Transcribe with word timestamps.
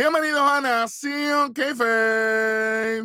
Bienvenidos 0.00 0.40
a 0.40 0.62
Nación 0.62 1.52
Keife. 1.52 3.04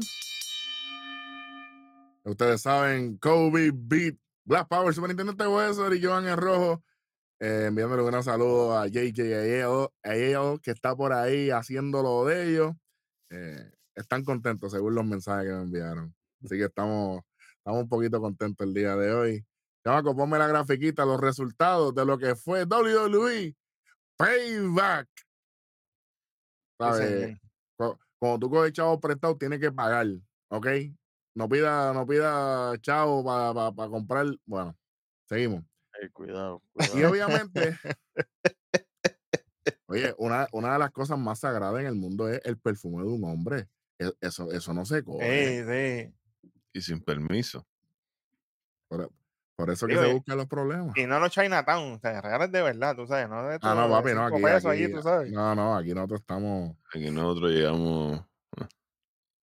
Ustedes 2.23 2.61
saben, 2.61 3.17
Kobe 3.17 3.71
Beat, 3.73 4.15
Black 4.45 4.69
Power, 4.69 4.93
Superintendente 4.93 5.45
Hueso 5.45 5.93
y 5.93 6.01
Joan 6.01 6.25
en 6.25 6.37
Rojo. 6.37 6.81
Eh, 7.41 7.65
enviándole 7.67 8.01
un 8.01 8.23
saludo 8.23 8.77
a 8.77 8.87
JJ 8.87 9.91
Ayeo, 10.03 10.59
que 10.63 10.71
está 10.71 10.95
por 10.95 11.11
ahí 11.11 11.49
haciendo 11.49 12.01
lo 12.01 12.23
de 12.23 12.49
ellos. 12.49 12.73
Eh, 13.29 13.73
están 13.93 14.23
contentos 14.23 14.71
según 14.71 14.95
los 14.95 15.05
mensajes 15.05 15.49
que 15.49 15.53
me 15.53 15.63
enviaron. 15.63 16.15
Así 16.45 16.55
que 16.55 16.63
estamos, 16.63 17.23
estamos 17.57 17.83
un 17.83 17.89
poquito 17.89 18.21
contentos 18.21 18.65
el 18.65 18.73
día 18.73 18.95
de 18.95 19.13
hoy. 19.13 19.45
Chamaco, 19.83 20.15
ponme 20.15 20.37
la 20.37 20.47
grafiquita, 20.47 21.03
los 21.03 21.19
resultados 21.19 21.93
de 21.93 22.05
lo 22.05 22.17
que 22.17 22.37
fue 22.37 22.63
WWE 22.63 23.53
Payback. 24.15 25.24
¿Sabes? 26.77 27.37
Cuando 28.17 28.39
tú 28.39 28.49
coges 28.49 28.73
chavo 28.73 28.99
prestado, 28.99 29.37
tienes 29.37 29.59
que 29.59 29.71
pagar, 29.71 30.07
¿ok? 30.49 30.67
No 31.35 31.49
pida, 31.49 31.93
no 31.93 32.07
pida 32.07 32.73
chavo 32.81 33.23
para 33.23 33.89
comprar. 33.89 34.25
Bueno, 34.45 34.75
seguimos. 35.27 35.63
cuidado, 36.13 36.61
Y 36.95 37.03
obviamente, 37.03 37.77
oye, 39.87 40.15
una, 40.17 40.47
una, 40.53 40.73
de 40.73 40.79
las 40.79 40.91
cosas 40.91 41.19
más 41.19 41.39
sagradas 41.39 41.81
en 41.81 41.87
el 41.87 41.95
mundo 41.95 42.29
es 42.29 42.41
el 42.45 42.57
perfume 42.57 43.03
de 43.03 43.09
un 43.09 43.23
hombre. 43.25 43.67
E, 43.99 44.11
eso, 44.21 44.51
eso 44.51 44.73
no 44.73 44.85
se 44.85 45.03
coge. 45.03 46.13
Y 46.73 46.81
sin 46.81 47.01
permiso. 47.01 47.65
Por 48.87 49.11
eso 49.69 49.87
que 49.87 49.97
se 49.97 50.13
buscan 50.13 50.37
los 50.37 50.47
problemas. 50.47 50.97
Y 50.97 51.05
no 51.05 51.19
los 51.19 51.31
Chinatown, 51.31 51.93
o 51.93 51.99
sea, 51.99 52.21
regalas 52.21 52.51
de 52.51 52.61
verdad, 52.61 52.95
tú 52.95 53.07
sabes, 53.07 53.29
no 53.29 53.47
de 53.47 53.57
Ah, 53.61 53.73
no, 53.75 53.89
papi, 53.89 54.13
no, 54.13 54.25
aquí, 54.25 54.67
aquí, 54.67 54.91
tú 54.91 55.01
sabes. 55.01 55.31
No, 55.31 55.55
no, 55.55 55.75
aquí 55.75 55.93
nosotros 55.93 56.19
estamos. 56.21 56.75
Aquí 56.93 57.09
nosotros 57.09 57.51
llegamos. 57.51 58.21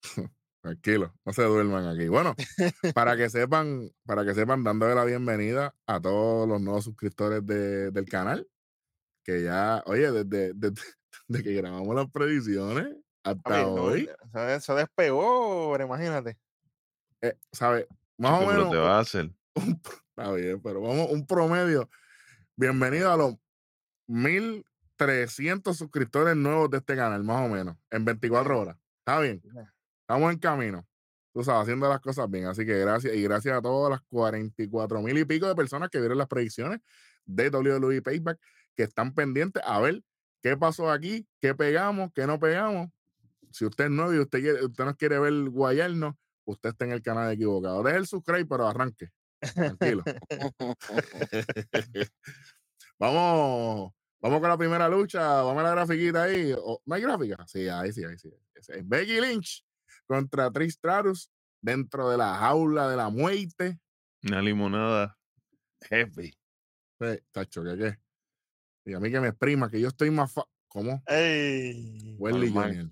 Tranquilo, 0.63 1.13
no 1.25 1.33
se 1.33 1.43
duerman 1.43 1.89
aquí. 1.89 2.09
Bueno, 2.09 2.37
para 2.95 3.17
que 3.17 3.29
sepan, 3.31 3.91
para 4.07 4.25
que 4.25 4.35
sepan, 4.35 4.63
dándole 4.63 4.95
la 4.95 5.05
bienvenida 5.05 5.75
a 5.87 6.01
todos 6.01 6.49
los 6.49 6.61
nuevos 6.61 6.85
suscriptores 6.85 7.45
de, 7.45 7.91
del 7.91 8.05
canal. 8.05 8.47
Que 9.25 9.43
ya, 9.43 9.83
oye, 9.87 10.13
desde, 10.13 10.53
desde, 10.55 10.83
que 11.43 11.53
grabamos 11.55 11.95
las 11.97 12.11
predicciones 12.11 12.97
hasta 13.25 13.67
hoy. 13.67 14.09
se 14.61 14.75
despegó, 14.75 15.77
imagínate. 15.81 16.39
Eh, 17.23 17.37
¿Sabes? 17.51 17.87
Más 18.19 18.43
o 18.43 18.47
menos. 18.47 18.71
te 18.71 18.77
va 18.77 18.99
a 18.99 19.01
hacer? 19.01 19.31
Está 19.55 20.33
bien, 20.33 20.61
pero 20.63 20.81
vamos, 20.81 21.11
un 21.11 21.27
promedio. 21.27 21.89
Bienvenido 22.57 23.11
a 23.13 23.17
los 23.17 23.35
1300 24.07 25.77
suscriptores 25.77 26.37
nuevos 26.37 26.71
de 26.71 26.79
este 26.79 26.97
canal, 26.97 27.23
más 27.25 27.47
o 27.47 27.53
menos, 27.53 27.77
en 27.91 28.05
24 28.05 28.61
horas. 28.61 28.77
Está 28.99 29.21
bien. 29.21 29.43
Estamos 30.01 30.33
en 30.33 30.39
camino. 30.39 30.87
Tú 31.33 31.43
sabes, 31.43 31.63
haciendo 31.63 31.89
las 31.89 32.01
cosas 32.01 32.31
bien. 32.31 32.47
Así 32.47 32.67
que 32.67 32.79
gracias 32.79 33.15
y 33.15 33.23
gracias 33.23 33.57
a 33.57 33.63
todas 33.63 33.91
las 33.91 34.01
44 34.09 35.01
mil 35.03 35.17
y 35.19 35.25
pico 35.25 35.47
de 35.49 35.55
personas 35.55 35.89
que 35.89 35.99
vieron 35.99 36.19
las 36.19 36.29
predicciones 36.29 36.81
de 37.25 37.49
WWE 37.49 38.03
Payback, 38.03 38.39
que 38.75 38.83
están 38.83 39.15
pendientes 39.15 39.63
a 39.67 39.81
ver 39.81 40.03
qué 40.43 40.57
pasó 40.57 40.91
aquí, 40.91 41.27
qué 41.41 41.55
pegamos, 41.55 42.11
qué 42.15 42.27
no 42.27 42.39
pegamos. 42.39 42.91
Si 43.51 43.65
usted 43.65 43.85
es 43.85 43.91
nuevo 43.91 44.15
y 44.15 44.19
usted, 44.19 44.63
usted 44.63 44.85
nos 44.85 44.97
quiere 44.97 45.19
ver 45.19 45.51
guayarnos, 45.51 46.15
usted 46.45 46.71
está 46.71 46.85
en 46.85 46.93
el 46.93 47.03
canal 47.03 47.33
equivocado. 47.33 47.83
Deje 47.83 47.99
el 47.99 48.07
subscribe, 48.07 48.47
pero 48.47 48.67
arranque. 48.67 49.11
Tranquilo. 49.55 50.03
vamos, 52.99 53.93
vamos 54.21 54.41
con 54.41 54.49
la 54.49 54.57
primera 54.57 54.89
lucha. 54.89 55.43
Vamos 55.43 55.61
a 55.61 55.65
la 55.65 55.71
grafiquita 55.73 56.25
ahí. 56.25 56.55
¿No 56.85 56.95
hay 56.95 57.03
gráfica? 57.03 57.45
Sí, 57.47 57.69
ahí 57.69 57.93
sí, 57.93 58.05
ahí 58.05 58.19
sí. 58.19 58.31
Becky 58.85 59.21
Lynch 59.21 59.65
contra 60.07 60.51
Trish 60.51 60.73
Stratus 60.73 61.31
dentro 61.61 62.11
de 62.11 62.19
la 62.19 62.35
jaula 62.35 62.89
de 62.89 62.97
la 62.97 63.09
muerte. 63.09 63.81
Una 64.23 64.41
limonada 64.41 65.19
heavy. 65.83 66.33
Sí, 67.01 67.19
tacho, 67.33 67.65
¿qué 67.65 67.77
qué? 67.77 67.99
Y 68.85 68.95
a 68.95 69.01
mí 69.01 69.11
que 69.11 69.21
me 69.21 69.29
exprima, 69.29 69.71
que 69.71 69.81
yo 69.81 69.89
estoy 69.89 70.11
más... 70.11 70.35
¿Cómo? 70.69 71.03
¡Ey! 71.07 72.17
Welly 72.19 72.51
Junior. 72.51 72.91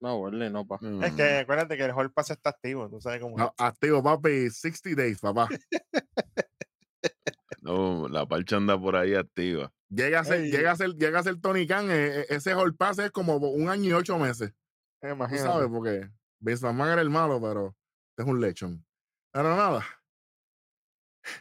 No, 0.00 0.16
huele, 0.16 0.48
no, 0.48 0.66
pa. 0.66 0.76
Es 0.76 1.12
que 1.12 1.22
mm. 1.22 1.42
acuérdate 1.42 1.76
que 1.76 1.84
el 1.84 1.92
Hall 1.92 2.10
Pass 2.10 2.30
está 2.30 2.50
activo, 2.50 2.88
tú 2.88 3.00
sabes 3.00 3.20
cómo. 3.20 3.36
No, 3.36 3.54
activo, 3.58 4.02
papi, 4.02 4.48
60 4.48 5.00
days, 5.00 5.20
papá. 5.20 5.48
no, 7.60 8.08
la 8.08 8.26
parcha 8.26 8.56
anda 8.56 8.80
por 8.80 8.96
ahí 8.96 9.14
activa. 9.14 9.70
Llega 9.90 10.20
a 10.20 10.24
ser, 10.24 10.44
llega 10.44 10.72
a 10.72 10.76
ser, 10.76 10.94
llega 10.94 11.18
a 11.18 11.22
ser 11.22 11.38
Tony 11.40 11.66
Khan, 11.66 11.90
e, 11.90 12.20
e, 12.20 12.26
ese 12.30 12.54
Hall 12.54 12.74
Pass 12.74 12.98
es 13.00 13.10
como 13.10 13.36
un 13.36 13.68
año 13.68 13.90
y 13.90 13.92
ocho 13.92 14.18
meses. 14.18 14.54
Imagínate. 15.02 15.44
Tú 15.44 15.52
sabes, 15.52 15.68
porque 15.68 16.08
McMahon 16.40 16.92
era 16.92 17.02
el 17.02 17.10
malo, 17.10 17.40
pero 17.40 17.76
es 18.16 18.24
un 18.24 18.40
lechón. 18.40 18.84
Pero 19.32 19.54
nada, 19.54 19.84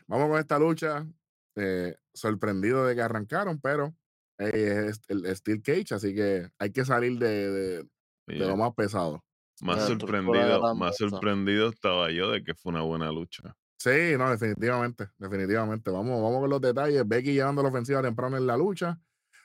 vamos 0.08 0.30
con 0.30 0.40
esta 0.40 0.60
lucha. 0.60 1.08
Eh, 1.56 1.96
sorprendido 2.14 2.86
de 2.86 2.96
que 2.96 3.02
arrancaron, 3.02 3.60
pero 3.60 3.96
eh, 4.38 4.88
es 4.90 5.02
el 5.08 5.36
Steel 5.36 5.62
Cage, 5.62 5.96
así 5.96 6.14
que 6.14 6.50
hay 6.58 6.72
que 6.72 6.86
salir 6.86 7.18
de 7.20 7.52
de 7.52 7.90
lo 8.30 8.58
más 8.58 8.74
pesado. 8.76 9.24
Más 9.62 9.88
sorprendido, 9.88 10.76
más 10.76 10.98
sorprendido 10.98 11.70
estaba 11.70 12.12
yo 12.12 12.32
de 12.32 12.44
que 12.44 12.54
fue 12.56 12.72
una 12.72 12.82
buena 12.82 13.12
lucha. 13.12 13.56
Sí, 13.78 14.16
no, 14.18 14.30
definitivamente, 14.30 15.08
definitivamente. 15.18 15.90
Vamos, 15.92 16.22
vamos 16.22 16.42
con 16.42 16.50
los 16.50 16.62
detalles. 16.62 17.08
Becky 17.08 17.34
llevando 17.34 17.64
la 17.64 17.70
ofensiva 17.70 18.02
temprano 18.02 18.38
en 18.38 18.46
la 18.46 18.58
lucha. 18.58 19.00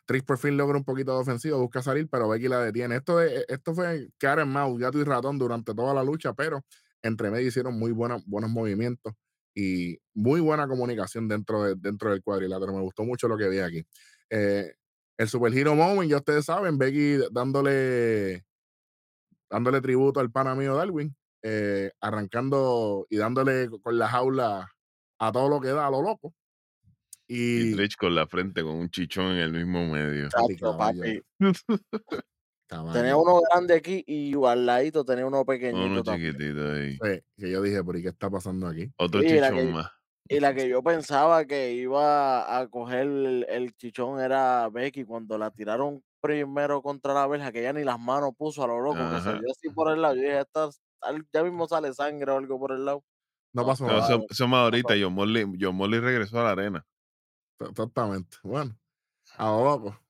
Trish 0.06 0.25
por 0.25 0.39
fin 0.39 0.56
logra 0.56 0.77
un 0.77 0.84
poquito 0.84 1.15
de 1.15 1.21
ofensiva, 1.21 1.56
busca 1.56 1.83
salir, 1.83 2.09
pero 2.11 2.28
Becky 2.28 2.49
la 2.49 2.61
detiene. 2.61 2.97
Esto, 2.97 3.19
de, 3.19 3.44
esto 3.49 3.75
fue 3.75 4.11
Karen 4.19 4.49
Mouse, 4.49 4.78
gato 4.78 4.99
y 4.99 5.05
ratón 5.05 5.39
durante 5.39 5.75
toda 5.75 5.94
la 5.94 6.05
lucha, 6.05 6.34
pero 6.34 6.65
entre 7.03 7.31
medio 7.31 7.49
hicieron 7.49 7.78
muy 7.78 7.93
buenos 7.93 8.23
movimientos 8.27 9.15
y 9.55 9.99
muy 10.15 10.41
buena 10.41 10.67
comunicación 10.67 11.28
dentro, 11.28 11.62
de, 11.62 11.75
dentro 11.77 12.11
del 12.11 12.23
cuadrilátero. 12.23 12.73
Me 12.73 12.81
gustó 12.81 13.05
mucho 13.05 13.28
lo 13.28 13.39
que 13.39 13.49
vi 13.49 13.61
aquí. 13.61 13.87
Eh, 14.31 14.75
el 15.17 15.28
Super 15.28 15.56
Hero 15.56 15.75
Moment, 15.75 16.11
ya 16.11 16.17
ustedes 16.17 16.44
saben, 16.44 16.77
Becky 16.77 17.19
dándole 17.31 18.44
dándole 19.54 19.81
tributo 19.81 20.19
al 20.19 20.32
pana 20.32 20.56
mío 20.56 20.75
Darwin, 20.75 21.15
eh, 21.42 21.92
arrancando 22.00 23.06
y 23.09 23.16
dándole 23.16 23.70
con 23.70 23.97
la 23.97 24.09
jaula 24.09 24.69
a 25.20 25.32
todo 25.32 25.48
lo 25.48 25.60
que 25.60 25.69
da, 25.69 25.87
a 25.87 25.91
lo 25.91 26.03
loco. 26.03 26.34
Y, 27.28 27.81
y 27.81 27.88
con 27.91 28.16
la 28.16 28.26
frente 28.26 28.62
con 28.64 28.75
un 28.75 28.91
chichón 28.91 29.26
en 29.26 29.38
el 29.38 29.53
mismo 29.53 29.87
medio. 29.87 30.28
tenía 32.93 33.16
uno 33.16 33.41
grande 33.48 33.75
aquí 33.75 34.03
y 34.06 34.34
al 34.44 34.66
ladito 34.66 35.04
tenía 35.04 35.25
uno 35.25 35.44
pequeñito. 35.44 35.87
Uno 35.87 36.03
chiquitito 36.03 36.72
ahí. 36.72 36.98
que 37.38 37.50
yo 37.50 37.62
dije, 37.62 37.84
¿por 37.84 38.03
qué 38.03 38.09
está 38.09 38.28
pasando 38.28 38.66
aquí? 38.66 38.93
Otro 38.97 39.22
chichón 39.22 39.72
más. 39.72 39.88
Y 40.28 40.41
la 40.41 40.53
que 40.53 40.69
yo 40.69 40.82
pensaba 40.82 41.44
que 41.44 41.75
iba 41.75 42.59
a 42.59 42.66
coger 42.69 43.06
el, 43.06 43.47
el, 43.48 43.76
chichón 43.76 44.20
era 44.20 44.69
Becky 44.69 45.04
cuando 45.04 45.38
la 45.38 45.50
tiraron 45.53 46.03
primero 46.25 46.81
contra 46.81 47.12
la 47.12 47.27
verja, 47.27 47.53
que 47.53 47.62
ya 47.62 47.75
ni 47.75 47.85
las 47.85 48.01
manos 48.01 48.31
puso 48.35 48.65
a 48.65 48.67
lo 48.67 48.81
loco, 48.81 48.97
que 48.97 49.21
salió 49.21 49.51
así 49.51 49.69
por 49.69 49.93
el 49.93 50.01
lado. 50.01 50.15
Yo 50.15 50.23
dije, 50.23 50.43
ya 51.35 51.43
mismo 51.45 51.69
sale 51.69 51.93
sangre 51.93 52.33
o 52.33 52.39
algo 52.39 52.59
por 52.59 52.73
el 52.73 52.83
lado. 52.83 53.05
No 53.53 53.67
pasó 53.67 53.87
nada. 53.87 54.09
Eso, 54.31 54.49
más 54.49 54.61
ahorita, 54.61 54.95
John 54.99 55.12
Molly, 55.12 55.59
John 55.61 55.77
Molly 55.77 56.01
regresó 56.01 56.41
a 56.41 56.45
la 56.45 56.51
arena. 56.53 56.87
Exactamente. 57.61 58.39
Bueno, 58.43 58.75
a 59.37 59.50
lo 59.50 59.65
loco. 59.65 60.00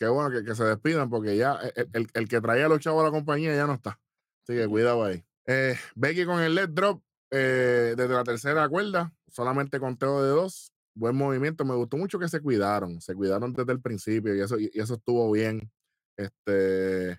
Qué 0.00 0.08
bueno 0.08 0.36
que, 0.36 0.44
que 0.44 0.56
se 0.56 0.64
despidan 0.64 1.08
porque 1.08 1.36
ya 1.36 1.60
e, 1.62 1.68
e, 1.80 1.86
el, 1.92 2.08
el, 2.12 2.28
que 2.28 2.40
traía 2.40 2.66
a 2.66 2.68
los 2.68 2.80
chavos 2.80 3.02
a 3.02 3.04
la 3.04 3.12
compañía 3.12 3.54
ya 3.54 3.68
no 3.68 3.74
está. 3.74 4.00
Así 4.42 4.58
que 4.58 4.66
cuidado 4.66 5.04
ahí. 5.04 5.24
Eh, 5.46 5.76
Becky 5.94 6.26
con 6.26 6.40
el 6.40 6.56
LED 6.56 6.70
drop 6.70 7.00
eh, 7.30 7.94
desde 7.96 8.12
la 8.12 8.24
tercera 8.24 8.68
cuerda, 8.68 9.12
solamente 9.28 9.78
conteo 9.78 10.24
de 10.24 10.30
dos 10.30 10.72
buen 10.94 11.16
movimiento. 11.16 11.64
Me 11.64 11.74
gustó 11.74 11.96
mucho 11.96 12.18
que 12.18 12.28
se 12.28 12.40
cuidaron, 12.40 13.00
se 13.00 13.14
cuidaron 13.14 13.52
desde 13.52 13.72
el 13.72 13.80
principio 13.80 14.34
y 14.34 14.40
eso, 14.40 14.58
y 14.58 14.70
eso 14.74 14.94
estuvo 14.94 15.30
bien. 15.30 15.70
Este, 16.16 17.18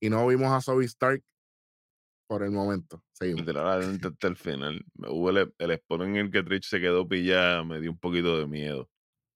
y 0.00 0.10
no 0.10 0.26
vimos 0.26 0.52
a 0.52 0.60
Zoe 0.60 0.84
Stark 0.84 1.22
por 2.28 2.42
el 2.42 2.50
momento. 2.50 3.02
Seguimos. 3.12 3.40
Literalmente 3.40 4.08
hasta 4.08 4.28
el 4.28 4.36
final. 4.36 4.84
Hubo 4.96 5.30
el, 5.30 5.54
el 5.58 5.70
spot 5.72 6.02
en 6.02 6.16
el 6.16 6.30
que 6.30 6.42
Trish 6.42 6.68
se 6.68 6.80
quedó 6.80 7.08
pillada, 7.08 7.64
me 7.64 7.80
dio 7.80 7.90
un 7.90 7.98
poquito 7.98 8.38
de 8.38 8.46
miedo. 8.46 8.88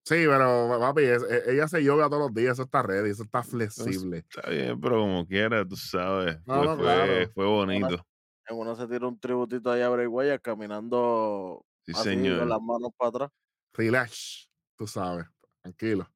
Sí, 0.05 0.25
pero 0.27 0.69
papi, 0.81 1.03
e, 1.03 1.17
ella 1.47 1.69
se 1.69 1.83
yoga 1.85 2.09
todos 2.09 2.23
los 2.23 2.35
días, 2.35 2.55
eso 2.55 2.65
está 2.65 2.83
ready, 2.83 3.11
eso 3.11 3.23
está 3.23 3.45
flexible. 3.45 4.19
Está 4.19 4.51
bien, 4.51 4.81
pero 4.81 4.99
como 4.99 5.25
quiera, 5.27 5.67
tú 5.67 5.77
sabes. 5.77 6.39
fue, 6.45 7.29
fue, 7.33 7.47
bonito. 7.47 8.05
Uno, 8.51 8.75
se 8.75 8.89
tira 8.89 9.07
un 9.07 9.19
tributito 9.19 9.71
ahí 9.71 9.81
a 9.81 9.89
Bray 9.89 10.09
Wyatt 10.09 10.43
caminando 10.43 11.65
sí, 11.87 11.95
señor. 11.95 12.41
con 12.41 12.49
las 12.49 12.61
manos 12.61 12.91
para 12.99 13.09
atrás 13.09 13.31
relax, 13.73 14.51
tú 14.77 14.87
sabes, 14.87 15.27
tranquilo. 15.61 16.09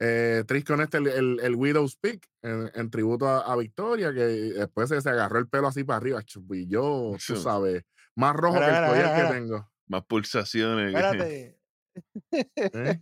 Eh, 0.00 0.44
Trish 0.46 0.64
con 0.64 0.80
este, 0.80 0.98
el, 0.98 1.40
el, 1.40 1.54
Widow's 1.54 1.96
Peak, 1.96 2.28
en, 2.42 2.90
tributo 2.90 3.28
a, 3.28 3.56
Victoria, 3.56 4.12
que 4.12 4.24
después 4.24 4.88
se, 4.88 5.08
agarró 5.08 5.38
el 5.38 5.48
pelo 5.48 5.68
así 5.68 5.84
para 5.84 5.98
arriba, 5.98 6.22
y 6.50 6.66
yo, 6.68 7.16
tú 7.26 7.36
sabes, 7.36 7.84
más 8.16 8.34
rojo 8.34 8.58
que 8.58 8.66
el 8.66 8.86
collar 8.88 9.28
que 9.28 9.34
tengo. 9.34 9.70
Más 9.86 10.04
pulsaciones. 10.04 10.94
Espérate. 10.94 11.58
¿Eh? 12.32 13.00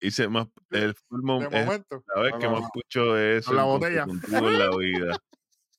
hice 0.00 0.28
más, 0.28 0.48
el 0.70 0.94
full 0.94 1.22
mom 1.22 1.40
De 1.40 1.46
es 1.46 1.66
momento. 1.66 2.04
la 2.14 2.22
vez 2.22 2.34
que 2.38 2.48
más 2.48 2.70
pucho 2.72 3.18
es 3.18 3.46
con 3.46 3.56
la 3.56 3.62
el 3.62 3.68
botella. 3.68 4.02
en 4.04 4.58
la 4.58 4.76
vida. 4.76 5.18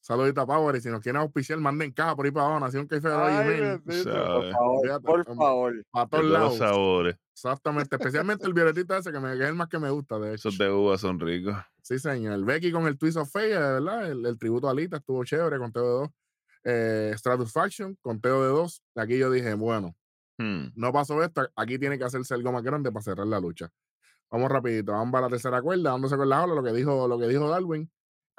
Saludita 0.10 0.44
Power. 0.44 0.76
Y 0.76 0.82
si 0.82 0.90
nos 0.90 1.02
quieren 1.02 1.22
auspiciar, 1.22 1.60
manden 1.60 1.92
caja 1.92 2.16
por 2.16 2.26
ahí 2.26 2.32
para 2.32 2.48
abajo. 2.48 2.60
Nación 2.62 2.88
que. 2.88 3.00
Por 3.00 3.12
favor, 3.12 4.82
Fíjate, 4.82 5.06
por 5.06 5.24
favor. 5.36 5.86
Para 5.92 6.08
todos 6.08 6.26
lados. 6.26 6.58
sabores. 6.58 7.16
Exactamente. 7.34 7.96
Especialmente 7.96 8.48
el 8.48 8.54
violetita 8.54 8.98
ese 8.98 9.12
que, 9.12 9.20
me, 9.20 9.38
que 9.38 9.44
es 9.44 9.50
el 9.50 9.56
más 9.56 9.68
que 9.68 9.78
me 9.78 9.90
gusta, 9.92 10.18
de 10.18 10.30
hecho. 10.34 10.50
Esos 10.50 10.58
de 10.58 10.72
uva 10.72 10.98
son 10.98 11.20
ricos. 11.20 11.56
Sí, 11.84 12.00
señor. 12.00 12.34
El 12.34 12.44
Becky 12.44 12.72
con 12.72 12.88
el 12.88 12.98
Twist 12.98 13.18
of 13.18 13.32
Fate, 13.32 13.50
¿verdad? 13.50 14.12
El, 14.12 14.26
el 14.26 14.38
tributo 14.40 14.68
a 14.68 14.72
Alita 14.72 14.98
estuvo 14.98 15.24
chévere, 15.24 15.58
conteo 15.60 15.84
de 15.84 15.90
dos. 15.90 16.10
Eh, 16.64 17.14
Stratusfaction, 17.16 17.96
conteo 18.02 18.42
de 18.44 18.50
dos. 18.50 18.82
Aquí 18.96 19.18
yo 19.18 19.30
dije, 19.32 19.54
bueno, 19.54 19.96
Hmm. 20.42 20.72
no 20.76 20.94
pasó 20.94 21.22
esto, 21.22 21.50
aquí 21.58 21.78
tiene 21.78 21.98
que 21.98 22.06
hacerse 22.06 22.34
algo 22.34 22.54
más 22.54 22.64
grande 22.64 22.90
para 22.94 23.04
cerrar 23.04 23.28
la 23.28 23.42
lucha. 23.42 23.70
Vamos 24.32 24.50
rapidito, 24.50 24.94
vamos 24.94 25.12
para 25.12 25.24
la 25.26 25.30
tercera 25.32 25.62
cuerda, 25.62 25.92
dándose 25.92 26.16
con 26.16 26.30
la 26.30 26.42
ola, 26.46 26.56
lo 26.56 26.64
que 26.64 26.72
dijo, 26.72 27.10
lo 27.10 27.20
que 27.20 27.28
dijo 27.28 27.50
Darwin. 27.50 27.92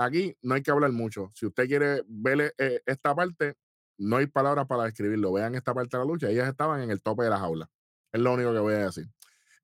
Aquí 0.03 0.35
no 0.43 0.55
hay 0.55 0.63
que 0.63 0.71
hablar 0.71 0.93
mucho. 0.93 1.31
Si 1.35 1.45
usted 1.47 1.67
quiere 1.67 2.03
ver 2.09 2.55
eh, 2.57 2.81
esta 2.87 3.15
parte, 3.15 3.55
no 3.99 4.17
hay 4.17 4.27
palabras 4.27 4.67
para 4.67 4.85
describirlo. 4.85 5.33
Vean 5.33 5.55
esta 5.55 5.75
parte 5.75 5.97
de 5.97 6.03
la 6.05 6.11
lucha. 6.11 6.31
Ellas 6.31 6.49
estaban 6.49 6.81
en 6.81 6.91
el 6.91 7.03
tope 7.03 7.25
de 7.25 7.31
la 7.31 7.39
jaula. 7.39 7.69
Es 8.11 8.21
lo 8.21 8.33
único 8.33 8.53
que 8.53 8.59
voy 8.61 8.75
a 8.75 8.87
decir. 8.87 9.07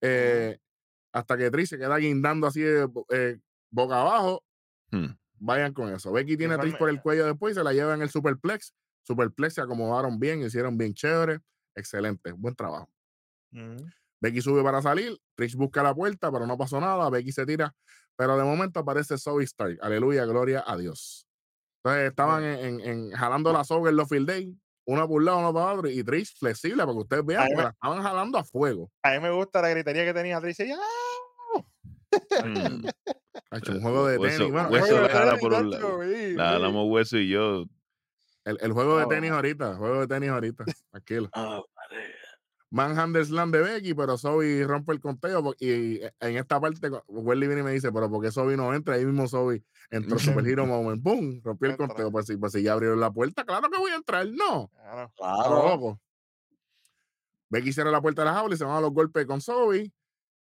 Eh, 0.03 0.59
Hasta 1.13 1.39
que 1.39 1.51
Trish 1.51 1.71
se 1.71 1.79
queda 1.79 1.97
guindando 1.97 2.47
así 2.47 2.63
eh, 2.63 2.85
bo- 2.85 3.07
boca 3.71 4.01
abajo, 4.03 4.45
Hmm. 4.93 5.17
vayan 5.39 5.73
con 5.73 5.91
eso. 5.93 6.13
Becky 6.13 6.37
tiene 6.37 6.55
a 6.55 6.59
Trish 6.59 6.77
por 6.77 6.91
el 6.91 7.01
cuello 7.01 7.25
después 7.25 7.53
y 7.53 7.55
se 7.59 7.65
la 7.65 7.73
lleva 7.73 7.95
en 7.95 8.03
el 8.03 8.11
superplex. 8.11 8.75
Superplex 9.05 9.55
se 9.55 9.63
acomodaron 9.63 10.19
bien, 10.21 10.43
hicieron 10.43 10.77
bien 10.77 10.93
chévere. 10.93 11.41
Excelente, 11.75 12.33
buen 12.33 12.55
trabajo. 12.55 12.91
Becky 14.21 14.41
sube 14.43 14.63
para 14.63 14.83
salir, 14.83 15.19
Trish 15.35 15.57
busca 15.57 15.83
la 15.83 15.95
puerta, 15.95 16.31
pero 16.31 16.47
no 16.47 16.57
pasó 16.59 16.81
nada. 16.81 17.09
Becky 17.11 17.33
se 17.33 17.47
tira, 17.47 17.75
pero 18.17 18.37
de 18.37 18.45
momento 18.45 18.81
aparece 18.81 19.19
Zoe 19.19 19.45
Stark. 19.45 19.79
Aleluya, 19.83 20.25
gloria 20.25 20.65
a 20.67 20.77
Dios. 20.77 21.27
Entonces 21.85 22.11
estaban 22.11 22.43
en, 22.45 22.59
en- 22.65 22.81
en- 22.81 23.11
jalando 23.13 23.53
la 23.53 23.63
soga 23.65 23.91
en 23.91 23.97
los 23.97 24.09
field 24.09 24.27
day, 24.29 24.53
una 24.87 25.07
por 25.07 25.19
un 25.19 25.25
lado, 25.25 25.39
una 25.39 25.53
para 25.53 25.73
otro, 25.75 25.89
y 25.91 26.03
Trish 26.03 26.37
flexible, 26.39 26.83
ustedes 26.85 27.25
vean 27.25 27.43
Ay, 27.43 27.49
que 27.51 27.57
me- 27.57 27.63
la 27.65 27.69
estaban 27.71 28.03
jalando 28.03 28.39
a 28.39 28.45
fuego. 28.45 28.91
A 29.03 29.11
mí 29.13 29.21
me 29.21 29.31
gusta 29.31 29.63
la 29.63 29.69
gritería 29.71 30.05
que 30.05 30.15
tenía 30.15 30.41
Tricia. 30.41 30.77
¡Ah! 30.77 31.63
Hmm. 32.45 32.85
Ha 33.51 33.59
hecho 33.59 33.73
un 33.73 33.83
juego 33.83 34.07
de 34.07 34.19
Hueso- 34.19 34.39
tenis. 34.39 34.53
Bueno, 34.53 34.69
hueso 34.71 34.99
el- 34.99 35.05
el, 35.05 35.11
jala 35.11 35.37
por 35.37 35.53
un 35.53 35.71
lado. 35.71 36.03
La 36.37 36.45
jalamos 36.53 36.87
hueso 36.89 37.19
y 37.19 37.29
yo. 37.29 37.67
el 38.45 38.73
juego 38.73 38.99
de 38.99 39.07
tenis 39.07 39.31
ahorita, 39.33 39.73
el 39.73 39.77
juego 39.77 40.01
de 40.01 40.07
tenis 40.07 40.31
ahorita. 40.31 40.65
Tranquilo. 40.91 41.29
Ah, 41.33 41.61
Slam 43.25 43.51
de 43.51 43.61
Becky, 43.61 43.95
pero 43.95 44.19
Zoe 44.19 44.65
rompe 44.65 44.93
el 44.93 45.01
conteo. 45.01 45.55
Y 45.59 46.01
en 46.21 46.37
esta 46.37 46.61
parte, 46.61 46.91
Welly 47.09 47.47
viene 47.47 47.63
y 47.63 47.65
me 47.65 47.73
dice, 47.73 47.91
pero 47.93 48.11
¿por 48.11 48.23
qué 48.23 48.31
Zoe 48.31 48.57
no 48.57 48.75
entra? 48.75 48.95
Ahí 48.95 49.05
mismo 49.05 49.27
Zoe 49.29 49.63
entró 49.91 50.19
Super 50.19 50.47
Hero 50.47 50.67
Moment. 50.67 51.03
¡Pum! 51.03 51.41
Rompió 51.43 51.71
el 51.71 51.77
conteo. 51.77 52.11
Pues 52.11 52.27
si, 52.27 52.37
pues 52.37 52.53
si 52.53 52.63
ya 52.63 52.73
abrieron 52.75 53.01
la 53.01 53.11
puerta, 53.11 53.45
claro 53.45 53.69
que 53.71 53.79
voy 53.79 53.91
a 53.93 53.97
entrar. 53.97 54.27
No. 54.29 54.71
Claro. 54.75 55.13
Claro. 55.17 55.69
loco. 55.69 56.01
Becky 57.49 57.73
cierra 57.73 57.91
la 57.91 58.03
puerta 58.03 58.23
de 58.23 58.27
la 58.27 58.35
jaula 58.35 58.55
y 58.55 58.59
se 58.59 58.65
van 58.65 58.77
a 58.77 58.81
los 58.81 58.93
golpes 58.93 59.25
con 59.27 59.41
Zoe. 59.41 59.93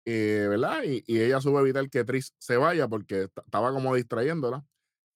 eh, 0.06 0.48
¿Verdad? 0.50 0.84
Y, 0.84 1.04
y 1.08 1.22
ella 1.22 1.40
sube 1.42 1.58
a 1.60 1.62
evitar 1.62 1.90
que 1.90 2.04
Trish 2.04 2.32
se 2.38 2.58
vaya 2.58 2.88
porque 2.88 3.30
estaba 3.46 3.72
como 3.72 3.96
distrayéndola. 3.96 4.66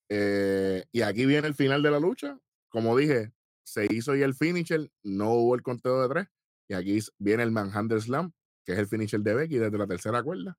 Eh, 0.10 0.86
y 0.92 1.02
aquí 1.02 1.26
viene 1.26 1.48
el 1.48 1.56
final 1.56 1.82
de 1.84 1.92
la 1.92 2.00
lucha. 2.00 2.38
Como 2.70 2.96
dije, 2.96 3.32
se 3.64 3.88
hizo 3.90 4.16
ya 4.16 4.26
el 4.26 4.36
finisher, 4.36 4.92
no 5.04 5.32
hubo 5.34 5.56
el 5.56 5.64
conteo 5.64 6.02
de 6.02 6.10
tres. 6.10 6.28
Y 6.70 6.76
aquí 6.76 7.00
viene 7.18 7.42
el 7.44 7.52
Manhandle 7.52 8.00
Slam, 8.00 8.32
que 8.64 8.74
es 8.74 8.78
el 8.80 8.88
finisher 8.88 9.20
de 9.22 9.34
Becky 9.34 9.58
desde 9.58 9.78
la 9.78 9.88
tercera 9.88 10.22
cuerda. 10.22 10.56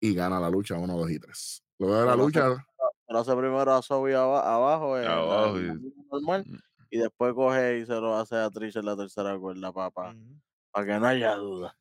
Y 0.00 0.14
gana 0.14 0.40
la 0.40 0.48
lucha 0.50 0.76
1, 0.78 0.96
2 0.96 1.10
y 1.10 1.18
3. 1.18 1.62
Luego 1.78 1.94
de 2.00 2.06
la 2.06 2.12
Pero 2.12 2.24
lucha, 2.24 2.66
Pero 3.06 3.18
hace 3.20 3.36
primero 3.36 3.72
a 3.72 3.82
Zoe 3.82 4.16
aba- 4.16 4.54
abajo, 4.54 4.98
y- 4.98 5.04
normal, 6.10 6.44
Mm. 6.46 6.56
y 6.90 6.98
después 6.98 7.34
coge 7.34 7.80
y 7.80 7.86
se 7.86 7.92
lo 7.92 8.16
hace 8.16 8.36
a 8.36 8.48
Trish 8.48 8.76
en 8.78 8.86
la 8.86 8.96
tercera 8.96 9.38
cuerda, 9.38 9.70
papá. 9.72 10.16
Para 10.72 10.86
que 10.86 10.98
no 11.00 11.06
haya 11.06 11.34
duda. 11.36 11.76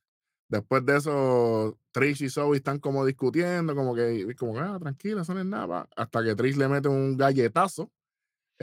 después 0.50 0.85
de 0.85 0.97
eso, 0.97 1.79
Trish 1.94 2.23
y 2.23 2.29
Zoe 2.29 2.57
están 2.57 2.77
como 2.79 3.06
discutiendo, 3.06 3.73
como 3.73 3.95
que, 3.95 4.35
como 4.38 4.53
que, 4.53 4.59
ah, 4.59 4.77
tranquila, 4.81 5.21
eso 5.21 5.33
no 5.33 5.41
nada. 5.45 5.65
pa", 5.85 5.89
Hasta 5.95 6.21
que 6.25 6.35
Trish 6.35 6.57
le 6.57 6.68
mete 6.68 6.89
un 6.89 7.15
galletazo 7.15 7.89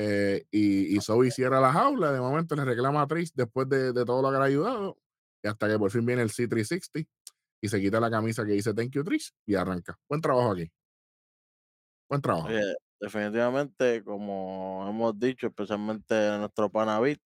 eh, 0.00 0.47
y, 0.53 0.97
y 0.97 1.00
Zoe 1.00 1.33
cierra 1.33 1.61
la 1.61 1.73
jaula. 1.73 2.12
De 2.12 2.21
momento 2.21 2.55
le 2.55 2.65
reclama 2.65 3.03
a 3.03 3.06
Trish 3.09 3.33
después 3.35 3.69
de, 3.69 3.93
de 3.93 4.05
todo 4.05 4.23
lo 4.23 4.31
que 4.31 4.37
le 4.37 4.43
ha 4.43 4.47
ayudado. 4.47 4.97
Y 5.43 5.49
hasta 5.49 5.69
que 5.69 5.77
por 5.77 5.91
fin 5.91 6.06
viene 6.06 6.23
el 6.23 6.31
C360 6.31 7.09
y 7.61 7.69
se 7.69 7.81
quita 7.81 7.99
la 7.99 8.09
camisa 8.09 8.45
que 8.45 8.53
dice 8.53 8.73
Thank 8.73 8.91
you, 8.91 9.03
Trish, 9.03 9.33
y 9.45 9.56
arranca. 9.56 9.99
Buen 10.09 10.21
trabajo 10.21 10.53
aquí. 10.53 10.71
Buen 12.09 12.23
trabajo. 12.23 12.47
Oye, 12.47 12.62
definitivamente, 13.00 14.05
como 14.05 14.87
hemos 14.89 15.19
dicho, 15.19 15.49
especialmente 15.49 16.15
en 16.15 16.41
nuestro 16.41 16.71
Panavit, 16.71 17.21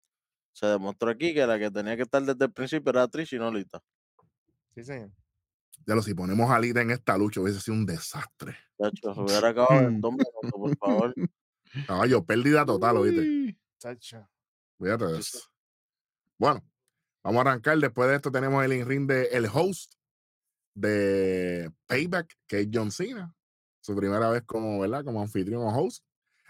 se 0.52 0.66
demostró 0.66 1.10
aquí 1.10 1.34
que 1.34 1.44
la 1.46 1.58
que 1.58 1.72
tenía 1.72 1.96
que 1.96 2.02
estar 2.02 2.22
desde 2.22 2.44
el 2.44 2.52
principio 2.52 2.90
era 2.90 3.08
Trish 3.08 3.34
y 3.34 3.38
no 3.38 3.52
Lita. 3.52 3.82
Sí, 4.76 4.84
señor. 4.84 5.10
Ya 5.86 5.96
lo, 5.96 6.02
si 6.02 6.14
ponemos 6.14 6.48
a 6.48 6.60
Lita 6.60 6.82
en 6.82 6.92
esta 6.92 7.18
lucha, 7.18 7.40
hubiese 7.40 7.60
sido 7.60 7.76
un 7.76 7.86
desastre. 7.86 8.56
De 8.78 8.88
hecho, 8.88 9.12
se 9.12 9.20
hubiera 9.20 9.48
acabado 9.48 9.88
en 9.88 10.00
dos 10.00 10.12
minutos, 10.12 10.52
por 10.52 10.76
favor. 10.76 11.14
Caballo, 11.86 12.24
pérdida 12.24 12.64
total, 12.64 12.96
oíste. 12.98 13.56
Chacho. 13.78 14.28
Cuídate 14.78 15.06
de 15.06 15.18
eso. 15.18 15.40
Bueno, 16.38 16.64
vamos 17.22 17.38
a 17.38 17.50
arrancar. 17.50 17.78
Después 17.78 18.08
de 18.08 18.16
esto 18.16 18.30
tenemos 18.30 18.64
el 18.64 18.72
in-ring 18.72 19.06
de 19.06 19.26
el 19.26 19.46
host 19.46 19.94
de 20.74 21.70
Payback, 21.86 22.34
que 22.46 22.60
es 22.60 22.68
John 22.72 22.90
Cena. 22.90 23.34
Su 23.80 23.94
primera 23.94 24.30
vez 24.30 24.42
como, 24.46 24.80
¿verdad? 24.80 25.04
Como 25.04 25.20
anfitrión 25.20 25.62
o 25.62 25.68
host. 25.68 26.04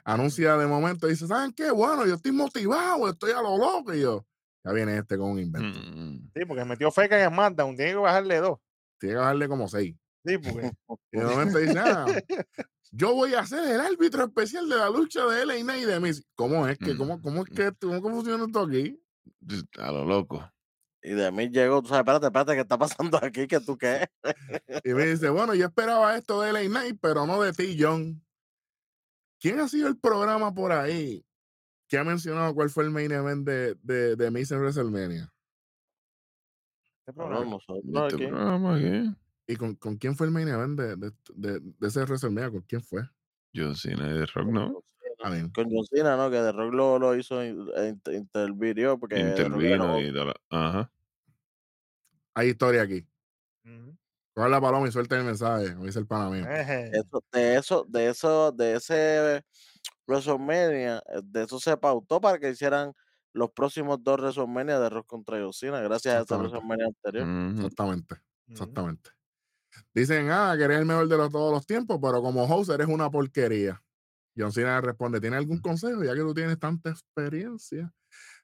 Anuncia 0.04 0.56
de 0.56 0.66
momento, 0.66 1.06
dice, 1.06 1.26
¿saben 1.26 1.52
qué? 1.52 1.70
Bueno, 1.70 2.06
yo 2.06 2.14
estoy 2.14 2.32
motivado, 2.32 3.08
estoy 3.08 3.32
a 3.32 3.42
lo 3.42 3.58
loco. 3.58 3.94
Y 3.94 4.00
yo, 4.00 4.26
ya 4.64 4.72
viene 4.72 4.98
este 4.98 5.16
con 5.16 5.30
un 5.30 5.38
invento. 5.38 5.78
Mm. 5.78 6.30
Sí, 6.34 6.44
porque 6.46 6.64
metió 6.64 6.90
feca 6.90 7.22
en 7.22 7.30
SmackDown. 7.30 7.76
Tiene 7.76 7.92
que 7.92 7.98
bajarle 7.98 8.38
dos. 8.38 8.58
Tiene 8.98 9.14
que 9.14 9.18
bajarle 9.18 9.48
como 9.48 9.68
seis. 9.68 9.94
Sí, 10.24 10.38
porque. 10.38 10.70
Y 11.12 11.18
de 11.18 11.24
momento 11.24 11.58
dice, 11.58 11.78
ah, 11.78 12.06
yo 12.90 13.14
voy 13.14 13.34
a 13.34 13.46
ser 13.46 13.68
el 13.72 13.80
árbitro 13.80 14.24
especial 14.24 14.68
de 14.68 14.76
la 14.76 14.90
lucha 14.90 15.24
de 15.26 15.44
LA 15.46 15.60
Knight 15.62 15.82
y 15.82 15.86
de 15.86 16.00
Miz. 16.00 16.24
¿Cómo 16.34 16.66
es 16.68 16.78
que, 16.78 16.96
cómo, 16.96 17.20
cómo 17.22 17.42
es 17.44 17.50
que, 17.50 17.66
esto- 17.68 17.88
cómo, 17.88 18.02
cómo 18.02 18.16
funciona 18.16 18.44
esto 18.44 18.60
aquí? 18.60 19.00
A 19.78 19.92
lo 19.92 20.04
loco. 20.04 20.50
Y 21.02 21.12
de 21.12 21.30
mí 21.32 21.48
llegó, 21.48 21.80
tú 21.80 21.88
sabes, 21.88 22.00
espérate, 22.00 22.26
espérate, 22.26 22.54
¿qué 22.54 22.60
está 22.60 22.76
pasando 22.76 23.18
aquí? 23.22 23.46
¿Que 23.46 23.60
tú 23.60 23.78
qué? 23.78 24.06
Y 24.84 24.92
me 24.92 25.06
dice, 25.06 25.30
bueno, 25.30 25.54
yo 25.54 25.64
esperaba 25.66 26.16
esto 26.16 26.42
de 26.42 26.52
LA 26.52 26.60
Knight, 26.68 26.98
pero 27.00 27.26
no 27.26 27.40
de 27.40 27.52
ti, 27.52 27.76
John. 27.80 28.22
¿Quién 29.40 29.60
ha 29.60 29.68
sido 29.68 29.88
el 29.88 29.98
programa 29.98 30.52
por 30.52 30.72
ahí 30.72 31.24
que 31.88 31.96
ha 31.96 32.04
mencionado 32.04 32.54
cuál 32.54 32.68
fue 32.68 32.84
el 32.84 32.90
main 32.90 33.10
event 33.12 33.46
de, 33.48 33.74
de, 33.82 34.14
de 34.16 34.30
Miz 34.30 34.50
en 34.50 34.58
WrestleMania? 34.58 35.32
Bueno, 37.14 37.30
programa. 37.30 37.50
nosotros 37.50 37.82
¿Y 37.84 37.96
este 37.98 38.14
aquí. 38.16 38.26
programa 38.26 38.78
qué? 38.78 39.10
¿Y 39.50 39.56
con, 39.56 39.74
con 39.74 39.96
quién 39.96 40.14
fue 40.16 40.26
el 40.26 40.32
main 40.32 40.46
event 40.48 40.78
de, 40.78 40.96
de, 40.96 41.12
de, 41.34 41.60
de 41.60 41.88
ese 41.88 42.04
WrestleMania? 42.04 42.50
¿Con 42.50 42.60
quién 42.62 42.82
fue? 42.82 43.02
John 43.52 43.74
Cena 43.74 44.08
y 44.14 44.18
The 44.20 44.26
Rock, 44.26 44.46
¿no? 44.46 44.84
A 45.22 45.30
ver, 45.30 45.50
Con 45.52 45.68
John 45.68 45.84
Cena, 45.86 46.16
¿no? 46.16 46.30
Que 46.30 46.36
The 46.36 46.52
Rock 46.52 46.72
lo, 46.72 46.98
lo 47.00 47.16
hizo, 47.16 47.44
in- 47.44 47.68
e 47.76 47.88
inter- 47.88 48.54
porque 48.98 49.16
The 49.16 49.48
Rock 49.48 49.60
era 49.60 49.74
Intervino 49.74 50.00
y 50.00 50.12
toda 50.12 50.24
la- 50.26 50.36
Ajá. 50.50 50.92
hay 52.34 52.48
historia 52.50 52.82
aquí. 52.82 53.04
Ujú. 53.64 53.96
Coge 54.34 54.48
la 54.48 54.60
paloma 54.60 54.86
y 54.88 54.92
suelta 54.92 55.18
el 55.18 55.24
mensaje, 55.24 55.74
como 55.74 55.86
dice 55.86 55.98
el 55.98 56.06
panameo. 56.06 56.46
Eje. 56.48 56.90
Eso, 56.96 57.24
de 57.32 57.56
eso, 57.56 57.84
de 57.88 58.08
eso, 58.08 58.52
de 58.52 58.74
ese 58.76 59.44
WrestleMania, 60.06 60.98
eh, 61.08 61.20
de 61.24 61.42
eso 61.42 61.58
se 61.58 61.76
pautó 61.76 62.20
para 62.20 62.38
que 62.38 62.50
hicieran 62.50 62.92
los 63.32 63.50
próximos 63.50 64.02
dos 64.02 64.18
WrestleMania 64.20 64.78
de 64.78 64.90
Rock 64.90 65.08
contra 65.08 65.40
John 65.40 65.52
Cena, 65.52 65.80
gracias 65.80 66.14
a 66.14 66.18
ese 66.18 66.34
Exactamente. 66.34 66.56
WrestleMania 66.56 66.86
anterior. 66.86 67.56
Exactamente, 67.56 68.14
exactamente. 68.48 69.10
Dicen, 69.94 70.30
ah, 70.30 70.54
que 70.56 70.64
eres 70.64 70.78
el 70.78 70.86
mejor 70.86 71.08
de 71.08 71.16
los, 71.16 71.30
todos 71.30 71.52
los 71.52 71.66
tiempos, 71.66 71.98
pero 72.02 72.22
como 72.22 72.44
host 72.44 72.70
eres 72.70 72.88
una 72.88 73.10
porquería. 73.10 73.82
John 74.36 74.52
Cena 74.52 74.76
le 74.76 74.86
responde, 74.88 75.20
¿tienes 75.20 75.38
algún 75.38 75.58
consejo? 75.58 76.02
Ya 76.04 76.14
que 76.14 76.20
tú 76.20 76.32
tienes 76.34 76.58
tanta 76.58 76.90
experiencia. 76.90 77.92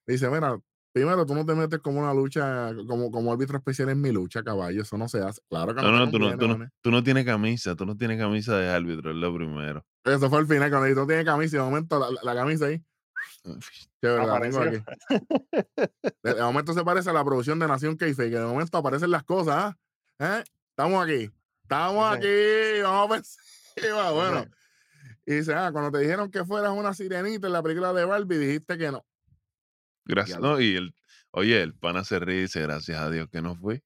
Dice, 0.07 0.29
mira, 0.29 0.59
primero 0.93 1.25
tú 1.27 1.35
no 1.35 1.47
te 1.47 1.55
metes 1.55 1.79
como 1.81 2.01
una 2.01 2.13
lucha, 2.13 2.73
como, 2.89 3.11
como 3.11 3.33
árbitro 3.33 3.57
especial 3.59 3.89
en 3.91 4.01
mi 4.01 4.13
lucha, 4.13 4.43
caballo. 4.43 4.83
Eso 4.83 4.97
no 4.99 5.09
se 5.09 5.21
hace. 5.21 5.41
Claro 5.49 5.75
que 5.75 5.83
no, 5.83 5.93
No, 5.93 5.99
no, 6.07 6.11
tú 6.11 6.19
no, 6.19 6.31
tú, 6.39 6.49
no, 6.49 6.55
tú 6.83 6.91
no 6.91 7.03
tienes 7.03 7.25
camisa, 7.25 7.75
tú 7.77 7.87
no 7.87 7.97
tienes 7.97 8.19
camisa 8.19 8.57
de 8.59 8.69
árbitro, 8.69 9.11
es 9.11 9.17
lo 9.17 9.35
primero. 9.35 9.85
Eso 10.05 10.29
fue 10.29 10.41
el 10.41 10.47
final, 10.47 10.71
cuando 10.71 10.87
dice, 10.87 11.01
no 11.01 11.07
tiene 11.07 11.25
camisa, 11.25 11.57
y 11.57 11.59
de 11.59 11.65
momento 11.65 11.99
la, 11.99 12.11
la- 12.11 12.21
la 12.23 12.35
camisa 12.35 12.67
ahí, 12.67 12.83
chévere, 14.03 14.27
la 14.27 14.41
tengo 14.41 14.59
aquí. 14.61 14.85
De, 16.23 16.35
de 16.35 16.43
momento 16.43 16.73
se 16.73 16.85
parece 16.85 17.11
a 17.11 17.13
la 17.13 17.25
producción 17.25 17.59
de 17.59 17.67
Nación 17.69 17.97
Keife, 17.97 18.31
que 18.31 18.37
de 18.39 18.45
momento 18.45 18.77
aparecen 18.79 19.11
las 19.11 19.25
cosas, 19.25 19.55
¿ah? 19.57 19.77
¿Eh? 20.41 20.45
Estamos 20.77 21.03
aquí, 21.03 21.31
estamos 21.63 22.15
aquí, 22.15 22.83
vamos 22.83 23.11
a 23.11 23.15
ver 23.15 23.25
si 23.25 23.89
va, 23.89 24.11
bueno. 24.11 24.45
Y 25.25 25.37
dice, 25.37 25.55
ah, 25.55 25.71
cuando 25.73 25.91
te 25.91 26.05
dijeron 26.05 26.31
que 26.31 26.45
fueras 26.45 26.73
una 26.73 26.93
sirenita 26.93 27.47
en 27.47 27.55
la 27.55 27.63
película 27.63 27.95
de 27.95 28.05
Barbie, 28.05 28.37
dijiste 28.37 28.77
que 28.77 28.93
no. 28.93 29.07
Gracias. 30.05 30.39
No, 30.39 30.61
y 30.61 30.77
el, 30.77 30.95
oye, 31.31 31.63
el 31.63 31.75
pana 31.75 32.05
se 32.05 32.19
ríe 32.19 32.37
y 32.37 32.41
dice, 32.43 32.61
gracias 32.61 33.01
a 33.01 33.09
Dios 33.09 33.27
que 33.31 33.41
no 33.41 33.57
fue. 33.57 33.83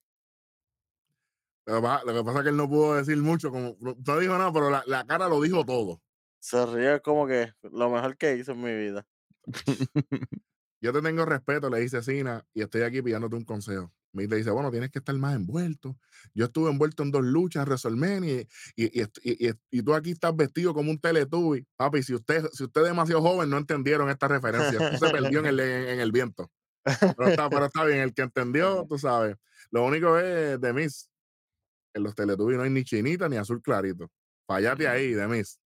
Lo 1.65 1.75
que, 1.75 1.81
pasa, 1.81 2.03
lo 2.03 2.13
que 2.13 2.23
pasa 2.25 2.39
es 2.39 2.43
que 2.43 2.49
él 2.49 2.57
no 2.57 2.67
pudo 2.67 2.95
decir 2.95 3.15
mucho, 3.19 3.51
como 3.51 3.77
no 3.79 3.95
no 4.05 4.19
dijo 4.19 4.37
nada, 4.37 4.51
pero 4.51 4.69
la, 4.69 4.83
la 4.85 5.05
cara 5.05 5.29
lo 5.29 5.39
dijo 5.39 5.63
todo. 5.63 6.01
Se 6.41 6.65
ríe 6.65 6.99
como 6.99 7.25
que 7.25 7.53
lo 7.71 7.89
mejor 7.89 8.17
que 8.17 8.35
hice 8.35 8.51
en 8.51 8.61
mi 8.61 8.75
vida. 8.75 9.07
Yo 10.81 10.91
te 10.91 11.01
tengo 11.01 11.23
respeto, 11.23 11.69
le 11.69 11.79
dice 11.79 12.03
Sina, 12.03 12.45
y 12.53 12.63
estoy 12.63 12.81
aquí 12.81 13.01
pidiéndote 13.01 13.37
un 13.37 13.45
consejo. 13.45 13.93
Mick 14.13 14.29
le 14.29 14.37
dice, 14.37 14.51
bueno, 14.51 14.71
tienes 14.71 14.91
que 14.91 14.99
estar 14.99 15.15
más 15.15 15.35
envuelto. 15.35 15.97
Yo 16.33 16.45
estuve 16.45 16.69
envuelto 16.69 17.03
en 17.03 17.11
dos 17.11 17.23
luchas 17.23 17.63
en 17.63 17.69
WrestleMania 17.69 18.41
y, 18.41 18.47
y, 18.75 19.01
y, 19.01 19.05
y- 19.23 19.49
y- 19.49 19.53
y 19.71 19.81
tú 19.81 19.93
aquí 19.93 20.11
estás 20.11 20.35
vestido 20.35 20.73
como 20.73 20.91
un 20.91 20.99
Teletubby. 20.99 21.65
Papi, 21.77 22.03
si 22.03 22.13
usted, 22.13 22.45
si 22.51 22.63
usted 22.65 22.81
es 22.81 22.87
demasiado 22.87 23.21
joven, 23.21 23.49
no 23.49 23.57
entendieron 23.57 24.09
esta 24.09 24.27
referencia. 24.27 24.97
Se 24.97 25.09
perdió 25.09 25.39
en 25.39 25.45
el, 25.45 25.59
en, 25.59 25.87
en 25.89 25.99
el 25.99 26.11
viento. 26.11 26.51
Pero 26.83 27.27
está, 27.29 27.49
pero 27.49 27.65
está 27.65 27.85
bien, 27.85 27.99
el 27.99 28.13
que 28.13 28.23
entendió, 28.23 28.85
tú 28.89 28.97
sabes. 28.97 29.35
Lo 29.69 29.85
único 29.85 30.17
es 30.17 30.59
de 30.59 30.73
Miss. 30.73 31.09
En 31.93 32.03
los 32.03 32.15
Teletubbies 32.15 32.57
no 32.57 32.63
hay 32.63 32.69
ni 32.69 32.83
chinita 32.83 33.29
ni 33.29 33.37
azul 33.37 33.61
clarito. 33.61 34.09
Fallate 34.47 34.87
ahí, 34.87 35.11
de 35.13 35.27
Miss. 35.27 35.59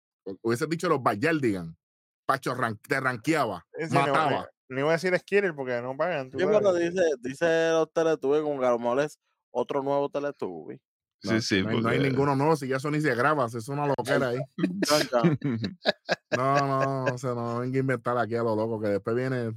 Hubiese 0.41 0.65
dicho 0.67 0.89
los 0.89 1.01
Bayardigan. 1.03 1.77
Pacho, 2.25 2.55
ran- 2.55 2.77
te 2.79 2.99
ranqueaba, 2.99 3.65
Sí, 3.77 3.93
mataba. 3.93 4.49
No 4.73 4.79
iba 4.81 4.89
a 4.89 4.93
decir 4.93 5.17
Skiller 5.17 5.55
porque 5.55 5.81
no 5.81 5.95
pagan. 5.95 6.29
Sí, 6.31 6.37
pero 6.37 6.73
dice, 6.73 7.01
dice 7.21 7.69
los 7.71 7.91
Teletubbies 7.93 8.41
como 8.43 8.59
que 8.59 8.65
a 8.65 8.71
lo 8.71 8.79
mejor 8.79 8.99
es 9.01 9.19
otro 9.51 9.81
nuevo 9.83 10.09
Teletubby. 10.09 10.81
Sí, 11.21 11.39
sí, 11.41 11.63
no, 11.63 11.69
hay, 11.69 11.81
no 11.81 11.87
hay 11.89 11.97
porque- 11.99 12.09
ninguno 12.09 12.35
nuevo, 12.35 12.55
si 12.57 12.67
ya 12.67 12.75
eso 12.77 12.91
ni 12.91 12.99
se 12.99 13.15
graba, 13.15 13.47
si 13.49 13.57
es 13.57 13.67
una 13.69 13.87
loquera 13.87 14.29
ahí. 14.29 14.39
No, 16.35 16.55
no, 16.67 17.03
o 17.13 17.17
sea, 17.17 17.33
no 17.33 17.59
venga 17.59 17.77
a 17.77 17.79
inventar 17.79 18.17
aquí 18.17 18.35
a 18.35 18.43
lo 18.43 18.55
loco, 18.55 18.81
que 18.81 18.87
después 18.87 19.15
viene, 19.15 19.53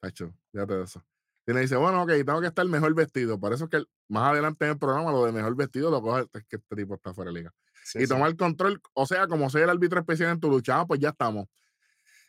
tacho, 0.00 0.32
fíjate 0.52 0.74
de 0.74 0.84
eso. 0.84 1.02
Y 1.46 1.52
le 1.54 1.60
dice, 1.60 1.76
bueno, 1.76 2.02
ok, 2.02 2.10
tengo 2.24 2.40
que 2.42 2.46
estar 2.48 2.66
mejor 2.66 2.94
vestido. 2.94 3.40
Por 3.40 3.52
eso 3.54 3.64
es 3.64 3.70
que 3.70 3.78
el- 3.78 3.88
más 4.08 4.30
adelante 4.32 4.64
en 4.66 4.72
el 4.72 4.78
programa 4.78 5.10
lo 5.10 5.24
de 5.24 5.32
mejor 5.32 5.56
vestido 5.56 5.90
lo 5.90 6.02
coge, 6.02 6.26
es 6.34 6.44
que 6.46 6.56
este 6.56 6.76
tipo 6.76 6.94
está 6.94 7.14
fuera 7.14 7.30
de 7.32 7.38
liga. 7.38 7.54
Sí, 7.82 7.98
y 7.98 8.02
sí. 8.02 8.08
tomar 8.08 8.36
control, 8.36 8.80
o 8.92 9.06
sea, 9.06 9.26
como 9.26 9.48
sea 9.48 9.64
el 9.64 9.70
árbitro 9.70 9.98
especial 10.00 10.30
en 10.32 10.40
tu 10.40 10.50
lucha, 10.50 10.80
ah, 10.80 10.86
pues 10.86 11.00
ya 11.00 11.08
estamos. 11.08 11.46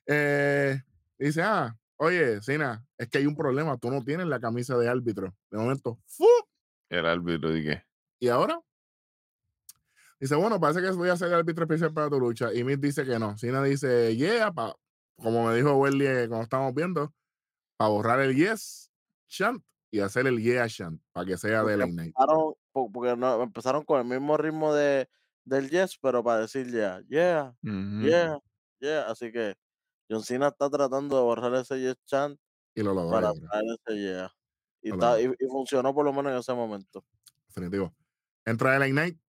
Eh, 0.05 0.81
dice, 1.17 1.41
ah, 1.43 1.75
oye, 1.99 2.41
Sina, 2.41 2.83
es 2.97 3.09
que 3.09 3.19
hay 3.19 3.25
un 3.25 3.35
problema, 3.35 3.77
tú 3.77 3.91
no 3.91 4.03
tienes 4.03 4.27
la 4.27 4.39
camisa 4.39 4.77
de 4.77 4.87
árbitro. 4.87 5.33
De 5.51 5.57
momento, 5.57 5.99
¡fu! 6.05 6.25
El 6.89 7.05
árbitro 7.05 7.51
dije. 7.51 7.85
¿Y 8.19 8.29
ahora? 8.29 8.59
Dice, 10.19 10.35
bueno, 10.35 10.59
parece 10.59 10.81
que 10.81 10.91
voy 10.91 11.09
a 11.09 11.15
ser 11.15 11.29
el 11.29 11.35
árbitro 11.35 11.63
especial 11.63 11.93
para 11.93 12.09
tu 12.09 12.19
lucha. 12.19 12.53
Y 12.53 12.63
Mick 12.63 12.79
dice 12.79 13.05
que 13.05 13.19
no. 13.19 13.37
Sina 13.37 13.63
dice, 13.63 14.15
yeah, 14.15 14.51
pa, 14.51 14.75
como 15.17 15.47
me 15.47 15.55
dijo 15.55 15.75
Welly 15.75 16.07
eh, 16.07 16.27
cuando 16.27 16.43
estábamos 16.43 16.73
viendo, 16.73 17.13
para 17.77 17.89
borrar 17.89 18.19
el 18.21 18.35
yes 18.35 18.91
chant 19.27 19.63
y 19.91 19.99
hacer 19.99 20.27
el 20.27 20.41
yeah 20.41 20.67
chant, 20.67 21.01
para 21.11 21.25
que 21.25 21.37
sea 21.37 21.63
de 21.63 21.63
Porque 21.63 21.77
late 21.77 21.91
night. 21.91 22.15
Porque 22.71 23.15
no, 23.15 23.43
empezaron 23.43 23.83
con 23.83 23.99
el 23.99 24.05
mismo 24.05 24.37
ritmo 24.37 24.73
de, 24.73 25.09
del 25.43 25.69
yes, 25.69 25.97
pero 26.01 26.23
para 26.23 26.41
decir 26.41 26.69
yeah, 26.71 27.01
yeah, 27.09 27.53
yeah, 27.61 28.39
yeah. 28.79 29.09
Así 29.09 29.31
que 29.31 29.55
John 30.09 30.23
Cena 30.23 30.47
está 30.47 30.69
tratando 30.69 31.15
de 31.17 31.21
borrar 31.23 31.53
ese 31.55 31.79
yes 31.79 31.95
chant 32.05 32.39
Y 32.75 32.81
lo 32.83 32.93
logró, 32.93 33.11
para 33.11 33.33
traer 33.33 33.63
ese 33.85 33.99
yeah. 33.99 34.31
Y, 34.81 34.89
Lo 34.89 34.95
está- 34.95 35.21
y, 35.21 35.25
y 35.25 35.47
funcionó 35.47 35.93
por 35.93 36.05
lo 36.05 36.13
menos 36.13 36.31
en 36.31 36.37
ese 36.39 36.53
momento. 36.53 37.05
definitivo. 37.47 37.93
Entra 38.45 38.73
el 38.75 38.79
late 38.79 38.93
night 38.93 39.19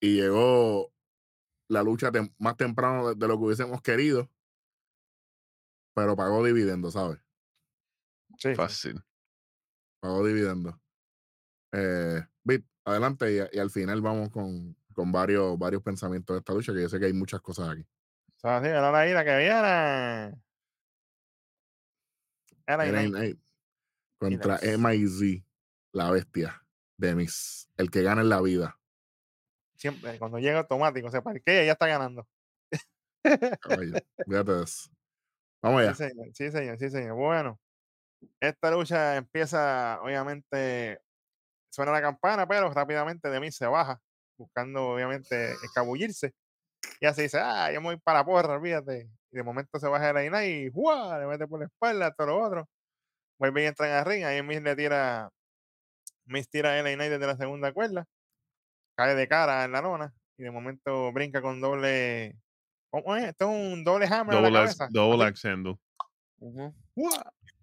y 0.00 0.16
llegó 0.20 0.92
la 1.68 1.82
lucha 1.82 2.12
tem- 2.12 2.32
más 2.38 2.56
temprano 2.56 3.08
de, 3.08 3.14
de 3.14 3.26
lo 3.28 3.38
que 3.38 3.44
hubiésemos 3.46 3.82
querido, 3.82 4.30
pero 5.94 6.14
pagó 6.14 6.44
dividendo, 6.44 6.90
¿sabes? 6.90 7.18
Sí. 8.38 8.54
Fácil. 8.54 9.02
pagó 10.00 10.24
dividendo. 10.24 10.80
Eh, 11.72 12.22
Bit, 12.44 12.64
adelante 12.84 13.32
y, 13.52 13.56
y 13.56 13.58
al 13.58 13.70
final 13.70 14.00
vamos 14.00 14.30
con, 14.30 14.76
con 14.94 15.10
varios, 15.10 15.58
varios 15.58 15.82
pensamientos 15.82 16.34
de 16.34 16.38
esta 16.38 16.52
lucha, 16.54 16.72
que 16.72 16.82
yo 16.82 16.88
sé 16.88 17.00
que 17.00 17.06
hay 17.06 17.12
muchas 17.12 17.40
cosas 17.40 17.70
aquí. 17.70 17.84
O 18.38 18.40
sea, 18.40 18.60
sí, 18.60 18.68
era 18.68 18.92
la 18.92 19.08
ira 19.08 19.24
que 19.24 19.36
viene. 19.36 20.40
Era 22.66 22.84
contra 24.20 24.58
Miz. 24.78 25.42
La 25.92 26.10
bestia 26.12 26.62
de 26.96 27.16
Miz, 27.16 27.68
el 27.76 27.90
que 27.90 28.02
gana 28.02 28.20
en 28.20 28.28
la 28.28 28.40
vida. 28.40 28.78
Siempre, 29.74 30.18
cuando 30.20 30.38
llega 30.38 30.58
automático, 30.60 31.10
se 31.10 31.20
parquea 31.20 31.64
y 31.64 31.66
ya 31.66 31.72
está 31.72 31.88
ganando. 31.88 32.28
Caballo, 33.60 33.94
Fíjate 34.24 34.62
eso. 34.62 34.90
Vamos 35.62 35.82
Sí, 35.82 35.86
allá. 35.88 35.94
señor, 35.94 36.26
sí, 36.34 36.50
señor, 36.52 36.78
sí, 36.78 36.90
señor. 36.90 37.16
Bueno, 37.16 37.60
esta 38.40 38.70
lucha 38.70 39.16
empieza, 39.16 40.00
obviamente, 40.02 41.00
suena 41.70 41.92
la 41.92 42.00
campana, 42.02 42.46
pero 42.46 42.70
rápidamente 42.72 43.28
de 43.30 43.40
mí 43.40 43.50
se 43.50 43.66
baja, 43.66 44.00
buscando, 44.36 44.90
obviamente, 44.90 45.52
escabullirse. 45.64 46.34
Y 47.00 47.06
así 47.06 47.22
dice, 47.22 47.38
ah, 47.40 47.70
yo 47.72 47.80
me 47.80 47.88
voy 47.88 47.96
para 47.98 48.20
la 48.20 48.24
porra, 48.24 48.54
olvídate. 48.54 49.08
Y 49.30 49.36
de 49.36 49.42
momento 49.42 49.78
se 49.78 49.86
baja 49.88 50.10
el 50.10 50.28
Knight 50.30 50.66
y 50.68 50.70
¡juá! 50.72 51.18
le 51.18 51.26
mete 51.26 51.46
por 51.46 51.60
la 51.60 51.66
espalda, 51.66 52.12
todo 52.12 52.26
lo 52.28 52.42
otro. 52.42 52.68
Vuelve 53.38 53.62
y 53.62 53.66
entra 53.66 53.88
en 53.88 53.96
el 53.98 54.04
ring, 54.04 54.24
ahí 54.24 54.42
Miz 54.42 54.60
le 54.62 54.74
tira, 54.74 55.30
Miz 56.24 56.48
tira 56.48 56.72
a 56.72 56.82
LA 56.82 56.94
Knight 56.94 57.10
desde 57.12 57.26
la 57.26 57.36
segunda 57.36 57.72
cuerda, 57.72 58.04
cae 58.96 59.14
de 59.14 59.28
cara 59.28 59.64
en 59.64 59.72
la 59.72 59.80
lona, 59.80 60.12
y 60.36 60.42
de 60.42 60.50
momento 60.50 61.12
brinca 61.12 61.40
con 61.40 61.60
doble, 61.60 62.36
¿cómo 62.90 63.14
es? 63.16 63.26
Esto 63.28 63.48
es 63.50 63.72
un 63.72 63.84
doble 63.84 64.06
hammer 64.06 64.34
en 64.34 64.42
la 64.42 64.48
Double, 64.48 64.58
cabeza. 64.58 64.88
double. 64.90 65.28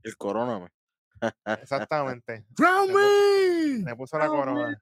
El 0.04 0.16
coroname. 0.18 0.70
Exactamente. 1.46 2.46
¡Crown 2.56 2.94
me! 2.94 3.84
Le 3.86 3.96
puso 3.96 4.18
la 4.18 4.28
corona. 4.28 4.82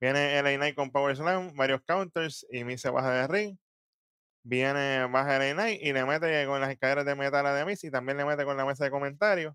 Viene 0.00 0.40
LA 0.42 0.56
Knight 0.56 0.76
con 0.76 0.90
Power 0.90 1.16
Slam, 1.16 1.54
varios 1.56 1.80
counters 1.82 2.46
y 2.50 2.62
Miz 2.64 2.80
se 2.80 2.90
baja 2.90 3.10
del 3.10 3.28
ring. 3.28 3.58
Viene, 4.44 5.06
baja 5.06 5.38
LA 5.38 5.54
Knight 5.54 5.82
y 5.82 5.92
le 5.92 6.04
mete 6.04 6.46
con 6.46 6.60
las 6.60 6.70
escaleras 6.70 7.04
de 7.04 7.14
metal 7.16 7.44
a 7.46 7.56
The 7.56 7.64
Miz 7.64 7.82
y 7.82 7.90
también 7.90 8.16
le 8.16 8.24
mete 8.24 8.44
con 8.44 8.56
la 8.56 8.64
mesa 8.64 8.84
de 8.84 8.90
comentarios. 8.90 9.54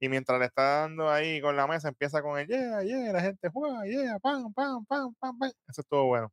Y 0.00 0.08
mientras 0.08 0.38
le 0.38 0.46
está 0.46 0.80
dando 0.80 1.10
ahí 1.10 1.40
con 1.40 1.56
la 1.56 1.66
mesa, 1.66 1.88
empieza 1.88 2.22
con 2.22 2.38
el 2.38 2.46
yeah, 2.46 2.82
yeah, 2.82 3.12
la 3.12 3.20
gente 3.20 3.48
juega, 3.48 3.84
yeah, 3.84 4.18
pam, 4.18 4.52
pam, 4.52 4.84
pam, 4.86 5.14
pam, 5.20 5.38
pam. 5.38 5.50
Eso 5.68 5.80
estuvo 5.80 6.06
bueno. 6.06 6.32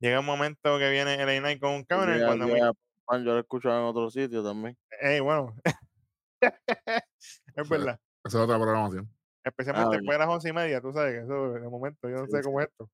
Llega 0.00 0.20
un 0.20 0.26
momento 0.26 0.78
que 0.78 0.90
viene 0.90 1.16
LA 1.16 1.40
Knight 1.40 1.60
con 1.60 1.70
un 1.72 1.84
counter 1.84 2.16
Yeah, 2.16 2.26
cuando 2.26 2.46
yeah, 2.48 2.72
pan, 3.06 3.24
yo 3.24 3.32
lo 3.32 3.40
escucho 3.40 3.68
en 3.68 3.84
otro 3.84 4.10
sitio 4.10 4.42
también. 4.42 4.76
Ey, 5.00 5.20
bueno. 5.20 5.54
es 7.56 7.68
verdad. 7.68 7.98
Esa 8.24 8.38
es 8.38 8.44
otra 8.44 8.56
programación. 8.56 9.10
Especialmente 9.44 9.96
ya. 9.98 9.98
después 9.98 10.14
de 10.16 10.18
las 10.20 10.28
once 10.34 10.48
y 10.50 10.52
media, 10.52 10.80
tú 10.80 10.92
sabes 10.92 11.14
que 11.14 11.24
eso 11.24 11.52
de 11.54 11.68
momento, 11.68 12.08
yo 12.08 12.16
no 12.18 12.28
Sí, 12.28 12.30
sé 12.30 12.42
cómo 12.42 12.60
es 12.60 12.68
esto. 12.68 12.90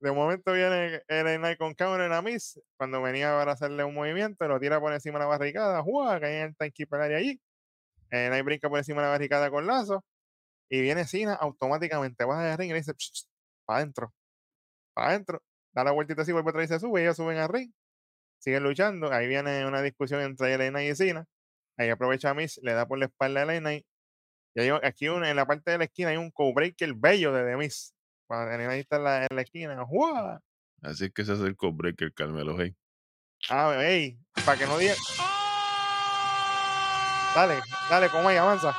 De 0.00 0.12
momento 0.12 0.52
viene 0.52 1.02
el 1.08 1.38
Knight 1.38 1.58
con 1.58 1.74
counter 1.74 2.02
en 2.02 2.10
la 2.10 2.22
Miss, 2.22 2.60
cuando 2.76 3.00
venía 3.02 3.30
para 3.32 3.52
hacerle 3.52 3.84
un 3.84 3.94
movimiento, 3.94 4.48
lo 4.48 4.60
tira 4.60 4.80
por 4.80 4.92
encima 4.92 5.18
de 5.18 5.24
la 5.24 5.28
barricada, 5.28 5.82
¡juá! 5.82 6.20
cae 6.20 6.40
en 6.40 6.48
el 6.48 6.56
timekeeper 6.56 7.00
área 7.00 7.18
allí. 7.18 7.40
El 8.10 8.30
Knight 8.30 8.44
brinca 8.44 8.68
por 8.70 8.78
encima 8.78 9.02
de 9.02 9.06
la 9.08 9.12
barricada 9.12 9.50
con 9.50 9.66
lazo, 9.66 10.04
y 10.70 10.80
viene 10.82 11.06
Cena 11.06 11.34
automáticamente, 11.34 12.24
baja 12.24 12.44
del 12.44 12.58
ring 12.58 12.70
y 12.70 12.74
le 12.74 12.80
dice, 12.80 12.94
para 13.66 13.80
adentro, 13.80 14.14
para 14.94 15.10
adentro, 15.10 15.42
da 15.74 15.84
la 15.84 15.92
vueltita 15.92 16.22
así, 16.22 16.32
vuelve 16.32 16.50
atrás 16.50 16.66
y 16.66 16.68
se 16.68 16.80
sube, 16.80 17.00
y 17.00 17.04
ellos 17.04 17.16
suben 17.16 17.38
al 17.38 17.48
ring, 17.48 17.72
siguen 18.38 18.64
luchando, 18.64 19.12
ahí 19.12 19.28
viene 19.28 19.66
una 19.66 19.82
discusión 19.82 20.20
entre 20.22 20.54
Elena 20.54 20.84
y 20.84 20.94
Cena, 20.96 21.26
ahí 21.78 21.90
aprovecha 21.90 22.30
a 22.30 22.34
Miss, 22.34 22.60
le 22.62 22.74
da 22.74 22.86
por 22.86 22.98
la 22.98 23.06
espalda 23.06 23.40
a 23.40 23.44
Elena 23.44 23.74
y 23.74 23.86
y 24.54 24.60
hay 24.60 24.70
un- 24.70 24.84
aquí 24.84 25.08
un- 25.08 25.24
en 25.24 25.36
la 25.36 25.46
parte 25.46 25.70
de 25.70 25.78
la 25.78 25.84
esquina 25.84 26.10
hay 26.10 26.16
un 26.16 26.30
co-breaker 26.30 26.94
bello 26.94 27.32
de 27.32 27.44
The 27.50 27.56
Miz. 27.56 27.94
Cuando 28.26 28.52
Elena 28.54 28.74
está 28.76 28.96
en 28.96 29.04
la, 29.04 29.22
en 29.24 29.36
la 29.36 29.42
esquina, 29.42 29.84
¡juá! 29.84 30.40
Así 30.82 31.04
es 31.06 31.12
que 31.12 31.24
se 31.24 31.32
hace 31.32 31.44
el 31.44 31.56
breaker, 31.60 32.12
Carmelo 32.12 32.56
Hey. 32.58 32.74
Ah, 33.50 33.74
ey, 33.82 34.18
para 34.44 34.58
que 34.58 34.66
no 34.66 34.78
diga. 34.78 34.94
Dale, 37.34 37.60
dale, 37.90 38.08
como 38.10 38.28
ahí, 38.28 38.36
avanza. 38.36 38.76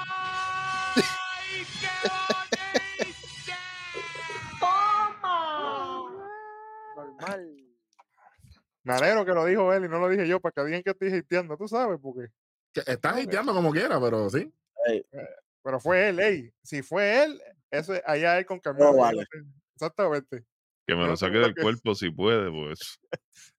Normal. 6.96 7.56
Me 8.84 8.94
alegro 8.94 9.26
que 9.26 9.32
lo 9.34 9.46
dijo 9.46 9.74
él 9.74 9.86
y 9.86 9.90
no 9.90 10.00
lo 10.00 10.10
dije 10.10 10.28
yo, 10.28 10.40
para 10.40 10.52
que 10.54 10.66
digan 10.66 10.84
que 10.84 10.92
estoy 10.92 11.14
hateando, 11.14 11.58
tú 11.58 11.68
sabes, 11.68 12.00
porque. 12.02 12.28
Que 12.74 12.82
estás 12.86 13.14
Ok. 13.14 13.20
hiteando 13.24 13.54
como 13.54 13.72
quiera, 13.72 14.00
pero 14.02 14.30
sí. 14.30 14.52
Pero 15.64 15.80
fue 15.80 16.10
él, 16.10 16.20
ey. 16.20 16.54
Si 16.62 16.82
fue 16.82 17.24
él, 17.24 17.42
eso 17.72 17.94
es 17.94 18.02
allá 18.06 18.38
él 18.38 18.46
con 18.46 18.60
Camilo. 18.60 18.92
no 18.92 18.98
vale. 18.98 19.26
Exactamente. 19.76 20.44
Que 20.86 20.96
me 20.96 21.08
lo 21.08 21.16
saque 21.16 21.38
del 21.38 21.56
cuerpo 21.56 21.96
si 21.96 22.10
puede, 22.10 22.52
pues. 22.52 23.00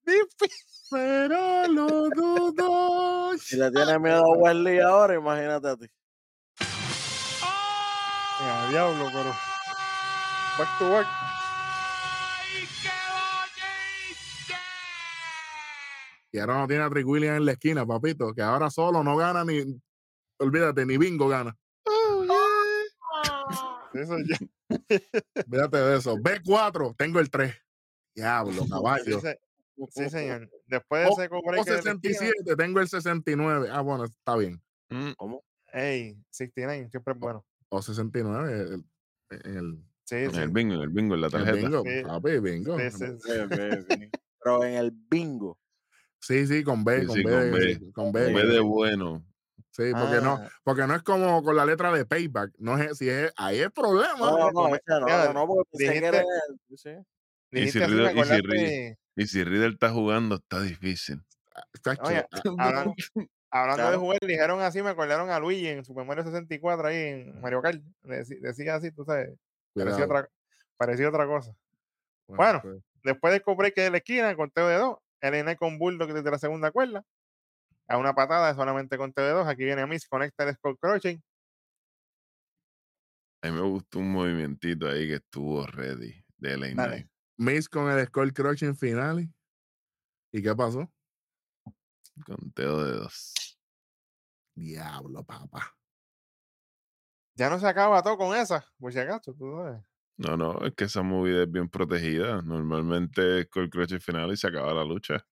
Pero 0.91 1.67
lo 1.67 2.09
dudo. 2.09 3.37
Si 3.39 3.57
le 3.57 3.69
tienes 3.69 3.99
miedo 3.99 4.23
a 4.23 4.37
Wesley 4.37 4.79
ahora, 4.79 5.15
imagínate 5.15 5.67
a 5.67 5.75
ti. 5.75 5.87
Mira, 8.39 8.69
diablo, 8.69 9.09
pero. 9.11 9.35
Back 10.57 10.79
to 10.79 10.89
back. 10.89 11.07
Y 16.31 16.39
ahora 16.39 16.59
no 16.59 16.67
tiene 16.67 16.83
a 16.83 16.89
Trick 16.89 17.07
Williams 17.07 17.37
en 17.37 17.45
la 17.45 17.51
esquina, 17.53 17.85
papito, 17.85 18.33
que 18.33 18.41
ahora 18.41 18.69
solo 18.69 19.03
no 19.03 19.17
gana 19.17 19.43
ni. 19.43 19.63
Olvídate, 20.39 20.85
ni 20.85 20.97
bingo 20.97 21.27
gana. 21.27 21.55
Eso 23.95 24.17
ya. 24.19 24.37
Fíjate 25.49 25.77
de 25.77 25.97
eso. 25.97 26.15
B4, 26.17 26.95
tengo 26.97 27.19
el 27.19 27.29
3. 27.29 27.53
Diablo, 28.15 28.65
caballo. 28.69 29.21
sí, 29.89 30.09
señor. 30.09 30.49
Después 30.67 31.03
de 31.05 31.11
ese 31.11 31.29
cobre 31.29 31.59
o 31.59 31.63
que 31.63 31.71
de 31.71 31.83
la 31.83 31.91
esquina, 31.91 32.13
67, 32.13 32.55
tengo 32.55 32.79
el 32.79 32.87
69. 32.87 33.67
Ah, 33.71 33.81
bueno, 33.81 34.05
está 34.05 34.35
bien. 34.37 34.61
Mm, 34.89 35.11
Ey, 35.73 36.17
69, 36.29 36.87
siempre 36.89 37.13
es 37.13 37.19
bueno. 37.19 37.45
O 37.69 37.81
69 37.81 38.53
el- 38.75 38.85
en 39.45 39.57
el, 39.57 39.83
Sí, 40.07 40.15
En 40.17 40.31
sí. 40.35 40.39
el 40.39 40.49
bingo, 40.49 40.75
en 40.75 40.81
el 40.81 40.89
bingo, 40.89 41.15
en 41.15 41.21
la 41.21 41.27
el 41.27 41.31
tarjeta. 41.33 41.57
bingo. 41.57 41.83
Sí. 41.83 42.03
Papi, 42.05 42.39
bingo. 42.39 42.77
Pero 44.43 44.63
en 44.63 44.73
el 44.75 44.91
bingo. 44.91 45.57
Sí, 46.19 46.45
sí, 46.47 46.63
con 46.63 46.83
B, 46.83 47.01
Sí, 47.01 47.05
con, 47.07 47.15
sí, 47.15 47.23
B, 47.23 47.31
con 47.31 47.41
de- 47.41 47.49
B. 47.49 47.91
con 47.91 48.11
B. 48.11 48.23
Con 48.25 48.33
B 48.35 48.45
de 48.45 48.59
bueno. 48.59 49.25
Sí, 49.75 49.91
porque 49.91 50.21
no, 50.21 50.35
Ah, 50.41 50.49
porque 50.63 50.87
no 50.87 50.95
es 50.95 51.03
como 51.03 51.43
con 51.43 51.53
la 51.53 51.65
letra 51.65 51.91
de 51.91 52.05
payback. 52.05 52.53
No 52.59 52.77
es, 52.77 52.97
si 52.97 53.09
es, 53.09 53.33
ahí 53.35 53.59
es 53.59 53.69
problema. 53.71 54.17
No, 54.17 54.37
no, 54.37 54.51
no, 54.51 54.69
no, 54.71 55.33
no, 55.33 55.47
porque 55.47 55.69
pensé 55.77 55.93
que 55.93 55.99
dijiste- 55.99 56.17
era. 56.17 56.25
Sí. 56.77 56.91
Y 57.51 57.67
si 57.71 57.79
Riddle- 57.79 58.11
y 58.11 58.23
si 58.23 58.31
acordaste- 58.31 58.97
Y 59.17 59.27
si 59.27 59.43
Riddle 59.43 59.73
está 59.73 59.89
jugando, 59.89 60.35
está 60.35 60.61
difícil. 60.61 61.21
Chacho, 61.83 62.03
Oye, 62.03 62.25
hablando 63.51 63.91
de 63.91 63.97
jugar, 63.97 64.19
dijeron 64.21 64.61
así, 64.61 64.81
me 64.81 64.91
acordaron 64.91 65.29
a 65.29 65.39
Luigi 65.39 65.67
en 65.67 65.83
Super 65.83 66.05
Mario 66.05 66.23
64 66.23 66.87
ahí 66.87 66.95
en 66.95 67.41
Mario 67.41 67.61
Kart. 67.61 67.81
Decía 68.03 68.75
así, 68.75 68.91
tú 68.91 69.03
sabes, 69.03 69.37
parecía 69.73 70.05
otra, 70.05 70.29
parecía 70.77 71.09
otra 71.09 71.25
cosa. 71.27 71.53
Bueno. 72.27 72.61
pues, 72.61 72.77
Después 73.03 73.33
del 73.33 73.55
break 73.55 73.75
de 73.75 73.91
la 73.91 73.97
esquina, 73.97 74.35
conteo 74.37 74.67
de 74.69 74.77
dos, 74.77 74.97
el 75.21 75.57
con 75.57 75.77
Bulldog 75.77 76.13
desde 76.13 76.31
la 76.31 76.39
segunda 76.39 76.71
cuerda. 76.71 77.03
A 77.87 77.97
una 77.97 78.13
patada, 78.13 78.53
solamente 78.55 78.97
de 78.97 79.29
dos. 79.29 79.47
Aquí 79.47 79.63
viene 79.63 79.85
Miss, 79.85 80.07
conecta 80.07 80.43
el 80.43 80.55
Scott 80.55 80.77
Crouching. 80.79 81.21
A 83.43 83.47
mí 83.47 83.53
me 83.53 83.61
gustó 83.61 83.99
un 83.99 84.11
movimientito 84.11 84.87
ahí 84.87 85.07
que 85.07 85.15
estuvo 85.15 85.65
ready 85.67 86.25
de 86.37 86.57
LA. 86.57 86.71
Knight. 86.71 87.07
Miss 87.37 87.69
con 87.69 87.91
el 87.91 88.05
score 88.07 88.33
crushing 88.33 88.75
final. 88.75 89.29
¿Y 90.31 90.41
qué 90.41 90.55
pasó? 90.55 90.91
Conteo 92.25 92.83
de 92.83 92.91
dos. 92.93 93.33
Diablo, 94.55 95.23
papá. 95.23 95.75
Ya 97.35 97.49
no 97.49 97.59
se 97.59 97.67
acaba 97.67 98.01
todo 98.01 98.17
con 98.17 98.35
esa, 98.35 98.65
por 98.79 98.93
si 98.93 98.99
acaso, 98.99 99.33
tú 99.33 99.51
sabes. 99.57 99.83
No, 100.17 100.37
no, 100.37 100.65
es 100.65 100.73
que 100.73 100.85
esa 100.85 101.01
movida 101.01 101.43
es 101.43 101.51
bien 101.51 101.67
protegida. 101.67 102.41
Normalmente 102.41 103.41
es 103.41 103.49
con 103.49 103.63
el 103.63 103.69
crush 103.69 103.99
final 103.99 104.31
y 104.31 104.37
se 104.37 104.47
acaba 104.47 104.73
la 104.73 104.85
lucha. 104.85 105.25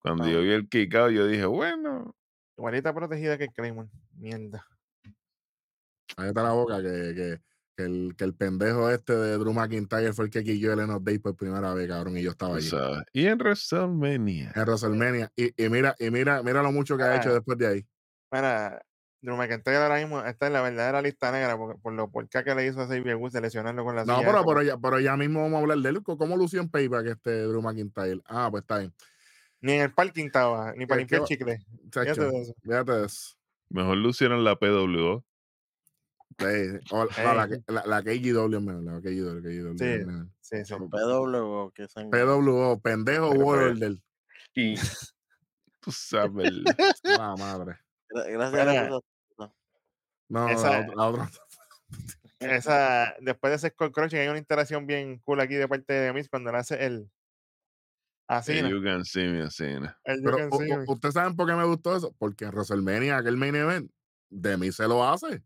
Cuando 0.00 0.24
Ah. 0.24 0.30
yo 0.30 0.40
vi 0.42 0.50
el 0.52 0.68
kick 0.68 0.94
out, 0.94 1.10
yo 1.12 1.26
dije, 1.26 1.44
bueno, 1.46 2.14
Igualita 2.56 2.92
protegida 2.94 3.38
que 3.38 3.48
Claymore. 3.48 3.88
Mierda. 4.16 4.66
Cállate 6.16 6.42
la 6.42 6.52
boca 6.52 6.82
que, 6.82 7.14
que, 7.14 7.40
que 7.76 7.82
el, 7.84 8.14
que 8.16 8.24
el 8.24 8.34
pendejo 8.34 8.90
este 8.90 9.14
de 9.14 9.38
Drew 9.38 9.52
McIntyre 9.54 10.12
fue 10.12 10.26
el 10.26 10.30
que 10.30 10.44
quilló 10.44 10.72
el 10.74 10.80
Enos 10.80 11.02
Day 11.02 11.18
por 11.18 11.34
primera 11.36 11.72
vez, 11.72 11.88
cabrón, 11.88 12.18
y 12.18 12.22
yo 12.22 12.32
estaba 12.32 12.56
allí. 12.56 12.68
sabes. 12.68 13.04
Y 13.12 13.26
en 13.26 13.38
WrestleMania. 13.38 14.52
En 14.54 14.62
WrestleMania. 14.62 15.32
Y, 15.36 15.64
y 15.64 15.68
mira, 15.70 15.94
y 15.98 16.10
mira, 16.10 16.42
mira 16.42 16.62
lo 16.62 16.72
mucho 16.72 16.96
que 16.98 17.04
ha 17.04 17.16
hecho 17.16 17.30
Ah. 17.30 17.34
después 17.34 17.56
de 17.56 17.66
ahí. 17.66 17.86
Mira, 18.32 18.82
Drew 19.22 19.36
McIntyre 19.36 19.76
ahora 19.76 19.96
mismo 19.98 20.22
está 20.24 20.46
en 20.48 20.52
la 20.54 20.62
verdadera 20.62 21.00
lista 21.00 21.30
negra 21.32 21.56
por, 21.56 21.80
por 21.80 21.92
lo 21.92 22.10
por 22.10 22.28
que 22.28 22.54
le 22.54 22.66
hizo 22.66 22.80
a 22.82 22.86
Xavier 22.88 23.16
Woods 23.16 23.32
de 23.34 23.40
lesionarlo 23.42 23.84
con 23.84 23.94
la 23.96 24.04
No, 24.04 24.20
pero, 24.20 24.44
pero, 24.44 24.62
ya, 24.62 24.76
pero 24.78 24.98
ya 25.00 25.16
mismo 25.16 25.40
vamos 25.42 25.58
a 25.58 25.60
hablar 25.60 25.78
de 25.78 25.88
él. 25.90 26.02
¿Cómo 26.02 26.36
lució 26.36 26.60
en 26.60 26.68
Payback 26.68 27.06
este 27.06 27.42
Drew 27.44 27.62
McIntyre? 27.62 28.20
Ah, 28.26 28.48
pues 28.50 28.62
está 28.62 28.78
bien. 28.78 28.92
Ni 29.62 29.72
en 29.72 29.80
el 29.82 29.92
parking 29.92 30.26
estaba, 30.26 30.72
ni 30.72 30.86
para 30.86 30.96
¿Qué- 30.98 31.16
limpiar 31.16 31.24
chicle. 31.24 31.58
Fíjate 31.92 32.20
de 32.20 32.40
eso. 32.42 32.54
fíjate 32.62 32.92
de 32.92 33.06
eso. 33.06 33.34
Mejor 33.68 33.96
lucieron 33.98 34.42
la 34.44 34.56
PWO. 34.56 35.24
Sí, 36.38 36.46
o- 36.90 37.04
no, 37.04 37.34
la, 37.34 37.46
la, 37.66 37.86
la 37.86 38.02
KGW 38.02 38.56
es 38.56 38.62
mejor, 38.62 38.82
la 38.82 39.00
KGW, 39.00 39.42
KGW 39.42 39.78
Sí. 39.78 40.04
mejor. 40.06 40.26
Sí, 40.40 40.64
sí. 40.64 40.74
PW, 40.74 41.70
que 41.74 41.86
PWO, 42.10 42.80
pendejo 42.80 43.30
World. 43.30 44.00
Y 44.54 44.74
tú 45.80 45.92
sabes. 45.92 46.50
La 47.04 47.36
madre. 47.36 47.76
Gra- 48.08 48.30
Gracias 48.32 48.66
a 48.78 48.86
Dios. 48.86 49.02
No, 50.28 50.46
la 50.46 50.52
Esa- 50.52 50.80
otra- 50.80 50.94
la 50.96 51.06
otra- 51.08 51.30
Esa, 52.40 53.14
después 53.20 53.50
de 53.50 53.56
ese 53.56 53.68
Skull 53.70 53.92
Crushing 53.92 54.18
hay 54.20 54.28
una 54.28 54.38
interacción 54.38 54.86
bien 54.86 55.18
cool 55.24 55.40
aquí 55.40 55.54
de 55.56 55.68
parte 55.68 55.92
de 55.92 56.12
Miss 56.12 56.28
cuando 56.28 56.50
le 56.50 56.58
hace 56.58 56.84
el 56.86 57.10
así, 58.38 58.60
you 58.68 58.82
can 58.82 59.04
see 59.04 59.26
me 59.28 59.42
así, 59.42 59.64
Pero 60.04 60.38
Me. 60.58 60.84
ustedes 60.86 61.14
saben 61.14 61.34
por 61.36 61.48
qué 61.48 61.54
me 61.54 61.64
gustó 61.64 61.96
eso. 61.96 62.14
Porque 62.18 62.44
en 62.44 62.52
WrestleMania, 62.52 63.18
aquel 63.18 63.36
main 63.36 63.54
event, 63.56 63.90
de 64.30 64.56
mí 64.56 64.70
se 64.72 64.86
lo 64.86 65.04
hace. 65.04 65.42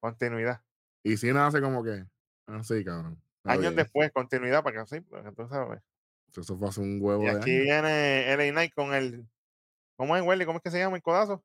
continuidad. 0.00 0.62
Y 1.02 1.16
si 1.16 1.32
no 1.32 1.44
hace 1.44 1.60
como 1.60 1.82
que. 1.82 2.04
Así, 2.46 2.84
cabrón. 2.84 3.22
Está 3.38 3.52
Años 3.52 3.74
después, 3.74 4.10
continuidad, 4.12 4.62
para 4.62 4.80
que 4.84 4.86
sí, 4.86 5.00
para 5.00 5.24
que 5.24 5.32
tú 5.32 5.48
sabes. 5.48 5.80
Eso 6.36 6.56
fue 6.56 6.68
hace 6.68 6.80
un 6.80 6.98
huevo 7.00 7.22
Y 7.22 7.26
de 7.26 7.32
aquí 7.32 7.58
viene 7.58 8.30
LA 8.32 8.52
Knight 8.52 8.74
con 8.74 8.94
el. 8.94 9.26
¿Cómo 9.96 10.16
es, 10.16 10.22
Welly? 10.22 10.44
¿Cómo 10.44 10.58
es 10.58 10.62
que 10.62 10.70
se 10.70 10.78
llama 10.78 10.96
el 10.96 11.02
codazo? 11.02 11.42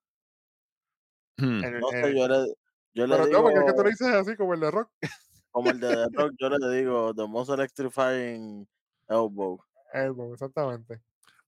Hmm. 1.38 1.63
El- 1.63 1.80
No 1.80 1.89
sé, 1.89 2.02
el- 2.02 2.15
yo 2.15 2.28
le, 2.28 2.54
yo 2.93 3.08
le 3.08 3.15
pero 3.15 3.26
digo, 3.28 3.38
no, 3.39 3.43
porque 3.43 3.60
es 3.60 3.65
que 3.65 3.74
tú 3.74 3.84
lo 3.84 3.89
dices 3.89 4.08
así 4.08 4.36
como 4.36 4.54
el 4.54 4.60
de 4.60 4.71
Rock. 4.71 4.89
como 5.52 5.69
el 5.71 5.80
de 5.80 5.88
The 5.88 6.06
Rock, 6.13 6.34
yo 6.39 6.50
le 6.50 6.78
digo, 6.78 7.13
The 7.13 7.28
Most 7.28 7.50
Electrifying 7.50 8.67
Elbow. 9.08 9.60
Exactamente. 10.34 11.01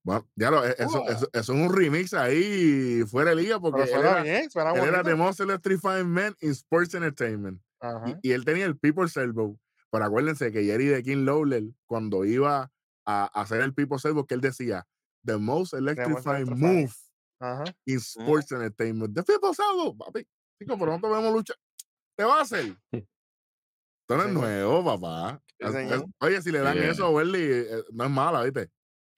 Bueno, 0.03 0.25
ya 0.35 0.51
lo, 0.51 0.65
e- 0.65 0.75
eso, 0.77 1.01
Uah. 1.01 1.11
eso, 1.11 1.29
eso 1.33 1.53
es 1.53 1.59
un 1.59 1.73
remix 1.75 2.13
ahí 2.13 3.03
fuera 3.07 3.31
de 3.31 3.35
liga 3.35 3.59
porque 3.59 3.83
él 3.83 3.89
era, 3.89 4.23
bien, 4.23 4.49
suena 4.49 4.71
él 4.71 4.77
era 4.77 5.01
bonito. 5.01 5.09
the 5.09 5.15
most 5.15 5.39
electrifying 5.41 6.09
man 6.09 6.33
in 6.39 6.51
sports 6.51 6.93
entertainment. 6.93 7.61
Y, 8.05 8.29
y 8.29 8.31
él 8.31 8.45
tenía 8.45 8.65
el 8.65 8.77
People's 8.77 9.17
Elbow. 9.17 9.59
Pero 9.91 10.05
acuérdense 10.05 10.51
que 10.51 10.63
Jerry 10.63 10.85
de 10.85 11.03
King 11.03 11.25
Lawler, 11.25 11.63
cuando 11.85 12.25
iba 12.25 12.71
a, 13.05 13.25
hacer 13.41 13.61
el 13.61 13.73
People's 13.73 14.05
Elbow, 14.05 14.25
que 14.25 14.35
él 14.35 14.41
decía, 14.41 14.85
the 15.25 15.37
most 15.37 15.73
electrifying 15.73 16.57
move 16.57 16.93
Ajá. 17.39 17.65
in 17.85 17.97
sports 17.97 18.51
entertainment. 18.51 19.13
The 19.13 19.23
People's 19.23 19.59
Elbow, 19.59 19.95
papi. 19.97 20.25
Chico, 20.59 20.77
pero 20.77 20.93
no 20.93 21.01
te 21.01 21.07
vemos 21.07 21.33
lucha. 21.33 21.53
¿Te 22.15 22.23
va 22.23 22.39
a 22.39 22.41
hacer? 22.41 22.75
Esto 22.93 24.17
no 24.17 24.23
es 24.23 24.33
nuevo, 24.33 24.85
papá. 24.85 25.41
Oye, 26.19 26.41
si 26.41 26.51
le 26.51 26.59
dan 26.59 26.75
Yeah. 26.75 26.91
eso 26.91 27.05
a 27.05 27.09
Welly, 27.09 27.39
eh, 27.41 27.83
no 27.91 28.03
es 28.05 28.09
mala, 28.09 28.43
¿viste? 28.43 28.69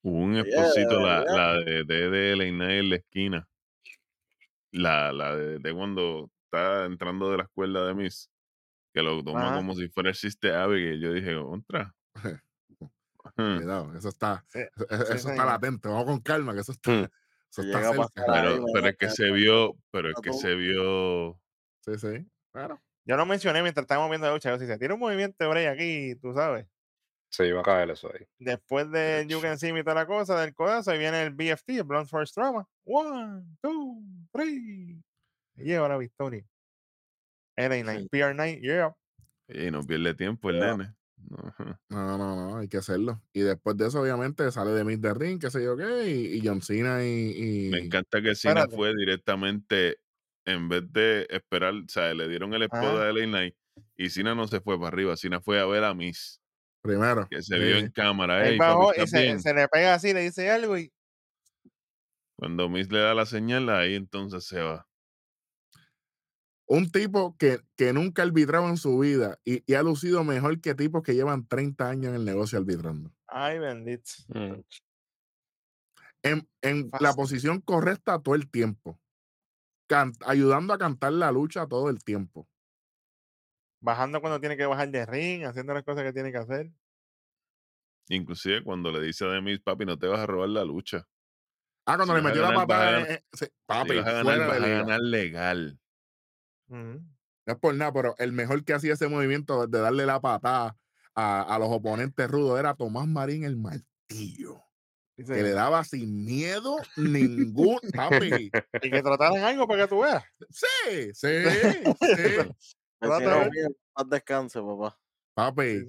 Hubo 0.02 0.18
un 0.18 0.34
Yeah, 0.36 0.44
esposito, 0.44 1.00
la, 1.00 1.24
yeah. 1.24 1.36
la 1.36 1.54
de, 1.60 1.84
de, 1.84 2.10
de 2.10 2.32
LA 2.36 2.46
Knight 2.46 2.80
en 2.80 2.90
la 2.90 2.96
esquina. 2.96 3.50
La, 4.72 5.12
la 5.12 5.36
de, 5.36 5.60
de 5.60 5.74
cuando 5.74 6.30
está 6.46 6.86
entrando 6.86 7.32
de 7.32 7.38
la 7.38 7.44
escuela 7.44 7.84
de 7.86 7.94
Miss. 7.94 8.30
Que 8.94 9.02
lo 9.04 9.24
toma 9.24 9.48
Ajá. 9.48 9.56
como 9.58 9.76
si 9.76 9.88
fuera 9.90 10.10
el 10.10 10.16
Sister 10.16 10.54
Abigail. 10.56 11.00
Yo 11.02 11.14
dije, 11.14 11.36
contra. 11.36 11.94
Hmm. 12.16 12.38
Cuidado, 13.58 13.94
eso 13.98 14.10
está, 14.10 14.44
Sí, 14.48 14.60
eso, 14.60 14.90
eso 14.90 15.18
sí, 15.18 15.30
está 15.30 15.46
latente. 15.46 15.88
Vamos 15.90 16.06
con 16.06 16.22
calma, 16.22 16.54
que 16.54 16.62
eso 16.62 16.72
está, 16.72 16.92
Mm. 16.92 17.08
eso 17.52 17.62
está 17.64 17.82
cerca. 17.94 18.08
Pero, 18.32 18.66
pero 18.74 18.88
es 18.88 18.98
que 18.98 19.10
se 19.10 19.32
vio, 19.32 19.76
pero 19.92 20.10
es 20.10 20.16
que 20.22 20.34
se 20.34 20.56
vio. 20.56 21.40
Sí, 21.82 21.98
sí. 21.98 22.26
Claro. 22.52 22.80
Yo 23.06 23.16
lo 23.18 23.26
mencioné 23.26 23.62
mientras 23.62 23.84
estábamos 23.84 24.10
viendo 24.10 24.28
la 24.28 24.34
lucha. 24.34 24.50
Yo, 24.52 24.60
si 24.60 24.68
se 24.68 24.78
tira 24.78 24.94
un 24.94 25.00
movimiento 25.00 25.44
de 25.44 25.50
break 25.50 25.68
aquí, 25.74 26.16
tú 26.22 26.34
sabes. 26.34 26.68
Se 27.32 27.48
iba 27.48 27.60
a 27.60 27.64
caer 27.64 27.90
eso 27.92 28.12
ahí. 28.14 28.26
Después 28.40 28.90
del 28.92 29.28
You 29.28 29.40
Can 29.42 29.58
See 29.60 29.72
Me 29.72 29.82
y 29.82 29.84
toda 29.84 29.96
la 29.96 30.08
cosa, 30.08 30.40
del 30.42 30.54
codazo, 30.56 30.92
ahí 30.92 30.98
viene 31.00 31.22
el 31.24 31.32
BFT, 31.32 31.70
el 31.78 31.84
Blunt 31.84 32.08
Force 32.10 32.34
Trauma. 32.34 32.68
One, 32.86 33.44
two, 33.62 34.02
three. 34.34 35.00
Y 35.56 35.64
lleva 35.64 35.88
la 35.90 35.98
victoria. 35.98 36.44
LA 37.56 37.82
Knight, 37.84 38.10
PR 38.10 38.34
Knight, 38.34 38.62
yeah. 38.62 38.96
Y 39.48 39.70
no 39.72 39.84
pierde 39.84 40.14
tiempo 40.16 40.50
el 40.50 40.58
Yeah. 40.60 40.78
nene. 40.78 40.96
Ajá. 41.38 41.80
No, 41.90 42.18
no, 42.18 42.36
no, 42.36 42.58
hay 42.58 42.68
que 42.70 42.78
hacerlo. 42.78 43.22
Y 43.34 43.42
después 43.42 43.76
de 43.76 43.88
eso, 43.88 44.02
obviamente, 44.02 44.50
sale 44.52 44.72
de 44.72 44.84
Mid 44.86 45.02
the 45.02 45.14
Ring, 45.14 45.40
qué 45.40 45.52
sé 45.52 45.62
yo 45.64 45.76
qué, 45.76 46.10
y, 46.10 46.38
y 46.38 46.42
John 46.48 46.62
Cena 46.62 47.04
y. 47.06 47.68
y- 47.68 47.70
Me 47.70 47.80
encanta 47.80 48.22
que 48.22 48.34
Cena 48.36 48.62
Espérate. 48.62 48.76
fue 48.76 48.96
directamente, 48.96 49.98
en 50.46 50.70
vez 50.70 50.84
de 50.92 51.28
esperar, 51.30 51.74
o 51.76 51.86
sea, 51.90 52.14
le 52.14 52.28
dieron 52.28 52.54
el 52.54 52.64
spot 52.64 52.96
Ajá. 52.96 53.02
a 53.02 53.10
LA 53.14 53.26
Knight 53.28 53.56
y 53.98 54.10
Cena 54.10 54.36
no 54.36 54.48
se 54.48 54.62
fue 54.62 54.78
para 54.78 54.90
arriba, 54.90 55.16
Cena 55.18 55.42
fue 55.42 55.60
a 55.60 55.66
ver 55.66 55.84
a 55.84 55.94
Miss, 55.94 56.42
Primero. 56.82 57.32
que 57.32 57.42
se 57.44 57.58
sí. 57.58 57.62
vio 57.62 57.78
en 57.78 57.92
cámara. 57.92 58.44
Bajó 58.56 58.94
papi, 58.94 59.02
y 59.02 59.06
¿estás 59.06 59.10
se, 59.10 59.20
bien?" 59.24 59.40
se 59.40 59.54
le 59.54 59.68
pega 59.70 59.96
así, 59.96 60.14
le 60.14 60.22
dice 60.22 60.50
algo 60.52 60.78
y 60.78 60.92
Cuando 62.38 62.70
Miss 62.70 62.92
le 62.92 63.00
da 63.00 63.14
la 63.14 63.26
señal, 63.28 63.70
ahí 63.70 63.94
entonces 63.96 64.44
se 64.46 64.60
va. 64.62 64.88
Un 66.68 66.90
tipo 66.92 67.36
que, 67.38 67.60
que 67.76 67.92
nunca 67.94 68.22
ha 68.22 68.26
arbitrado 68.26 68.70
en 68.70 68.78
su 68.78 68.98
vida 69.00 69.40
y, 69.44 69.64
y 69.70 69.76
ha 69.76 69.84
lucido 69.84 70.24
mejor 70.24 70.62
que 70.62 70.74
tipos 70.76 71.04
que 71.04 71.16
llevan 71.16 71.48
30 71.48 71.90
años 71.90 72.10
en 72.12 72.16
el 72.16 72.26
negocio 72.26 72.60
arbitrando. 72.60 73.12
ay 73.28 73.60
bendito. 73.60 74.12
Mm. 74.28 74.62
En, 76.24 76.48
en 76.62 76.90
la 77.00 77.14
posición 77.14 77.62
correcta 77.62 78.20
todo 78.22 78.36
el 78.36 78.50
tiempo. 78.50 79.00
Can- 79.90 80.14
ayudando 80.26 80.74
a 80.74 80.78
cantar 80.78 81.12
la 81.12 81.32
lucha 81.34 81.68
todo 81.68 81.90
el 81.90 82.02
tiempo. 82.04 82.48
Bajando 83.82 84.22
cuando 84.22 84.40
tiene 84.40 84.56
que 84.58 84.66
bajar 84.66 84.90
de 84.90 85.06
ring, 85.06 85.44
haciendo 85.46 85.74
las 85.74 85.84
cosas 85.84 86.04
que 86.06 86.14
tiene 86.14 86.32
que 86.32 86.38
hacer. 86.38 86.72
Inclusive 88.10 88.64
cuando 88.64 88.92
le 88.92 89.02
dice 89.02 89.26
a 89.26 89.32
The 89.32 89.42
Miz, 89.42 89.60
papi, 89.62 89.86
no 89.86 89.98
te 89.98 90.08
vas 90.08 90.20
a 90.20 90.26
robar 90.26 90.50
la 90.50 90.64
lucha. 90.66 91.08
Ah, 91.86 91.96
cuando 91.98 92.14
Si 92.14 92.14
le 92.16 92.22
metió 92.22 92.42
la 92.42 92.54
patada. 92.54 93.02
eh, 93.02 93.14
eh, 93.16 93.24
sí, 93.34 93.46
Si 93.46 93.66
papi, 93.66 93.94
vas 93.94 94.08
a 94.08 94.14
ganar, 94.14 94.26
fuera 94.26 94.46
vas 94.46 94.56
de 94.56 94.62
a 94.62 94.70
ganar 94.70 95.00
legal. 95.02 95.80
Ujú. 96.68 97.02
No 97.46 97.54
es 97.54 97.60
por 97.60 97.74
nada, 97.76 97.92
pero 97.94 98.16
el 98.20 98.32
mejor 98.32 98.64
que 98.64 98.74
hacía 98.74 98.94
ese 98.94 99.08
movimiento 99.08 99.66
de 99.68 99.80
darle 99.80 100.06
la 100.06 100.20
patada 100.22 100.78
a, 101.16 101.42
a 101.56 101.60
los 101.60 101.70
oponentes 101.70 102.30
rudos 102.30 102.60
era 102.60 102.76
Tomás 102.76 103.08
Marín 103.08 103.44
el 103.44 103.58
martillo. 103.58 104.64
Dice, 105.20 105.34
Que 105.34 105.44
le 105.44 105.52
daba 105.52 105.84
sin 105.84 106.24
miedo 106.24 106.78
ningún. 106.96 107.78
Papi. 107.94 108.50
y 108.84 108.90
que 108.90 109.02
trataran 109.04 109.44
algo 109.44 109.68
para 109.68 109.84
que 109.84 109.90
tú 109.90 110.00
veas. 110.02 110.24
Sí, 110.50 111.14
sí, 111.14 111.28
sí. 112.02 112.56
Trata 113.00 113.18
Vecino 113.20 113.40
de- 113.40 113.50
mío, 113.52 113.68
paz 113.94 114.10
descanse, 114.10 114.62
papá. 114.62 114.98
Papi, 115.34 115.88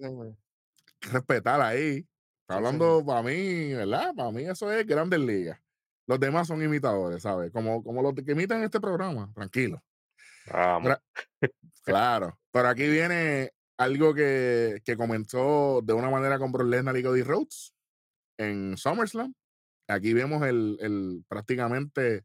respetar 1.12 1.60
ahí. 1.60 1.98
Está 1.98 2.54
Sí, 2.54 2.56
hablando 2.56 3.04
para 3.06 3.22
mí, 3.22 3.72
¿verdad? 3.72 4.12
Para 4.16 4.32
mí 4.32 4.42
eso 4.42 4.72
es 4.72 4.84
grandes 4.84 5.20
ligas. 5.20 5.60
Los 6.08 6.18
demás 6.18 6.48
son 6.48 6.60
imitadores, 6.62 7.22
¿sabes? 7.22 7.52
Como, 7.52 7.84
como 7.84 8.02
los 8.02 8.14
que 8.14 8.32
imitan 8.32 8.64
este 8.64 8.80
programa, 8.80 9.30
tranquilo. 9.32 9.80
Vamos. 10.52 10.98
Claro, 11.84 12.36
pero 12.50 12.68
aquí 12.68 12.88
viene 12.88 13.52
algo 13.78 14.12
que, 14.12 14.82
que 14.84 14.96
comenzó 14.96 15.80
de 15.84 15.92
una 15.92 16.10
manera 16.10 16.38
con 16.40 16.50
Brock 16.50 16.66
Lesnar 16.66 16.96
y 16.96 17.04
Cody 17.04 17.22
Rhodes 17.22 17.72
en 18.40 18.76
SummerSlam. 18.76 19.34
Aquí 19.88 20.12
vemos 20.14 20.42
el, 20.46 20.76
el 20.80 21.24
prácticamente 21.28 22.24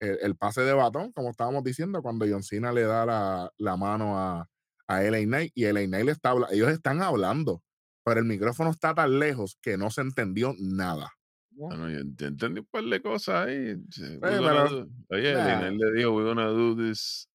el, 0.00 0.18
el 0.22 0.36
pase 0.36 0.62
de 0.62 0.72
batón, 0.72 1.12
como 1.12 1.30
estábamos 1.30 1.62
diciendo, 1.62 2.02
cuando 2.02 2.26
John 2.28 2.42
Cena 2.42 2.72
le 2.72 2.82
da 2.82 3.06
la, 3.06 3.50
la 3.58 3.76
mano 3.76 4.18
a, 4.18 4.48
a 4.88 5.02
LA 5.02 5.20
Knight 5.24 5.52
y 5.54 5.64
LA 5.66 5.84
Knight 5.86 6.06
le 6.06 6.12
está 6.12 6.30
habla- 6.30 6.48
ellos 6.50 6.70
están 6.70 7.02
hablando, 7.02 7.62
pero 8.04 8.18
el 8.20 8.26
micrófono 8.26 8.70
está 8.70 8.94
tan 8.94 9.18
lejos 9.18 9.56
que 9.62 9.76
no 9.76 9.90
se 9.90 10.00
entendió 10.00 10.54
nada. 10.58 11.10
Bueno, 11.54 11.88
yo 11.90 11.98
ent- 12.00 12.26
entendí 12.26 12.60
un 12.60 12.66
par 12.70 12.82
de 12.84 13.00
cosas 13.02 13.46
ahí. 13.46 13.76
sí, 13.90 14.02
we're 14.22 14.38
pero- 14.40 14.88
Oye, 15.10 15.34
nah. 15.34 15.60
Lionel 15.60 15.76
le 15.78 15.92
dijo, 15.98 16.12
we're 16.14 16.26
gonna 16.28 16.46
do 16.46 16.74
this, 16.74 17.28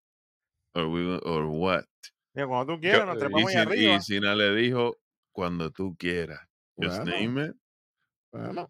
or, 0.74 0.88
we, 0.88 1.04
gonna- 1.06 1.22
or 1.24 1.46
what. 1.46 1.86
Cuando 2.34 2.74
tú 2.76 2.82
quieras, 2.82 3.06
nos 3.06 3.16
eh, 3.16 3.18
Y, 3.18 3.20
trepamos 3.22 3.48
ahí 3.48 3.54
Sin- 3.54 3.60
arriba. 3.62 3.94
y 3.96 4.02
Cena 4.02 4.36
le 4.36 4.56
dijo, 4.56 4.98
cuando 5.32 5.72
tú 5.72 5.96
quieras. 5.98 6.42
Just 6.76 7.04
Bueno, 7.04 7.12
name 7.12 7.46
it. 7.50 7.56
Bueno, 8.46 8.68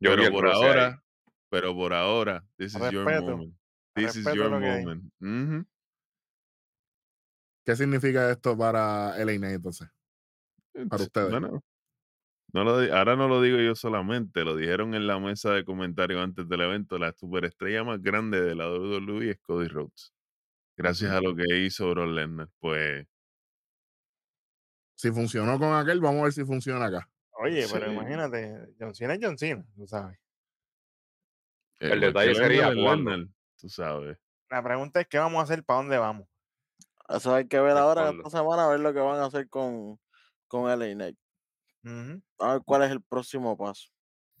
Yo 0.00 0.10
vi 0.16 0.16
Pero 0.22 0.30
por 0.32 0.46
ahí. 0.46 0.52
ahora, 0.54 1.02
pero 1.50 1.74
por 1.74 1.92
ahora, 1.92 2.44
this 2.56 2.74
is 2.74 2.90
your 2.90 3.04
moment. 3.04 3.54
This 3.94 4.16
is 4.16 4.24
your 4.34 4.50
que 4.50 4.84
moment. 4.84 5.12
¿Qué 7.64 7.76
significa 7.76 8.30
esto 8.30 8.56
para 8.56 9.16
LA 9.22 9.32
entonces? 9.50 9.88
Para 10.72 10.86
Ts- 10.88 11.02
ustedes. 11.02 11.30
Bueno, 11.30 11.62
no 12.52 12.64
lo 12.64 12.94
ahora 12.96 13.14
no 13.16 13.28
lo 13.28 13.40
digo 13.42 13.58
yo 13.58 13.74
solamente, 13.76 14.44
lo 14.44 14.56
dijeron 14.56 14.94
en 14.94 15.06
la 15.06 15.18
mesa 15.20 15.52
de 15.52 15.64
comentarios 15.64 16.22
antes 16.22 16.48
del 16.48 16.62
evento. 16.62 16.98
La 16.98 17.12
superestrella 17.12 17.84
más 17.84 18.02
grande 18.02 18.40
de 18.40 18.54
la 18.54 18.68
WWE 18.70 19.30
es 19.30 19.38
Cody 19.40 19.68
Rhodes. 19.68 20.12
Gracias 20.76 21.12
a 21.12 21.20
lo 21.20 21.36
que 21.36 21.58
hizo 21.58 21.90
Brock 21.90 22.08
Lesnar. 22.08 22.48
Pues 22.58 23.06
Si 24.94 25.10
funcionó 25.12 25.58
con 25.58 25.74
aquel, 25.74 26.00
vamos 26.00 26.20
a 26.20 26.24
ver 26.24 26.32
si 26.32 26.44
funciona 26.44 26.86
acá. 26.86 27.08
Oye, 27.42 27.66
pero 27.72 27.90
imagínate, 27.92 28.74
John 28.78 28.94
Cena 28.94 29.14
es 29.14 29.20
John 29.22 29.38
Cena, 29.38 29.64
tú 29.74 29.86
sabes. 29.86 30.18
El 31.78 31.86
igual 31.88 32.00
que 32.00 32.06
detalle 32.06 32.34
sería 32.34 32.68
es 32.68 32.74
cuándo. 32.82 33.10
Tú 33.58 33.68
sabes. 33.68 34.18
La 34.50 34.62
pregunta 34.62 35.00
es 35.00 35.06
qué 35.08 35.18
vamos 35.18 35.40
a 35.40 35.44
hacer, 35.44 35.64
para 35.64 35.78
dónde 35.78 35.96
vamos. 35.98 36.28
Eso 37.08 37.34
hay 37.34 37.46
que 37.48 37.58
ver 37.60 37.76
ahora 37.76 38.10
esta 38.10 38.30
semana, 38.30 38.66
a 38.66 38.68
ver 38.68 38.80
lo 38.80 38.92
que 38.92 39.00
van 39.00 39.20
a 39.20 39.26
hacer 39.26 39.48
con, 39.48 39.98
con 40.48 40.70
LA 40.70 40.94
Knight. 40.94 41.18
A 42.38 42.52
ver 42.54 42.62
cuál 42.64 42.82
es 42.82 42.90
el 42.90 43.02
próximo 43.02 43.56
paso. 43.56 43.88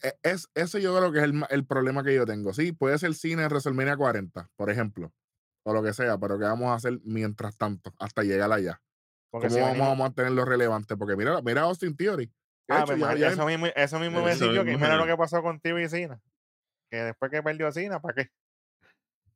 E- 0.02 0.18
Es, 0.22 0.48
ese 0.54 0.80
yo 0.80 0.96
creo 0.96 1.12
que 1.12 1.18
es 1.18 1.24
el, 1.24 1.42
el 1.50 1.66
problema 1.66 2.02
que 2.04 2.14
yo 2.14 2.26
tengo. 2.26 2.52
Sí, 2.52 2.72
puede 2.72 2.98
ser 2.98 3.14
cine 3.14 3.42
en 3.42 3.48
WrestleMania 3.48 3.96
40, 3.96 4.50
por 4.56 4.70
ejemplo, 4.70 5.12
o 5.64 5.72
lo 5.72 5.82
que 5.82 5.92
sea, 5.94 6.18
pero 6.18 6.38
¿qué 6.38 6.44
vamos 6.44 6.68
a 6.68 6.74
hacer 6.74 7.00
mientras 7.04 7.56
tanto 7.56 7.92
hasta 7.98 8.22
llegar 8.22 8.52
allá? 8.52 8.80
Porque 9.30 9.48
¿Cómo 9.48 9.56
si 9.56 9.60
vamos 9.62 9.76
venimos- 9.76 9.92
a 9.92 10.02
mantenerlo 10.02 10.44
relevante? 10.44 10.96
Porque 10.96 11.16
mira, 11.16 11.40
mira 11.42 11.62
a 11.62 11.64
Austin 11.64 11.96
Theory. 11.96 12.32
Ah, 12.70 12.84
hecho, 12.84 13.16
ya- 13.16 13.28
eso 13.28 13.46
mismo, 13.46 13.66
eso 13.66 13.98
mismo 13.98 14.22
me 14.22 14.36
yo, 14.36 14.64
que 14.64 14.76
mira 14.76 14.96
lo 14.96 15.06
que 15.06 15.16
pasó 15.16 15.42
con 15.42 15.60
Tio 15.60 15.78
y 15.78 15.88
Cena. 15.88 16.20
Que 16.90 16.98
después 16.98 17.30
que 17.30 17.42
perdió 17.42 17.66
a 17.68 17.72
Cena, 17.72 18.00
¿para 18.00 18.14
qué? 18.14 18.30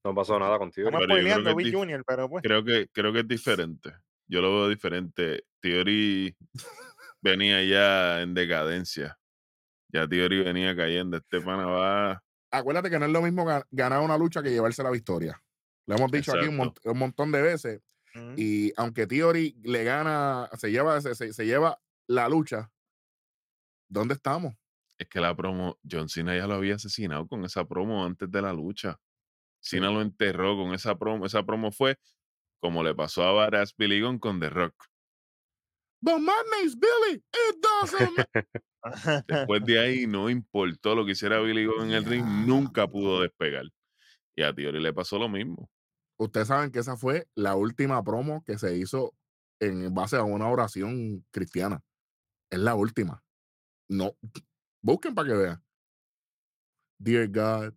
No 0.05 0.15
pasó 0.15 0.39
nada 0.39 0.59
contigo. 0.59 0.89
Estamos 0.89 1.07
Pero 1.07 1.17
yo 1.17 1.23
creo 1.23 1.33
spoileando 1.35 1.57
que 1.57 1.63
es 1.63 1.67
Big 1.67 1.75
Junior, 1.75 2.05
pero 2.07 2.29
pues. 2.29 2.43
Creo 2.43 2.65
que, 2.65 2.89
creo 2.93 3.13
que 3.13 3.21
es 3.21 3.29
diferente. 3.29 3.93
Yo 4.27 4.41
lo 4.41 4.51
veo 4.53 4.69
diferente. 4.69 5.45
Theory 5.61 6.37
venía 7.23 7.63
ya 7.65 8.21
en 8.23 8.35
decadencia. 8.35 9.19
Ya 9.93 10.07
Theory 10.07 10.43
venía 10.45 10.75
cayendo. 10.77 11.17
Este 11.17 11.41
pana 11.41 11.67
va. 11.67 12.23
acuérdate 12.51 12.91
que 12.91 12.99
no 12.99 13.07
es 13.07 13.13
lo 13.13 13.23
mismo 13.23 13.45
ga- 13.45 13.67
ganar 13.71 14.01
una 14.01 14.19
lucha 14.19 14.43
que 14.43 14.51
llevarse 14.51 14.83
la 14.83 14.91
victoria. 14.91 15.41
Lo 15.87 15.97
hemos 15.97 16.11
dicho 16.11 16.33
aquí 16.37 16.49
un, 16.49 16.99
montón 16.99 17.31
de 17.33 17.43
veces. 17.43 17.81
Y 18.37 18.73
aunque 18.77 19.07
Theory 19.09 19.57
le 19.65 19.83
gana, 19.85 20.49
se 20.57 20.71
lleva, 20.71 21.01
se, 21.01 21.15
se- 21.15 21.33
se 21.33 21.47
lleva 21.47 21.81
la 22.09 22.29
lucha, 22.29 22.71
¿dónde 23.89 24.15
estamos? 24.15 24.55
Es 24.99 25.09
que 25.09 25.21
la 25.21 25.35
promo, 25.35 25.79
John 25.89 26.09
Cena 26.09 26.37
ya 26.37 26.47
lo 26.47 26.55
había 26.55 26.77
asesinado 26.77 27.27
con 27.27 27.45
esa 27.45 27.67
promo 27.67 28.05
antes 28.05 28.31
de 28.31 28.43
la 28.43 28.53
lucha. 28.53 28.99
Cena 29.61 29.91
lo 29.91 30.03
enterró 30.03 30.57
con 30.57 30.75
esa 30.75 30.97
promo. 30.97 31.27
Esa 31.27 31.45
promo 31.45 31.73
fue 31.73 31.99
como 32.61 32.83
le 32.83 32.95
pasó 32.95 33.25
a 33.25 33.33
Badass 33.33 33.75
Billy 33.77 34.01
Gunn 34.01 34.19
con 34.19 34.41
The 34.41 34.51
Rock. 34.51 34.75
But 36.01 36.19
my 36.21 36.43
name's 36.53 36.77
Billy. 36.77 37.23
It 37.33 37.57
doesn't 37.61 38.17
ma-" 38.17 39.23
Después 39.27 39.65
de 39.65 39.79
ahí 39.81 40.07
no 40.07 40.29
importó 40.29 40.95
lo 40.95 41.05
que 41.05 41.13
hiciera 41.13 41.41
Billy 41.41 41.65
Gunn 41.67 41.87
en 41.87 41.93
el 41.93 42.05
ring, 42.05 42.25
nunca 42.47 42.87
pudo 42.87 43.21
despegar. 43.21 43.65
Y 44.37 44.43
a 44.43 44.55
Theory 44.55 44.81
le 44.81 44.93
pasó 44.93 45.19
lo 45.19 45.29
mismo. 45.29 45.71
Ustedes 46.19 46.49
saben 46.49 46.71
que 46.71 46.81
esa 46.81 46.97
fue 46.97 47.27
la 47.35 47.57
última 47.57 48.03
promo 48.05 48.45
que 48.45 48.59
se 48.59 48.77
hizo 48.77 49.15
en 49.61 49.93
base 49.95 50.17
a 50.17 50.23
una 50.23 50.49
oración 50.49 51.25
cristiana. 51.31 51.81
Es 52.51 52.59
la 52.59 52.75
última. 52.75 53.24
No, 53.95 54.17
busquen 54.83 55.15
para 55.15 55.29
que 55.29 55.35
vean. 55.35 55.63
Dear 56.99 57.29
God. 57.29 57.73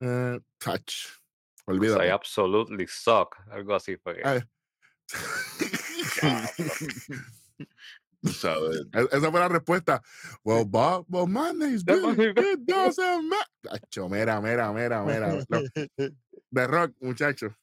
eh, 0.00 0.38
touch. 0.58 1.06
I 1.66 2.10
absolutely 2.10 2.86
suck. 2.86 3.34
Algo 3.50 3.74
así 3.74 3.96
fue. 3.96 4.20
Tú 8.22 8.28
sabes. 8.32 8.86
E- 8.92 9.08
Esa 9.16 9.30
fue 9.30 9.40
la 9.40 9.48
respuesta. 9.48 10.02
Well, 10.44 10.64
Bob, 10.70 11.06
well, 11.08 11.26
my 11.26 11.52
name's 11.52 11.82
was- 11.86 12.18
It 12.18 12.58
doesn't 12.66 13.28
matter. 13.28 14.08
Mira, 14.10 14.40
mira, 14.42 14.72
mira, 14.72 15.02
mira. 15.04 15.42
The 16.52 16.66
Rock, 16.66 16.92
muchacho. 17.00 17.56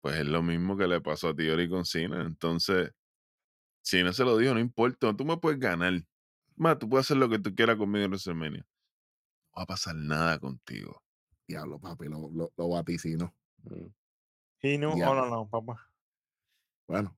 Pues 0.00 0.16
es 0.16 0.26
lo 0.26 0.42
mismo 0.42 0.76
que 0.76 0.86
le 0.86 1.00
pasó 1.00 1.30
a 1.30 1.34
Theory 1.34 1.68
con 1.68 1.84
Cena. 1.84 2.22
Entonces, 2.24 2.92
Cena 3.84 4.12
se 4.12 4.24
lo 4.24 4.36
dijo, 4.36 4.54
no 4.54 4.60
importa, 4.60 5.12
tú 5.16 5.24
me 5.24 5.36
puedes 5.36 5.58
ganar. 5.58 5.94
Más, 6.58 6.78
tú 6.78 6.88
puedes 6.88 7.06
hacer 7.06 7.16
lo 7.16 7.28
que 7.28 7.38
tú 7.38 7.54
quieras 7.54 7.76
conmigo 7.76 8.04
en 8.04 8.10
WrestleMania. 8.10 8.66
No 9.54 9.58
va 9.58 9.62
a 9.62 9.66
pasar 9.66 9.94
nada 9.96 10.38
contigo. 10.38 11.02
Diablo, 11.46 11.78
papi, 11.80 12.06
lo, 12.08 12.30
lo, 12.32 12.52
lo 12.56 12.68
vaticino. 12.68 13.34
Mm. 13.64 13.86
Y 14.62 14.78
no, 14.78 14.96
Ya. 14.96 15.10
oh, 15.10 15.14
no, 15.14 15.26
no, 15.28 15.48
papá. 15.48 15.90
Bueno, 16.88 17.16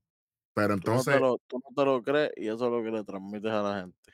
pero 0.55 0.77
Tú 0.79 0.91
no, 0.91 0.99
entonces, 0.99 1.21
lo, 1.21 1.39
tú 1.47 1.59
no 1.65 1.75
te 1.75 1.85
lo 1.85 2.03
crees 2.03 2.33
y 2.37 2.49
eso 2.49 2.67
es 2.67 2.71
lo 2.73 2.83
que 2.83 2.91
le 2.91 3.05
transmites 3.05 3.51
a 3.53 3.63
la 3.63 3.81
gente. 3.83 4.13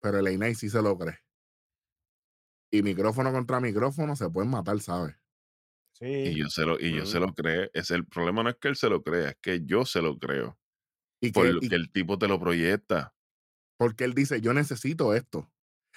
pero 0.00 0.18
el 0.18 0.36
Knight 0.36 0.56
sí 0.56 0.68
se 0.70 0.82
lo 0.82 0.96
cree. 0.98 1.18
Y 2.70 2.82
micrófono 2.82 3.32
contra 3.32 3.60
micrófono 3.60 4.16
se 4.16 4.30
pueden 4.30 4.50
matar, 4.50 4.80
¿sabes? 4.80 5.14
Sí. 5.92 6.06
Y 6.06 6.38
yo 6.38 6.48
se 6.48 6.64
lo, 6.64 6.78
y 6.80 6.94
yo 6.96 7.04
se 7.06 7.18
Mm. 7.18 7.22
lo 7.22 7.34
creo. 7.34 7.70
Es 7.74 7.90
el 7.90 8.06
problema 8.06 8.42
no 8.42 8.50
es 8.50 8.56
que 8.56 8.68
él 8.68 8.76
se 8.76 8.88
lo 8.88 9.02
crea, 9.02 9.30
es 9.30 9.36
que 9.40 9.64
yo 9.64 9.84
se 9.84 10.00
lo 10.02 10.18
creo. 10.18 10.58
Y 11.20 11.30
Por 11.32 11.46
que, 11.46 11.52
lo 11.52 11.58
y 11.62 11.68
que 11.68 11.74
el 11.76 11.92
tipo 11.92 12.18
te 12.18 12.28
lo 12.28 12.40
proyecta. 12.40 13.14
Porque 13.82 14.04
él 14.04 14.14
dice, 14.14 14.40
yo 14.40 14.54
necesito 14.54 15.12
esto. 15.12 15.50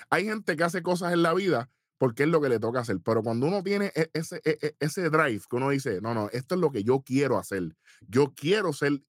Hay 0.10 0.26
gente 0.26 0.56
que 0.56 0.64
hace 0.64 0.82
cosas 0.82 1.14
en 1.14 1.22
la 1.22 1.36
vida 1.36 1.70
porque 2.00 2.24
es 2.24 2.30
lo 2.30 2.42
que 2.42 2.50
le 2.50 2.60
toca 2.60 2.80
hacer, 2.80 2.98
pero 3.06 3.22
cuando 3.22 3.46
uno 3.46 3.62
tiene 3.62 3.92
e- 3.94 4.10
ese, 4.12 4.42
e- 4.44 4.58
e- 4.60 4.76
ese 4.80 5.08
drive 5.12 5.44
que 5.48 5.56
uno 5.56 5.70
dice, 5.70 6.02
no, 6.02 6.16
no, 6.16 6.28
esto 6.32 6.56
es 6.56 6.62
lo 6.62 6.72
que 6.72 6.84
yo 6.84 7.04
quiero 7.06 7.38
hacer. 7.38 7.76
Yo 8.02 8.34
quiero 8.34 8.74
ser 8.74 9.04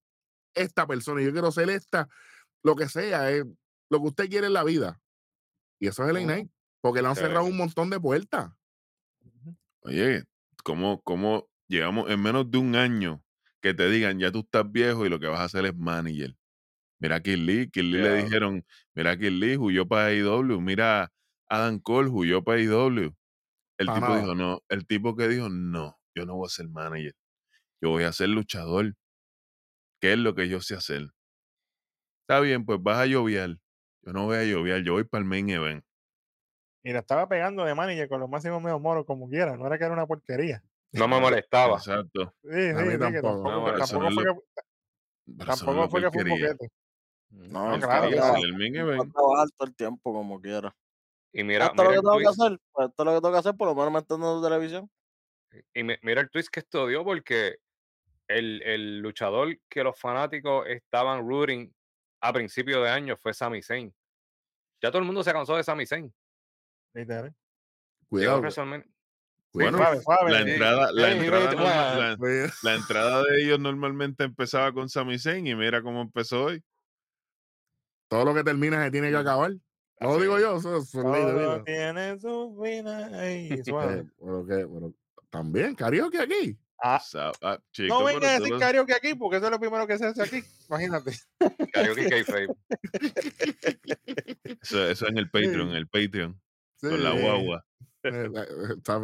esta 0.55 0.87
persona, 0.87 1.23
yo 1.23 1.33
quiero 1.33 1.51
ser 1.53 1.71
esta, 1.71 2.11
lo 2.63 2.77
que 2.77 2.87
sea, 2.91 3.31
es 3.31 3.47
lo 3.89 4.03
que 4.03 4.09
usted 4.09 4.29
quiere 4.29 4.49
en 4.49 4.53
la 4.53 4.63
vida. 4.63 5.01
Y 5.81 5.87
eso 5.87 6.05
es 6.05 6.15
el. 6.15 6.25
Knight, 6.25 6.51
porque 6.83 7.01
le 7.01 7.09
han 7.09 7.17
cerrado 7.17 7.47
un 7.47 7.57
montón 7.57 7.89
de 7.89 7.99
puertas. 7.99 8.53
Oye, 9.81 10.25
¿cómo, 10.63 11.01
¿cómo 11.01 11.49
llegamos 11.67 12.11
en 12.11 12.21
menos 12.21 12.51
de 12.51 12.59
un 12.59 12.77
año 12.77 13.25
que 13.63 13.73
te 13.73 13.89
digan 13.89 14.19
ya 14.19 14.31
tú 14.31 14.41
estás 14.41 14.71
viejo 14.71 15.07
y 15.07 15.09
lo 15.09 15.19
que 15.19 15.29
vas 15.29 15.41
a 15.41 15.45
hacer 15.45 15.65
es 15.65 15.75
manager? 15.75 16.37
Mira 16.99 17.17
a 17.17 17.21
Kid 17.21 17.37
Lee, 17.39 17.71
Kid 17.71 17.83
Lee 17.85 18.03
le 18.03 18.15
dijeron, 18.15 18.65
mira 18.95 19.13
a 19.13 19.17
Kid 19.19 19.31
Lee, 19.33 19.57
huyó 19.59 19.87
para 19.87 20.07
AEW, 20.09 20.61
mira 20.61 21.05
a 21.05 21.13
Adam 21.49 21.79
Cole, 21.81 22.09
huyó 22.11 22.43
para 22.45 22.59
AEW. 22.59 23.15
El 23.79 23.87
Pa' 23.87 23.93
tipo 23.93 24.17
nada. 24.17 24.17
dijo, 24.17 24.35
no, 24.35 24.61
el 24.69 24.87
tipo 24.87 25.17
que 25.17 25.29
dijo, 25.29 25.49
no, 25.51 25.99
yo 26.15 26.27
no 26.27 26.37
voy 26.37 26.47
a 26.47 26.51
ser 26.51 26.69
manager, 26.69 27.15
yo 27.83 27.91
voy 27.91 28.05
a 28.05 28.13
ser 28.13 28.31
luchador. 28.31 28.95
¿Qué 30.01 30.13
es 30.15 30.19
lo 30.19 30.35
que 30.35 30.49
yo 30.49 30.61
sé 30.63 30.75
hacer? 30.75 31.11
Está 32.29 32.41
bien, 32.41 32.65
pues 32.67 32.83
vas 32.83 32.99
a 32.99 33.07
lloviar. 33.07 33.59
Yo 34.03 34.13
no 34.13 34.25
voy 34.27 34.37
a 34.37 34.45
lloviar, 34.45 34.83
yo 34.83 34.93
voy 34.95 35.05
para 35.05 35.23
el 35.23 35.29
main 35.29 35.49
event. 35.49 35.85
Y 36.83 36.93
la 36.93 37.01
estaba 37.01 37.29
pegando 37.29 37.65
de 37.65 37.75
manager 37.75 38.09
con 38.09 38.21
los 38.21 38.29
máximos 38.31 38.63
medio 38.63 38.79
moros 38.79 39.05
como 39.07 39.29
quiera. 39.29 39.57
No 39.57 39.67
era 39.67 39.79
que 39.79 39.85
era 39.85 39.93
una 39.95 40.07
porquería. 40.07 40.63
No 40.93 41.07
me 41.09 41.21
molestaba. 41.21 41.77
Exacto. 41.79 42.35
Sí, 42.43 42.51
A 42.73 42.79
sí, 42.79 42.85
mí 42.85 42.93
sí, 42.93 42.99
que 42.99 43.23
tampoco. 43.23 43.23
tampoco, 43.23 43.65
No, 43.65 43.75
que 43.75 43.79
eso 43.81 43.99
tampoco 43.99 44.09
es 44.09 44.15
fue 44.15 44.25
que, 44.25 44.41
Pero 45.37 45.51
eso 45.51 45.67
no 45.67 45.73
es 45.75 45.79
tampoco 45.79 45.89
lo 45.89 45.91
fue 45.91 46.01
que 46.01 46.03
que 46.03 46.11
fue 46.11 46.23
un 46.23 46.29
quería. 46.29 46.29
boquete. 46.29 46.69
No, 47.37 47.77
No, 47.77 47.81
claro, 47.87 48.09
claro. 48.11 48.37
En 48.39 48.45
el 48.45 48.55
main 48.55 48.77
event. 48.77 49.13
todo 49.15 49.65
el 49.67 49.75
tiempo 49.77 50.13
como 50.13 50.41
quiera. 50.41 50.75
Y 51.33 51.45
mira, 51.45 51.67
esto 51.67 51.83
es 51.83 51.89
mira 51.89 51.97
lo 51.97 52.03
que 52.03 52.07
tengo 52.07 52.19
que 52.19 52.27
hacer. 52.43 52.61
pues 52.73 52.89
esto 52.89 53.03
es 53.03 53.07
lo 53.07 53.13
que 53.15 53.21
tengo 53.21 53.33
que 53.33 53.39
hacer, 53.39 53.55
por 53.57 53.69
lo 53.69 53.75
menos 53.75 53.93
me 53.93 53.99
están 53.99 54.21
dando 54.21 54.43
televisión. 54.43 54.91
Y 55.75 55.83
mi- 55.85 55.97
mira 56.03 56.21
el 56.23 56.31
twist 56.31 56.49
que 56.51 56.61
esto 56.61 56.87
dio 56.87 57.05
porque 57.05 57.57
el, 58.29 58.63
el 58.63 58.99
luchador 59.01 59.57
que 59.69 59.85
los 59.85 59.99
fanáticos 59.99 60.67
estaban 60.67 61.21
rooting 61.29 61.73
a 62.23 62.33
principio 62.33 62.83
de 62.83 62.91
año 62.91 63.17
fue 63.17 63.35
Sami 63.35 63.63
Zayn. 63.63 63.95
Ya 64.83 64.91
todo 64.91 64.99
el 65.01 65.05
mundo 65.07 65.23
se 65.23 65.33
cansó 65.33 65.57
de 65.57 65.63
Sami 65.65 65.87
Zayn. 65.87 66.13
Literal. 66.95 67.35
Cuidado. 68.09 68.37
Bueno, 69.53 69.79
suave, 69.79 70.01
suave. 70.03 70.31
la 70.33 70.41
entrada, 70.51 70.93
la 72.63 72.75
entrada 72.75 73.23
de 73.23 73.43
ellos 73.43 73.59
normalmente 73.61 74.25
empezaba 74.25 74.73
con 74.73 74.89
Sami 74.89 75.19
Zayn 75.19 75.47
y 75.47 75.55
mira 75.55 75.83
cómo 75.83 76.03
empezó 76.03 76.45
hoy. 76.45 76.63
Todo 78.09 78.25
lo 78.25 78.35
que 78.35 78.45
termina 78.45 78.83
se 78.85 78.91
tiene 78.91 79.11
que 79.11 79.17
acabar. 79.17 79.53
No 80.01 80.09
lo 80.15 80.21
digo 80.21 80.37
es. 80.37 80.43
yo, 80.43 80.57
eso 80.59 80.77
es 80.77 80.95
ley 80.95 81.05
de 81.05 81.11
Todo 81.33 81.39
vida. 81.39 81.65
tiene 81.65 82.21
su 82.21 82.61
final. 82.63 83.15
Ey, 83.15 83.49
Eh, 83.53 83.65
suave. 83.65 84.05
que, 84.49 84.67
también, 85.31 85.75
karaoke 85.75 86.21
aquí. 86.21 86.59
Ah, 86.83 87.01
ah, 87.41 87.59
chico, 87.73 87.99
no 87.99 88.05
vengas 88.05 88.31
a 88.33 88.39
decir 88.39 88.59
karaoke 88.59 88.93
aquí, 88.95 89.15
porque 89.15 89.39
eso 89.39 89.47
es 89.47 89.51
lo 89.51 89.59
primero 89.59 89.87
que 89.87 89.97
se 89.97 90.07
hace 90.07 90.23
aquí. 90.23 90.43
Imagínate. 90.69 91.13
Karaoke 91.73 92.09
kayfabe. 92.11 92.49
eso, 94.63 94.87
eso 94.87 95.09
en 95.09 95.19
el 95.19 95.31
Patreon, 95.31 95.71
en 95.71 95.77
el 95.77 95.89
Patreon, 95.89 96.41
Sí, 96.77 96.89
con 96.89 97.03
la 97.03 97.13
guagua. 97.13 97.65
eh, 98.03 98.31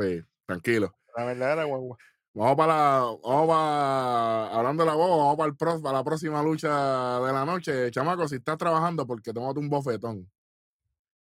eh. 0.02 0.22
Tranquilo. 0.46 0.94
La 1.16 1.24
verdadera 1.24 1.64
guagua. 1.64 1.96
Vamos 2.34 2.56
para 2.56 2.72
la, 2.74 3.00
vamos 3.22 3.46
para, 3.48 4.46
hablando 4.54 4.82
de 4.84 4.88
la 4.90 4.94
guagua, 4.94 5.16
vamos 5.18 5.36
para, 5.36 5.48
el 5.50 5.56
pro- 5.56 5.82
para 5.82 5.98
la 5.98 6.04
próxima 6.04 6.42
lucha 6.42 6.68
de 7.20 7.32
la 7.32 7.44
noche. 7.44 7.90
Chamaco, 7.90 8.26
si 8.26 8.36
estás 8.36 8.56
trabajando, 8.56 9.06
porque 9.06 9.32
tómate 9.34 9.60
un 9.60 9.68
bofetón. 9.68 10.30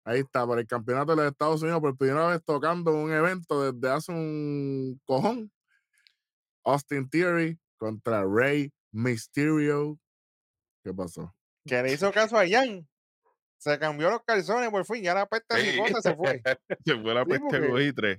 Ahí 0.03 0.19
está, 0.21 0.45
por 0.45 0.57
el 0.59 0.65
campeonato 0.67 1.11
de 1.15 1.23
los 1.23 1.31
Estados 1.31 1.61
Unidos, 1.61 1.79
por 1.81 1.95
primera 1.97 2.27
vez 2.27 2.43
tocando 2.43 2.91
un 2.91 3.11
evento 3.11 3.71
desde 3.71 3.93
hace 3.93 4.11
un 4.11 4.99
cojón. 5.05 5.51
Austin 6.63 7.07
Theory 7.07 7.59
contra 7.77 8.23
Rey 8.25 8.71
Mysterio. 8.91 9.99
¿Qué 10.83 10.91
pasó? 10.93 11.33
Que 11.65 11.81
le 11.83 11.93
hizo 11.93 12.11
caso 12.11 12.37
a 12.37 12.47
Jan. 12.47 12.87
Se 13.57 13.77
cambió 13.79 14.09
los 14.09 14.23
calzones 14.23 14.69
por 14.71 14.85
fin. 14.85 15.03
Ya 15.03 15.13
la 15.13 15.25
pesta 15.27 15.57
Sí. 15.57 15.71
ciposa 15.71 16.01
se 16.01 16.15
fue. 16.15 16.41
Se 16.85 16.99
fue 16.99 17.13
la 17.13 17.23
Sí, 17.23 17.29
peste 17.29 17.43
porque- 17.59 17.67
goitre. 17.67 18.17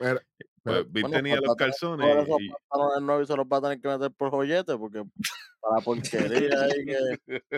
Pero- 0.00 0.20
Pues 0.64 0.90
Bill 0.90 1.02
Bueno, 1.02 1.16
tenía 1.18 1.36
pues, 1.36 1.46
los 1.46 1.56
calzones 1.56 2.06
coger 2.08 2.24
esos 2.24 2.40
y, 2.40 2.48
pantalones 2.48 3.02
nuevos 3.02 3.24
y 3.24 3.26
se 3.26 3.36
los 3.36 3.46
va 3.46 3.56
a 3.58 3.60
tener 3.60 3.80
que 3.80 3.88
meter 3.88 4.10
por 4.12 4.30
joyete 4.30 4.76
porque 4.78 5.04
para 5.60 5.76
la 5.76 5.80
porquería 5.82 6.62
ahí 6.62 6.84
que 6.86 7.50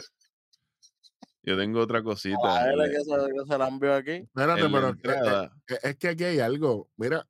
yo 1.46 1.56
tengo 1.56 1.80
otra 1.80 2.02
cosita. 2.02 2.38
a 2.42 2.72
él 2.72 2.80
es 2.80 2.90
que 2.90 3.04
se, 3.04 3.32
que 3.32 3.46
se 3.46 3.58
la 3.58 3.68
envió 3.68 3.94
aquí. 3.94 4.10
espérate, 4.10 4.62
en 4.62 4.72
pero 4.72 4.88
eh, 4.88 4.90
eh, 4.90 4.90
entrada. 4.90 5.56
eh, 5.68 5.78
es 5.84 5.96
que 5.96 6.08
aquí 6.08 6.24
hay 6.24 6.40
algo. 6.40 6.90
Mira, 6.96 7.24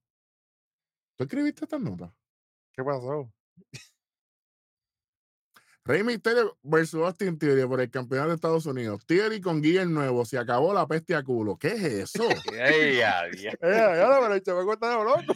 ¿tú 1.16 1.24
escribiste 1.24 1.66
estas 1.66 1.80
notas? 1.80 2.10
¿Qué 2.72 2.82
pasó? 2.82 3.30
Rey 5.86 6.02
Mysterio 6.02 6.58
versus 6.64 7.00
Austin 7.02 7.38
Theory 7.38 7.64
por 7.66 7.80
el 7.80 7.88
campeonato 7.90 8.30
de 8.30 8.34
Estados 8.34 8.66
Unidos. 8.66 9.06
Theory 9.06 9.40
con 9.40 9.64
el 9.64 9.92
Nuevo. 9.92 10.24
Se 10.24 10.36
acabó 10.36 10.74
la 10.74 10.86
peste 10.86 11.14
a 11.14 11.22
culo. 11.22 11.56
¿Qué 11.56 11.68
es 11.68 11.82
eso? 11.84 12.24
Ey, 12.52 12.98
Eh, 13.60 13.60
ya 13.62 14.06
lo, 14.08 14.20
pero 14.20 14.34
el 14.34 14.42
chamaco 14.42 14.72
está 14.72 15.02
loco. 15.04 15.32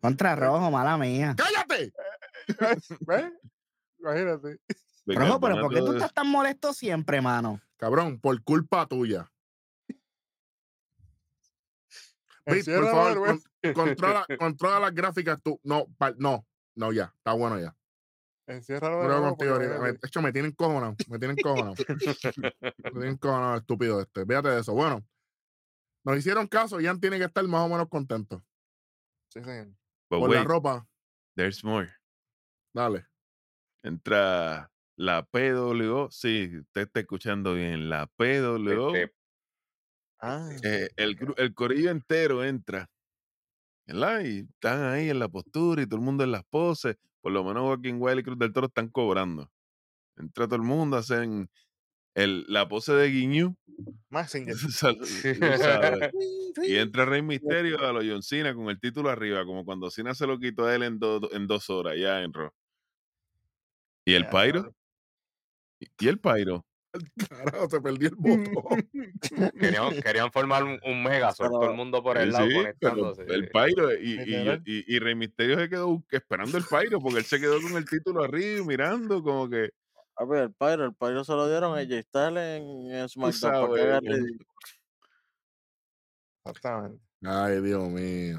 Contra 0.00 0.36
rojo, 0.36 0.70
mala 0.70 0.96
mía. 0.98 1.34
¡Cállate! 1.36 1.92
¿Ves? 3.00 3.32
Imagínate. 3.98 4.60
del 5.04 5.16
Rojo, 5.16 5.40
pero 5.40 5.60
¿por 5.60 5.72
qué 5.74 5.80
tú 5.80 5.92
de- 5.92 5.98
estás 5.98 6.12
tan 6.12 6.28
molesto 6.28 6.72
siempre, 6.72 7.20
mano? 7.20 7.60
Cabrón, 7.76 8.20
por 8.20 8.40
culpa 8.42 8.86
tuya. 8.86 9.30
Por 12.46 12.84
favor, 12.90 13.40
con- 13.62 13.74
controla, 13.74 14.26
controla 14.38 14.80
las 14.80 14.94
gráficas 14.94 15.42
tú. 15.42 15.60
No, 15.64 15.86
pa- 15.98 16.14
no, 16.16 16.46
no, 16.76 16.92
ya. 16.92 17.12
Está 17.16 17.32
bueno 17.32 17.58
ya. 17.60 17.76
Enciérralo 18.48 19.02
de 19.02 19.08
nuevo. 19.08 19.36
contigo. 19.36 19.58
De 19.58 19.98
hecho, 20.04 20.22
me 20.22 20.32
tienen 20.32 20.52
cojonado. 20.52 20.94
Me 21.08 21.18
tienen 21.18 21.36
cojonado. 21.36 21.74
me 21.76 22.90
tienen 22.92 23.16
cojonado, 23.18 23.56
estúpido 23.56 24.00
este. 24.00 24.24
Fíjate 24.24 24.48
de 24.50 24.60
eso. 24.60 24.72
Bueno, 24.72 25.04
nos 26.04 26.16
hicieron 26.18 26.46
caso. 26.46 26.78
Jan 26.80 27.00
tiene 27.00 27.18
que 27.18 27.24
estar 27.24 27.42
más 27.48 27.62
o 27.62 27.68
menos 27.68 27.88
contento. 27.88 28.44
Sí, 29.32 29.42
señor. 29.42 29.74
But 30.08 30.20
Por 30.20 30.32
la 30.32 30.44
ropa. 30.44 30.86
there's 31.34 31.64
more. 31.64 31.92
Dale. 32.72 33.04
Entra 33.82 34.70
la 34.96 35.24
PWO. 35.24 36.10
Sí, 36.12 36.58
usted 36.60 36.82
está 36.82 37.00
escuchando 37.00 37.54
bien. 37.54 37.88
La 37.90 38.06
PWO. 38.06 38.94
Este, 38.94 39.15
Ah, 40.20 40.50
eh, 40.62 40.88
el, 40.96 41.16
el 41.36 41.54
corillo 41.54 41.90
entero 41.90 42.44
entra. 42.44 42.88
¿Verdad? 43.86 44.20
Y 44.24 44.40
están 44.40 44.82
ahí 44.92 45.10
en 45.10 45.18
la 45.18 45.28
postura 45.28 45.82
y 45.82 45.86
todo 45.86 45.98
el 46.00 46.04
mundo 46.04 46.24
en 46.24 46.32
las 46.32 46.44
poses. 46.44 46.96
Por 47.20 47.32
lo 47.32 47.44
menos 47.44 47.62
Joaquín 47.64 47.96
Wiley 48.00 48.20
y 48.20 48.24
Cruz 48.24 48.38
del 48.38 48.52
Toro 48.52 48.66
están 48.66 48.88
cobrando. 48.88 49.50
Entra 50.16 50.46
todo 50.46 50.56
el 50.56 50.62
mundo, 50.62 50.96
hacen 50.98 51.50
el, 52.14 52.44
la 52.48 52.68
pose 52.68 52.94
de 52.94 53.08
Guiñú. 53.10 53.56
Sabes. 54.70 55.26
Y 56.62 56.76
entra 56.76 57.04
Rey 57.04 57.22
Misterio 57.22 57.78
a 57.80 57.92
los 57.92 58.04
John 58.08 58.22
Cena 58.22 58.54
con 58.54 58.68
el 58.70 58.80
título 58.80 59.10
arriba, 59.10 59.44
como 59.44 59.64
cuando 59.64 59.90
Cena 59.90 60.14
se 60.14 60.26
lo 60.26 60.38
quitó 60.38 60.66
a 60.66 60.74
él 60.74 60.82
en, 60.84 60.98
do- 60.98 61.30
en 61.32 61.46
dos 61.46 61.68
horas, 61.70 61.94
ya 61.98 62.22
en 62.22 62.32
Raw. 62.32 62.50
¿Y 64.06 64.14
el 64.14 64.26
Pyro? 64.28 64.72
¿Y 65.80 65.86
y 65.98 66.08
el 66.08 66.20
Pyro? 66.20 66.66
Carajo, 67.28 67.68
se 67.70 67.80
perdió 67.80 68.08
el 68.08 68.14
botón. 68.16 68.88
querían, 69.60 69.90
querían 70.02 70.32
formar 70.32 70.64
un, 70.64 70.78
un 70.84 71.02
Megazord, 71.02 71.50
todo 71.50 71.70
el 71.70 71.76
mundo 71.76 72.02
por 72.02 72.16
el 72.18 72.30
Sí, 72.30 72.32
lado 72.32 72.46
pero 72.48 72.60
conectándose. 72.62 73.22
el 73.28 73.48
Pyro 73.50 73.94
y, 73.94 73.96
y, 74.12 74.16
Literal. 74.24 74.62
y- 74.64 74.94
y 74.96 74.98
Rey 74.98 75.14
Misterio 75.14 75.58
se 75.58 75.68
quedó 75.68 76.02
esperando 76.10 76.58
el 76.58 76.64
Pyro 76.64 76.98
porque 77.00 77.18
él 77.18 77.24
se 77.24 77.40
quedó 77.40 77.60
con 77.60 77.76
el 77.76 77.84
título 77.84 78.24
arriba 78.24 78.64
mirando 78.66 79.22
como 79.22 79.48
que 79.48 79.70
A 80.16 80.24
ver, 80.24 80.44
el 80.44 80.52
Pyro, 80.54 80.84
el 80.86 80.94
Pyro 80.94 81.24
se 81.24 81.32
lo 81.32 81.48
dieron 81.48 81.72
a 81.72 81.76
Jay 81.86 82.04
en, 82.14 82.90
en 82.92 83.08
SmackDown 83.08 83.52
como- 83.62 83.74
ridículo. 83.76 84.46
Exactamente. 86.44 87.02
Ay, 87.22 87.60
Dios 87.60 87.88
mío. 87.88 88.38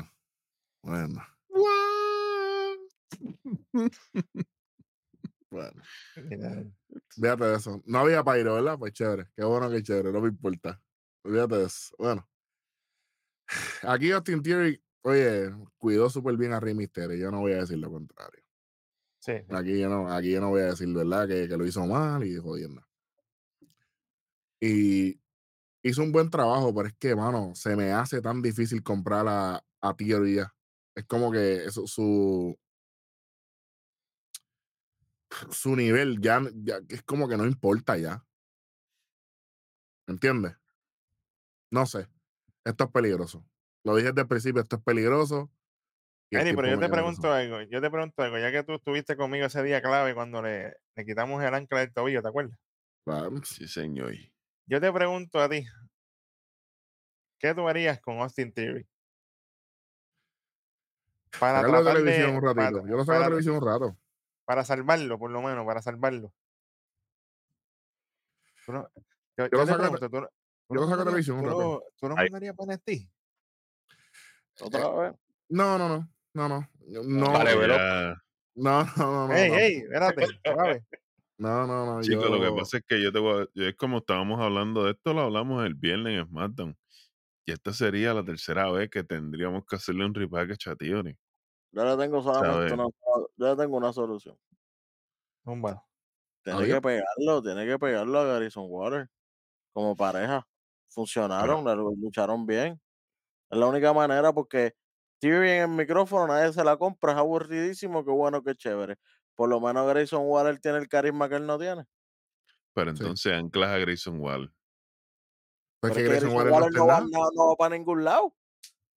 Bueno, 0.82 1.22
bueno. 5.50 6.77
Fíjate 7.10 7.45
de 7.45 7.55
eso. 7.55 7.81
No 7.86 7.99
había 7.99 8.23
Pyro, 8.23 8.55
¿verdad? 8.55 8.77
Pues 8.77 8.93
chévere. 8.93 9.27
Qué 9.36 9.43
bueno 9.43 9.69
que 9.69 9.83
chévere, 9.83 10.12
no 10.12 10.21
me 10.21 10.29
importa. 10.29 10.81
Fíjate 11.23 11.55
de 11.57 11.65
eso. 11.65 11.95
Bueno. 11.97 12.27
Aquí 13.83 14.12
Austin 14.12 14.41
Theory, 14.41 14.83
oye, 15.03 15.51
cuidó 15.77 16.10
súper 16.10 16.36
bien 16.38 16.53
a 16.53 16.60
Rey 16.60 16.73
Mysterio. 16.73 17.15
Yo 17.17 17.31
no 17.31 17.39
voy 17.41 17.53
a 17.53 17.57
decir 17.62 17.77
lo 17.77 17.91
contrario. 17.91 18.43
Sí. 19.19 19.33
Aquí 19.49 19.79
yo 19.79 19.89
no, 19.89 20.12
aquí 20.13 20.31
yo 20.31 20.39
no 20.41 20.49
voy 20.49 20.62
a 20.62 20.65
decir, 20.67 20.88
¿verdad? 20.93 21.27
Que, 21.27 21.47
que 21.47 21.57
lo 21.57 21.65
hizo 21.65 21.86
mal 21.86 22.23
y 22.25 22.38
jodiendo. 22.38 22.81
Y 24.60 25.21
hizo 25.83 26.01
un 26.03 26.12
buen 26.12 26.29
trabajo, 26.29 26.73
pero 26.73 26.88
es 26.88 26.95
que, 26.95 27.15
mano, 27.15 27.53
se 27.55 27.75
me 27.75 27.91
hace 27.91 28.21
tan 28.21 28.41
difícil 28.41 28.83
comprar 28.83 29.27
a, 29.27 29.63
a 29.81 29.95
Theory 29.95 30.36
ya. 30.36 30.53
Es 30.95 31.05
como 31.05 31.31
que 31.31 31.65
eso- 31.65 31.88
su, 31.88 32.57
su 35.50 35.76
nivel 35.76 36.19
ya, 36.21 36.41
ya 36.56 36.80
es 36.89 37.04
como 37.04 37.28
que 37.28 37.38
no 37.38 37.45
importa 37.45 37.97
ya. 37.97 38.23
¿Entiendes? 40.08 40.56
No 41.71 41.86
sé. 41.86 42.08
Esto 42.63 42.86
es 42.86 42.91
peligroso. 42.91 43.45
Lo 43.84 43.95
dije 43.95 44.10
desde 44.10 44.21
el 44.21 44.28
principio, 44.28 44.62
esto 44.62 44.78
es 44.78 44.84
peligroso. 44.84 45.52
pero 46.30 46.67
yo 46.67 46.80
te 46.80 46.89
pregunto 46.89 47.32
algo. 47.32 47.62
Yo 47.63 47.82
te 47.82 47.89
pregunto 47.89 48.21
algo. 48.23 48.38
Ya 48.38 48.52
que 48.52 48.63
tú 48.63 48.73
estuviste 48.73 49.15
conmigo 49.15 49.45
ese 49.45 49.63
día 49.63 49.82
clave 49.82 50.13
cuando 50.13 50.41
le, 50.41 50.76
le 50.95 51.06
quitamos 51.06 51.43
el 51.43 51.54
ancla 51.54 51.80
del 51.80 51.93
tobillo, 51.93 52.21
¿te 52.21 52.28
acuerdas? 52.28 52.58
Claro. 53.06 53.32
sí 53.43 53.67
señor. 53.67 54.13
Yo 54.65 54.82
te 54.82 54.91
pregunto 54.91 55.39
a 55.39 55.47
ti. 55.50 55.65
¿Qué 57.39 57.54
tú 57.54 57.67
harías 57.67 58.02
con 58.02 58.19
Austin 58.19 58.52
Theory? 58.52 58.86
Para 61.39 61.62
Sacarlo 61.62 61.84
de 61.84 61.93
televisión 61.93 62.32
de- 62.32 62.38
un 62.38 62.43
ratito. 62.43 62.78
para- 62.80 62.89
Yo 62.89 62.97
lo 62.97 63.06
saco 63.06 63.19
de 63.19 63.26
televisión 63.26 63.56
un 63.58 63.65
rato. 63.65 63.97
Para 64.47 64.63
salvarlo, 64.63 65.19
por 65.19 65.29
lo 65.29 65.41
menos, 65.41 65.65
para 65.65 65.81
salvarlo. 65.81 66.31
Tú 68.65 68.71
no- 68.71 68.89
yo, 69.38 69.45
Yo 69.45 69.49
yo 69.51 69.65
saco 69.65 69.71
de- 69.83 69.89
pregunto, 69.89 70.10
¿tú, 70.10 70.21
no- 70.21 70.29
yo 70.69 70.81
no 70.81 70.88
saco 70.88 71.10
un 71.12 71.41
tú 71.41 71.45
rato. 71.45 71.60
lo- 71.60 71.83
¿Tú 71.99 72.07
lo 72.10 72.15
Ay. 72.17 72.29
mandarías 72.29 72.55
para 72.55 72.73
NXT? 72.73 73.10
Otra 74.62 74.89
vez. 74.89 75.13
No, 75.49 75.77
no, 75.77 75.89
no. 75.89 76.10
No, 76.33 76.47
no. 76.49 76.69
No, 76.79 77.31
Vale, 77.33 77.55
no, 78.55 78.86
no, 78.86 78.86
no, 78.95 79.27
no, 79.27 79.33
¡Ey, 79.36 79.49
no. 79.49 79.57
ey! 79.57 79.75
Espérate, 79.79 80.25
suave. 80.45 80.86
No, 81.39 81.67
no, 81.67 81.86
no. 81.86 82.01
Chicos, 82.01 82.29
lo 82.29 82.39
que 82.39 82.45
yo- 82.45 82.55
pasa 82.55 82.77
es 82.77 82.83
que 82.88 83.03
yo 83.03 83.12
te 83.12 83.19
voy 83.19 83.43
a- 83.43 83.47
yo 83.53 83.65
es 83.65 83.75
como 83.75 83.97
estábamos 83.99 84.39
hablando 84.41 84.86
de 84.86 84.91
esto, 84.91 85.13
lo 85.13 85.21
hablamos 85.23 85.65
el 85.65 85.75
viernes 85.75 86.19
en 86.21 86.27
SmackDown. 86.27 86.77
Y 87.45 87.51
esta 87.51 87.73
sería 87.73 88.13
la 88.13 88.23
tercera 88.23 88.71
vez 88.71 88.89
que 88.89 89.03
tendríamos 89.03 89.65
que 89.65 89.75
hacerle 89.75 90.05
un 90.05 90.13
repackage 90.13 90.67
a 90.69 90.75
Theory. 90.75 91.17
Yo 91.71 91.84
le 91.86 91.97
tengo 91.97 92.21
solamente 92.21 92.73
una, 92.73 92.88
yo 93.36 93.49
le 93.49 93.56
tengo 93.56 93.77
una 93.77 93.93
solución. 93.93 94.38
Tiene 96.43 96.65
que 96.65 96.82
pegarlo, 96.82 97.41
tiene 97.41 97.65
que 97.65 97.77
pegarlo 97.77 98.19
a 98.19 98.25
Garrison 98.25 98.65
Water 98.69 99.10
como 99.73 99.95
pareja. 99.95 100.47
Funcionaron, 100.89 101.63
lucharon 102.01 102.45
bien. 102.45 102.82
Es 103.49 103.58
la 103.58 103.67
única 103.67 103.93
manera 103.93 104.34
porque 104.34 104.75
Theory 105.19 105.49
en 105.51 105.62
el 105.71 105.77
micrófono 105.77 106.27
nadie 106.27 106.53
se 106.53 106.63
la 106.63 106.77
compra, 106.77 107.13
es 107.13 107.17
aburridísimo, 107.17 108.06
qué 108.06 108.12
bueno, 108.12 108.43
qué 108.43 108.56
chévere. 108.56 108.97
Por 109.36 109.49
lo 109.49 109.60
menos 109.60 109.88
Grayson 109.88 110.23
Waller 110.25 110.60
tiene 110.60 110.80
el 110.80 110.88
carisma 110.88 111.30
que 111.30 111.36
él 111.36 111.45
no 111.45 111.58
tiene. 111.60 111.86
Pero 112.73 112.95
Sí. 112.95 113.01
entonces 113.03 113.34
anclas 113.34 113.69
a 113.71 113.77
Grayson 113.77 114.19
Waller. 114.19 114.51
Pues 115.80 115.93
que 115.93 116.03
Grayson 116.03 116.34
Waller 116.36 116.71
no 116.71 116.88
va, 116.88 117.01
no, 117.01 117.30
no 117.34 117.47
va 117.49 117.56
para 117.58 117.77
ningún 117.77 118.03
lado. 118.03 118.36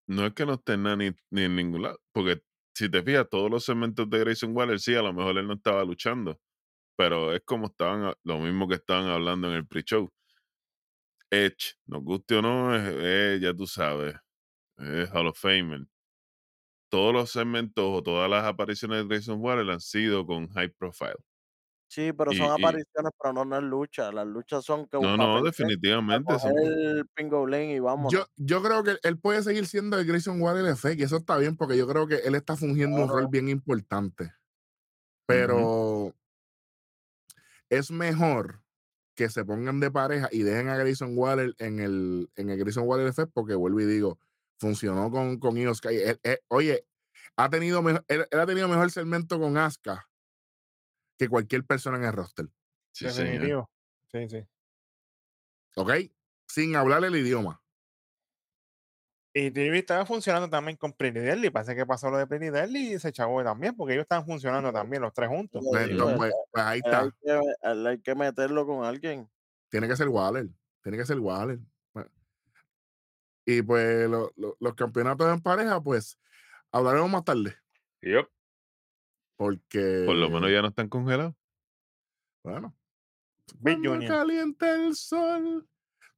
No 0.07 0.27
es 0.27 0.35
que 0.35 0.47
no 0.47 0.55
esté 0.55 0.77
ni, 0.77 1.11
ni 1.31 1.43
en 1.43 1.57
ningún 1.57 1.83
lado. 1.83 1.99
Porque 2.13 2.43
si 2.81 2.91
te 2.91 3.03
fijas, 3.03 3.29
todos 3.31 3.51
los 3.51 3.65
segmentos 3.65 4.09
de 4.11 4.19
Grayson 4.21 4.57
Waller, 4.57 4.81
sí, 4.81 4.95
a 4.95 5.03
lo 5.03 5.13
mejor 5.13 5.39
él 5.39 5.47
no 5.47 5.55
estaba 5.55 5.85
luchando. 5.85 6.39
Pero 6.97 7.35
es 7.35 7.43
como 7.45 7.69
estaban, 7.69 8.05
a- 8.05 8.15
lo 8.25 8.39
mismo 8.41 8.69
que 8.69 8.77
estaban 8.77 9.09
hablando 9.09 9.49
en 9.51 9.55
el 9.57 9.67
pre-show. 9.69 10.11
Edge, 11.33 11.75
nos 11.87 12.03
guste 12.05 12.37
o 12.37 12.43
no, 12.43 12.75
es, 12.75 12.83
es, 13.05 13.41
ya 13.41 13.55
tú 13.55 13.67
sabes, 13.67 14.15
es 14.79 15.11
Hall 15.13 15.29
of 15.29 15.39
Famer. 15.41 15.87
Todos 16.89 17.13
los 17.13 17.31
segmentos 17.33 17.85
o 17.85 18.01
todas 18.03 18.31
las 18.31 18.45
apariciones 18.45 18.99
de 18.99 19.09
Grayson 19.09 19.41
Waller 19.41 19.69
han 19.71 19.81
sido 19.81 20.25
con 20.27 20.49
high 20.51 20.69
profile. 20.73 21.15
Sí, 21.91 22.13
pero 22.13 22.31
son 22.33 22.47
y- 22.47 22.51
apariciones, 22.63 23.13
pero 23.21 23.33
no, 23.33 23.45
no 23.45 23.57
es 23.57 23.65
lucha. 23.65 24.13
Las 24.13 24.25
luchas 24.25 24.65
son 24.65 24.87
que 24.87 24.97
No, 25.01 25.17
no, 25.17 25.35
perder, 25.35 25.51
definitivamente. 25.53 26.33
pa' 26.33 26.39
son- 26.39 26.53
coger 26.53 26.69
el 26.99 27.07
pingo 27.09 27.45
lane 27.49 27.75
y 27.75 27.81
vámonos. 27.81 28.13
Yo, 28.13 28.27
yo 28.37 28.63
creo 28.63 28.85
que 28.85 28.97
él 29.03 29.19
puede 29.19 29.43
seguir 29.43 29.67
siendo 29.67 29.99
el 29.99 30.07
Grayson 30.07 30.41
Waller 30.41 30.77
fake 30.77 31.01
y 31.01 31.03
eso 31.03 31.17
está 31.17 31.37
bien 31.37 31.57
porque 31.57 31.77
yo 31.77 31.89
creo 31.89 32.07
que 32.07 32.19
él 32.19 32.37
está 32.37 32.57
fungiendo 32.57 33.03
un 33.03 33.09
rol 33.09 33.27
bien 33.29 33.49
importante. 33.49 34.33
Pero 35.27 36.15
es 37.69 37.91
mejor 37.91 38.63
que 39.17 39.29
se 39.29 39.45
pongan 39.45 39.81
de 39.81 39.91
pareja 39.91 40.29
y 40.31 40.45
dejen 40.45 40.69
a 40.69 40.77
Grayson 40.77 41.19
Waller 41.19 41.57
en 41.59 41.81
el, 41.81 42.31
en 42.37 42.51
el 42.51 42.59
Grayson 42.61 42.87
Waller 42.87 43.09
Effect 43.09 43.33
porque 43.35 43.57
vuelvo 43.57 43.81
y 43.81 43.87
digo, 43.87 44.21
funcionó 44.61 45.11
con, 45.11 45.41
con 45.41 45.57
Io 45.57 45.75
Sky. 45.75 45.89
Él- 45.97 46.21
él- 46.23 46.39
oye, 46.47 46.87
ha 47.37 47.51
tenido 47.51 47.83
mejor, 47.83 48.05
él, 48.07 48.27
él 48.31 48.39
ha 48.39 48.47
tenido 48.47 48.69
mejor 48.69 48.93
segmento 48.93 49.41
con 49.41 49.57
Asuka 49.57 50.07
que 51.21 51.29
cualquier 51.29 51.65
persona 51.67 51.99
en 51.99 52.05
el 52.05 52.13
roster. 52.15 52.47
Sí, 52.93 53.11
señor. 53.11 53.33
Definitivo. 53.33 53.71
Sí, 54.11 54.29
sí. 54.31 54.47
¿Ok? 55.77 55.91
Sin 56.49 56.75
hablar 56.77 57.05
el 57.05 57.15
idioma. 57.15 57.63
Y 59.35 59.51
TV 59.51 59.79
estaba 59.81 60.07
funcionando 60.07 60.49
también 60.49 60.79
con 60.79 60.95
Pretty 60.95 61.21
Deadly. 61.21 61.51
Parece 61.51 61.77
que 61.77 61.85
pasó 61.85 62.11
lo 62.11 62.17
de 62.17 62.27
Pretty 62.27 62.49
Deadly 62.49 62.95
y 62.95 62.99
se 62.99 63.13
chavó 63.13 63.45
también, 63.45 63.77
porque 63.77 63.93
ellos 63.93 64.05
estaban 64.05 64.25
funcionando 64.25 64.73
también, 64.73 65.03
los 65.03 65.13
tres 65.13 65.29
juntos. 65.29 65.63
Pues, 65.71 65.89
entonces, 65.91 66.17
pues, 66.17 66.33
pues 66.51 66.65
ahí 66.65 66.81
hay, 66.83 66.91
está. 66.91 67.15
que, 67.21 67.41
hay 67.87 68.01
que 68.01 68.15
meterlo 68.15 68.67
con 68.67 68.83
alguien. 68.87 69.31
Tiene 69.69 69.87
que 69.87 69.97
ser 69.97 70.09
Waller. 70.09 70.49
Tiene 70.83 70.97
que 70.97 71.05
ser 71.05 71.21
Waller. 71.21 71.59
Pues, 71.93 72.07
Y 73.45 73.61
pues 73.61 74.09
lo- 74.09 74.33
lo- 74.37 74.57
los 74.59 74.75
campeonatos 74.75 75.31
en 75.31 75.41
pareja, 75.43 75.81
pues 75.83 76.19
hablaremos 76.73 77.11
más 77.11 77.25
tarde. 77.25 77.55
Yup. 78.01 78.27
Porque. 79.41 80.03
Por 80.05 80.17
lo 80.17 80.29
menos 80.29 80.51
ya 80.51 80.61
no 80.61 80.69
están 80.69 80.91
congelados. 80.91 81.35
Bueno. 82.45 82.77
Cuando 83.63 83.93
Junior. 83.93 84.13
caliente 84.19 84.71
el 84.71 84.95
sol. 84.95 85.67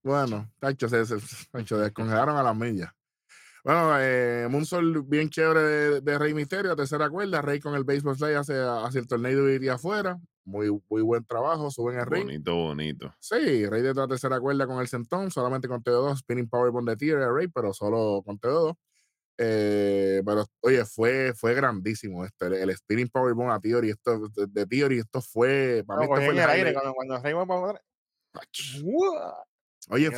Bueno, 0.03 0.51
Tacho, 0.59 0.89
se, 0.89 1.07
se, 1.07 1.19
tacho, 1.53 1.79
descongelaron 1.79 2.37
a 2.37 2.43
las 2.43 2.57
millas. 2.57 2.91
Bueno, 3.63 3.93
eh, 4.01 4.49
Moonsault 4.51 5.09
bien 5.09 5.31
chévere 5.31 5.61
de, 5.61 6.01
de 6.01 6.19
Rey 6.19 6.35
Misterio, 6.35 6.75
tercera 6.75 7.09
cuerda. 7.09 7.41
Rey 7.41 7.61
con 7.61 7.77
el 7.77 7.85
baseball 7.85 8.17
slide 8.17 8.39
hacia, 8.39 8.85
hacia 8.85 8.99
el 9.01 9.07
torneo 9.07 9.49
y 9.49 9.53
iría 9.53 9.75
afuera. 9.75 10.19
Muy, 10.45 10.77
muy 10.91 11.03
buen 11.03 11.25
trabajo, 11.25 11.71
suben 11.71 12.01
el 12.01 12.07
ring. 12.07 12.25
Bonito, 12.25 12.57
bonito. 12.57 13.15
Sí, 13.21 13.67
Rey 13.67 13.83
de 13.83 13.95
la 13.95 14.09
tercera 14.09 14.41
cuerda 14.41 14.67
con 14.67 14.81
el 14.81 14.89
sentón, 14.89 15.31
solamente 15.31 15.69
con 15.69 15.81
TO2, 15.81 16.17
spinning 16.17 16.49
powerbomb 16.49 16.89
de 16.89 16.97
Tier 16.97 17.19
Rey, 17.33 17.47
pero 17.47 17.73
solo 17.73 18.21
con 18.27 18.41
TO2. 18.41 18.77
Eh, 19.39 20.23
pero 20.25 20.45
oye, 20.61 20.85
fue, 20.85 21.33
fue 21.35 21.55
grandísimo 21.55 22.25
este, 22.25 22.47
el, 22.47 22.55
el 22.55 22.77
spinning 22.77 23.09
powerbomb 23.09 23.51
a 23.51 23.61
Theory, 23.61 23.91
esto, 23.91 24.29
de, 24.29 24.47
de 24.49 24.67
Theory, 24.67 24.99
esto 24.99 25.21
fue, 25.23 25.83
para 25.87 25.99
No, 25.99 26.03
mí 26.03 26.07
esto 26.07 26.23
fue 26.23 26.33
el 26.35 26.39
el 26.39 26.51
aire 26.51 26.73
cuando, 26.75 26.95
cuando 26.95 27.15
¡Uah! 28.83 29.35
Oye, 29.91 30.11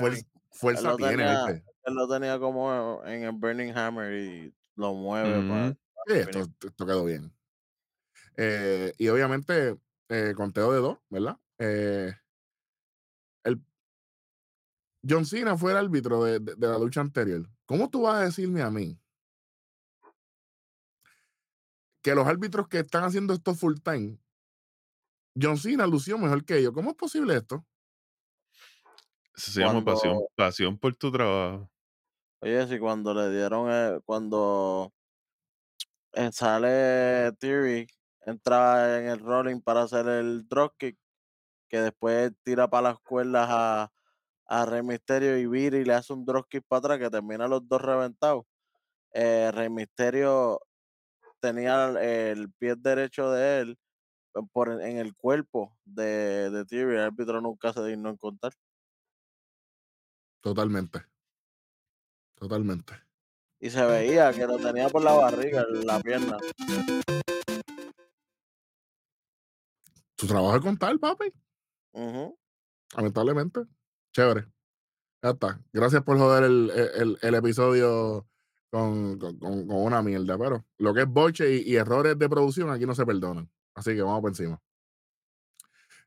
fuerza 0.50 0.96
tiene, 0.96 1.16
tenía- 1.16 1.46
¿viste? 1.46 1.64
Él 1.84 1.94
lo 1.94 2.08
tenía 2.08 2.38
como 2.38 3.02
en 3.04 3.24
el 3.24 3.32
Burning 3.32 3.72
Hammer 3.76 4.12
y 4.14 4.54
lo 4.76 4.94
mueve. 4.94 5.38
Ujú. 5.38 5.76
Sí, 6.06 6.12
esto, 6.14 6.38
esto 6.66 6.86
quedó 6.86 7.04
bien. 7.04 7.32
Eh, 8.36 8.92
y 8.98 9.08
obviamente, 9.08 9.76
eh, 10.08 10.32
conteo 10.36 10.72
de 10.72 10.80
dos, 10.80 10.98
¿verdad? 11.10 11.36
Eh, 11.58 12.12
el 13.44 13.60
John 15.08 15.24
Cena 15.26 15.56
fue 15.56 15.72
el 15.72 15.78
árbitro 15.78 16.24
de, 16.24 16.40
de- 16.40 16.54
de 16.56 16.66
la 16.66 16.78
lucha 16.78 17.00
anterior. 17.00 17.48
¿Cómo 17.66 17.90
tú 17.90 18.02
vas 18.02 18.16
a 18.22 18.24
decirme 18.24 18.62
a 18.62 18.70
mí 18.70 18.98
que 22.04 22.14
los 22.14 22.26
árbitros 22.28 22.68
que 22.68 22.80
están 22.80 23.02
haciendo 23.04 23.32
esto 23.34 23.54
full 23.54 23.78
time, 23.82 24.18
John 25.40 25.56
Cena 25.56 25.86
lució 25.86 26.18
mejor 26.18 26.44
que 26.44 26.58
ellos? 26.58 26.72
¿Cómo 26.72 26.90
es 26.90 26.96
posible 26.96 27.34
esto? 27.36 27.64
Eso 29.36 29.50
se 29.50 29.60
llama 29.60 29.84
pasión, 29.84 30.20
pasión 30.36 30.78
por 30.78 30.94
tu 30.96 31.10
trabajo. 31.10 31.70
Oye, 32.40 32.66
si 32.68 32.78
cuando 32.78 33.14
le 33.14 33.30
dieron, 33.30 33.70
el- 33.70 34.02
cuando 34.04 34.92
eh, 36.12 36.30
sale 36.32 37.32
Theory, 37.38 37.86
entra 38.26 38.98
en 39.00 39.06
el 39.08 39.18
rolling 39.20 39.60
para 39.60 39.82
hacer 39.82 40.06
el 40.08 40.46
dropkick, 40.48 40.96
que 41.68 41.80
después 41.80 42.32
tira 42.44 42.68
para 42.68 42.90
las 42.90 43.00
cuerdas 43.00 43.48
a, 43.50 43.92
a 44.46 44.66
Rey 44.66 44.82
Misterio 44.82 45.38
y 45.38 45.46
vira 45.46 45.78
y 45.78 45.84
le 45.84 45.94
hace 45.94 46.12
un 46.12 46.24
dropkick 46.24 46.64
para 46.68 46.78
atrás 46.80 46.98
que 47.00 47.10
termina 47.10 47.48
los 47.48 47.66
dos 47.68 47.82
reventados. 47.82 48.44
Eh, 49.14 49.50
Rey 49.54 49.70
Misterio 49.70 50.60
tenía 51.44 51.88
el, 52.00 52.50
pie 52.54 52.74
derecho 52.76 53.30
de 53.30 53.60
él 53.60 53.78
eh, 54.34 54.40
por 54.50 54.70
en, 54.80 54.96
el 54.96 55.14
cuerpo 55.14 55.76
de, 55.84 56.50
de 56.50 56.64
Theory. 56.64 56.96
El 56.96 57.02
árbitro 57.02 57.40
nunca 57.42 57.72
se 57.72 57.84
dignó 57.84 58.08
en 58.08 58.16
contar. 58.16 58.52
Totalmente. 60.42 61.04
Totalmente. 62.34 62.94
Y 63.60 63.68
se 63.70 63.84
veía 63.84 64.32
que 64.32 64.46
lo 64.46 64.56
tenía 64.58 64.88
por 64.88 65.02
la 65.02 65.12
barriga, 65.12 65.64
la 65.84 66.00
pierna. 66.00 66.38
Tu 70.16 70.26
trabajo 70.26 70.56
es 70.56 70.62
contar, 70.62 70.98
papi. 70.98 71.32
Lamentablemente. 72.96 73.60
Chévere. 74.14 74.46
Ya 75.22 75.30
está. 75.30 75.60
Gracias 75.72 76.02
por 76.02 76.16
joder 76.18 76.44
el, 76.44 76.70
el- 76.70 77.18
el 77.20 77.34
episodio 77.34 78.26
con, 78.74 79.38
una 79.70 80.02
mierda. 80.02 80.36
Pero 80.36 80.64
lo 80.78 80.92
que 80.92 81.02
es 81.02 81.08
boche 81.08 81.62
y, 81.62 81.76
errores 81.76 82.18
de 82.18 82.28
producción 82.28 82.70
aquí 82.70 82.86
no 82.86 82.94
se 82.94 83.06
perdonan. 83.06 83.48
Así 83.74 83.94
que 83.94 84.02
vamos 84.02 84.20
por 84.20 84.30
encima. 84.30 84.60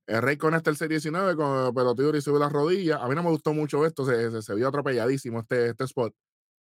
El 0.06 0.21
Rey 0.21 0.38
conecta 0.38 0.69
el 0.69 0.77
C19, 0.77 1.35
con, 1.35 1.73
pero 1.73 1.96
Theory 1.96 2.21
sube 2.21 2.39
las 2.39 2.52
rodillas. 2.52 3.00
A 3.02 3.08
mí 3.08 3.15
no 3.15 3.23
me 3.23 3.29
gustó 3.29 3.54
mucho 3.54 3.85
esto. 3.85 4.06
Se, 4.06 4.31
se, 4.31 4.41
se 4.41 4.56
vio 4.56 4.67
atropelladísimo 4.67 5.39
este, 5.39 5.69
este 5.69 5.83
spot. 5.85 6.13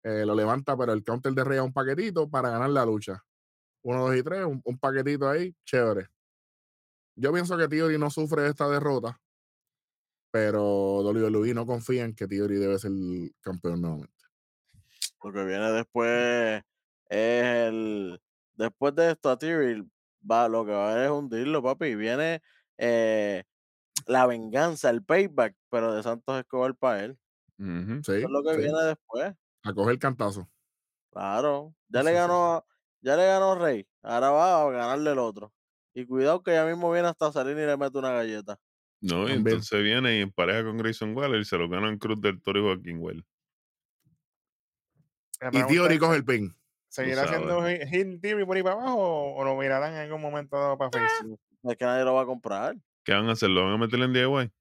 Eh, 0.04 0.26
lo 0.26 0.36
levanta, 0.36 0.78
pero 0.78 0.94
el 0.94 1.04
counter 1.04 1.34
de 1.34 1.44
Rey 1.44 1.58
a 1.58 1.64
un 1.64 1.74
paquetito 1.74 2.30
para 2.30 2.50
ganar 2.50 2.70
la 2.70 2.86
lucha. 2.86 3.24
Uno, 3.84 4.08
dos 4.08 4.16
y 4.16 4.24
tres, 4.24 4.46
un, 4.46 4.80
paquetito 4.80 5.30
ahí, 5.30 5.56
chévere. 5.66 6.08
Yo 7.16 7.32
pienso 7.32 7.58
que 7.58 7.68
Theory 7.68 7.98
no 7.98 8.10
sufre 8.10 8.48
esta 8.48 8.68
derrota 8.68 9.20
pero 10.36 11.00
WWE 11.00 11.54
no 11.54 11.66
confía 11.66 12.04
en 12.04 12.14
que 12.14 12.28
Theory 12.28 12.56
debe 12.58 12.78
ser 12.78 12.92
el 12.92 13.34
campeón 13.40 13.80
nuevamente. 13.80 14.15
Lo 15.26 15.34
que 15.34 15.44
viene 15.44 15.72
después 15.72 16.62
es 17.10 17.44
el. 17.44 18.22
Después 18.54 18.94
de 18.96 19.12
esto, 19.12 19.30
a 19.32 19.38
Theory 19.38 19.84
va, 20.30 20.48
lo 20.48 20.64
que 20.66 20.72
va 20.72 20.90
a 20.90 20.92
haber 20.94 21.06
es 21.06 21.12
hundirlo, 21.12 21.64
papi. 21.64 21.88
Y 21.88 21.96
viene 21.96 22.42
eh, 22.78 23.44
la 24.08 24.28
venganza, 24.28 24.90
el 24.92 25.04
payback, 25.04 25.56
pero 25.70 25.94
de 25.96 26.04
Santos 26.04 26.40
Escobar 26.40 26.76
para 26.76 27.06
él. 27.06 27.18
Sí, 28.04 28.12
Eso 28.14 28.14
es 28.14 28.30
lo 28.30 28.44
que 28.44 28.52
sí, 28.52 28.58
viene 28.58 28.80
después. 28.84 29.34
a 29.64 29.74
coger 29.74 29.98
cantazo. 30.00 30.48
Claro. 31.12 31.74
Ya 31.90 32.02
Sí, 32.02 32.08
le 32.08 32.14
ganó, 32.14 32.66
ya 33.02 33.16
le 33.16 33.26
ganó 33.26 33.56
Rey. 33.56 33.88
Ahora 34.04 34.30
va 34.32 34.62
a 34.62 34.72
ganarle 34.72 35.12
el 35.12 35.20
otro. 35.20 35.54
Y 35.96 36.06
cuidado 36.06 36.44
que 36.44 36.52
ya 36.52 36.66
mismo 36.66 36.92
viene 36.92 37.08
hasta 37.08 37.32
salir 37.32 37.58
y 37.58 37.66
le 37.66 37.78
mete 37.78 37.98
una 37.98 38.12
galleta. 38.12 38.60
No, 39.02 39.28
y 39.28 39.34
entonces 39.34 39.82
viene 39.84 40.18
y 40.18 40.22
en 40.22 40.32
pareja 40.32 40.64
con 40.64 40.78
Grayson 40.78 41.16
Waller 41.16 41.40
y 41.42 41.46
se 41.46 41.58
lo 41.58 41.70
ganan 41.70 41.98
Cruz 41.98 42.20
del 42.22 42.42
Toro 42.42 42.60
y 42.60 42.64
Joaquín 42.64 42.98
Well. 43.00 43.26
Y 45.52 45.64
Theory 45.68 45.98
coge 46.00 46.16
el 46.18 46.26
pin. 46.26 46.56
¿Seguirá 46.88 47.24
haciendo 47.24 47.66
Heel 47.68 48.20
Theory 48.22 48.46
por 48.46 48.56
ahí 48.58 48.64
para 48.64 48.76
abajo 48.76 48.96
o, 48.98 49.36
o 49.36 49.44
lo 49.44 49.56
mirarán 49.58 49.94
en 49.94 50.00
algún 50.00 50.22
momento 50.22 50.58
dado 50.58 50.78
para 50.78 50.92
Face? 50.92 51.36
Es 51.64 51.78
que 51.78 51.86
nadie 51.86 52.06
lo 52.06 52.14
va 52.14 52.22
a 52.22 52.26
comprar. 52.26 52.76
¿Qué 53.04 53.12
van 53.14 53.28
a 53.28 53.34
hacer? 53.34 53.50
¿Lo 53.50 53.66
van 53.66 53.74
a 53.74 53.78
meter 53.78 54.00
en 54.00 54.14
DIY? 54.14 54.52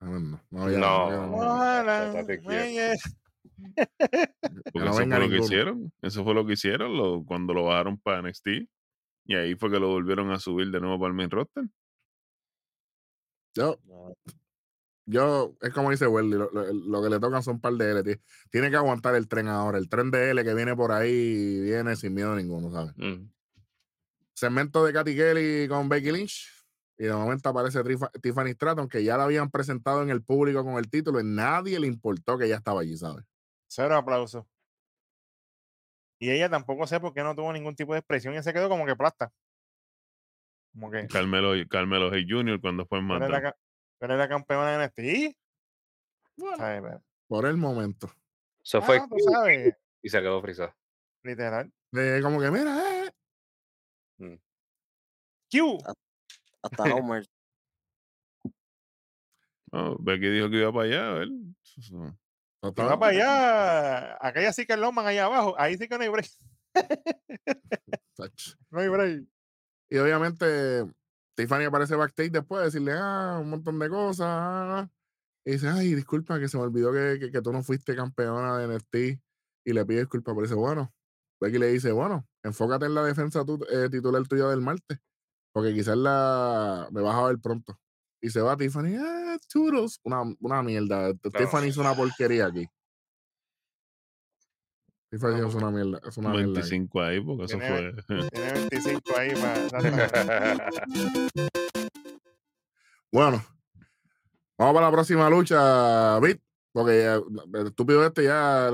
Ah, 0.00 0.06
No, 0.06 0.40
no, 0.50 0.70
ya, 0.70 0.78
No. 0.78 1.10
ya 1.10 1.16
no. 1.16 1.30
No 4.74 4.84
eso 4.84 4.94
fue 4.94 5.06
lo 5.18 5.28
que 5.28 5.36
hicieron. 5.38 5.92
Eso 6.00 6.24
fue 6.24 6.34
lo 6.34 6.46
que 6.46 6.52
hicieron 6.54 6.96
lo- 6.96 7.24
cuando 7.24 7.52
lo 7.54 7.64
bajaron 7.64 7.98
para 7.98 8.22
NXT. 8.22 8.48
Y 9.26 9.34
ahí 9.34 9.54
fue 9.54 9.70
que 9.70 9.78
lo 9.78 9.88
volvieron 9.88 10.30
a 10.30 10.38
subir 10.38 10.70
de 10.70 10.80
nuevo 10.80 10.98
para 10.98 11.08
el 11.08 11.14
main 11.14 11.30
roster. 11.30 11.64
Yo, 13.54 13.78
yo, 15.06 15.56
es 15.60 15.70
como 15.72 15.90
dice 15.90 16.06
Welly, 16.06 16.30
lo, 16.36 16.50
lo- 16.52 16.72
lo 16.72 17.02
que 17.02 17.10
le 17.10 17.18
tocan 17.20 17.42
son 17.42 17.54
un 17.56 17.60
par 17.60 17.72
de 17.74 17.90
L. 17.90 18.02
Tiene, 18.02 18.20
tiene 18.50 18.70
que 18.70 18.76
aguantar 18.76 19.14
el 19.14 19.28
tren 19.28 19.48
ahora. 19.48 19.78
El 19.78 19.88
tren 19.88 20.10
de 20.10 20.30
L 20.30 20.44
que 20.44 20.54
viene 20.54 20.76
por 20.76 20.92
ahí 20.92 21.60
viene 21.60 21.96
sin 21.96 22.14
miedo 22.14 22.34
ninguno, 22.36 22.70
¿sabes? 22.72 22.92
Mm. 22.96 23.28
Segmento 24.34 24.84
de 24.84 24.92
Katy 24.92 25.14
Kelly 25.16 25.68
con 25.68 25.88
Becky 25.88 26.12
Lynch. 26.12 26.48
Y 26.98 27.04
de 27.04 27.12
momento 27.14 27.48
aparece 27.48 27.82
Trifa- 27.82 28.10
Tiffany 28.20 28.50
Stratton, 28.52 28.88
que 28.88 29.02
ya 29.02 29.16
la 29.16 29.24
habían 29.24 29.50
presentado 29.50 30.02
en 30.02 30.10
el 30.10 30.22
público 30.22 30.62
con 30.62 30.74
el 30.74 30.90
título 30.90 31.18
y 31.18 31.24
nadie 31.24 31.80
le 31.80 31.86
importó 31.86 32.36
que 32.36 32.44
ella 32.44 32.56
estaba 32.56 32.82
allí, 32.82 32.96
¿sabes? 32.96 33.24
Cero 33.68 33.96
aplausos. 33.96 34.44
Y 36.18 36.30
ella 36.30 36.50
tampoco 36.50 36.86
sé 36.86 37.00
por 37.00 37.14
qué 37.14 37.22
no 37.22 37.34
tuvo 37.34 37.52
ningún 37.54 37.74
tipo 37.74 37.94
de 37.94 38.00
expresión 38.00 38.34
y 38.34 38.42
se 38.42 38.52
quedó 38.52 38.68
como 38.68 38.84
que 38.84 38.94
plasta. 38.96 39.32
Como 40.72 40.90
que. 40.90 41.06
Carmelo, 41.06 41.52
Carmelo 41.70 42.12
Hay 42.12 42.26
Jr. 42.28 42.60
cuando 42.60 42.84
fue 42.84 42.98
en 42.98 43.06
Eres 44.00 44.18
la 44.18 44.28
campeona 44.28 44.70
de 44.78 44.84
NXT. 44.86 44.98
¿Y? 45.00 45.36
Bueno, 46.36 46.56
¿Sabes? 46.56 46.82
Pero- 46.82 47.02
por 47.28 47.46
el 47.46 47.56
momento. 47.56 48.10
Eso 48.62 48.82
fue 48.82 48.98
Ah, 48.98 49.06
tú 49.08 49.16
sabes. 49.30 49.76
y 50.02 50.08
se 50.08 50.20
quedó 50.20 50.40
frisado. 50.42 50.74
Literal. 51.22 51.72
Eh, 51.92 52.20
como 52.22 52.40
que, 52.40 52.50
mira, 52.50 53.06
eh, 53.06 53.12
Q. 55.50 55.78
Hasta 56.62 56.82
Homer. 56.94 57.26
No, 59.72 59.96
Becky 60.00 60.28
dijo 60.30 60.50
que 60.50 60.56
iba 60.56 60.72
para 60.72 60.84
allá. 60.86 61.26
no 61.92 62.18
Y 62.62 62.68
estaba- 62.68 62.88
va 62.88 62.98
para 62.98 63.12
allá. 63.12 64.18
Aquella 64.20 64.52
sí 64.52 64.66
que 64.66 64.72
es 64.72 64.78
Loman 64.80 65.06
allá 65.06 65.26
abajo. 65.26 65.54
Ahí 65.58 65.76
sí 65.78 65.86
que 65.88 65.96
no 65.96 66.02
hay 66.02 66.08
break. 66.08 66.28
No 68.70 68.80
hay 68.80 68.88
break. 68.88 69.24
Y 69.90 69.98
obviamente 69.98 70.84
Tiffany 71.40 71.64
aparece 71.64 71.96
backstage 71.96 72.30
después 72.32 72.60
de 72.60 72.64
decirle 72.66 72.92
ah, 72.94 73.38
un 73.40 73.50
montón 73.50 73.78
de 73.78 73.88
cosas. 73.88 74.26
ah, 74.28 74.88
y 75.44 75.52
dice, 75.52 75.68
ay, 75.68 75.94
disculpa 75.94 76.38
que 76.38 76.48
se 76.48 76.56
me 76.58 76.64
olvidó 76.64 76.92
que, 76.92 77.18
que, 77.18 77.30
que 77.30 77.40
tú 77.42 77.52
no 77.52 77.62
fuiste 77.62 77.96
campeona 77.96 78.58
de 78.58 78.66
NXT. 78.68 79.20
Y 79.66 79.72
le 79.72 79.84
pide 79.86 80.00
disculpas, 80.00 80.34
pero 80.34 80.42
dice, 80.46 80.54
bueno. 80.54 80.92
Becky 81.40 81.58
le 81.58 81.68
dice, 81.68 81.90
bueno, 81.92 82.26
enfócate 82.42 82.84
en 82.86 82.94
la 82.94 83.02
defensa 83.02 83.44
tu- 83.44 83.64
eh, 83.70 83.88
titular 83.90 84.26
tuya 84.28 84.46
del 84.48 84.60
martes. 84.60 84.98
Porque 85.54 85.72
quizás 85.74 85.96
la 85.96 86.86
me 86.92 87.00
vas 87.00 87.14
a 87.16 87.26
ver 87.26 87.38
pronto. 87.38 87.78
Y 88.22 88.28
se 88.30 88.40
va 88.42 88.56
Tiffany, 88.56 88.96
ah, 88.98 89.38
Toodles. 89.52 89.98
Una, 90.04 90.22
una 90.40 90.62
mierda. 90.62 91.12
Tiffany 91.14 91.68
hizo 91.68 91.80
una 91.80 91.94
porquería 91.94 92.46
aquí. 92.46 92.66
Tiffany 95.10 95.34
Una 95.40 95.48
hizo 95.48 95.58
una 95.58 95.70
mierda. 95.70 96.00
Es 96.08 96.16
una 96.18 96.28
mierda. 96.30 96.60
aquí. 96.60 96.70
25 96.70 97.00
ahí, 97.02 97.20
porque 97.20 97.44
eso 97.44 97.58
Tiene- 97.58 97.92
fue. 98.02 98.28
Tiene 98.30 98.52
25 98.52 99.16
ahí 99.16 99.32
para. 99.34 99.60
Bueno, 103.12 103.42
vamos 104.56 104.74
para 104.74 104.86
la 104.86 104.92
próxima 104.92 105.28
lucha, 105.28 106.18
Bit. 106.20 106.40
Porque 106.72 107.04
el 107.04 107.66
estúpido 107.66 108.06
este 108.06 108.22
ya 108.22 108.70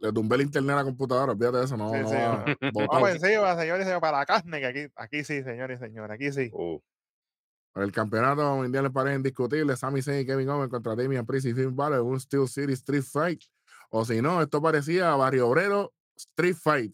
le 0.00 0.12
tumbé 0.14 0.36
el 0.36 0.42
internet 0.42 0.72
a 0.72 0.76
la 0.76 0.84
computadora. 0.84 1.32
Olvídate 1.32 1.58
de 1.58 1.64
eso, 1.64 1.76
no. 1.76 1.90
Sí, 1.92 1.98
no 2.00 2.08
sí, 2.08 2.14
va-. 2.14 2.44
Vamos 2.86 3.10
encima, 3.10 3.54
señores, 3.60 3.86
para 4.00 4.18
la 4.20 4.24
carne, 4.24 4.60
que 4.60 4.66
aquí, 4.66 4.86
aquí 4.96 5.24
sí, 5.24 5.42
señores 5.42 5.78
y 5.78 5.84
señores, 5.84 6.14
aquí 6.14 6.32
sí. 6.32 6.48
Uh, 6.54 6.80
El 7.74 7.92
campeonato 7.92 8.56
mundial 8.56 8.84
de 8.84 8.90
pareja 8.90 9.16
indiscutible, 9.16 9.76
Sami 9.76 10.00
Zayn 10.00 10.20
y 10.20 10.24
Kevin 10.26 10.48
Owens 10.48 10.70
contra 10.70 10.96
Damian 10.96 11.26
Priest 11.26 11.44
y 11.48 11.52
Finn 11.52 11.76
Balor 11.76 12.00
en 12.00 12.06
un 12.06 12.18
Steel 12.18 12.48
City 12.48 12.72
Street 12.72 13.02
Fight. 13.02 13.42
O 13.96 14.04
si 14.04 14.20
no, 14.20 14.42
esto 14.42 14.60
parecía 14.60 15.14
Barrio 15.14 15.48
Obrero 15.48 15.94
Street 16.16 16.56
Fight. 16.56 16.92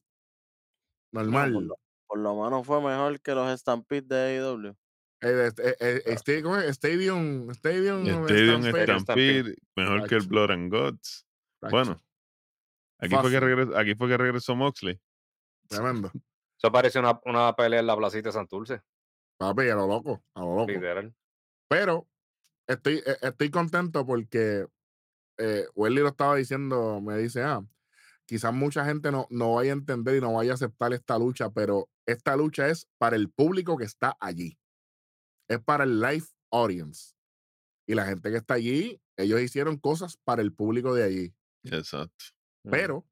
Normal. 1.12 1.52
por, 1.54 1.62
lo, 1.62 1.76
por 2.06 2.18
lo 2.18 2.42
menos 2.44 2.66
fue 2.66 2.82
mejor 2.82 3.18
que 3.22 3.34
los 3.34 3.58
Stampedes 3.58 4.06
de 4.06 4.16
AEW. 4.38 4.76
De- 5.22 5.46
eh, 5.48 5.76
eh, 5.80 6.02
este-. 6.04 6.12
Stadium, 6.12 7.50
Stadium, 7.50 7.50
Stadium 7.50 8.62
Stampede. 8.62 8.98
Stampede, 9.00 9.54
mejor 9.76 10.08
que 10.08 10.14
el. 10.16 10.26
Blood 10.26 10.50
and 10.50 10.70
Guts. 10.72 11.26
Tacho, 11.58 11.70
Bueno, 11.70 12.02
aquí 12.98 13.14
fue, 13.16 13.30
que 13.30 13.40
regresó, 13.40 13.76
aquí 13.78 13.94
fue 13.94 14.08
que 14.08 14.16
regresó 14.18 14.54
Moxley. 14.56 15.00
Tremendo. 15.68 16.10
eso 16.58 16.70
parece 16.70 16.98
una, 16.98 17.18
una 17.24 17.54
pelea 17.56 17.80
en 17.80 17.86
la 17.86 17.96
placita 17.96 18.28
de 18.28 18.32
Santurce, 18.34 18.82
Papi, 19.38 19.70
a 19.70 19.74
lo 19.74 19.86
loco, 19.86 20.22
a 20.34 20.40
lo 20.40 20.54
loco. 20.56 20.70
literal. 20.70 21.14
Pero 21.68 22.06
estoy, 22.66 23.02
eh, 23.06 23.16
estoy 23.22 23.50
contento 23.50 24.04
porque 24.04 24.66
eh, 25.40 25.66
Welly 25.74 26.00
lo 26.02 26.08
estaba 26.08 26.36
diciendo, 26.36 27.00
me 27.00 27.16
dice, 27.18 27.42
ah, 27.42 27.64
quizás 28.26 28.52
mucha 28.52 28.84
gente 28.84 29.10
no, 29.10 29.26
no 29.30 29.54
vaya 29.54 29.72
a 29.72 29.74
entender 29.74 30.16
y 30.16 30.20
no 30.20 30.34
vaya 30.34 30.52
a 30.52 30.54
aceptar 30.54 30.92
esta 30.92 31.18
lucha, 31.18 31.50
pero 31.50 31.88
esta 32.06 32.36
lucha 32.36 32.68
es 32.68 32.86
para 32.98 33.16
el 33.16 33.30
público 33.30 33.76
que 33.76 33.84
está 33.84 34.16
allí. 34.20 34.56
Es 35.48 35.60
para 35.60 35.84
el 35.84 36.00
live 36.00 36.26
audience. 36.52 37.14
Y 37.86 37.94
la 37.94 38.04
gente 38.06 38.30
que 38.30 38.36
está 38.36 38.54
allí, 38.54 39.00
ellos 39.16 39.40
hicieron 39.40 39.76
cosas 39.78 40.16
para 40.24 40.42
el 40.42 40.52
público 40.52 40.94
de 40.94 41.02
allí. 41.04 41.34
Exacto. 41.64 42.24
Mm. 42.64 42.70
Pero 42.70 43.06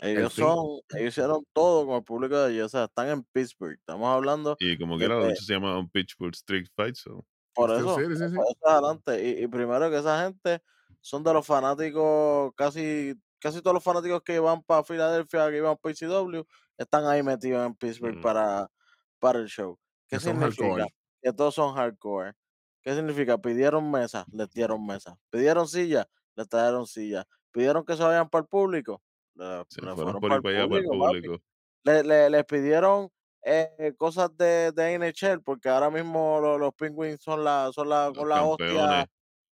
Ellos 0.00 0.34
fin. 0.34 0.44
son, 0.44 0.80
ellos 0.98 1.08
hicieron 1.12 1.44
todo 1.52 1.86
con 1.86 1.96
el 1.96 2.02
público 2.04 2.36
de 2.40 2.52
ellos. 2.54 2.66
O 2.66 2.68
sea, 2.70 2.84
están 2.84 3.08
en 3.10 3.22
Pittsburgh. 3.32 3.74
Estamos 3.78 4.08
hablando 4.08 4.56
Y 4.58 4.76
como 4.76 4.98
quiera, 4.98 5.14
la 5.16 5.22
que- 5.22 5.28
lucha 5.28 5.42
se 5.44 5.52
llama 5.52 5.78
un 5.78 5.88
Pittsburgh 5.88 6.34
Street 6.34 6.66
Fight. 6.74 6.96
So. 6.96 7.24
por 7.54 7.70
eso. 7.70 7.96
City, 7.96 8.16
sí, 8.16 8.28
sí. 8.28 8.34
por 8.34 8.46
eso 8.50 8.68
adelante. 8.68 9.28
Y, 9.40 9.44
y 9.44 9.46
primero 9.46 9.88
que 9.90 9.98
esa 9.98 10.24
gente 10.24 10.60
son 11.02 11.22
de 11.22 11.32
los 11.34 11.46
fanáticos, 11.46 12.52
casi, 12.56 13.14
casi 13.38 13.60
todos 13.60 13.74
los 13.74 13.84
fanáticos 13.84 14.22
que 14.22 14.38
van 14.38 14.62
para 14.62 14.82
Filadelfia, 14.84 15.50
que 15.50 15.58
iban 15.58 15.76
para 15.76 15.92
ICW, 15.92 16.42
están 16.78 17.04
ahí 17.06 17.22
metidos 17.22 17.66
en 17.66 17.74
Pittsburgh 17.74 18.16
Mm. 18.16 18.22
para, 18.22 18.70
para 19.18 19.38
el 19.40 19.48
show. 19.48 19.78
¿Qué 20.08 20.16
Que 20.16 20.20
significa? 20.24 20.86
Que 21.22 21.32
todos 21.32 21.54
son 21.54 21.74
hardcore. 21.74 22.32
¿Qué 22.82 22.94
significa? 22.94 23.36
Pidieron 23.38 23.90
mesa, 23.90 24.24
les 24.32 24.50
dieron 24.50 24.84
mesa. 24.84 25.16
Pidieron 25.30 25.68
silla, 25.68 26.08
les 26.34 26.48
trajeron 26.48 26.86
silla. 26.86 27.26
Pidieron 27.52 27.84
que 27.84 27.96
se 27.96 28.02
vayan 28.02 28.28
para 28.28 28.42
el 28.42 28.48
público. 28.48 29.02
Le, 29.34 29.64
Se 29.68 29.80
le 29.82 29.94
fueron 29.94 30.20
fueron 30.20 30.20
para 30.20 30.36
el 30.36 30.68
público, 30.68 31.38
le, 31.84 32.02
le- 32.04 32.30
les 32.30 32.44
pidieron 32.44 33.08
eh, 33.44 33.92
cosas 33.96 34.36
de, 34.36 34.70
de 34.72 34.94
NHL, 34.98 35.42
porque 35.42 35.68
ahora 35.68 35.90
mismo 35.90 36.38
lo- 36.40 36.58
los 36.58 36.74
Penguins 36.74 37.20
son 37.22 37.42
la, 37.44 37.70
son 37.72 37.88
la, 37.88 38.08
Los 38.08 38.18
con 38.18 38.28
la 38.28 38.44
hostia 38.44 39.10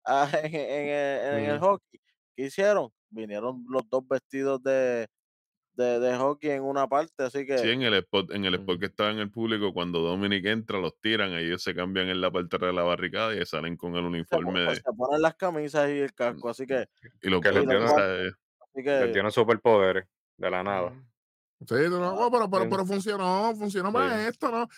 ah, 0.08 0.30
en, 0.42 0.54
en 0.54 0.88
el, 0.88 1.44
en 1.44 1.50
el 1.50 1.58
hockey. 1.60 2.00
¿Qué 2.36 2.44
hicieron? 2.46 2.90
Vinieron 3.10 3.64
los 3.68 3.82
dos 3.90 4.06
vestidos 4.08 4.62
de, 4.62 5.08
de, 5.74 6.00
de 6.00 6.16
hockey 6.16 6.50
en 6.52 6.64
una 6.64 6.88
parte, 6.88 7.24
así 7.24 7.46
que 7.46 7.58
Sí, 7.58 7.68
en 7.70 7.82
el 7.82 7.94
spot, 7.94 8.32
en 8.32 8.44
el 8.44 8.54
spot 8.56 8.80
que 8.80 8.86
estaba 8.86 9.10
en 9.10 9.18
el 9.18 9.30
público, 9.30 9.72
cuando 9.72 10.00
Dominic 10.00 10.44
entra, 10.46 10.78
los 10.78 10.98
tiran, 11.00 11.32
ellos 11.34 11.62
se 11.62 11.74
cambian 11.74 12.08
en 12.08 12.20
la 12.20 12.30
parte 12.30 12.58
de 12.58 12.72
la 12.72 12.82
barricada 12.82 13.34
y 13.34 13.44
salen 13.46 13.76
con 13.76 13.94
el 13.96 14.02
se, 14.02 14.06
uniforme 14.06 14.60
de, 14.60 14.76
se 14.76 14.92
ponen 14.96 15.22
las 15.22 15.34
camisas 15.34 15.88
y 15.90 15.98
el 15.98 16.14
casco, 16.14 16.48
así 16.50 16.66
que, 16.66 16.86
y 17.22 17.30
los 17.30 17.40
Que 17.40 17.52
les 17.52 17.66
dieron, 17.66 17.88
eh, 17.98 18.30
que 18.74 19.06
dieron 19.12 19.32
superpoderes 19.32 20.06
de 20.36 20.50
la 20.50 20.62
nada. 20.62 20.92
Sí, 21.66 21.74
no, 21.90 21.98
no, 21.98 22.30
pero, 22.30 22.48
pero, 22.50 22.68
pero 22.68 22.86
funcionó, 22.86 23.54
funcionó 23.56 23.92
para 23.92 24.22
Sí. 24.22 24.28
esto, 24.28 24.50
¿no? 24.50 24.68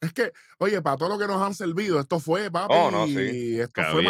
Es 0.00 0.12
que, 0.14 0.32
oye, 0.58 0.80
para 0.80 0.96
todo 0.96 1.10
lo 1.10 1.18
que 1.18 1.26
nos 1.26 1.42
han 1.42 1.54
servido, 1.54 2.00
esto 2.00 2.18
fue, 2.20 2.50
papi, 2.50 2.74
Oh, 2.76 2.90
no, 2.90 3.06
sí. 3.06 3.60
esto, 3.60 3.82
fue 3.92 4.04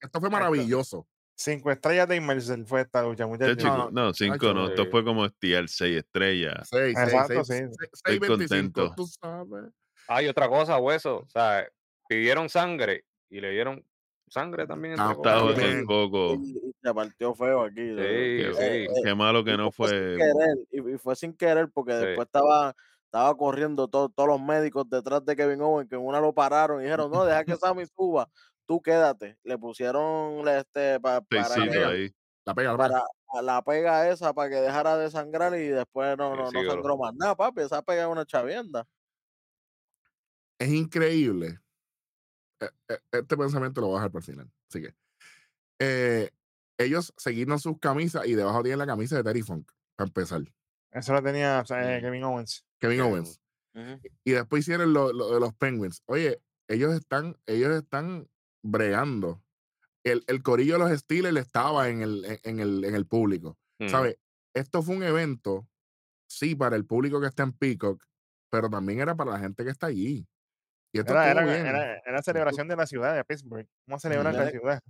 esto 0.00 0.20
fue 0.20 0.30
maravilloso. 0.30 1.06
Cinco 1.38 1.70
estrellas 1.70 2.08
de 2.08 2.16
Inmerser 2.16 2.64
fue 2.64 2.80
esta 2.82 3.02
lucha, 3.02 3.26
muchachos. 3.26 3.62
no, 3.62 3.90
no, 3.90 4.14
cinco 4.14 4.54
no, 4.54 4.68
esto 4.68 4.86
fue 4.86 5.04
como 5.04 5.26
estirar 5.26 5.68
seis 5.68 5.98
estrellas. 5.98 6.68
6, 6.70 6.96
Exacto, 6.98 7.44
6, 7.44 7.46
sí. 7.46 7.76
6, 7.78 7.90
6, 8.06 8.20
25, 8.20 8.72
contento. 8.72 8.94
tú 8.96 9.06
sabes. 9.06 9.64
Hay 10.08 10.28
otra 10.28 10.48
cosa, 10.48 10.78
hueso. 10.78 11.18
O 11.18 11.28
sea, 11.28 11.68
pidieron 12.08 12.48
sangre 12.48 13.04
y 13.28 13.40
le 13.40 13.50
dieron 13.50 13.84
sangre 14.28 14.66
también. 14.66 14.92
entre 14.94 15.04
Ah, 15.06 15.12
Está 15.12 15.38
y 16.34 16.72
se 16.82 16.94
partió 16.94 17.34
feo 17.34 17.62
aquí. 17.64 17.80
Sí, 17.80 18.54
sí. 18.54 18.62
eh, 18.62 18.86
qué 19.04 19.14
malo 19.14 19.44
que 19.44 19.56
no 19.56 19.70
fue 19.72 19.88
sin 19.88 19.98
querer, 20.16 20.58
y, 20.70 20.94
y 20.94 20.98
fue 20.98 21.16
sin 21.16 21.32
querer 21.34 21.68
porque 21.72 21.92
Sí. 21.98 22.06
después 22.06 22.26
estaba, 22.26 22.74
estaba 23.16 23.34
corriendo 23.36 23.88
to- 23.88 24.10
todos 24.10 24.28
los 24.28 24.40
médicos 24.40 24.88
detrás 24.90 25.24
de 25.24 25.34
Kevin 25.34 25.62
Owens, 25.62 25.88
que 25.88 25.96
en 25.96 26.02
una 26.06 26.20
lo 26.20 26.34
pararon 26.34 26.80
y 26.80 26.84
dijeron, 26.84 27.10
no, 27.10 27.24
deja 27.24 27.44
que 27.44 27.56
Sammy 27.60 27.86
suba, 27.86 28.28
tú 28.66 28.80
quédate. 28.82 29.38
Le 29.42 29.56
pusieron 29.58 30.46
este 30.48 31.00
pa- 31.00 31.22
para, 31.22 31.54
que- 31.54 31.84
ahí. 31.84 32.14
La 32.44 32.54
pega, 32.54 32.72
la 32.72 32.76
pega. 32.76 32.88
para 32.88 33.04
a 33.38 33.42
la 33.42 33.62
pega 33.62 34.08
esa 34.10 34.32
para 34.32 34.50
que 34.50 34.56
dejara 34.56 34.96
de 34.98 35.10
sangrar 35.10 35.52
y 35.58 35.66
después 35.68 36.16
no, 36.16 36.48
Sí, 36.50 36.58
no, 36.62 36.70
sangró 36.70 36.96
más 36.96 37.12
nada, 37.14 37.34
papi. 37.34 37.62
Esa 37.62 37.82
pega 37.82 38.02
es 38.02 38.08
una 38.08 38.24
chavienda. 38.24 38.86
Es 40.58 40.68
increíble. 40.70 41.58
Eh, 42.60 42.70
eh, 42.88 42.98
Este 43.12 43.36
pensamiento 43.36 43.80
lo 43.80 43.88
voy 43.88 43.96
a 43.96 43.98
dejar 44.00 44.10
para 44.12 44.20
el 44.20 44.24
final. 44.30 44.52
Así 44.70 44.80
que, 44.82 44.94
eh, 45.80 46.30
ellos 46.78 47.12
seguiron 47.16 47.58
sus 47.58 47.78
camisas 47.78 48.26
y 48.26 48.34
debajo 48.34 48.62
tienen 48.62 48.78
la 48.78 48.86
camisa 48.86 49.16
de 49.16 49.24
Terry 49.24 49.42
Funk, 49.42 49.70
para 49.96 50.06
empezar. 50.08 50.42
Eso 50.98 51.12
lo 51.12 51.22
tenía 51.22 51.60
o 51.60 51.66
sea, 51.66 51.96
eh, 51.96 51.98
Mm. 51.98 52.04
Kevin 52.04 52.24
Owens. 52.24 52.64
Kevin 52.80 53.00
Owens. 53.02 53.40
Ujú. 53.74 54.00
Y 54.24 54.32
después 54.32 54.60
hicieron 54.60 54.92
lo, 54.92 55.12
lo 55.12 55.30
de 55.34 55.40
los 55.40 55.54
Penguins. 55.54 56.02
Oye, 56.06 56.40
ellos 56.68 56.94
están, 56.94 57.36
ellos 57.46 57.74
están 57.76 58.26
bregando. 58.64 59.42
El, 60.04 60.24
el 60.28 60.42
corillo 60.42 60.74
de 60.74 60.78
los 60.88 60.98
Steelers 60.98 61.36
estaba 61.36 61.88
en 61.88 62.00
el, 62.02 62.24
en- 62.24 62.40
en 62.44 62.60
el, 62.60 62.84
en 62.84 62.94
el 62.94 63.06
público. 63.06 63.58
Ujú. 63.80 63.90
¿Sabes? 63.90 64.16
Esto 64.54 64.82
fue 64.82 64.96
un 64.96 65.02
evento, 65.02 65.68
sí, 66.28 66.54
para 66.54 66.76
el 66.76 66.86
público 66.86 67.20
que 67.20 67.26
está 67.26 67.42
en 67.42 67.52
Peacock, 67.52 68.02
pero 68.50 68.70
también 68.70 69.00
era 69.00 69.14
para 69.14 69.32
la 69.32 69.38
gente 69.38 69.64
que 69.64 69.70
está 69.70 69.88
allí. 69.88 70.26
Y 70.94 70.98
esto 71.00 71.12
Era, 71.12 71.30
era, 71.30 71.44
bien. 71.44 71.66
era, 71.66 71.98
era 72.06 72.22
celebración 72.22 72.68
de 72.68 72.76
la 72.76 72.86
ciudad 72.86 73.14
de 73.14 73.24
Pittsburgh. 73.24 73.68
¿Cómo 73.84 73.98
celebran 73.98 74.34
la 74.34 74.44
Tienes- 74.48 74.52
ciudad? 74.60 74.80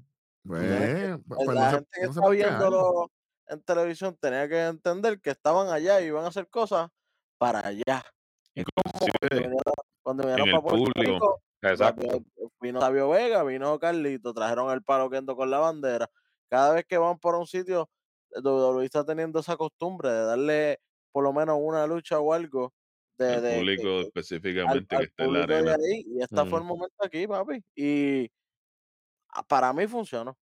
Pues, 0.47 0.61
tienes 0.63 1.19
pues, 1.27 1.41
pues 1.45 1.49
la 1.57 1.65
no 1.65 1.71
se, 1.71 1.77
gente 1.77 1.91
que 2.01 2.07
no 2.07 2.13
se 2.13 2.21
está 2.21 2.31
viéndolo 2.31 3.11
en 3.49 3.63
televisión 3.63 4.17
tenía 4.21 4.49
que 4.49 4.61
entender 4.67 5.21
que 5.21 5.31
estaban 5.31 5.69
allá 5.69 6.01
y 6.01 6.07
iban 6.07 6.25
a 6.25 6.29
hacer 6.29 6.49
cosas 6.49 6.91
para 7.39 7.67
allá. 7.67 8.03
Cuando 8.55 9.29
vinieron, 9.31 9.59
cuando 10.03 10.23
en 10.23 10.29
vinieron 10.29 10.49
el 10.49 10.55
para 10.55 10.63
Puerto 10.63 10.93
público. 10.93 11.13
Rico, 11.15 11.43
Exacto. 11.63 12.25
vino- 12.61 12.81
Sabio 12.81 13.09
Vega, 13.11 13.43
vino 13.45 13.79
Carlito, 13.79 14.33
trajeron 14.33 14.71
el 14.73 14.83
palo 14.83 15.11
quendo 15.11 15.37
con 15.37 15.51
la 15.51 15.59
bandera. 15.59 16.09
Cada 16.49 16.73
vez 16.75 16.85
que 16.87 16.97
van 16.99 17.19
por 17.19 17.35
un 17.35 17.47
sitio, 17.47 17.91
WWE 18.31 18.85
está 18.85 19.05
teniendo 19.05 19.41
esa 19.41 19.57
costumbre 19.57 20.11
de 20.11 20.25
darle 20.25 20.81
por 21.13 21.25
lo 21.25 21.33
menos 21.33 21.59
una 21.61 21.87
lucha 21.87 22.19
o 22.21 22.33
algo 22.33 22.73
de, 23.19 23.35
El 23.35 23.43
de- 23.43 23.51
que- 23.51 23.57
público 23.57 23.83
que- 23.83 23.89
al, 23.99 24.03
específicamente 24.07 24.97
que 24.97 25.03
está 25.05 25.25
en 25.25 25.33
la 25.33 25.43
arena. 25.45 25.73
ahí. 25.75 26.05
Y 26.07 26.23
este 26.23 26.37
fue 26.37 26.59
el 26.59 26.65
Ujú. 26.65 26.77
momento 26.77 26.97
aquí, 27.05 27.27
papi. 27.27 27.63
Y 27.75 28.31
ah, 29.31 29.43
para 29.43 29.73
mí 29.73 29.87
funcionó. 29.87 30.37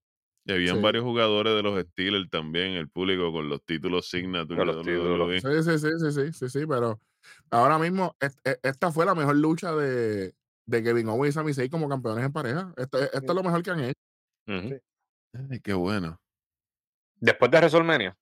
Y 0.46 0.52
habían 0.52 0.76
Sí. 0.76 0.82
varios 0.82 1.04
jugadores 1.04 1.54
de 1.54 1.62
los 1.62 1.80
Steelers 1.82 2.28
también, 2.30 2.72
el 2.72 2.88
público 2.88 3.32
con 3.32 3.48
los 3.48 3.64
títulos 3.64 4.08
signature 4.08 4.58
Con 4.58 4.66
los 4.66 4.84
títulos. 4.84 5.40
Sí, 5.40 5.62
sí, 5.62 5.78
sí, 5.78 5.98
sí, 5.98 6.12
sí, 6.12 6.32
sí, 6.32 6.48
sí, 6.50 6.66
pero 6.66 7.00
ahora 7.50 7.78
mismo 7.78 8.14
e- 8.20 8.58
esta 8.62 8.92
fue 8.92 9.06
la 9.06 9.14
mejor 9.14 9.36
lucha 9.36 9.74
de, 9.74 10.34
de 10.66 10.82
Kevin 10.82 11.08
Owens 11.08 11.34
y 11.34 11.36
Sami 11.36 11.54
Zayn 11.54 11.70
como 11.70 11.88
campeones 11.88 12.26
en 12.26 12.32
pareja. 12.32 12.74
Esto, 12.76 12.98
esto 13.02 13.18
es 13.26 13.34
lo 13.34 13.42
mejor 13.42 13.62
que 13.62 13.70
han 13.70 13.80
hecho. 13.80 14.00
Ujú. 14.46 14.78
Ay, 15.50 15.60
qué 15.60 15.72
bueno. 15.72 16.20
Después 17.20 17.50
de 17.50 17.58
WrestleMania. 17.58 18.16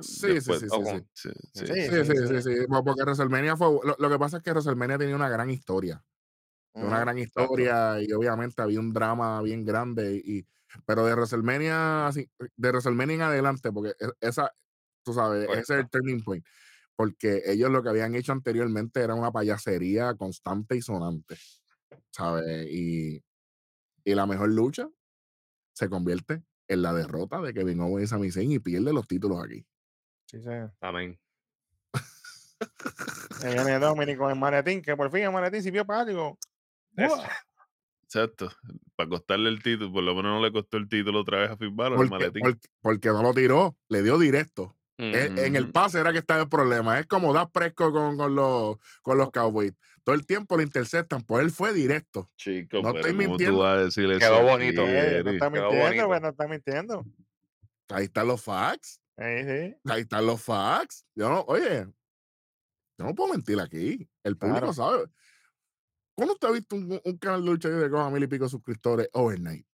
Sí, 0.00 0.28
Después- 0.28 0.60
sí, 0.60 0.68
sí, 0.70 0.76
sí, 0.84 0.84
sí. 0.86 1.04
sí, 1.12 1.30
Sí, 1.52 1.66
sí. 1.66 1.66
Sí, 1.66 1.90
sí, 1.90 2.04
sí, 2.04 2.16
sí. 2.28 2.42
sí, 2.42 2.54
sí, 2.60 2.66
po- 2.66 2.82
Porque 2.82 3.02
WrestleMania 3.02 3.56
fue. 3.56 3.68
Lo, 3.84 3.94
lo 3.98 4.10
que 4.10 4.18
pasa 4.18 4.38
es 4.38 4.42
que 4.42 4.50
WrestleMania 4.52 4.96
tenía 4.98 5.14
una 5.16 5.28
gran 5.28 5.50
historia. 5.50 6.02
Una 6.74 6.86
Ujú. 6.96 7.00
gran 7.00 7.18
historia 7.18 8.00
y 8.02 8.12
obviamente 8.12 8.60
había 8.62 8.80
un 8.80 8.92
drama 8.92 9.40
bien 9.42 9.64
grande. 9.64 10.16
Y, 10.24 10.46
pero 10.84 11.06
de 11.06 11.14
WrestleMania, 11.14 12.06
así, 12.06 12.30
de 12.38 12.68
WrestleMania 12.68 13.14
en 13.14 13.22
adelante, 13.22 13.72
porque 13.72 13.90
e- 13.98 14.12
esa, 14.20 14.52
tú 15.04 15.12
sabes, 15.14 15.48
ese 15.50 15.60
es 15.60 15.70
el 15.70 15.88
turning 15.88 16.22
point. 16.22 16.44
Porque 16.94 17.42
ellos 17.46 17.70
lo 17.70 17.82
que 17.82 17.90
habían 17.90 18.14
hecho 18.14 18.32
anteriormente 18.32 19.00
era 19.00 19.14
una 19.14 19.30
payasería 19.30 20.14
constante 20.14 20.76
y 20.76 20.82
sonante. 20.82 21.36
¿Sabes? 22.10 22.66
Y, 22.70 23.22
y 24.04 24.14
la 24.14 24.26
mejor 24.26 24.50
lucha 24.50 24.88
se 25.74 25.90
convierte 25.90 26.42
en 26.68 26.82
la 26.82 26.94
derrota 26.94 27.40
de 27.42 27.52
Kevin 27.52 27.80
Owens 27.80 28.04
y 28.04 28.06
Sami 28.08 28.30
Zayn 28.30 28.52
y 28.52 28.58
pierde 28.58 28.92
los 28.92 29.06
títulos 29.06 29.44
aquí. 29.44 29.66
Sí, 30.26 30.40
sí. 30.40 30.48
Amén. 30.80 31.20
Ahí 33.42 33.52
viene 33.52 33.78
Dominic 33.78 34.16
con 34.16 34.30
el 34.30 34.38
maletín, 34.38 34.80
que 34.80 34.96
por 34.96 35.10
fin 35.10 35.24
el 35.24 35.32
maletín 35.32 35.62
sirvió 35.62 35.84
para 35.84 36.00
algo. 36.00 36.38
Exacto. 38.16 38.50
Para 38.96 39.08
costarle 39.08 39.48
el 39.50 39.62
título, 39.62 39.92
por 39.92 40.02
lo 40.02 40.14
menos 40.14 40.32
no 40.38 40.42
le 40.42 40.52
costó 40.52 40.76
el 40.78 40.88
título 40.88 41.20
otra 41.20 41.38
vez 41.40 41.50
a 41.50 41.56
Finn 41.56 41.76
Balor, 41.76 42.02
el 42.02 42.08
Porque, 42.08 42.10
maletín. 42.24 42.42
porque, 42.42 42.68
porque 42.80 43.08
no 43.08 43.22
lo 43.22 43.34
tiró, 43.34 43.76
le 43.88 44.02
dio 44.02 44.18
directo. 44.18 44.74
En, 44.98 45.36
en 45.38 45.56
el 45.56 45.70
pase 45.70 46.00
era 46.00 46.10
que 46.10 46.18
estaba 46.20 46.40
el 46.42 46.48
problema. 46.48 46.98
Es 46.98 47.06
como 47.06 47.34
da 47.34 47.50
Presco 47.50 47.92
con, 47.92 48.16
con 48.16 48.34
los, 48.34 48.78
con 49.02 49.18
los 49.18 49.30
Cowboys. 49.30 49.74
Todo 50.04 50.14
el 50.14 50.24
tiempo 50.24 50.56
lo 50.56 50.62
interceptan, 50.62 51.20
pues 51.22 51.44
él 51.44 51.50
fue 51.50 51.74
directo. 51.74 52.30
Chico, 52.36 52.80
No 52.80 52.96
estoy 52.96 53.12
¿cómo 53.12 53.22
tú 53.24 53.28
mintiendo. 53.28 53.58
vas 53.58 53.76
a 53.78 53.84
decir 53.84 54.10
eso? 54.10 54.18
Quedó 54.20 54.42
bonito. 54.42 54.82
Eh, 54.86 55.22
no 55.22 55.30
está 55.32 55.50
Quedó 55.50 55.70
mintiendo, 55.70 55.84
bonito. 55.84 56.06
pues 56.06 56.22
no 56.22 56.28
está 56.28 56.48
mintiendo. 56.48 57.04
Ahí 57.90 58.04
están 58.04 58.26
los 58.28 58.42
facts. 58.42 59.00
Ahí 59.18 59.44
sí. 59.44 59.76
Ahí 59.84 60.00
están 60.02 60.24
los 60.24 60.40
facts. 60.42 61.04
Yo 61.14 61.28
no, 61.28 61.40
oye, 61.48 61.86
yo 62.98 63.04
no 63.04 63.14
puedo 63.14 63.32
mentir 63.34 63.60
aquí. 63.60 64.08
El 64.24 64.38
público 64.38 64.60
Claro. 64.60 64.72
sabe. 64.72 65.04
¿Cuándo 66.16 66.34
usted 66.34 66.48
ha 66.48 66.52
visto 66.52 66.76
un, 66.76 67.00
un 67.04 67.18
canal 67.18 67.44
de 67.44 67.50
lucha 67.52 67.68
libre 67.68 67.90
con 67.90 68.00
a 68.00 68.10
mil 68.10 68.22
y 68.22 68.26
pico 68.26 68.48
suscriptores 68.48 69.08
overnight? 69.12 69.66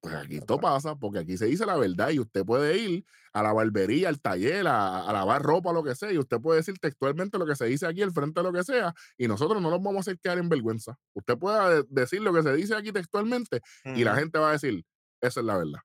Pues 0.00 0.14
aquí 0.16 0.36
esto 0.36 0.60
pasa, 0.60 0.96
porque 0.96 1.20
aquí 1.20 1.38
se 1.38 1.46
dice 1.46 1.64
la 1.64 1.78
verdad 1.78 2.10
y 2.10 2.18
usted 2.20 2.44
puede 2.44 2.76
ir 2.76 3.06
a 3.32 3.42
la 3.42 3.54
barbería, 3.54 4.10
al 4.10 4.20
taller, 4.20 4.66
a, 4.66 5.08
a 5.08 5.12
lavar 5.14 5.42
ropa, 5.42 5.72
lo 5.72 5.82
que 5.82 5.94
sea, 5.94 6.12
y 6.12 6.18
usted 6.18 6.38
puede 6.42 6.58
decir 6.58 6.78
textualmente 6.78 7.38
lo 7.38 7.46
que 7.46 7.56
se 7.56 7.64
dice 7.64 7.86
aquí 7.86 8.02
al 8.02 8.12
frente 8.12 8.40
de 8.40 8.44
lo 8.46 8.52
que 8.52 8.64
sea, 8.64 8.92
y 9.16 9.28
nosotros 9.28 9.62
no 9.62 9.70
nos 9.70 9.78
vamos 9.82 9.96
a 9.96 10.00
hacer 10.00 10.18
quedar 10.18 10.36
en 10.38 10.50
vergüenza. 10.50 10.98
Usted 11.14 11.38
puede 11.38 11.76
de- 11.76 11.86
decir 11.88 12.20
lo 12.20 12.34
que 12.34 12.42
se 12.42 12.54
dice 12.54 12.74
aquí 12.76 12.92
textualmente 12.92 13.60
y 13.96 14.04
la 14.04 14.14
gente 14.14 14.38
va 14.38 14.50
a 14.50 14.52
decir, 14.52 14.84
esa 15.22 15.40
es 15.40 15.46
la 15.46 15.56
verdad. 15.56 15.80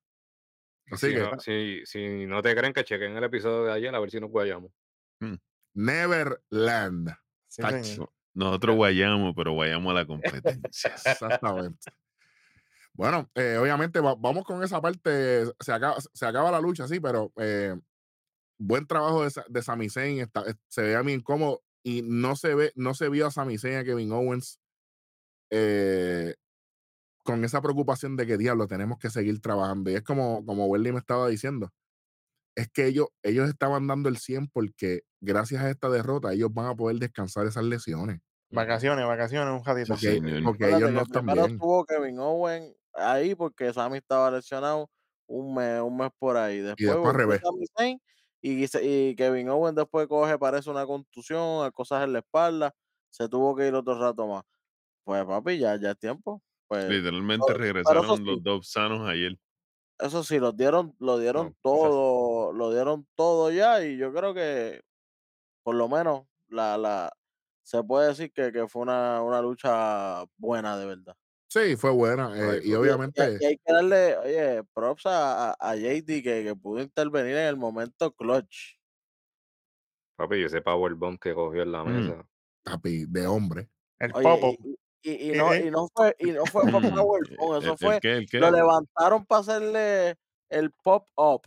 Así 0.92 1.08
Si 1.08 1.14
que, 1.14 1.20
no, 1.20 1.40
si, 1.40 1.82
si 1.86 2.26
no 2.26 2.42
te 2.42 2.56
creen 2.56 2.74
que 2.74 2.84
chequen 2.84 3.16
el 3.16 3.24
episodio 3.24 3.64
de 3.66 3.72
ayer 3.74 3.96
a 3.96 4.00
ver 4.00 4.12
si 4.12 4.20
nos 4.20 4.30
guayamos. 4.32 4.72
Neverland. 5.74 7.16
Sí. 7.48 7.64
Nosotros 8.34 8.76
guayamos, 8.76 9.34
pero 9.36 9.54
guayamos 9.54 9.92
a 9.92 9.94
la 9.96 10.06
competencia. 10.08 10.94
Exactamente. 11.06 11.92
Bueno, 12.94 13.30
eh, 13.36 13.58
obviamente 13.62 14.00
va- 14.00 14.16
vamos 14.16 14.44
con 14.44 14.64
esa 14.64 14.82
parte. 14.82 15.46
Se 15.60 15.72
acaba, 15.72 15.98
se 16.14 16.26
acaba 16.26 16.52
la 16.52 16.60
lucha, 16.62 16.88
sí, 16.88 17.00
pero 17.00 17.32
eh, 17.38 17.76
buen 18.58 18.86
trabajo 18.88 19.24
de, 19.24 19.32
de 19.48 19.62
Sami 19.62 19.90
Zayn. 19.90 20.20
está- 20.20 20.44
se 20.68 20.82
ve 20.82 20.96
a 20.96 21.04
mí 21.04 21.14
incómodo 21.14 21.62
y 21.84 22.02
no 22.04 22.36
se 22.36 22.56
ve, 22.56 22.72
no 22.76 22.94
se 22.94 23.10
vio 23.10 23.28
a 23.28 23.32
Sami 23.32 23.58
Zayn 23.58 23.78
a 23.78 23.84
Kevin 23.84 24.12
Owens 24.12 24.60
eh, 25.50 26.36
con 27.24 27.44
esa 27.46 27.62
preocupación 27.62 28.16
de 28.18 28.26
que 28.28 28.38
diablo 28.38 28.68
tenemos 28.68 28.98
que 29.00 29.10
seguir 29.10 29.40
trabajando. 29.42 29.90
Y 29.92 29.96
es 29.96 30.02
como, 30.04 30.46
como 30.46 30.66
Welly 30.66 30.92
me 30.92 31.00
estaba 31.00 31.28
diciendo. 31.28 31.72
Es 32.56 32.70
que 32.70 32.88
ellos, 32.88 33.08
ellos 33.24 33.50
estaban 33.50 33.88
dando 33.88 34.10
el 34.10 34.18
100 34.18 34.48
porque 34.50 35.02
gracias 35.22 35.64
a 35.64 35.70
esta 35.70 35.90
derrota 35.90 36.34
ellos 36.34 36.50
van 36.54 36.68
a 36.68 36.76
poder 36.76 36.98
descansar 36.98 37.46
esas 37.48 37.64
lesiones. 37.64 38.20
Vacaciones, 38.52 39.06
vacaciones, 39.06 39.54
un 39.60 39.64
ratito. 39.66 39.96
Sí, 39.96 40.08
Porque, 40.08 40.20
señor. 40.20 40.44
porque 40.44 40.66
Acuérdate 40.66 40.78
ellos 40.86 40.92
no 40.92 41.02
están 41.02 41.26
primero 41.26 41.46
bien. 41.46 41.52
estuvo 41.56 41.86
Kevin 41.86 42.20
Owen 42.20 42.76
ahí 42.94 43.36
porque 43.36 43.72
Sammy 43.74 43.98
estaba 43.98 44.32
lesionado 44.32 44.90
un 45.28 45.54
mes, 45.56 45.82
un 45.82 45.98
mes 45.98 46.10
por 46.18 46.36
ahí. 46.38 46.60
Después, 46.60 46.78
después 46.88 47.14
al 47.14 47.16
revés. 47.16 47.42
Zayn 47.78 48.02
y, 48.42 48.66
y 48.82 49.16
Kevin 49.16 49.50
Owen 49.50 49.76
después 49.76 50.08
coge, 50.08 50.38
parece 50.40 50.70
una 50.70 50.86
contusión, 50.86 51.70
cosas 51.72 52.04
en 52.04 52.14
la 52.14 52.20
espalda, 52.20 52.74
se 53.10 53.30
tuvo 53.30 53.56
que 53.56 53.68
ir 53.68 53.76
otro 53.76 54.00
rato 54.00 54.28
más. 54.28 54.44
Pues 55.04 55.24
papi, 55.26 55.60
ya, 55.60 55.76
ya 55.80 55.92
es 55.92 56.00
tiempo. 56.00 56.42
Pues, 56.68 56.88
Literalmente 56.90 57.54
regresaron 57.54 58.18
sí, 58.18 58.24
los 58.24 58.44
dos 58.44 58.70
sanos 58.70 59.08
ayer. 59.08 59.38
Eso 60.00 60.24
sí, 60.24 60.40
los 60.40 60.56
dieron, 60.58 60.96
lo 61.00 61.18
dieron 61.20 61.54
No, 61.54 61.56
todo, 61.62 62.54
lo 62.54 62.72
dieron 62.74 63.08
todo 63.16 63.52
ya, 63.52 63.84
y 63.86 63.98
yo 63.98 64.14
creo 64.14 64.34
que 64.34 64.82
por 65.64 65.76
lo 65.76 65.90
menos 65.90 66.28
la, 66.50 66.78
la 66.78 67.12
se 67.64 67.84
puede 67.84 68.10
decir 68.10 68.32
que, 68.34 68.52
que 68.54 68.68
fue 68.68 68.84
una, 68.84 69.24
una 69.24 69.42
lucha 69.42 70.26
buena 70.38 70.78
de 70.78 70.86
verdad. 70.88 71.16
Sí, 71.48 71.76
fue 71.76 71.92
buena. 71.92 72.32
eh, 72.56 72.62
y 72.64 72.74
obviamente, 72.76 73.40
y 73.40 73.46
hay 73.46 73.58
que 73.58 73.74
darle, 73.74 74.18
oye, 74.18 74.64
props 74.74 75.06
a, 75.06 75.52
a, 75.52 75.56
a 75.60 75.76
JD 75.76 76.22
que, 76.24 76.44
que 76.44 76.56
pudo 76.56 76.82
intervenir 76.82 77.36
en 77.38 77.48
el 77.48 77.58
momento 77.58 78.12
clutch. 78.14 78.78
Papi, 80.18 80.44
ese 80.44 80.62
powerbomb 80.62 81.18
que 81.20 81.34
cogió 81.34 81.64
en 81.64 81.72
la 81.72 81.84
Mm. 81.86 82.12
mesa. 82.14 82.28
papi, 82.64 83.06
de 83.08 83.26
hombre. 83.28 83.70
El 83.98 84.14
Oye, 84.14 84.38
pop 84.38 84.56
y, 84.64 84.76
y, 85.02 85.12
y 85.12 85.32
Eh, 85.32 85.38
no, 85.38 85.54
eh. 85.54 85.66
y 85.66 85.72
no 85.72 85.88
fue, 85.94 86.16
y 86.20 86.32
no 86.32 86.46
fue 86.46 86.64
por 86.72 86.82
powerbomb, 87.06 87.54
¿El, 87.56 87.64
eso 87.64 87.72
el 87.74 87.78
fue, 87.78 88.00
qué? 88.00 88.12
¿El 88.18 88.30
qué? 88.30 88.40
lo 88.40 88.52
levantaron 88.52 89.26
para 89.26 89.42
hacerle 89.42 90.16
el 90.50 90.72
pop 90.84 91.08
up. 91.16 91.42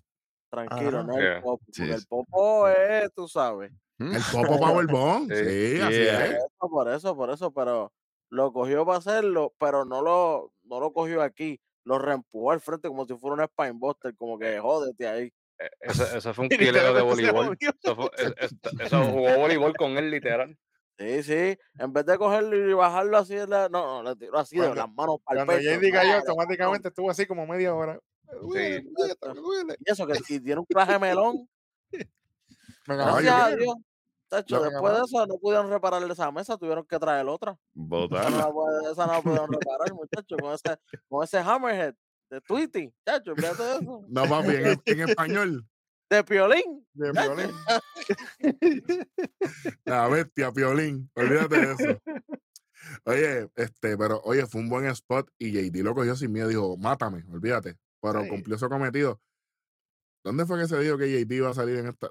Tranquilo, 0.51 0.99
Ajá. 0.99 1.03
no 1.05 1.17
el 1.19 1.23
Yeah. 1.25 1.41
pop, 1.43 1.61
Sí, 1.71 1.81
porque 1.81 1.93
el 1.95 2.01
sí. 2.01 2.07
pop 2.09 2.27
up 2.33 2.67
es, 2.69 3.13
tú 3.15 3.27
sabes. 3.29 3.73
Mm. 3.99 4.15
El 4.17 4.23
Popo 4.33 4.59
Powerbomb. 4.59 5.31
Sí. 5.33 5.77
Sí, 5.77 5.81
así 5.81 6.03
Yeah. 6.05 6.27
es. 6.27 6.37
Por 6.59 6.69
eso, 6.69 6.69
por 6.69 6.91
eso, 6.91 7.17
por 7.17 7.31
eso, 7.31 7.51
pero 7.53 7.93
lo 8.31 8.53
cogió 8.53 8.85
para 8.87 8.99
hacerlo, 8.99 9.55
pero 9.59 9.85
no 9.85 10.03
lo, 10.03 10.53
no 10.65 10.81
lo 10.81 10.93
cogió 10.93 11.23
aquí, 11.23 11.61
lo 11.85 11.99
reempujó 11.99 12.51
al 12.53 12.61
frente 12.61 12.89
como 12.89 13.05
si 13.07 13.15
fuera 13.17 13.43
un 13.43 13.49
spinebuster, 13.49 14.15
como 14.15 14.39
que 14.39 14.59
jódete 14.59 15.07
ahí. 15.09 15.33
Eh, 15.59 15.71
Eso, 15.81 16.05
eso 16.17 16.35
fue 16.35 16.45
un 16.47 16.53
Y 16.53 16.57
pilero 16.57 16.93
de 16.95 17.03
voleibol. 17.03 17.57
Eso, 17.61 17.97
fue- 17.97 18.11
es- 18.19 18.35
es- 18.39 18.55
eso 18.81 19.05
jugó 19.05 19.37
voleibol 19.37 19.75
con 19.77 19.97
él, 19.99 20.11
literal. 20.11 20.57
Sí, 20.99 21.23
sí, 21.23 21.59
en 21.79 21.93
vez 21.93 22.05
de 22.07 22.19
cogerlo 22.19 22.57
y 22.71 22.75
bajarlo 22.75 23.17
así, 23.19 23.35
de 23.35 23.47
la- 23.47 23.69
no, 23.69 24.03
no, 24.03 24.11
le 24.11 24.17
tiró 24.17 24.39
así 24.39 24.57
de 24.59 24.75
las 24.75 24.89
manos 24.93 25.17
para 25.25 25.45
Cuando. 25.45 25.63
JD 25.63 25.91
cayó, 25.91 26.19
automáticamente 26.19 26.89
estuvo 26.89 27.11
así 27.11 27.27
como 27.27 27.47
media 27.47 27.75
hora. 27.75 27.99
Duele, 28.41 28.83
Sí. 28.83 29.15
duele. 29.35 29.77
Y 29.85 29.91
eso, 29.91 30.07
que 30.07 30.19
y 30.29 30.41
tiene 30.41 30.61
un 30.61 30.67
traje 30.67 30.99
melón, 30.99 31.49
gracias 32.87 33.35
a. 33.35 33.57
Tacho, 34.29 34.63
después 34.63 34.95
de 34.95 35.01
eso 35.01 35.27
no 35.27 35.37
pudieron 35.39 35.69
repararle 35.69 36.11
esa 36.11 36.31
mesa, 36.33 36.57
tuvieron 36.57 36.87
que 36.87 36.99
traer 36.99 37.27
otra. 37.29 37.59
Esa 37.75 38.31
no 38.31 38.53
puede- 38.53 38.93
esa 38.93 39.07
no 39.07 39.23
pudieron 39.23 39.53
reparar, 39.53 39.93
muchachos, 39.93 40.39
con 40.41 40.55
ese, 40.55 40.79
con 41.09 41.23
ese 41.25 41.39
hammerhead 41.39 41.95
de 42.31 42.41
Tweety, 42.41 42.91
chacho, 43.05 43.35
fíjate 43.37 43.63
eso. 43.83 44.05
No, 44.09 44.25
papi, 44.27 44.49
en, 44.55 44.83
en 44.87 45.01
español. 45.19 45.67
De 46.13 46.25
piolín. 46.25 46.87
De 46.93 47.11
violín. 47.11 47.51
La 49.87 50.09
bestia, 50.09 50.53
Piolín. 50.53 51.11
Olvídate 51.15 51.57
de 51.57 51.73
eso. 51.73 52.03
Oye, 53.05 53.49
este, 53.57 53.97
pero 53.97 54.21
oye, 54.25 54.47
fue 54.47 54.61
un 54.61 54.69
buen 54.69 54.85
spot 54.87 55.31
y 55.39 55.53
JD 55.53 55.83
lo 55.83 55.95
cogió 55.95 56.15
sin 56.15 56.31
miedo. 56.33 56.49
Dijo, 56.49 56.77
mátame, 56.77 57.25
olvídate. 57.31 57.79
Pero 58.03 58.23
Sí. 58.25 58.29
cumplió 58.29 58.59
su 58.59 58.69
cometido. 58.69 59.23
¿Dónde 60.23 60.45
fue 60.45 60.61
que 60.61 60.69
se 60.69 60.79
dijo 60.81 60.99
que 60.99 61.09
JD 61.09 61.33
iba 61.35 61.49
a 61.49 61.55
salir 61.55 61.79
en 61.79 61.87
esta? 61.87 62.11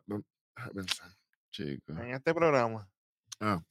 Chico. 1.52 1.94
En 1.94 2.12
este 2.16 2.34
programa. 2.34 2.90
Ah, 3.40 3.62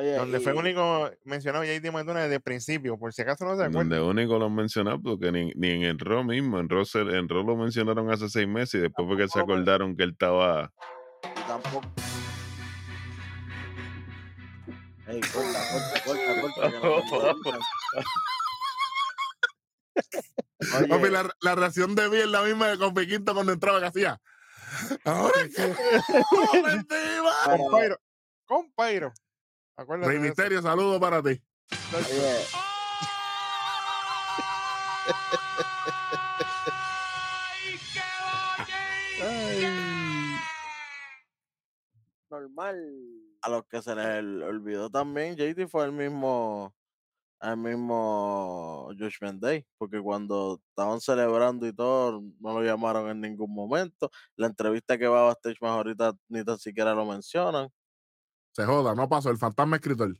Oye, 0.00 0.14
Donde 0.16 0.40
fue 0.40 0.54
y- 0.54 0.58
único 0.58 1.10
mencionado 1.24 1.62
JD 1.64 1.90
McDonald 1.92 2.22
desde 2.24 2.36
el 2.36 2.40
principio, 2.42 2.96
por 2.98 3.12
si 3.12 3.20
acaso 3.22 3.44
no 3.44 3.54
se 3.56 3.64
acuerdan. 3.64 3.88
Donde 3.90 4.00
único 4.00 4.38
lo 4.38 4.46
han 4.46 4.54
mencionado, 4.54 4.98
porque 5.02 5.30
ni, 5.30 5.52
ni 5.56 5.68
en 5.70 5.82
el 5.82 5.98
Raw 5.98 6.24
mismo, 6.24 6.58
en 6.58 6.68
Raw, 6.70 6.84
se- 6.86 7.00
en 7.00 7.28
Raw 7.28 7.44
lo 7.44 7.54
mencionaron 7.56 8.10
hace 8.10 8.28
seis 8.30 8.48
meses 8.48 8.74
y 8.74 8.78
después 8.78 9.06
fue 9.06 9.16
que 9.18 9.28
se 9.28 9.38
men- 9.38 9.44
acordaron 9.44 9.94
que 9.96 10.04
él 10.04 10.10
estaba. 10.12 10.72
tampoco. 11.46 11.82
Ey, 15.06 15.20
corta, 15.20 15.60
corta, 16.06 16.40
corta, 16.40 16.70
corta. 17.42 17.58
Papi, 20.88 21.08
la, 21.10 21.28
la 21.40 21.54
reacción 21.56 21.94
de 21.94 22.08
mí 22.08 22.16
es 22.18 22.26
la 22.28 22.42
misma 22.42 22.68
de 22.68 22.78
Kofi 22.78 23.06
Quinto 23.06 23.34
cuando 23.34 23.52
entraba 23.52 23.80
que 23.80 23.86
hacía. 23.86 24.18
Ahora 25.04 25.32
que. 25.54 25.74
¡Por 26.30 26.70
encima! 26.70 27.32
Acuérdate 29.80 30.10
Rey. 30.12 30.18
Misterio, 30.20 30.60
saludo 30.60 31.00
para 31.00 31.22
ti. 31.22 31.40
oye, 39.22 39.70
normal. 42.30 42.76
A 43.42 43.48
los 43.48 43.64
que 43.66 43.80
se 43.80 43.94
les 43.94 44.06
ol- 44.06 44.42
olvidó 44.42 44.90
también, 44.90 45.34
JD 45.36 45.66
fue 45.68 45.86
el 45.86 45.92
mismo, 45.92 46.74
el 47.40 47.56
mismo 47.56 48.88
Judgment 48.98 49.40
Day, 49.40 49.66
porque 49.78 49.98
cuando 50.00 50.60
estaban 50.68 51.00
celebrando 51.00 51.66
y 51.66 51.72
todo, 51.74 52.22
no 52.38 52.52
lo 52.52 52.62
llamaron 52.62 53.08
en 53.08 53.20
ningún 53.20 53.54
momento. 53.54 54.10
La 54.36 54.46
entrevista 54.46 54.98
que 54.98 55.06
va 55.08 55.20
a 55.22 55.24
Backstage 55.28 55.60
más 55.62 55.70
ahorita 55.70 56.12
ni 56.28 56.44
tan 56.44 56.58
siquiera 56.58 56.94
lo 56.94 57.06
mencionan. 57.06 57.70
Se 58.52 58.64
joda, 58.64 58.94
no 58.94 59.08
pasó. 59.08 59.30
El 59.30 59.38
fantasma 59.38 59.76
escritor. 59.76 60.16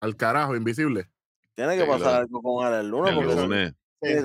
Al 0.00 0.16
carajo, 0.16 0.54
invisible. 0.56 1.10
Tiene 1.54 1.76
que 1.76 1.82
Sí, 1.82 1.88
pasar 1.88 2.12
lo- 2.12 2.18
algo 2.20 2.42
con 2.42 2.66
él 2.66 2.74
el 2.80 2.88
lunes, 2.88 3.14
porque. 3.14 3.74
Sí, 4.00 4.08
que 4.14 4.18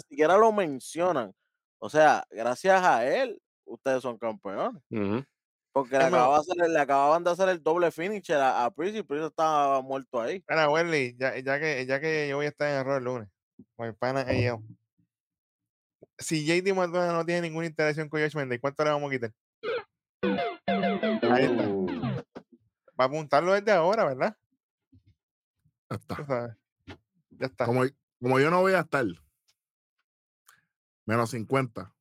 siquiera 0.00 0.36
lo 0.36 0.50
siquiera 0.50 0.52
mencionan. 0.52 1.32
O 1.78 1.88
sea, 1.88 2.24
gracias 2.30 2.82
a 2.84 3.06
él, 3.06 3.40
ustedes 3.64 4.02
son 4.02 4.18
campeones. 4.18 4.82
Porque 5.72 5.98
le, 5.98 6.04
acababa 6.04 6.36
de 6.36 6.40
hacer- 6.40 6.70
le 6.70 6.78
acababan 6.80 7.24
de 7.24 7.30
hacer 7.30 7.48
el 7.50 7.62
doble 7.62 7.90
finisher 7.90 8.36
a, 8.36 8.64
a 8.66 8.70
Priest 8.70 8.96
y 8.96 9.02
Priest 9.02 9.26
estaba 9.26 9.80
muerto 9.82 10.20
ahí. 10.20 10.42
Mira, 10.48 10.68
Welly, 10.70 11.16
ya, 11.18 11.38
ya, 11.38 11.58
que, 11.58 11.84
ya 11.86 12.00
que 12.00 12.28
yo 12.28 12.36
voy 12.36 12.46
a 12.46 12.48
estar 12.50 12.68
en 12.68 12.74
error 12.76 12.98
el 12.98 13.04
lunes, 13.04 13.28
con 13.76 13.86
el 13.86 13.94
pana 13.94 14.30
y 14.34 14.44
yo. 14.44 14.62
Si 16.18 16.46
JD 16.46 16.72
McDonald 16.74 17.12
no 17.12 17.24
tiene 17.26 17.42
ninguna 17.42 17.66
interacción 17.66 18.08
con 18.08 18.20
Josh 18.20 18.34
Mendes, 18.36 18.58
¿cuánto 18.60 18.84
le 18.84 18.90
vamos 18.90 19.10
a 19.10 19.14
quitar? 19.14 19.32
Ahí 21.30 21.44
está. 21.44 21.95
Va 22.98 23.04
a 23.04 23.08
apuntarlo 23.08 23.52
desde 23.52 23.72
ahora, 23.72 24.04
¿verdad? 24.04 24.36
Ya 25.90 25.96
está. 25.96 26.58
Ya. 27.30 27.48
Como, 27.64 27.82
como 28.20 28.40
yo 28.40 28.50
no 28.50 28.60
voy 28.60 28.72
a 28.72 28.80
estar. 28.80 29.04
Menos 31.04 31.30
50. 31.30 31.94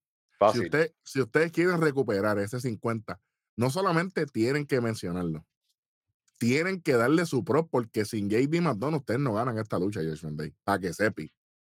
Si, 0.53 0.59
usted, 0.59 0.93
si 1.03 1.21
ustedes 1.21 1.51
quieren 1.51 1.81
recuperar 1.81 2.39
ese 2.39 2.59
50, 2.59 3.19
no 3.55 3.69
solamente 3.69 4.25
tienen 4.25 4.65
que 4.65 4.81
mencionarlo, 4.81 5.45
tienen 6.37 6.81
que 6.81 6.93
darle 6.93 7.25
su 7.25 7.43
pro, 7.43 7.67
porque 7.67 8.05
sin 8.05 8.29
JD 8.29 8.61
McDonald 8.61 9.01
ustedes 9.01 9.19
no 9.19 9.33
ganan 9.33 9.57
esta 9.57 9.79
lucha, 9.79 10.01
Josh 10.01 10.25
Day. 10.31 10.53
Para 10.63 10.79
que 10.79 10.93
sepi. 10.93 11.31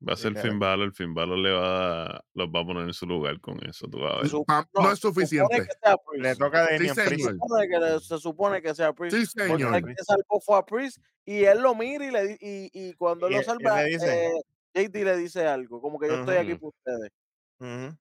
Va 0.09 0.15
a 0.15 0.17
ser. 0.17 0.35
Finn 0.41 0.59
Balor. 0.59 0.93
Finn 0.95 1.13
Balor 1.13 1.39
le 1.39 1.51
va 1.51 2.07
a, 2.07 2.25
los 2.35 2.49
va 2.49 2.61
a 2.61 2.65
poner 2.65 2.85
en 2.85 2.95
su 2.95 3.07
lugar 3.07 3.39
con 3.41 3.63
eso. 3.69 3.87
Tú 3.87 3.99
vas 4.01 4.15
a 4.15 4.21
ver. 4.21 4.29
Su- 4.29 4.45
Pa- 4.45 4.67
no, 4.75 4.91
es 4.93 4.99
suficiente. 4.99 5.57
que 5.59 5.69
sea 5.83 5.97
Le 6.15 6.37
toca 6.37 6.67
de 6.67 6.79
Sí, 6.79 6.85
Priest. 6.95 7.25
Se 7.27 7.33
supone 7.33 7.69
que, 7.69 7.79
le- 7.79 8.01
se 8.01 8.19
supone 8.19 8.63
que 8.63 8.75
sea 8.75 8.93
Priest. 8.95 9.17
Sí, 9.17 9.27
señor. 9.27 9.75
el 9.77 9.85
que 9.85 10.03
salvó 10.03 10.41
fue 10.41 10.57
a 10.57 10.65
Priest 10.65 10.99
y 11.27 11.45
él 11.45 11.61
lo 11.61 11.75
mira 11.75 12.07
y, 12.07 12.11
le, 12.11 12.33
y, 12.41 12.71
y 12.73 12.95
cuando 12.95 13.27
él 13.27 13.33
Y 13.33 13.35
lo 13.35 13.41
él 13.41 13.45
salva, 13.47 13.87
eh, 13.87 14.31
JD 14.75 15.05
le 15.05 15.17
dice 15.19 15.47
algo, 15.47 15.83
como 15.83 15.99
que 15.99 16.09
yo 16.09 16.15
estoy 16.21 16.37
aquí 16.37 16.55
por 16.55 16.73
ustedes. 16.75 17.93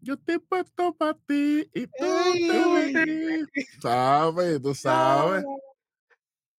Yo 0.00 0.14
estoy 0.14 0.38
puesto 0.38 0.94
para 0.94 1.14
ti 1.14 1.68
y 1.74 1.86
tú 1.86 1.92
te 2.34 2.94
ves. 2.94 3.46
Sabes, 3.82 4.62
tú 4.62 4.74
sabes. 4.74 5.44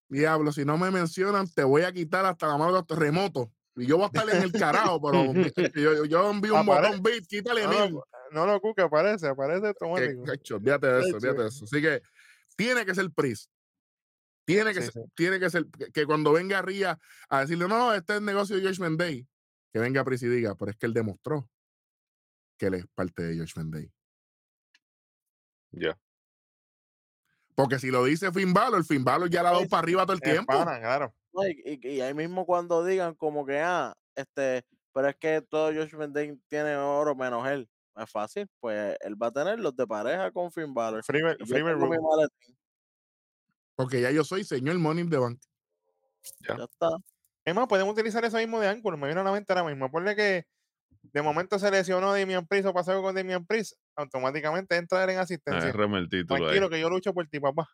Diablo, 0.07 0.51
si 0.51 0.65
no 0.65 0.77
me 0.77 0.91
mencionan, 0.91 1.47
te 1.47 1.63
voy 1.63 1.83
a 1.83 1.91
quitar 1.91 2.25
hasta 2.25 2.47
la 2.47 2.57
mano 2.57 2.71
de 2.73 2.79
los. 2.79 3.49
Y 3.75 3.85
yo 3.85 3.97
voy 3.97 4.05
a 4.05 4.07
estar 4.07 4.29
en 4.35 4.43
el 4.43 4.51
carajo, 4.51 4.99
pero 5.01 5.33
yo, 5.33 5.93
yo, 5.95 6.05
yo 6.05 6.29
envío 6.31 6.55
un 6.55 6.61
Apare- 6.67 6.87
botón 6.87 7.03
beat, 7.03 7.25
quítale 7.27 7.63
No, 7.63 7.69
mil. 7.69 7.99
no 8.31 8.45
lo 8.45 8.59
cuque, 8.59 8.81
aparece, 8.81 9.27
aparece 9.27 9.67
automático. 9.67 10.23
cacho, 10.23 10.55
olvídate 10.55 10.87
de 10.87 10.99
eso, 11.01 11.15
olvídate 11.17 11.41
de 11.43 11.47
eso. 11.47 11.65
Así 11.65 11.81
que 11.81 12.01
tiene 12.55 12.85
que 12.85 12.93
ser 12.95 13.09
Pris. 13.11 13.49
Tiene 14.45 14.73
que, 14.73 14.81
Sí, 14.81 14.91
ser, 14.91 15.03
sí. 15.03 15.11
tiene 15.15 15.39
que 15.39 15.49
ser, 15.49 15.65
que, 15.93 16.05
cuando 16.05 16.33
venga 16.33 16.61
Ría 16.61 16.99
a 17.29 17.41
decirle, 17.41 17.67
no, 17.67 17.77
no, 17.77 17.93
este 17.93 18.13
es 18.13 18.19
el 18.19 18.25
negocio 18.25 18.55
de 18.57 18.63
Josh 18.63 18.79
Day, 18.97 19.27
que 19.71 19.79
venga 19.79 20.03
Pris 20.03 20.23
y 20.23 20.27
diga, 20.27 20.55
pero 20.55 20.71
es 20.71 20.77
que 20.77 20.87
él 20.87 20.93
demostró 20.93 21.47
que 22.57 22.65
él 22.65 22.73
es 22.73 22.85
parte 22.95 23.21
de 23.23 23.37
Josh 23.37 23.53
Day. 23.55 23.91
Ya. 25.71 25.97
Porque 27.55 27.77
si 27.77 27.91
lo 27.91 28.03
dice 28.05 28.31
Finn 28.31 28.53
Balor, 28.53 28.83
Finn 28.85 29.03
Balor 29.03 29.29
ya 29.29 29.43
la 29.43 29.49
ha 29.49 29.51
dado 29.51 29.63
Sí, 29.63 29.69
para 29.69 29.81
arriba 29.83 30.03
todo 30.05 30.13
el 30.13 30.21
tiempo. 30.21 30.47
pana, 30.51 30.79
claro. 30.79 31.13
No, 31.41 31.47
y, 31.47 31.79
y- 31.83 31.87
y 31.97 32.01
ahí 32.01 32.13
mismo 32.13 32.45
cuando 32.45 32.83
digan 32.85 33.15
como 33.15 33.45
que, 33.45 33.59
ah, 33.59 33.95
este, 34.15 34.63
pero 34.93 35.07
es 35.09 35.15
que 35.17 35.41
todo 35.41 35.73
Josh 35.73 35.93
Day 36.09 36.37
tiene 36.47 36.75
oro 36.75 37.15
menos 37.15 37.47
él. 37.47 37.69
Es 37.95 38.09
fácil, 38.09 38.47
pues 38.59 38.95
él 39.01 39.21
va 39.21 39.27
a 39.27 39.31
tener 39.31 39.59
los 39.59 39.75
de 39.75 39.85
pareja 39.85 40.31
con 40.31 40.51
Finn 40.51 40.73
Balor. 40.73 41.03
Maletín, 42.01 42.57
Porque 43.75 44.01
ya 44.01 44.11
yo 44.11 44.23
soy 44.23 44.43
señor 44.43 44.77
Money 44.79 45.09
the 45.09 45.17
Bank. 45.17 45.39
Ya. 46.47 46.57
ya 46.57 46.63
está. 46.63 46.89
Es 47.45 47.55
más, 47.55 47.67
podemos 47.67 47.93
utilizar 47.93 48.23
eso 48.25 48.37
mismo 48.37 48.59
de 48.59 48.67
ángulo. 48.67 48.97
Me 48.97 49.07
viene 49.07 49.21
a 49.21 49.23
la 49.23 49.31
mente 49.31 49.51
ahora 49.51 49.65
mismo. 49.67 49.89
Ponle 49.89 50.15
que 50.15 50.45
de 51.01 51.21
momento 51.21 51.57
se 51.57 51.71
lesionó 51.71 52.13
Damian 52.13 52.45
Priest 52.45 52.67
o 52.67 52.73
pasó 52.73 52.91
algo 52.91 53.03
con 53.03 53.15
Damian 53.15 53.45
Priest, 53.45 53.73
automáticamente 53.95 54.75
entra 54.75 55.03
en 55.11 55.17
asistencia. 55.19 55.61
Agárrame 55.63 55.99
el 55.99 56.09
título 56.09 56.35
ahí. 56.35 56.41
Tranquilo, 56.41 56.69
que 56.69 56.79
yo 56.79 56.89
lucho 56.89 57.13
por 57.13 57.27
ti, 57.27 57.39
papá. 57.39 57.67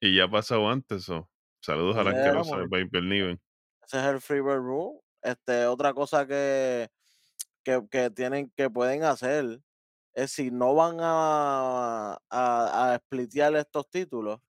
Y 0.00 0.16
ya 0.16 0.24
ha 0.24 0.30
pasado 0.30 0.68
antes 0.68 1.02
eso. 1.02 1.28
Saludos 1.62 1.96
a 1.96 2.02
la 2.04 2.12
Ya, 2.12 2.18
asquerosa 2.18 2.56
de 2.56 2.62
vamos. 2.62 2.70
Piper 2.78 3.02
Niven. 3.04 3.40
Ese 3.86 3.98
es 3.98 4.04
el 4.04 4.20
Freebird 4.20 4.58
Rule. 4.58 5.00
Este, 5.22 5.66
otra 5.66 5.94
cosa 5.94 6.26
que, 6.26 6.90
que, 7.62 7.80
que 7.90 8.10
tienen, 8.10 8.50
que 8.56 8.68
pueden 8.68 9.04
hacer 9.04 9.60
es 10.14 10.32
si 10.32 10.50
no 10.50 10.74
van 10.74 10.96
a, 11.00 12.18
a, 12.28 12.92
a 12.94 12.98
splitear 12.98 13.54
estos 13.56 13.88
títulos, 13.88 14.40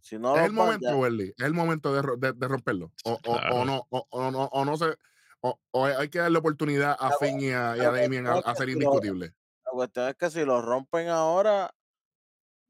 si 0.00 0.18
no 0.18 0.36
es 0.36 0.42
el 0.44 0.52
van, 0.52 0.54
momento, 0.54 0.96
Welly. 0.98 1.34
Es 1.36 1.44
el 1.46 1.54
momento 1.54 1.92
de, 1.94 2.02
de- 2.18 2.32
de 2.34 2.48
romperlo. 2.48 2.92
O, 3.04 3.18
o- 3.24 3.36
o 3.54 3.64
no, 3.64 3.86
o, 3.90 4.06
o 4.10 4.30
no, 4.30 4.44
o 4.44 4.64
no 4.64 4.76
se. 4.76 4.94
O, 5.40 5.58
o 5.70 5.84
hay 5.86 6.08
que 6.08 6.18
darle 6.18 6.38
oportunidad 6.38 6.96
a 6.98 7.12
Finn 7.18 7.40
y 7.40 7.48
a, 7.50 7.76
y 7.76 7.80
a 7.80 7.90
pero 7.90 7.92
que 7.94 8.00
Damien 8.02 8.26
a, 8.26 8.34
a 8.38 8.42
que 8.42 8.54
ser 8.56 8.66
si 8.68 8.72
lo- 8.74 8.80
indiscutibles. 8.80 9.32
la 9.64 9.70
cuestión 9.72 10.08
es 10.08 10.14
que 10.16 10.30
si 10.30 10.44
los 10.44 10.64
rompen 10.64 11.08
ahora, 11.08 11.74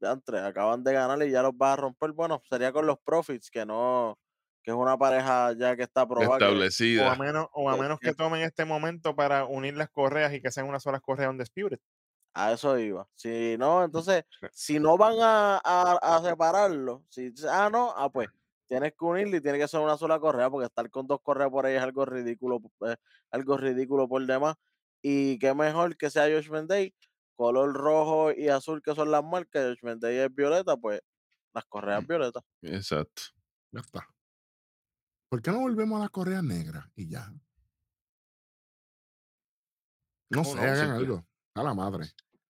entre, 0.01 0.39
acaban 0.39 0.83
de 0.83 0.93
ganar 0.93 1.21
y 1.23 1.31
ya 1.31 1.41
los 1.41 1.55
vas 1.57 1.73
a 1.73 1.81
romper. 1.81 2.11
Bueno, 2.11 2.41
sería 2.49 2.71
con 2.71 2.85
los 2.85 2.97
Profits, 2.99 3.49
que 3.51 3.65
no, 3.65 4.17
que 4.63 4.71
es 4.71 4.77
una 4.77 4.97
pareja 4.97 5.53
ya 5.53 5.75
que 5.75 5.83
está 5.83 6.07
probada. 6.07 6.37
que- 6.37 6.43
O 6.45 6.47
a 6.47 6.49
Establecida. 6.51 7.15
menos, 7.15 7.47
o 7.53 7.69
a 7.69 7.77
menos 7.77 7.99
que- 7.99 8.13
tomen 8.13 8.41
este 8.41 8.65
momento 8.65 9.15
para 9.15 9.45
unir 9.45 9.75
las 9.77 9.89
correas 9.89 10.33
y 10.33 10.41
que 10.41 10.51
sean 10.51 10.67
unas 10.67 10.83
solas 10.83 11.01
correas 11.01 11.29
on 11.29 11.41
Spirit. 11.41 11.79
A 12.33 12.51
eso 12.51 12.77
iba. 12.77 13.07
Si 13.15 13.55
no, 13.57 13.83
entonces, 13.83 14.23
Sí. 14.39 14.47
si 14.53 14.79
no 14.79 14.95
van 14.97 15.15
a, 15.19 15.59
a, 15.63 15.93
a 16.17 16.21
separarlo, 16.21 17.03
si 17.09 17.33
ah, 17.49 17.69
no, 17.71 17.91
ah, 17.95 18.11
pues 18.11 18.27
tienes 18.67 18.91
que 18.93 19.05
unirle 19.05 19.37
y 19.37 19.41
tiene 19.41 19.57
que 19.57 19.67
ser 19.67 19.79
una 19.79 19.97
sola 19.97 20.19
correa, 20.19 20.47
porque 20.49 20.67
estar 20.67 20.87
con 20.91 21.07
dos 21.07 21.19
correas 21.23 21.49
por 21.49 21.65
ahí 21.65 21.75
es 21.75 21.81
algo 21.81 22.05
ridículo, 22.05 22.59
eh, 22.85 22.95
algo 23.31 23.57
ridículo 23.57 24.07
por 24.07 24.23
demás. 24.25 24.55
Y 25.01 25.39
qué 25.39 25.53
mejor 25.55 25.95
que 25.97 26.09
sea 26.11 26.25
Josh 26.25 26.49
Day, 26.67 26.93
color 27.37 27.71
rojo 27.73 28.31
y 28.33 28.49
azul 28.49 28.81
que 28.81 28.93
son 28.95 29.09
las 29.11 29.23
marcas, 29.23 29.77
Josh 29.81 29.95
Day 29.99 30.17
es 30.17 30.33
violeta, 30.35 30.75
pues 30.75 30.99
las 31.53 31.63
correas 31.65 32.03
Mm. 32.03 32.07
violetas. 32.07 32.43
Exacto. 32.63 33.21
Ya 33.71 33.79
está. 33.81 34.07
¿Por 35.29 35.41
qué 35.41 35.51
no 35.51 35.59
volvemos 35.59 35.97
a 35.97 36.01
las 36.01 36.09
correas 36.09 36.43
negras 36.43 36.85
y 36.95 37.07
ya? 37.09 37.31
No 40.29 40.43
sé, 40.43 40.55
no, 40.55 40.61
hagan 40.61 40.75
simple. 40.77 40.95
algo. 40.97 41.27
A 41.55 41.63
la 41.63 41.73
madre. 41.73 42.05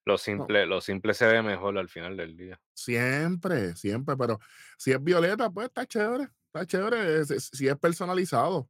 Lo 0.05 0.17
simple, 0.17 0.65
lo 0.65 0.79
simple 0.81 1.13
se 1.13 1.25
ve 1.27 1.41
mejor 1.41 1.77
al 1.77 1.89
final 1.89 2.15
del 2.15 2.35
día. 2.38 2.59
Siempre, 2.73 3.75
siempre, 3.75 4.15
pero 4.15 4.39
si 4.77 4.91
es 4.91 5.03
violeta, 5.03 5.49
pues 5.49 5.67
está 5.67 5.85
chévere. 5.85 6.29
Está 6.53 6.65
chévere 6.65 7.25
si 7.25 7.67
es 7.67 7.77
personalizado. 7.77 8.69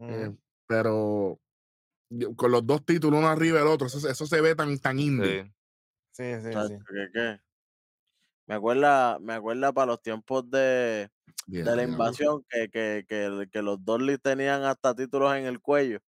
eh, 0.00 0.32
pero 0.66 1.40
con 2.36 2.50
los 2.52 2.64
dos 2.66 2.84
títulos, 2.84 3.18
uno 3.18 3.28
arriba 3.28 3.58
del 3.58 3.66
otro, 3.68 3.86
eso, 3.88 3.98
se- 4.00 4.10
eso 4.10 4.26
se 4.26 4.40
ve 4.40 4.54
tan, 4.54 4.78
tan 4.78 4.98
indie. 5.00 5.44
Sí. 5.44 5.52
Sí, 6.18 6.24
sí, 6.42 6.50
Chacho, 6.50 6.68
sí. 6.68 6.74
¿qué, 6.88 7.08
qué? 7.14 7.40
Me 8.48 8.56
acuerda, 8.56 9.20
me 9.20 9.34
acuerda 9.34 9.72
para 9.72 9.86
los 9.86 10.02
tiempos 10.02 10.50
de, 10.50 11.08
Bien, 11.46 11.64
de 11.64 11.70
la 11.70 11.76
bien. 11.76 11.90
invasión 11.90 12.44
que, 12.50 12.68
que, 12.68 13.04
que, 13.08 13.46
que 13.52 13.62
los 13.62 13.84
Dolly 13.84 14.18
tenían 14.18 14.64
hasta 14.64 14.96
títulos 14.96 15.32
en 15.36 15.46
el 15.46 15.60
cuello. 15.60 16.00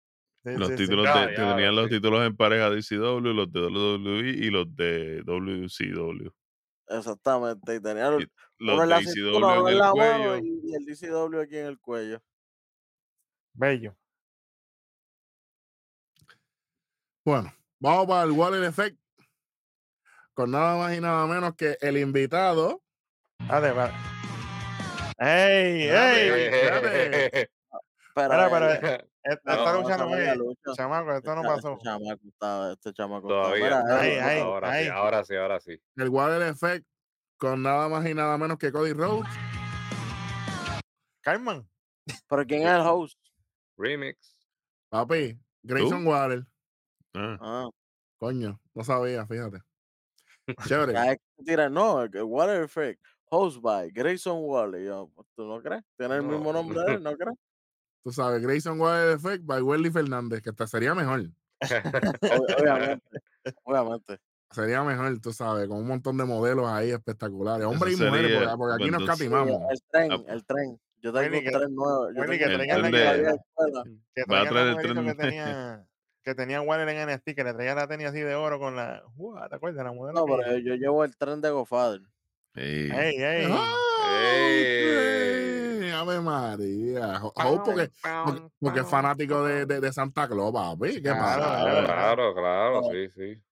Sí, 0.42 0.50
Los 0.56 0.70
sí, 0.70 0.74
títulos 0.78 1.06
de, 1.14 1.36
tenían 1.36 1.76
los 1.76 1.84
sí. 1.84 1.90
títulos 1.90 2.26
en 2.26 2.36
pareja 2.36 2.70
de 2.70 2.80
ECW, 2.80 3.20
los 3.20 3.52
de 3.52 3.60
WWE 3.60 4.30
y 4.30 4.50
los 4.50 4.74
de 4.74 5.22
WCW. 5.22 6.32
Exactamente. 6.88 7.76
Y 7.76 7.80
tenían 7.80 8.20
Y 8.20 8.26
los 8.58 8.80
de 8.80 8.86
la 8.88 9.00
cintura, 9.00 9.54
ECW 9.54 9.60
uno 9.60 9.68
en 9.68 9.76
el 9.76 9.90
cuello. 9.92 10.36
y, 10.38 10.60
y 10.64 10.74
el 10.74 10.86
DCW 10.86 11.38
aquí 11.40 11.56
en 11.56 11.66
el 11.66 11.78
cuello. 11.78 12.20
Bello. 13.54 13.94
Bueno, 17.24 17.52
vamos 17.78 18.06
para 18.08 18.24
el 18.24 18.32
Wallet 18.32 18.66
Effect. 18.66 18.98
Con 20.34 20.50
nada 20.50 20.76
más 20.76 20.96
y 20.96 21.00
nada 21.00 21.26
menos 21.26 21.54
que 21.56 21.76
el 21.80 21.96
invitado. 21.98 22.82
Va. 23.50 23.90
¡Ey! 25.18 25.88
¡Ey! 25.88 26.50
Mira, 26.50 26.80
pero 28.50 28.70
él- 28.70 28.78
eh, 28.84 29.06
esta 29.22 29.56
no, 29.56 29.80
lucha 29.82 29.96
no 29.98 30.34
lucha. 30.36 30.72
Chamaco, 30.74 31.12
esto 31.14 31.34
no 31.34 31.42
Este- 31.42 31.54
pasó. 31.54 31.72
Este 31.72 31.84
chamaco 31.84 32.20
está, 32.28 32.72
este 32.72 32.92
chamaco 32.94 33.28
está- 33.28 33.42
Todavía. 33.42 33.64
Mira, 33.64 33.80
ahora 34.42 34.72
sí, 34.82 34.88
ahora 34.88 35.24
sí, 35.24 35.36
ahora 35.36 35.60
sí. 35.60 35.82
El 35.96 36.08
Wallet 36.08 36.48
Effect. 36.48 36.86
Con 37.36 37.62
nada 37.62 37.88
más 37.88 38.06
y 38.06 38.12
nada 38.14 38.36
menos 38.36 38.58
que 38.58 38.70
Cody 38.70 38.92
Rhodes. 38.92 39.26
Carmen. 41.22 41.66
Pero 42.28 42.46
¿quién 42.46 42.62
es 42.62 42.68
el 42.74 42.80
host? 42.82 43.18
Remix. 43.78 44.36
Papi, 44.90 45.38
Grayson 45.62 46.06
Waller. 46.06 46.44
Ah, 47.14 47.38
Ah, 47.40 47.68
Coño, 48.18 48.60
no 48.74 48.84
sabía, 48.84 49.26
fíjate. 49.26 49.58
Chévere. 50.66 51.20
tiran, 51.44 51.72
no, 51.72 52.04
Water 52.26 52.62
Effect, 52.62 53.00
host 53.30 53.60
by 53.60 53.90
Grayson 53.90 54.38
Waller. 54.40 54.82
Yo, 54.84 55.10
pues, 55.14 55.26
¿tú 55.36 55.44
no 55.46 55.60
crees? 55.62 55.82
Tiene 55.96 56.16
el 56.16 56.26
No. 56.26 56.32
mismo 56.34 56.52
nombre 56.52 56.80
de 56.84 56.94
él, 56.94 57.02
¿no 57.02 57.16
crees? 57.16 57.36
Tú 58.04 58.12
sabes, 58.12 58.40
Grayson 58.42 58.80
Waller 58.80 59.16
Effect 59.16 59.44
by 59.44 59.60
Welly 59.60 59.90
Fernández, 59.90 60.40
que 60.42 60.48
hasta 60.50 60.66
sería 60.66 60.94
mejor. 60.94 61.20
Ob- 61.60 62.60
obviamente, 62.60 63.20
obviamente. 63.64 64.18
Sería 64.50 64.82
mejor, 64.82 65.20
tú 65.20 65.32
sabes, 65.32 65.68
con 65.68 65.76
un 65.78 65.86
montón 65.86 66.16
de 66.16 66.24
modelos 66.24 66.66
ahí 66.66 66.90
espectaculares. 66.90 67.66
Hombres 67.66 68.00
y 68.00 68.02
mujeres, 68.02 68.32
sería- 68.32 68.56
porque, 68.56 68.56
porque 68.56 68.84
aquí 68.84 68.90
nos 68.90 69.04
catimamos. 69.06 69.62
el 69.70 69.82
tren, 69.90 70.12
Ah, 70.12 70.24
el 70.28 70.44
tren. 70.44 70.80
Yo 71.02 71.12
tengo 71.12 71.36
un 71.38 71.44
que- 71.44 71.50
tren 71.50 71.74
nuevo. 71.74 72.08
Yo 72.08 72.14
tengo 72.14 72.26
que 72.32 72.38
que-. 72.38 72.44
Que 74.14 74.24
Va 74.24 74.40
a 74.40 74.48
traigan 74.48 74.48
traer 74.48 74.66
el 74.66 74.68
el 74.68 74.74
modelito 74.74 74.94
tren. 74.94 75.06
que 75.06 75.14
tenía. 75.14 75.86
Que 76.22 76.34
tenía 76.34 76.60
Warner 76.60 76.88
en 76.88 77.08
NXT, 77.08 77.34
que 77.34 77.44
le 77.44 77.54
traía 77.54 77.74
la 77.74 77.86
tenis 77.88 78.08
así 78.08 78.20
de 78.20 78.34
oro 78.34 78.58
con 78.58 78.76
la. 78.76 79.02
Uah, 79.16 79.48
¿Te 79.48 79.56
acuerdas? 79.56 79.84
La 79.84 79.92
modelo. 79.92 80.20
No, 80.26 80.36
pero 80.36 80.58
yo 80.58 80.74
llevo 80.74 81.02
el 81.04 81.16
tren 81.16 81.40
de 81.40 81.50
Godfather. 81.50 82.02
ey. 82.54 82.90
Ey, 82.90 83.16
ey. 83.22 83.46
¡Ay! 83.50 84.64
sí! 85.84 85.90
Ave 85.90 86.20
María. 86.20 87.18
Jo- 87.20 87.32
jo, 87.34 87.62
porque, 87.64 87.90
porque, 88.24 88.42
porque 88.60 88.80
es 88.80 88.86
fanático 88.88 89.44
de, 89.44 89.66
de, 89.66 89.80
de 89.80 89.92
Santa 89.92 90.28
Claus, 90.28 90.52
papi. 90.52 90.94
¿Qué 90.94 91.02
Claro, 91.02 91.18
pasa? 91.20 91.38
Claro, 91.62 91.84
claro, 91.86 92.34
claro, 92.34 92.82
sí, 92.92 93.08
sí. 93.16 93.42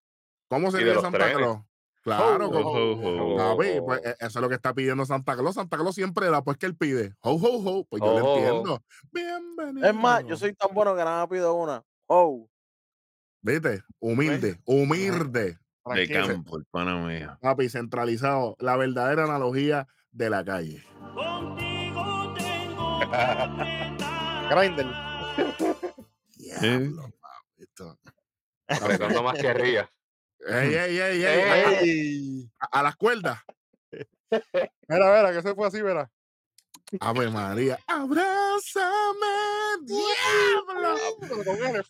¿Cómo 0.49 0.71
se 0.71 0.81
los 0.83 1.03
Santa 1.03 1.19
trenes. 1.19 1.37
Claus? 1.37 1.59
Claro, 2.03 2.49
Ho, 2.49 2.59
ho, 2.61 3.35
ho. 3.35 3.37
Papi, 3.37 3.81
pues 3.85 4.01
e- 4.05 4.17
eso 4.21 4.39
es 4.39 4.43
lo 4.43 4.49
que 4.49 4.55
está 4.55 4.73
pidiendo 4.73 5.05
Santa 5.05 5.37
Claus. 5.37 5.55
Santa 5.57 5.77
Claus 5.77 5.95
siempre 5.95 6.31
da, 6.31 6.43
pues 6.43 6.57
que 6.57 6.67
él 6.67 6.77
pide. 6.77 7.15
Ho, 7.21 7.33
ho, 7.33 7.59
ho. 7.81 7.85
Pues 7.85 8.03
yo 8.03 8.15
le 8.15 8.21
ho, 8.23 8.25
ho. 8.25 8.37
entiendo. 8.37 8.83
Bienvenido. 9.13 9.87
Es 9.89 9.95
más, 9.95 10.25
yo 10.27 10.37
soy 10.37 10.55
tan 10.55 10.73
bueno 10.75 10.95
que 10.95 11.05
nada 11.05 11.21
más 11.21 11.29
pido 11.29 11.55
una. 11.55 11.83
Oh, 12.07 12.49
¿Viste? 13.43 13.83
Humilde, 14.01 14.61
humilde. 14.65 15.59
De 15.95 16.09
campo, 16.09 16.59
el 16.59 16.65
pana 16.67 16.97
mío. 17.07 17.39
Papi, 17.41 17.69
centralizado. 17.71 18.57
La 18.59 18.77
verdadera 18.77 19.25
analogía 19.25 19.87
de 20.11 20.29
la 20.31 20.45
calle. 20.45 20.85
Grindel. 24.51 24.91
Diablo, 26.37 27.03
papi. 27.21 27.63
Esto- 27.63 27.99
Apretando 28.69 29.23
más 29.23 29.39
que 29.39 29.55
ría. 29.55 29.91
Ey, 30.47 30.75
ey, 30.75 30.99
ey, 30.99 31.25
ey. 31.25 31.41
Ey. 31.81 32.51
A, 32.61 32.81
a 32.81 32.83
las 32.83 32.97
cuerdas. 32.97 33.39
Mira, 33.91 35.17
mira, 35.17 35.33
que 35.33 35.41
se 35.43 35.55
fue 35.55 35.67
así, 35.67 35.83
mira. 35.83 36.11
Ave 37.01 37.31
María. 37.31 37.79
Abrázame, 37.87 39.27
diablo. 39.83 40.97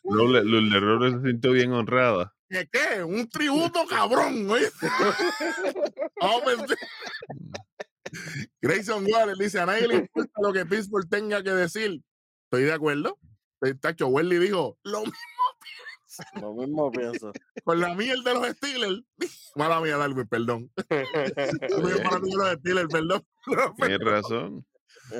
Con 0.02 0.16
Lourdes 0.16 0.44
Lourdes 0.44 0.80
Robles 0.80 1.14
se 1.22 1.28
sintió 1.30 1.52
bien 1.52 1.72
honrada. 1.72 2.34
¿Qué 2.48 2.68
qué? 2.70 3.02
Un 3.02 3.28
tributo 3.28 3.86
cabrón. 3.86 4.48
Vamos 4.48 6.42
a 6.42 6.66
ver. 6.66 6.78
Grayson 8.60 9.06
Waller 9.06 9.36
dice, 9.36 9.60
a 9.60 9.66
nadie 9.66 9.86
le 9.86 9.94
importa 9.96 10.32
lo 10.42 10.52
que 10.52 10.66
Pittsburgh 10.66 11.08
tenga 11.08 11.42
que 11.42 11.50
decir. 11.50 12.00
Estoy 12.44 12.64
de 12.64 12.72
acuerdo. 12.72 13.18
El 13.60 13.78
Tacho 13.78 14.06
Welly 14.08 14.38
dijo, 14.38 14.78
lo 14.82 15.00
mismo 15.00 15.18
lo 16.40 16.54
mismo 16.54 16.90
pienso. 16.90 17.32
con 17.64 17.80
la 17.80 17.94
miel 17.94 18.22
de 18.24 18.34
los 18.34 18.46
Steelers. 18.48 19.02
Mala 19.56 19.80
mía, 19.80 19.96
Darwin, 19.96 20.26
perdón. 20.26 20.70
Muy 20.90 22.02
mala 22.02 22.18
mía 22.20 22.32
de 22.32 22.36
los 22.36 22.52
Steelers, 22.54 22.88
perdón. 22.88 23.26
Tienes 23.76 23.98
razón. 24.00 24.66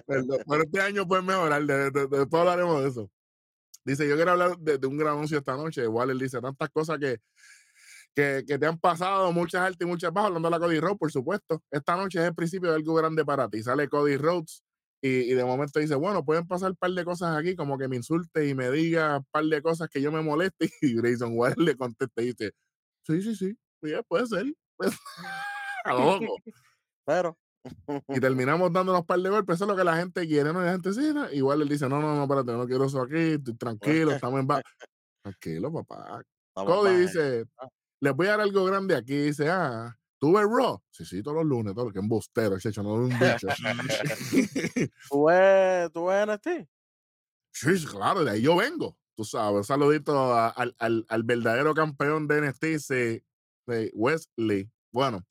Pero 0.07 0.63
este 0.63 0.81
año 0.81 1.07
puede 1.07 1.23
mejorar, 1.23 1.65
de- 1.65 1.91
de- 1.91 1.91
de- 1.91 2.19
después 2.19 2.41
hablaremos 2.41 2.83
de 2.83 2.89
eso. 2.89 3.11
Dice, 3.85 4.09
yo 4.09 4.17
quiero 4.17 4.33
hablar 4.33 4.59
de, 4.59 4.87
un 4.87 4.99
gran 4.99 5.15
anuncio 5.15 5.39
esta 5.39 5.57
noche. 5.57 5.87
Waller 5.87 6.17
dice 6.17 6.41
tantas 6.41 6.69
cosas 6.71 6.99
que, 6.99 7.21
que, 8.15 8.45
que 8.47 8.59
te 8.59 8.67
han 8.67 8.79
pasado, 8.79 9.33
muchas 9.33 9.63
altas 9.63 9.87
y 9.87 9.89
muchas 9.89 10.13
bajas, 10.13 10.29
hablando 10.29 10.49
de 10.49 10.51
la 10.51 10.61
Cody 10.61 10.81
Rhodes, 10.81 10.99
por 10.99 11.11
supuesto. 11.11 11.63
Esta 11.71 11.97
noche 11.97 12.19
es 12.19 12.27
el 12.27 12.35
principio 12.35 12.71
de 12.71 12.77
algo 12.77 12.95
grande 12.95 13.25
para 13.25 13.49
ti. 13.49 13.63
Sale 13.63 13.89
Cody 13.89 14.17
Rhodes 14.17 14.63
y, 15.01 15.09
y 15.31 15.35
de 15.35 15.45
momento 15.45 15.79
dice, 15.81 15.95
bueno, 15.95 16.25
pueden 16.25 16.47
pasar 16.47 16.71
un 16.71 16.77
par 16.77 16.91
de 16.91 17.05
cosas 17.05 17.37
aquí, 17.39 17.55
como 17.55 17.79
que 17.79 17.89
me 17.89 17.97
insulte 17.97 18.47
y 18.49 18.55
me 18.55 18.71
diga 18.71 19.19
un 19.19 19.27
par 19.31 19.45
de 19.45 19.63
cosas 19.63 19.89
que 19.89 20.03
yo 20.03 20.11
me 20.13 20.21
moleste. 20.23 20.71
Y 20.83 20.95
Grayson 20.95 21.33
Waller 21.37 21.59
le 21.59 21.77
contesta 21.77 22.21
y 22.23 22.27
dice, 22.27 22.53
sí, 23.07 23.23
sí, 23.23 23.37
sí, 23.37 23.57
sí, 23.83 23.95
puede 24.09 24.27
ser. 24.27 24.47
A 25.85 25.95
lo 25.95 26.21
loco 26.21 26.35
Pero, 27.07 27.39
y 28.09 28.21
terminamos 28.21 28.73
dándonos 28.73 29.05
par 29.05 29.21
de 29.21 29.31
golpes. 29.31 29.57
Eso 29.57 29.65
es 29.65 29.69
lo 29.71 29.77
que 29.77 29.85
la 29.85 29.97
gente 29.97 30.27
quiere, 30.27 30.53
¿no? 30.53 30.63
Y 30.63 30.65
la 30.67 30.73
gente 30.73 30.93
sí, 30.93 31.13
¿no? 31.13 31.31
igual 31.33 31.63
él 31.63 31.69
dice, 31.69 31.89
no, 31.89 32.01
no, 32.01 32.15
no, 32.15 32.23
espérate, 32.23 32.53
no 32.53 32.67
quiero 32.67 32.85
eso 32.85 33.01
aquí, 33.03 33.17
estoy 33.35 33.55
tranquilo, 33.57 34.13
estamos 34.31 34.41
en 34.41 34.47
ba-". 34.47 34.63
Tranquilo, 35.23 35.73
papá. 35.73 36.23
estamos 36.49 36.75
Cody 36.75 36.97
dice, 36.97 37.45
les 38.01 38.15
voy 38.15 38.27
a 38.29 38.31
dar 38.31 38.41
algo 38.41 38.65
grande 38.65 38.95
aquí. 38.97 39.17
Dice, 39.17 39.49
ah, 39.51 39.97
¿tú 40.19 40.33
ves 40.33 40.47
Raw? 40.49 40.81
Sí, 40.91 41.05
sí, 41.05 41.23
todos 41.23 41.39
los 41.39 41.47
lunes, 41.47 41.75
todo 41.75 41.87
lo 41.87 41.93
que 41.93 41.99
embustero, 41.99 42.57
ese 42.57 42.71
hecho, 42.71 42.83
no 42.83 43.05
es 43.05 43.11
un 43.13 43.19
bicho. 43.19 43.49
¿Tú 45.11 45.25
ves, 45.25 45.93
¿Tú 45.93 46.07
ves 46.07 46.27
NXT? 46.27 46.69
sí, 47.53 47.79
sí, 47.79 47.87
claro, 47.87 48.25
de 48.25 48.31
ahí 48.33 48.43
yo 48.43 48.57
vengo. 48.57 48.97
Tú 49.17 49.25
sabes, 49.25 49.57
un 49.59 49.65
saludito 49.65 50.33
a- 50.33 50.49
al, 50.51 50.77
al, 50.79 51.05
al 51.09 51.23
verdadero 51.25 51.75
campeón 51.75 52.29
de 52.29 52.39
NXT, 52.39 52.63
de 53.67 53.91
Wesley. 53.93 54.71
Bueno, 54.93 55.27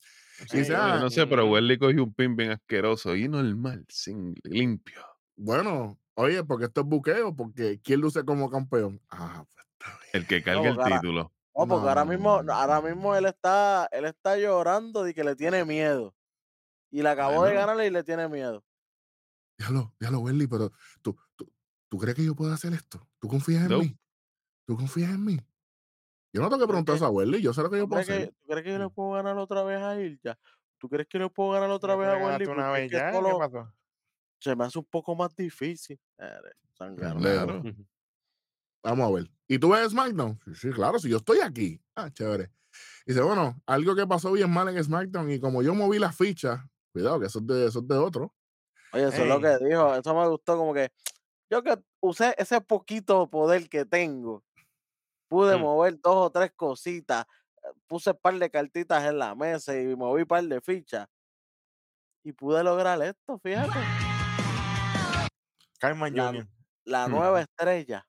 Sí, 0.46 0.62
ah, 0.74 0.98
no 1.00 1.10
sé, 1.10 1.26
pero. 1.26 1.46
Welly 1.50 1.78
cogió 1.78 2.04
un 2.04 2.14
pin 2.14 2.36
bien 2.36 2.52
asqueroso 2.52 3.16
y 3.16 3.28
normal, 3.28 3.84
sin 3.88 4.34
limpio. 4.44 5.02
bueno, 5.36 5.98
oye, 6.14 6.44
porque 6.44 6.66
esto 6.66 6.82
es 6.82 6.86
buqueo, 6.86 7.34
porque 7.34 7.80
¿quién 7.82 8.00
luce 8.00 8.24
como 8.24 8.48
campeón? 8.50 9.00
Ah, 9.10 9.44
pues 9.52 9.66
está 9.72 9.98
bien. 9.98 10.10
El 10.12 10.26
que 10.26 10.42
carga 10.42 10.68
el 10.70 10.80
ahora- 10.80 11.00
título. 11.00 11.32
No, 11.56 11.66
porque 11.66 11.88
ahora 11.88 12.04
mismo, 12.04 12.30
ahora 12.52 12.80
mismo 12.80 13.16
él 13.16 13.26
está, 13.26 13.88
él 13.90 14.04
está 14.04 14.36
llorando 14.38 15.02
de 15.02 15.12
que 15.12 15.24
le 15.24 15.34
tiene 15.34 15.64
miedo. 15.64 16.14
Y 16.90 17.02
le 17.02 17.08
acabó 17.08 17.42
de 17.44 17.52
Bueno. 17.52 17.66
ganar 17.66 17.84
y 17.84 17.90
le 17.90 18.04
tiene 18.04 18.28
miedo. 18.28 18.64
Déjalo, 19.58 19.92
déjalo, 19.98 20.20
Welly, 20.20 20.46
pero 20.46 20.70
¿tú, 21.02 21.18
tú, 21.34 21.52
¿tú 21.88 21.98
crees 21.98 22.14
que 22.14 22.24
yo 22.24 22.36
puedo 22.36 22.52
hacer 22.52 22.72
esto? 22.74 23.06
¿Tú 23.18 23.26
confías 23.28 23.64
en 23.64 23.70
No. 23.70 23.78
mí? 23.80 23.98
¿Tú 24.66 24.76
confías 24.76 25.10
en 25.10 25.24
mí? 25.24 25.40
Yo 26.32 26.42
no 26.42 26.48
tengo 26.48 26.58
que 26.60 26.64
¿Tú 26.66 26.68
preguntar 26.68 27.02
a 27.02 27.10
Welly, 27.10 27.40
yo 27.40 27.52
sé 27.52 27.62
lo 27.62 27.70
que 27.70 27.78
yo 27.78 27.84
¿Tú 27.84 27.88
puedo 27.90 28.04
crees, 28.04 28.18
que, 28.18 28.24
hacer. 28.24 28.34
tú 28.40 28.46
crees 28.48 28.64
que 28.64 28.72
yo 28.72 28.78
le 28.78 28.90
puedo 28.90 29.10
ganar 29.12 29.38
otra 29.38 29.62
vez 29.62 29.80
a 29.82 30.00
Ilja? 30.00 30.38
¿Tú 30.78 30.88
crees 30.88 31.08
que 31.08 31.18
le 31.18 31.30
puedo 31.30 31.50
ganar 31.52 31.70
otra 31.70 31.94
¿Ya 31.94 31.96
vez 31.96 32.08
a 32.08 32.16
Wendy? 32.26 32.44
una 32.46 32.70
vez 32.70 32.90
ya? 32.90 33.10
¿Qué 33.12 33.20
lo- 33.22 33.38
pasó? 33.38 33.72
se 34.40 34.54
me 34.54 34.64
hace 34.64 34.78
un 34.78 34.84
poco 34.84 35.16
más 35.16 35.34
difícil. 35.34 35.98
Eres. 36.18 36.54
Leo. 37.20 37.62
Vamos 38.84 39.08
a 39.08 39.14
ver. 39.14 39.30
¿Y 39.48 39.58
tú 39.58 39.70
ves 39.70 39.90
SmackDown? 39.90 40.38
Sí, 40.46 40.54
sí, 40.54 40.70
claro, 40.70 40.98
si 40.98 41.08
yo 41.08 41.16
estoy 41.16 41.40
aquí. 41.40 41.80
Ah, 41.96 42.10
chévere. 42.12 42.52
Dice, 43.06 43.20
bueno, 43.22 43.60
algo 43.66 43.96
que 43.96 44.06
pasó 44.06 44.30
bien 44.32 44.50
mal 44.50 44.68
en 44.68 44.82
SmackDown 44.82 45.30
y 45.32 45.40
como 45.40 45.62
yo 45.62 45.74
moví 45.74 45.98
las 45.98 46.16
fichas, 46.16 46.60
cuidado 46.92 47.18
que 47.18 47.26
eso 47.26 47.40
es 47.40 47.46
de, 47.46 47.66
eso 47.66 47.80
es 47.80 47.88
de 47.88 47.96
otro. 47.96 48.34
Oye, 48.92 49.08
eso 49.08 49.22
es 49.22 49.28
lo 49.28 49.40
que 49.40 49.58
dijo. 49.64 49.94
Eso 49.94 50.14
me 50.14 50.28
gustó 50.28 50.56
como 50.56 50.72
que 50.74 50.90
yo 51.50 51.62
que 51.62 51.76
usé 52.00 52.34
ese 52.38 52.60
poquito 52.60 53.28
poder 53.28 53.68
que 53.68 53.84
tengo, 53.84 54.44
pude 55.28 55.56
Mm. 55.56 55.60
mover 55.62 56.00
dos 56.00 56.16
o 56.16 56.30
tres 56.30 56.52
cositas, 56.56 57.24
eh, 57.64 57.68
puse 57.86 58.10
un 58.10 58.18
par 58.18 58.34
de 58.38 58.50
cartitas 58.50 59.04
en 59.04 59.18
la 59.18 59.34
mesa 59.34 59.78
y 59.80 59.94
moví 59.96 60.22
un 60.22 60.28
par 60.28 60.44
de 60.44 60.60
fichas. 60.60 61.08
Y 62.24 62.32
pude 62.32 62.62
lograr 62.62 63.00
esto, 63.02 63.38
fíjate. 63.38 63.70
Carmen 65.80 66.14
La- 66.14 66.32
Jr. 66.32 66.46
La 66.84 67.06
Mm. 67.08 67.10
nueva 67.12 67.40
estrella 67.42 68.06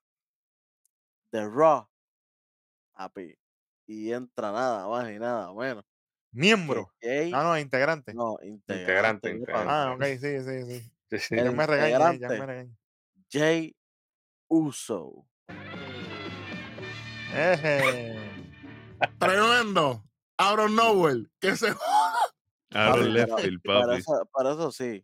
de 1.31 1.47
Raw. 1.47 1.87
Papi. 2.95 3.35
Y 3.87 4.11
entra 4.11 4.51
nada 4.51 4.87
más 4.87 5.09
y 5.11 5.17
nada 5.19 5.53
menos 5.53 5.83
Miembro. 6.31 6.91
Jay, 7.01 7.31
Ah, 7.33 7.43
no, 7.43 7.57
integrante. 7.57 8.13
no, 8.13 8.37
Integrante, 8.41 9.29
integrante. 9.29 9.31
integrante. 9.31 9.71
Ah, 9.71 9.93
ok, 9.95 10.03
sí, 10.19 10.39
sí, 10.43 10.63
sí. 10.81 10.91
Sí, 11.09 11.19
sí. 11.19 11.35
Ya 11.35 11.43
El 11.43 11.51
me 11.51 11.65
regañé, 11.65 12.19
ya 12.19 12.31
me 12.31 12.45
integrante. 12.45 12.45
regañé. 12.45 12.77
Jay 13.31 13.75
Uso. 14.49 15.28
Eje. 17.33 18.15
Tremendo. 19.19 20.03
Out 20.37 20.59
of 20.59 20.71
nowhere. 20.71 21.25
Que 21.39 21.55
se 21.55 21.67
Aaron 22.71 22.99
Papi, 22.99 23.09
left 23.09 23.27
pero- 23.29 23.37
field, 23.39 23.61
Para 23.63 23.85
papi. 23.87 23.99
eso, 23.99 24.29
para 24.31 24.51
eso 24.51 24.71
sí, 24.71 25.03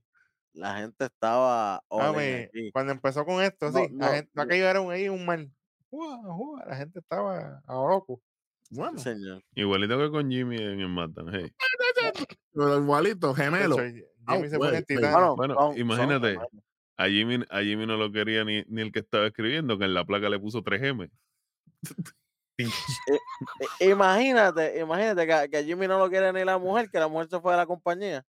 la 0.53 0.77
gente 0.77 1.05
estaba 1.05 1.81
Mami, 1.89 2.47
cuando 2.71 2.91
empezó 2.93 3.25
con 3.25 3.41
esto, 3.43 3.71
No, 3.71 3.79
sí, 3.79 3.87
la 3.93 4.07
no, 4.07 4.13
gente, 4.13 4.31
no. 4.35 4.41
aquello 4.43 4.67
era 4.69 4.81
un, 4.81 4.91
ahí 4.91 5.09
un 5.09 5.25
mal. 5.25 5.51
La 6.67 6.75
gente 6.75 6.99
estaba 6.99 7.61
a 7.65 7.73
loco. 7.73 8.21
Bueno, 8.69 8.97
Señor. 8.99 9.41
Igualito 9.55 9.97
que 9.97 10.09
con 10.11 10.29
Jimmy 10.29 10.57
en 10.57 10.79
el 10.81 10.89
Matan. 10.89 11.27
Hey. 11.33 11.51
pero 12.53 12.77
igualito, 12.79 13.33
gemelo. 13.33 13.77
Ah, 14.27 14.39
se 14.47 14.57
pone 14.57 14.81
titán. 14.83 15.35
Bueno, 15.35 15.55
son- 15.55 15.77
imagínate. 15.77 16.37
A 16.97 17.07
Jimmy, 17.07 17.43
a 17.49 17.61
Jimmy 17.61 17.85
no 17.85 17.97
lo 17.97 18.11
quería 18.11 18.43
ni, 18.45 18.63
ni 18.67 18.81
el 18.81 18.91
que 18.91 18.99
estaba 18.99 19.27
escribiendo, 19.27 19.77
que 19.77 19.85
en 19.85 19.93
la 19.93 20.05
placa 20.05 20.29
le 20.29 20.39
puso 20.39 20.63
3M. 20.63 21.09
I- 22.57 22.71
Imagínate, 23.91 24.79
imagínate 24.79 25.27
que, 25.27 25.49
que 25.49 25.63
Jimmy 25.65 25.87
no 25.87 25.99
lo 25.99 26.09
quiere 26.09 26.31
ni 26.31 26.43
la 26.45 26.57
mujer, 26.57 26.89
que 26.89 26.99
la 26.99 27.07
mujer 27.07 27.27
se 27.29 27.39
fue 27.39 27.51
de 27.51 27.57
la 27.57 27.65
compañía. 27.65 28.23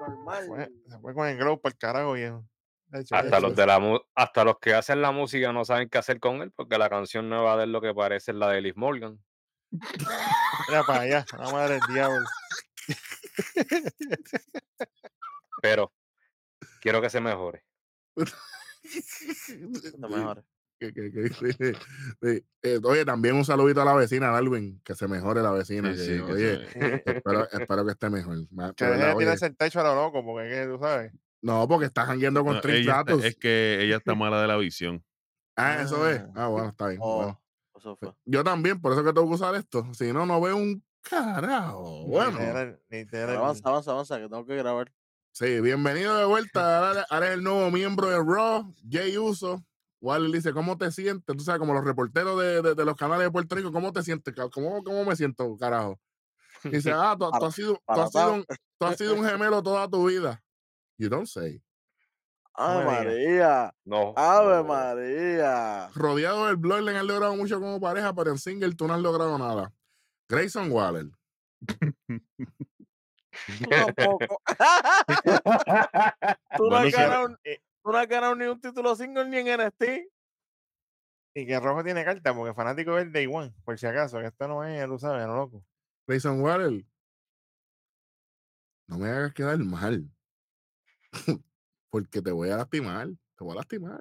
Normal. 0.00 0.44
Fue- 0.46 0.70
se 0.88 0.98
fue 0.98 1.14
con 1.14 1.26
el 1.28 1.36
glow 1.36 1.60
para 1.60 1.72
el 1.72 1.78
carajo, 1.78 2.12
viejo. 2.12 2.44
De 2.88 3.00
hecho, 3.00 3.14
Hasta 3.14 3.38
los 3.40 3.54
de 3.54 3.66
la 3.66 4.00
hasta 4.16 4.44
los 4.44 4.58
que 4.58 4.74
hacen 4.74 5.00
la 5.00 5.12
música 5.12 5.52
no 5.52 5.64
saben 5.64 5.88
qué 5.88 5.98
hacer 5.98 6.18
con 6.18 6.42
él 6.42 6.50
porque 6.50 6.76
la 6.76 6.88
canción 6.90 7.28
nueva 7.28 7.56
de 7.56 7.64
él 7.64 7.72
lo 7.72 7.80
que 7.80 7.94
parece 7.94 8.32
es 8.32 8.36
la 8.36 8.48
de 8.48 8.60
Liz 8.60 8.76
Morgan. 8.76 9.22
Mira 9.70 10.82
para 10.86 11.00
allá, 11.02 11.24
la 11.38 11.50
madre 11.50 11.74
del 11.74 11.94
diablo. 11.94 12.26
Pero 15.62 15.92
quiero 16.80 17.00
que 17.00 17.10
se 17.10 17.20
mejore. 17.20 17.64
Lo 19.98 20.08
mejor. 20.08 20.44
Que- 20.78 20.94
que- 20.94 21.10
que- 21.12 21.28
sí, 21.28 21.52
sí. 22.22 22.44
Eh, 22.62 22.80
oye, 22.84 23.04
también 23.04 23.34
un 23.36 23.44
saludito 23.44 23.82
a 23.82 23.84
la 23.84 23.92
vecina, 23.94 24.30
Darwin, 24.30 24.80
que 24.82 24.94
se 24.94 25.06
mejore 25.06 25.42
la 25.42 25.50
vecina. 25.50 25.92
Sí, 25.94 25.98
que, 25.98 26.04
sí, 26.04 26.16
que 26.16 26.32
oye, 26.32 26.64
espero, 27.04 27.48
espero 27.52 27.84
que 27.84 27.92
esté 27.92 28.08
mejor. 28.08 28.38
Que 28.74 28.86
de 28.86 28.92
deje 28.96 29.06
de 29.08 29.14
tirarse 29.16 29.46
el 29.46 29.56
techo 29.56 29.80
a 29.80 29.82
lo 29.84 29.94
loco, 29.94 30.24
porque 30.24 30.48
es 30.48 30.66
que 30.66 30.72
tú 30.72 30.78
sabes. 30.82 31.12
no, 31.42 31.68
porque 31.68 31.84
estás 31.86 32.06
jangueando 32.06 32.42
con 32.44 32.54
No, 32.54 32.60
está- 32.60 33.04
es 33.22 33.36
que 33.36 33.82
ella 33.82 33.96
está 33.98 34.14
mala 34.16 34.40
de 34.40 34.48
la 34.48 34.56
visión. 34.56 35.04
Ah, 35.56 35.82
eso 35.82 36.08
es. 36.08 36.20
Ah. 36.20 36.32
Ah, 36.34 36.46
bueno, 36.48 36.68
está 36.70 36.88
bien. 36.88 37.00
Oh, 37.02 37.16
bueno. 37.16 37.42
Eso 37.80 37.96
fue. 37.96 38.12
Yo 38.24 38.44
también, 38.44 38.80
por 38.80 38.92
eso 38.92 39.02
que 39.02 39.12
tengo 39.12 39.28
que 39.28 39.34
usar 39.34 39.54
esto. 39.56 39.84
Si 39.94 40.12
no, 40.12 40.24
no 40.26 40.40
veo 40.40 40.56
un 40.56 40.84
carajo. 41.02 42.06
Bueno, 42.06 42.38
Literal, 42.38 42.80
literal. 42.88 43.36
Avanza, 43.36 43.68
avanza, 43.68 43.90
avanza, 43.92 44.16
que 44.18 44.28
tengo 44.28 44.46
que 44.46 44.56
grabar. 44.56 44.92
sí, 45.32 45.60
bienvenido 45.60 46.16
de 46.16 46.24
vuelta. 46.26 46.88
Ahora, 46.88 47.06
ahora 47.10 47.26
eres 47.26 47.38
el 47.38 47.44
nuevo 47.44 47.70
miembro 47.70 48.08
de 48.08 48.16
Raw, 48.18 48.72
Jay 48.88 49.16
Uso. 49.18 49.64
Wally 50.02 50.32
dice, 50.32 50.52
¿cómo 50.54 50.78
te 50.78 50.90
sientes? 50.92 51.36
Tú 51.36 51.42
sabes, 51.44 51.58
como 51.58 51.74
los 51.74 51.84
reporteros 51.84 52.40
de, 52.40 52.62
de- 52.62 52.74
de 52.74 52.84
los 52.86 52.96
canales 52.96 53.24
de 53.26 53.30
Puerto 53.30 53.54
Rico, 53.54 53.70
¿cómo 53.70 53.92
te 53.92 54.02
sientes? 54.02 54.34
¿Cómo, 54.52 54.82
cómo 54.82 55.04
me 55.04 55.14
siento, 55.14 55.56
carajo? 55.58 56.00
Dice, 56.64 56.92
ah, 56.94 57.16
tú, 57.18 57.30
tú 57.30 57.44
has 57.46 57.54
sido, 57.54 57.74
tú, 57.86 58.00
has 58.00 58.10
sido 58.12 58.34
un, 58.34 58.44
tú 58.78 58.86
has 58.86 58.96
sido 58.96 59.14
un 59.14 59.24
gemelo 59.24 59.62
toda 59.62 59.88
tu 59.88 60.06
vida. 60.08 60.42
You 60.98 61.08
don't 61.10 61.26
say. 61.26 61.62
¡Ave. 62.54 62.84
María! 62.84 63.74
No. 63.84 64.12
¡Ave 64.16 64.56
no. 64.56 64.64
María! 64.64 65.88
Rodeado 65.94 66.46
del 66.46 66.56
Bloodline 66.56 66.96
han 66.96 67.06
logrado 67.06 67.36
mucho 67.36 67.60
como 67.60 67.80
pareja, 67.80 68.14
pero 68.14 68.30
en 68.30 68.38
single 68.38 68.74
tú 68.74 68.86
no 68.86 68.94
has 68.94 69.00
logrado 69.00 69.38
nada. 69.38 69.72
Grayson 70.28 70.70
Waller. 70.70 71.06
Tú 73.46 73.64
tampoco. 73.68 74.40
tú, 76.56 76.68
no 76.68 76.76
has 76.76 76.92
ganado, 76.92 77.38
Eh, 77.44 77.60
tú 77.82 77.90
no 77.90 77.98
has 77.98 78.08
ganado 78.08 78.34
ni 78.34 78.46
un 78.46 78.60
título 78.60 78.96
single 78.96 79.26
ni 79.26 79.38
en 79.38 79.60
NXT. 79.60 79.82
Y 81.34 81.46
que 81.46 81.60
Rojo 81.60 81.84
tiene 81.84 82.04
carta, 82.04 82.34
porque 82.34 82.54
fanático 82.54 82.98
es 82.98 83.04
el 83.04 83.12
Day 83.12 83.26
One, 83.26 83.54
por 83.64 83.78
si 83.78 83.86
acaso, 83.86 84.18
que 84.18 84.26
esto 84.26 84.48
no 84.48 84.64
es, 84.64 84.84
tú 84.86 84.98
sabes, 84.98 85.26
no 85.26 85.36
loco. 85.36 85.64
Grayson 86.06 86.42
Waller. 86.42 86.84
No 88.88 88.98
me 88.98 89.08
hagas 89.08 89.32
quedar 89.32 89.58
mal. 89.58 90.10
Porque 91.90 92.22
te 92.22 92.30
voy 92.30 92.50
a 92.50 92.56
lastimar. 92.56 93.08
Te 93.08 93.44
voy 93.44 93.52
a 93.52 93.56
lastimar. 93.56 94.00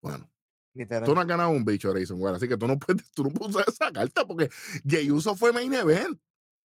Bueno, 0.00 0.30
Literal. 0.74 1.04
tú 1.04 1.14
no 1.14 1.20
has 1.20 1.26
ganado 1.26 1.50
un 1.50 1.64
bicho, 1.64 1.90
Grayson 1.92 2.20
Waller. 2.20 2.36
Así 2.36 2.48
que 2.48 2.56
tú 2.56 2.66
no 2.66 2.78
puedes, 2.78 3.10
tú 3.12 3.24
no 3.24 3.30
puedes 3.30 3.56
usar 3.56 3.68
esa 3.68 3.92
carta 3.92 4.26
porque 4.26 4.50
Jey 4.86 5.10
Uso 5.10 5.34
fue 5.34 5.52
main 5.52 5.72
event 5.72 6.18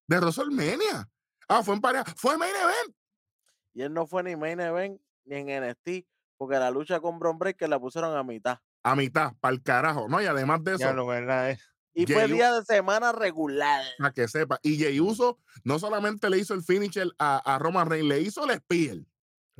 de 0.07 0.19
WrestleMania. 0.19 1.09
Ah, 1.47 1.63
fue 1.63 1.75
en 1.75 1.81
pareja. 1.81 2.05
Fue 2.15 2.37
main 2.37 2.53
event. 2.55 2.95
Y 3.73 3.81
él 3.83 3.93
no 3.93 4.05
fue 4.07 4.23
ni 4.23 4.35
main 4.35 4.59
event 4.59 4.99
ni 5.25 5.35
en 5.37 5.63
NXT, 5.63 6.05
porque 6.37 6.57
la 6.57 6.71
lucha 6.71 6.99
con 6.99 7.19
Bron 7.19 7.37
Breaker 7.37 7.69
la 7.69 7.79
pusieron 7.79 8.15
a 8.17 8.23
mitad. 8.23 8.59
A 8.83 8.95
mitad, 8.95 9.33
para 9.39 9.53
el 9.53 9.61
carajo. 9.61 10.07
No, 10.09 10.21
y 10.21 10.25
además 10.25 10.63
de 10.63 10.71
eso, 10.71 10.79
Ya 10.79 10.93
lo 10.93 11.05
verdad 11.07 11.51
es. 11.51 11.59
Y 11.93 12.05
fue 12.05 12.23
Jey 12.23 12.31
U- 12.31 12.35
día 12.35 12.53
de 12.53 12.63
semana 12.65 13.11
regular. 13.11 13.83
para 13.97 14.11
que 14.13 14.27
sepa. 14.27 14.59
Y 14.63 14.77
Jey 14.77 14.99
Uso 14.99 15.39
no 15.63 15.79
solamente 15.79 16.29
le 16.29 16.37
hizo 16.39 16.53
el 16.53 16.63
finisher 16.63 17.09
a, 17.19 17.37
a 17.37 17.59
Roman 17.59 17.89
Reigns, 17.89 18.07
le 18.07 18.21
hizo 18.21 18.43
el 18.49 18.57
spear. 18.57 18.97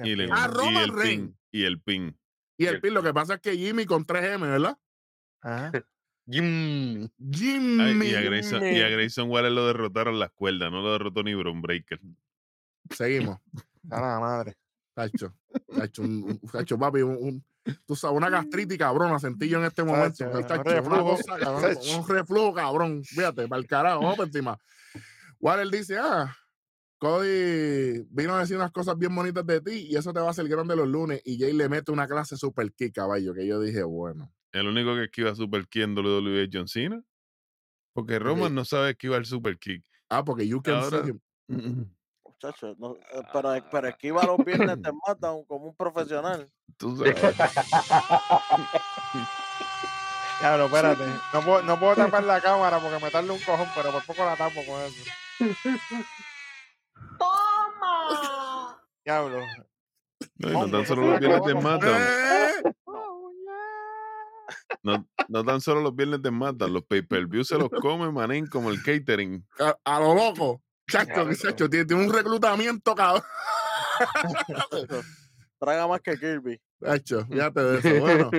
Y, 0.06 0.16
le- 0.16 0.26
y 0.26 0.28
Roman 0.28 0.84
el 0.84 0.94
Reigns. 0.94 1.28
pin. 1.30 1.38
Y 1.52 1.64
el 1.64 1.82
pin. 1.82 2.18
Y 2.58 2.64
Y 2.64 2.68
el 2.68 2.76
el 2.76 2.82
pin, 2.82 2.94
lo 2.94 3.02
que 3.04 3.14
pasa 3.14 3.36
es 3.36 3.40
que 3.42 3.56
Jimmy 3.58 3.86
con 3.86 4.06
3M, 4.06 4.42
¿verdad? 4.42 4.78
Ajá. 5.42 5.72
Jim. 6.30 7.04
Ay, 7.04 7.10
Jimmy. 7.34 8.06
y, 8.08 8.16
a 8.16 8.22
Grayson, 8.22 8.62
y 8.64 8.68
a 8.68 8.70
Jimmy. 8.86 8.92
Grayson 8.92 9.30
Waller 9.30 9.52
lo 9.52 9.66
derrotaron 9.68 10.20
las 10.20 10.32
cuerdas, 10.32 10.72
no 10.72 10.82
lo 10.82 10.92
derrotó 10.94 11.24
ni 11.24 11.34
Bron 11.34 11.62
Breaker. 11.62 12.00
Seguimos. 12.92 13.40
A 13.90 14.00
la 14.02 14.20
madre. 14.20 14.56
Tacho. 14.94 15.34
Tacho, 15.76 16.02
un, 16.04 16.24
un- 16.24 16.40
tacho, 16.52 16.78
papi, 16.78 17.02
un, 17.02 17.18
un- 17.20 17.46
tú 17.88 17.96
sabes, 17.96 18.16
una 18.18 18.30
gastritis 18.30 18.78
cabrona 18.78 19.18
sentí 19.20 19.48
yo 19.50 19.58
en 19.60 19.66
este 19.66 19.84
momento. 19.84 20.30
Tacho, 20.46 20.84
una 20.86 21.00
cosa, 21.00 21.38
cabrón, 21.40 21.78
un 21.98 22.08
reflujo, 22.08 22.54
cabrón. 22.54 23.04
Fíjate, 23.04 23.48
para 23.48 23.60
el 23.62 23.68
carajo, 23.68 24.02
vamos 24.02 24.18
por 24.18 24.28
encima. 24.28 24.60
Waller 25.40 25.70
dice, 25.70 25.98
ah, 25.98 26.36
Cody 27.00 28.04
vino 28.12 28.36
a 28.36 28.40
decir 28.42 28.58
unas 28.58 28.72
cosas 28.72 28.98
bien 28.98 29.16
bonitas 29.16 29.46
de 29.46 29.62
ti 29.62 29.88
y 29.90 29.96
eso 29.96 30.12
te 30.14 30.20
va 30.20 30.28
a 30.28 30.32
hacer 30.32 30.48
grande 30.48 30.76
los 30.76 30.88
lunes. 30.88 31.22
Y 31.26 31.40
Jay 31.40 31.54
le 31.54 31.70
mete 31.70 31.92
una 31.92 32.08
clase 32.08 32.36
super 32.38 32.72
kick, 32.74 32.94
caballo, 32.94 33.34
que 33.34 33.48
yo 33.48 33.60
dije, 33.62 33.84
bueno. 33.84 34.32
El 34.52 34.68
único 34.68 34.94
que 34.96 35.04
esquiva 35.06 35.34
Super 35.36 35.68
Kick 35.68 35.84
en 35.84 35.96
WWE 35.98 36.44
es 36.44 36.50
John 36.52 36.68
Cena. 36.68 37.02
Porque 37.94 38.18
Roman 38.20 38.54
no 38.54 38.66
sabe 38.66 38.92
esquivar 38.92 39.26
Super 39.26 39.58
Kick. 39.60 39.84
Ah, 40.10 40.24
porque 40.26 40.48
you 40.48 40.62
can 40.62 40.76
Ahora- 40.76 41.04
see 41.04 41.10
him. 41.12 41.90
Muchacho, 42.26 42.74
no, 42.80 42.96
eh, 42.96 43.22
pero, 43.34 43.54
pero 43.72 43.88
esquiva 43.90 44.24
los 44.26 44.38
viernes 44.46 44.82
te 44.82 44.90
matan 45.08 45.44
como 45.46 45.66
un 45.68 45.76
profesional. 45.76 46.48
Tú 46.78 46.96
sabes. 46.98 47.16
Diablo, 50.40 50.66
espérate. 50.66 51.04
No 51.34 51.42
puedo, 51.42 51.62
no 51.64 51.80
puedo 51.80 51.96
tapar 51.96 52.24
la 52.24 52.40
cámara 52.42 52.80
porque 52.80 53.04
me 53.04 53.12
tarda 53.12 53.34
un 53.34 53.40
cojón, 53.40 53.68
pero 53.76 53.92
por 53.92 54.06
poco 54.06 54.24
la 54.26 54.36
tapo 54.38 54.62
con 54.66 54.82
eso. 54.82 55.04
Diablo. 59.06 59.40
No, 60.38 60.50
y 60.50 60.54
no 60.54 60.60
Hombre, 60.60 60.78
tan 60.78 60.88
solo 60.88 61.08
los 61.12 61.20
viernes 61.20 61.42
te 61.44 61.54
matan. 61.56 62.02
¡Eh! 62.02 62.64
No, 64.82 65.06
no 65.28 65.44
tan 65.44 65.60
solo 65.60 65.82
los 65.82 65.94
viernes 65.96 66.22
te 66.22 66.32
matan. 66.32 66.72
Los 66.72 66.86
pay-per-view 66.86 67.44
se 67.44 67.58
los 67.58 67.70
comen, 67.70 68.14
manín, 68.14 68.48
como 68.48 68.70
el 68.70 68.82
catering. 68.82 69.46
a, 69.60 69.76
a 69.84 70.00
lo 70.00 70.16
loco. 70.16 70.62
Chacho, 70.90 71.28
chacho, 71.34 71.70
tiene, 71.70 71.86
tiene 71.86 72.04
un 72.06 72.14
reclutamiento, 72.14 72.96
cabrón. 72.96 73.24
Traga 75.60 75.88
más 75.88 76.00
que 76.02 76.18
Kirby. 76.18 76.62
Chacho, 76.82 77.26
fíjate 77.26 77.62
de 77.62 77.80
eso. 77.80 78.00
Bueno, 78.00 78.32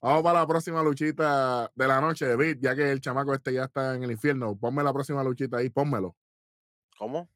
vamos 0.00 0.22
para 0.22 0.40
la 0.40 0.46
próxima 0.46 0.82
luchita 0.82 1.70
de 1.74 1.88
la 1.88 2.00
noche, 2.00 2.26
David, 2.26 2.58
ya 2.60 2.76
que 2.76 2.92
el 2.92 3.00
chamaco 3.00 3.34
este 3.34 3.52
ya 3.52 3.64
está 3.64 3.94
en 3.96 4.04
el 4.04 4.12
infierno. 4.12 4.56
Ponme 4.56 4.82
la 4.84 4.92
próxima 4.92 5.24
luchita 5.24 5.56
ahí, 5.58 5.68
pónmelo. 5.68 6.16
¿Cómo? 6.96 7.28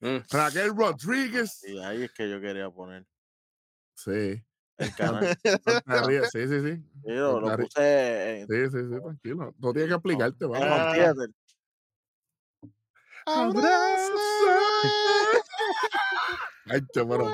Mm. 0.00 0.18
Raquel 0.30 0.76
Rodríguez. 0.76 1.64
Y 1.64 1.78
ahí 1.78 2.04
es 2.04 2.12
que 2.12 2.28
yo 2.28 2.40
quería 2.40 2.70
poner 2.70 3.06
Sí. 3.96 4.42
el 4.76 4.94
canal. 5.32 5.38
Sí, 6.32 6.46
sí, 6.46 6.60
sí. 6.60 6.82
Sí, 7.04 7.12
lo, 7.12 7.56
puse 7.56 8.40
en, 8.40 8.48
Sí, 8.48 8.70
sí, 8.70 8.78
sí, 8.90 9.00
tranquilo. 9.00 9.54
No 9.58 9.72
tienes 9.72 9.88
que 9.88 9.94
explicarte, 9.94 10.44
en 10.44 10.50
vamos. 10.50 10.68
Home 10.68 10.94
Theater. 10.94 11.30
Chacho, 16.66 17.08
pero. 17.08 17.32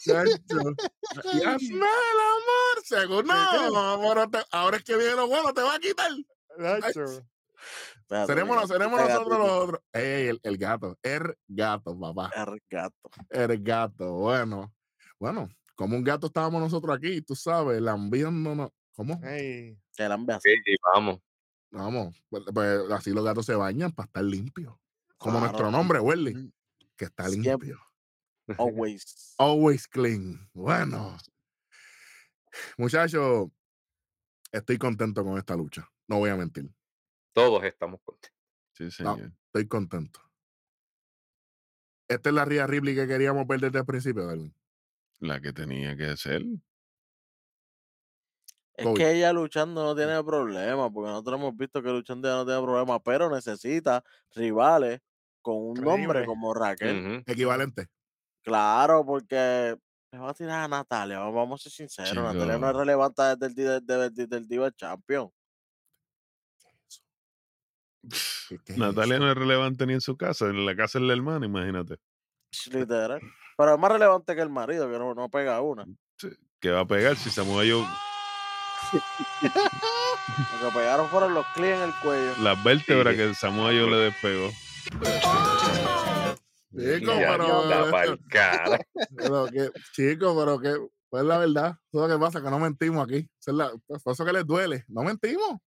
Chacho. 0.00 0.74
Y 1.32 1.42
hazme 1.44 1.74
el 1.74 2.20
amor, 2.20 2.84
seguro. 2.84 3.22
No, 3.22 4.34
ahora 4.52 4.76
es 4.76 4.84
que 4.84 4.96
viene 4.96 5.16
lo 5.16 5.26
bueno, 5.26 5.52
te 5.52 5.62
va 5.62 5.74
a 5.74 5.78
quitar. 5.78 6.10
Espérate, 8.00 8.26
Seremos, 8.32 8.62
este 8.62 8.78
nosotros 8.78 9.38
los 9.38 9.50
otros. 9.50 9.80
Ey, 9.92 10.28
el, 10.28 10.40
el 10.42 10.56
gato. 10.58 10.98
El 11.02 11.36
gato, 11.46 11.98
papá. 11.98 12.30
El 12.34 12.62
gato. 12.70 13.10
El 13.30 13.62
gato. 13.62 14.12
Bueno. 14.14 14.72
Bueno, 15.18 15.48
como 15.74 15.96
un 15.96 16.04
gato 16.04 16.28
estábamos 16.28 16.60
nosotros 16.60 16.96
aquí, 16.96 17.20
tú 17.22 17.34
sabes, 17.34 17.80
lambiéndonos. 17.80 18.70
¿Cómo? 18.92 19.20
Ey, 19.24 19.76
hambre 19.98 20.36
así. 20.36 20.50
Sí, 20.64 20.76
vamos. 20.94 21.20
Vamos. 21.70 22.22
Pues, 22.30 22.44
pues, 22.52 22.90
así 22.90 23.10
los 23.10 23.24
gatos 23.24 23.46
se 23.46 23.54
bañan 23.54 23.92
para 23.92 24.06
estar 24.06 24.24
limpios. 24.24 24.74
Como 25.16 25.40
nuestro 25.40 25.70
nombre, 25.70 25.98
Welly, 25.98 26.34
Mm, 26.34 26.52
que 26.96 27.04
está 27.06 27.28
Siempre. 27.28 27.68
limpio. 27.68 27.80
Always. 28.58 29.34
Always 29.38 29.86
clean. 29.86 30.48
Bueno. 30.52 31.16
Muchachos, 32.76 33.48
estoy 34.52 34.78
contento 34.78 35.22
con 35.24 35.36
esta 35.36 35.54
lucha. 35.56 35.88
No 36.06 36.18
voy 36.18 36.30
a 36.30 36.36
mentir. 36.36 36.70
Todos 37.38 37.64
estamos 37.64 38.00
contentos. 38.02 38.38
Sí, 38.72 38.84
No, 38.84 38.90
señor. 39.16 39.32
estoy 39.46 39.68
contento. 39.68 40.20
Esta 42.08 42.30
es 42.30 42.34
la 42.34 42.44
Ria 42.44 42.66
Ripley 42.66 42.94
que 42.94 43.06
queríamos 43.06 43.46
ver 43.46 43.60
desde 43.60 43.78
el 43.80 43.84
principio, 43.86 44.26
Darwin. 44.26 44.54
La 45.20 45.40
que 45.40 45.52
tenía 45.52 45.96
que 45.96 46.16
ser. 46.16 46.42
Es 48.74 48.86
que 48.96 49.10
ella 49.10 49.32
luchando 49.32 49.82
no 49.82 49.96
tiene 49.96 50.22
problema, 50.22 50.90
porque 50.90 51.10
nosotros 51.10 51.40
hemos 51.40 51.56
visto 51.56 51.82
que 51.82 51.90
luchando 51.90 52.28
ella 52.28 52.36
no 52.38 52.46
tiene 52.46 52.62
problema, 52.62 53.02
pero 53.02 53.28
necesita 53.28 54.04
rivales 54.34 55.00
con 55.42 55.56
un 55.56 55.74
nombre 55.74 56.24
como 56.24 56.54
Raquel. 56.54 57.24
Equivalente. 57.26 57.88
Claro, 58.42 59.04
porque 59.04 59.76
le 60.12 60.18
va 60.18 60.30
a 60.30 60.34
tirar 60.34 60.64
a 60.64 60.68
Natalia, 60.68 61.18
vamos 61.18 61.60
a 61.60 61.62
ser 61.64 61.72
sinceros, 61.72 62.14
Natalia 62.14 62.56
no 62.58 62.70
es 62.70 62.76
relevante 62.76 63.22
desde 63.36 63.76
el, 63.76 63.84
desde, 63.86 64.10
desde 64.10 64.36
el 64.36 64.46
Diva 64.48 64.70
Champion. 64.70 65.30
¿Qué- 68.48 68.58
qué 68.64 68.72
es 68.72 68.78
Natalia 68.78 69.18
no 69.18 69.30
es 69.30 69.36
relevante 69.36 69.86
ni 69.86 69.94
en 69.94 70.00
su 70.00 70.16
casa, 70.16 70.46
en 70.46 70.64
la 70.66 70.74
casa 70.76 70.98
del 70.98 71.10
hermano, 71.10 71.44
imagínate. 71.46 71.96
Literal. 72.72 73.20
Pero 73.56 73.74
es 73.74 73.78
más 73.80 73.92
relevante 73.92 74.34
que 74.34 74.40
el 74.42 74.48
marido, 74.50 74.90
que 74.90 74.98
no, 74.98 75.14
no 75.14 75.28
pega 75.28 75.60
una. 75.60 75.84
Sí, 76.16 76.28
¿Qué 76.60 76.70
va 76.70 76.80
a 76.80 76.86
pegar 76.86 77.16
si 77.16 77.30
Samoa 77.30 77.62
Joe, 77.68 77.84
Lo 79.42 80.70
que 80.70 80.78
pegaron 80.78 81.08
fueron 81.08 81.34
los 81.34 81.46
clics 81.54 81.74
en 81.76 81.82
el 81.82 81.92
cuello. 82.02 82.32
las 82.42 82.62
vértebras 82.64 83.14
Sí. 83.14 83.20
que 83.20 83.34
Joe 83.48 83.72
le 83.90 83.96
despegó? 83.96 84.50
Chico, 86.76 87.12
pero, 87.16 88.18
cara. 88.30 88.78
pero 89.16 89.46
que, 89.46 89.70
chico, 89.92 90.36
pero 90.38 90.58
que, 90.60 90.76
pues 91.08 91.24
la 91.24 91.38
verdad, 91.38 91.76
es 91.92 92.00
lo 92.00 92.08
que 92.08 92.18
pasa, 92.18 92.42
que 92.42 92.50
no 92.50 92.58
mentimos 92.58 93.04
aquí. 93.04 93.28
Es 93.40 93.48
la- 93.54 93.72
pues, 93.86 94.02
por 94.02 94.12
eso 94.12 94.24
que 94.24 94.32
les 94.32 94.46
duele. 94.46 94.84
No 94.88 95.02
mentimos. 95.02 95.58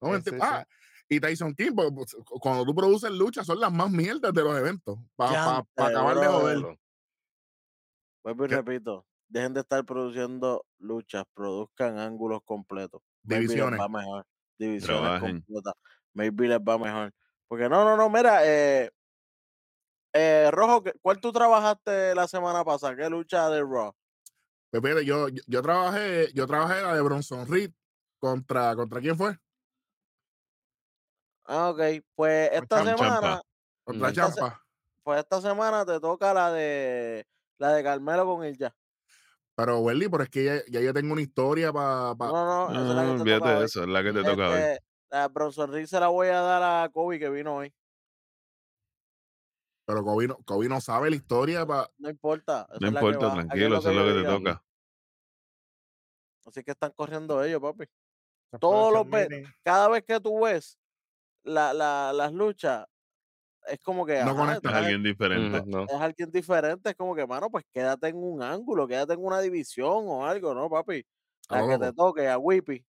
No 0.00 0.10
mentimos. 0.10 0.40
sí, 0.40 0.46
sí. 0.46 0.52
Ah, 0.52 0.66
y 1.08 1.20
Tyson 1.20 1.54
King, 1.54 1.72
porque, 1.74 1.92
pues, 1.94 2.16
cuando 2.40 2.64
tú 2.64 2.74
produces 2.74 3.10
lucha, 3.10 3.42
son 3.44 3.60
las 3.60 3.72
más 3.72 3.90
mierdas 3.90 4.32
de 4.32 4.42
los 4.42 4.56
eventos. 4.58 4.98
Para 5.16 5.30
Diantre, 5.30 5.84
acabar 5.84 6.14
de 6.14 6.20
brother. 6.20 6.40
joder. 6.40 6.58
Claro. 6.60 6.78
Vuelvo 8.24 8.44
y 8.44 8.48
¿Qué? 8.48 8.56
repito, 8.56 9.06
dejen 9.28 9.54
de 9.54 9.60
estar 9.60 9.84
produciendo 9.84 10.64
luchas, 10.78 11.24
produzcan 11.34 11.98
ángulos 11.98 12.40
completos. 12.44 13.00
Maybe 13.22 13.42
les 13.42 13.48
Divisiones. 13.50 13.80
va 13.80 13.88
mejor. 13.88 14.26
Divisiones 14.58 15.00
Trabajen. 15.00 15.40
completas. 15.42 15.74
Maybe 16.14 16.48
les 16.48 16.58
va 16.58 16.78
mejor. 16.78 17.12
Porque 17.48 17.68
no, 17.68 17.84
no, 17.84 17.96
no, 17.96 18.10
mira, 18.10 18.40
eh, 18.44 18.90
eh, 20.14 20.50
Rojo, 20.52 20.82
¿qué- 20.82 20.92
¿cuál 21.00 21.20
tú 21.20 21.32
trabajaste 21.32 22.14
la 22.14 22.26
semana 22.28 22.64
pasada? 22.64 22.96
¿Qué 22.96 23.08
lucha 23.08 23.48
de 23.50 23.60
Raw? 23.60 23.92
Pues 24.70 24.82
fíjate, 24.82 25.04
yo, 25.06 25.28
yo, 25.28 25.42
yo 25.46 25.62
trabajé, 25.62 26.30
yo 26.34 26.46
trabajé 26.46 26.82
la 26.82 26.94
de 26.94 27.00
Bronson 27.00 27.46
Reed 27.48 27.70
contra, 28.20 28.74
¿contra 28.76 29.00
quién 29.00 29.16
fue? 29.16 29.38
Ah, 31.50 31.70
ok. 31.70 31.80
Pues 32.14 32.50
esta 32.52 32.84
Champa. 32.84 32.96
semana. 32.96 33.42
Contra 33.84 34.08
Mm. 34.08 34.10
Esta 34.10 34.28
se- 34.30 34.34
Champa. 34.40 34.62
pues 35.02 35.18
esta 35.20 35.40
semana 35.40 35.86
te 35.86 35.98
toca 35.98 36.34
la 36.34 36.52
de 36.52 37.26
la 37.58 37.72
de 37.72 37.82
Carmelo 37.82 38.26
con 38.26 38.44
el 38.44 38.56
ya. 38.58 38.74
Pero, 39.56 39.80
Welly, 39.80 40.08
pero 40.08 40.22
es 40.22 40.28
que 40.30 40.44
ya, 40.44 40.56
ya 40.68 40.80
yo 40.80 40.92
tengo 40.94 41.12
una 41.14 41.22
historia 41.22 41.72
para. 41.72 42.14
No, 42.16 42.68
no, 42.68 42.70
esa 42.70 42.80
es 42.80 42.86
la 42.94 43.02
No, 43.02 43.10
que 43.10 43.16
te 43.16 43.22
olvídate 43.22 43.40
toca 43.40 43.58
hoy. 43.58 43.64
eso, 43.64 43.82
es 43.82 43.88
la 43.88 44.02
que 44.04 44.12
te 44.12 44.22
toca 44.22 44.48
hoy. 44.50 44.54
Este, 44.58 44.78
la 45.10 45.28
Bronson 45.28 45.72
Reed 45.72 45.86
se 45.86 45.98
la 46.00 46.08
voy 46.08 46.28
a 46.28 46.40
dar 46.40 46.62
a 46.84 46.88
Kobe 46.90 47.18
que 47.18 47.30
vino 47.30 47.56
hoy. 47.56 47.74
pero 49.86 50.04
Kobe 50.04 50.28
no, 50.28 50.36
Kobe 50.44 50.68
no 50.68 50.80
sabe 50.82 51.08
la 51.08 51.16
historia 51.16 51.64
para. 51.66 51.90
No 51.96 52.10
importa. 52.10 52.66
No 52.68 52.74
es 52.74 52.80
que 52.80 52.86
importa, 52.88 53.32
tranquilo, 53.32 53.78
eso 53.78 53.88
es 53.90 53.96
lo 53.96 54.06
yo 54.06 54.14
que 54.14 54.20
te 54.22 54.28
toca. 54.28 54.62
Así 56.46 56.62
que 56.62 56.70
están 56.72 56.92
corriendo 56.92 57.42
ellos, 57.42 57.60
papi. 57.60 57.84
Todos 58.60 58.92
los. 58.92 59.06
Cada 59.62 59.88
vez 59.88 60.04
que 60.04 60.20
tú 60.20 60.40
ves 60.44 60.78
la, 61.48 61.72
la- 61.74 62.12
las 62.12 62.32
luchas, 62.32 62.86
es 63.66 63.80
como 63.80 64.06
que 64.06 64.22
No 64.24 64.34
conectas. 64.36 64.64
Es 64.64 64.64
esta 64.70 64.78
alguien 64.78 65.02
diferente. 65.02 65.62
No. 65.66 65.84
es 65.84 65.92
alguien 65.92 66.30
diferente. 66.30 66.90
Es 66.90 66.96
como 66.96 67.14
que, 67.14 67.26
mano, 67.26 67.50
pues 67.50 67.64
quédate 67.72 68.08
en 68.08 68.16
un 68.16 68.42
ángulo, 68.42 68.86
quédate 68.88 69.14
en 69.14 69.24
una 69.24 69.40
división 69.40 70.04
o 70.06 70.24
algo, 70.26 70.54
¿no, 70.54 70.70
papi? 70.70 71.04
A 71.50 71.60
que 71.66 71.78
te 71.78 71.86
loco. 71.86 71.92
toque, 71.94 72.28
a 72.28 72.38
Whippy. 72.38 72.84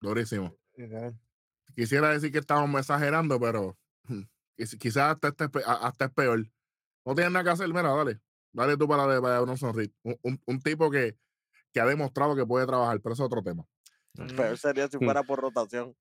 Durísimo. 0.00 0.54
Quisiera 1.74 2.10
decir 2.10 2.32
que 2.32 2.38
estábamos 2.38 2.80
exagerando, 2.80 3.38
pero 3.40 3.76
quiz- 4.56 4.78
quizás 4.78 5.14
hasta, 5.14 5.28
este 5.28 5.44
a- 5.64 5.86
hasta 5.88 6.06
es 6.06 6.10
peor. 6.12 6.46
No 7.04 7.14
tienes 7.14 7.32
nada 7.32 7.44
que 7.44 7.50
hacer, 7.50 7.68
mira, 7.68 7.90
dale. 7.94 8.20
Dale 8.52 8.76
tú 8.76 8.88
para 8.88 9.20
para 9.20 9.40
Bronson 9.40 9.74
Reed. 9.74 9.90
Un, 10.02 10.18
un- 10.22 10.42
un 10.46 10.60
tipo 10.60 10.90
que, 10.90 11.16
que 11.72 11.80
ha 11.80 11.86
demostrado 11.86 12.34
que 12.34 12.46
puede 12.46 12.66
trabajar, 12.66 13.00
pero 13.00 13.12
eso 13.14 13.24
es 13.24 13.26
otro 13.26 13.42
tema. 13.42 13.64
Peor 14.34 14.56
sería 14.56 14.88
si 14.88 14.96
Mm. 14.96 15.04
fuera 15.04 15.22
por 15.22 15.40
rotación. 15.40 15.94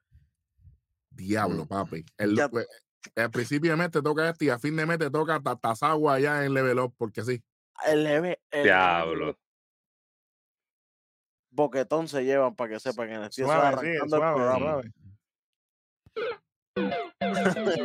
Diablo, 1.16 1.66
papi. 1.68 2.06
El, 2.18 2.40
pues, 2.52 2.68
al 3.16 3.32
principio 3.32 3.72
de 3.72 3.78
mes 3.78 3.92
te 3.92 4.02
toca 4.02 4.30
este 4.30 4.46
y 4.46 4.50
a 4.50 4.60
fin 4.60 4.76
de 4.76 4.86
mes 4.86 4.98
te 5.00 5.10
toca 5.10 5.40
Ta- 5.42 5.56
Tazawa 5.56 6.16
allá 6.16 6.44
en 6.46 6.54
Level 6.54 6.80
Up, 6.80 6.94
porque 6.98 7.24
sí. 7.24 7.42
El 7.86 8.06
el 8.08 8.38
Diablo. 8.64 9.38
boquetón 11.52 12.08
se 12.08 12.24
llevan 12.24 12.56
para 12.56 12.74
que 12.74 12.80
sepan 12.80 13.10
en 13.10 13.16
el 13.22 13.30
eso 13.30 13.42
es 13.42 13.48
Suave, 13.48 13.78
sí, 13.82 13.98
arrancando 13.98 14.16
el 14.18 14.60
suave. 14.60 14.92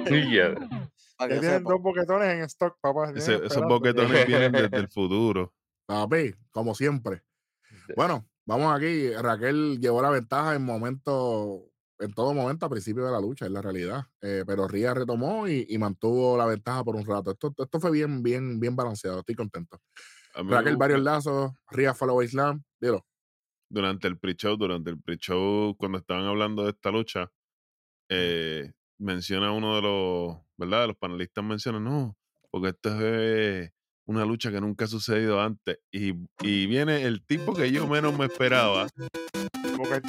Sí, 0.09 0.35
Ya 0.35 0.55
que 1.29 1.39
tienen 1.39 1.65
dos 1.65 1.81
boquetones 1.83 2.29
en 2.35 2.41
stock, 2.45 2.77
papá. 2.81 3.13
Ese- 3.15 3.45
esos 3.45 3.63
boquetones 3.63 4.27
vienen 4.27 4.53
desde 4.53 4.77
el 4.77 4.89
futuro. 4.93 5.53
Papi, 5.87 6.35
como 6.51 6.75
siempre. 6.75 7.23
Bueno, 7.97 8.27
vamos 8.47 8.75
aquí. 8.75 9.13
Raquel 9.15 9.79
llevó 9.81 10.03
la 10.03 10.11
ventaja 10.11 10.55
en 10.55 10.65
momento, 10.65 11.70
en 12.01 12.13
todo 12.13 12.35
momento 12.35 12.67
a 12.67 12.71
principio 12.71 13.05
de 13.05 13.13
la 13.13 13.21
lucha, 13.21 13.47
es 13.47 13.53
la 13.53 13.63
realidad. 13.63 14.03
Eh, 14.21 14.43
pero 14.47 14.67
Ría 14.67 14.95
retomó 14.95 15.47
y, 15.47 15.67
y 15.69 15.79
mantuvo 15.79 16.37
la 16.37 16.47
ventaja 16.47 16.83
por 16.83 16.97
un 16.97 17.05
rato. 17.07 17.31
Esto, 17.31 17.55
esto 17.57 17.81
fue 17.81 17.91
bien, 17.91 18.23
bien, 18.23 18.59
bien 18.59 18.75
balanceado. 18.75 19.21
Estoy 19.21 19.35
contento. 19.35 19.79
Raquel, 20.35 20.77
varios 20.77 21.01
lazos. 21.01 21.53
Ría 21.71 21.95
follow 21.95 22.23
Islam. 22.23 22.63
Dilo. 22.81 23.05
durante 23.71 24.09
el 24.09 24.19
pre-show, 24.19 24.57
durante 24.57 24.91
el 24.91 25.01
pre-show, 25.01 25.77
cuando 25.77 25.99
estaban 25.99 26.25
hablando 26.25 26.65
de 26.65 26.71
esta 26.71 26.91
lucha, 26.91 27.31
eh, 28.09 28.73
menciona 28.99 29.53
uno 29.53 29.77
de 29.77 29.83
los, 29.83 30.37
¿verdad? 30.57 30.89
Los 30.89 30.97
panelistas 30.97 31.45
menciona, 31.45 31.79
no, 31.79 32.17
porque 32.51 32.71
esto 32.71 32.91
es 33.01 33.71
una 34.07 34.25
lucha 34.25 34.51
que 34.51 34.61
nunca 34.61 34.87
ha 34.87 34.89
sucedido 34.89 35.41
antes. 35.41 35.79
Y, 35.93 36.15
y 36.43 36.67
viene 36.67 37.05
el 37.05 37.25
tipo 37.25 37.55
que 37.55 37.71
yo 37.71 37.87
menos 37.87 38.19
me 38.19 38.27
esperaba. 38.27 38.89
Booker 39.77 40.03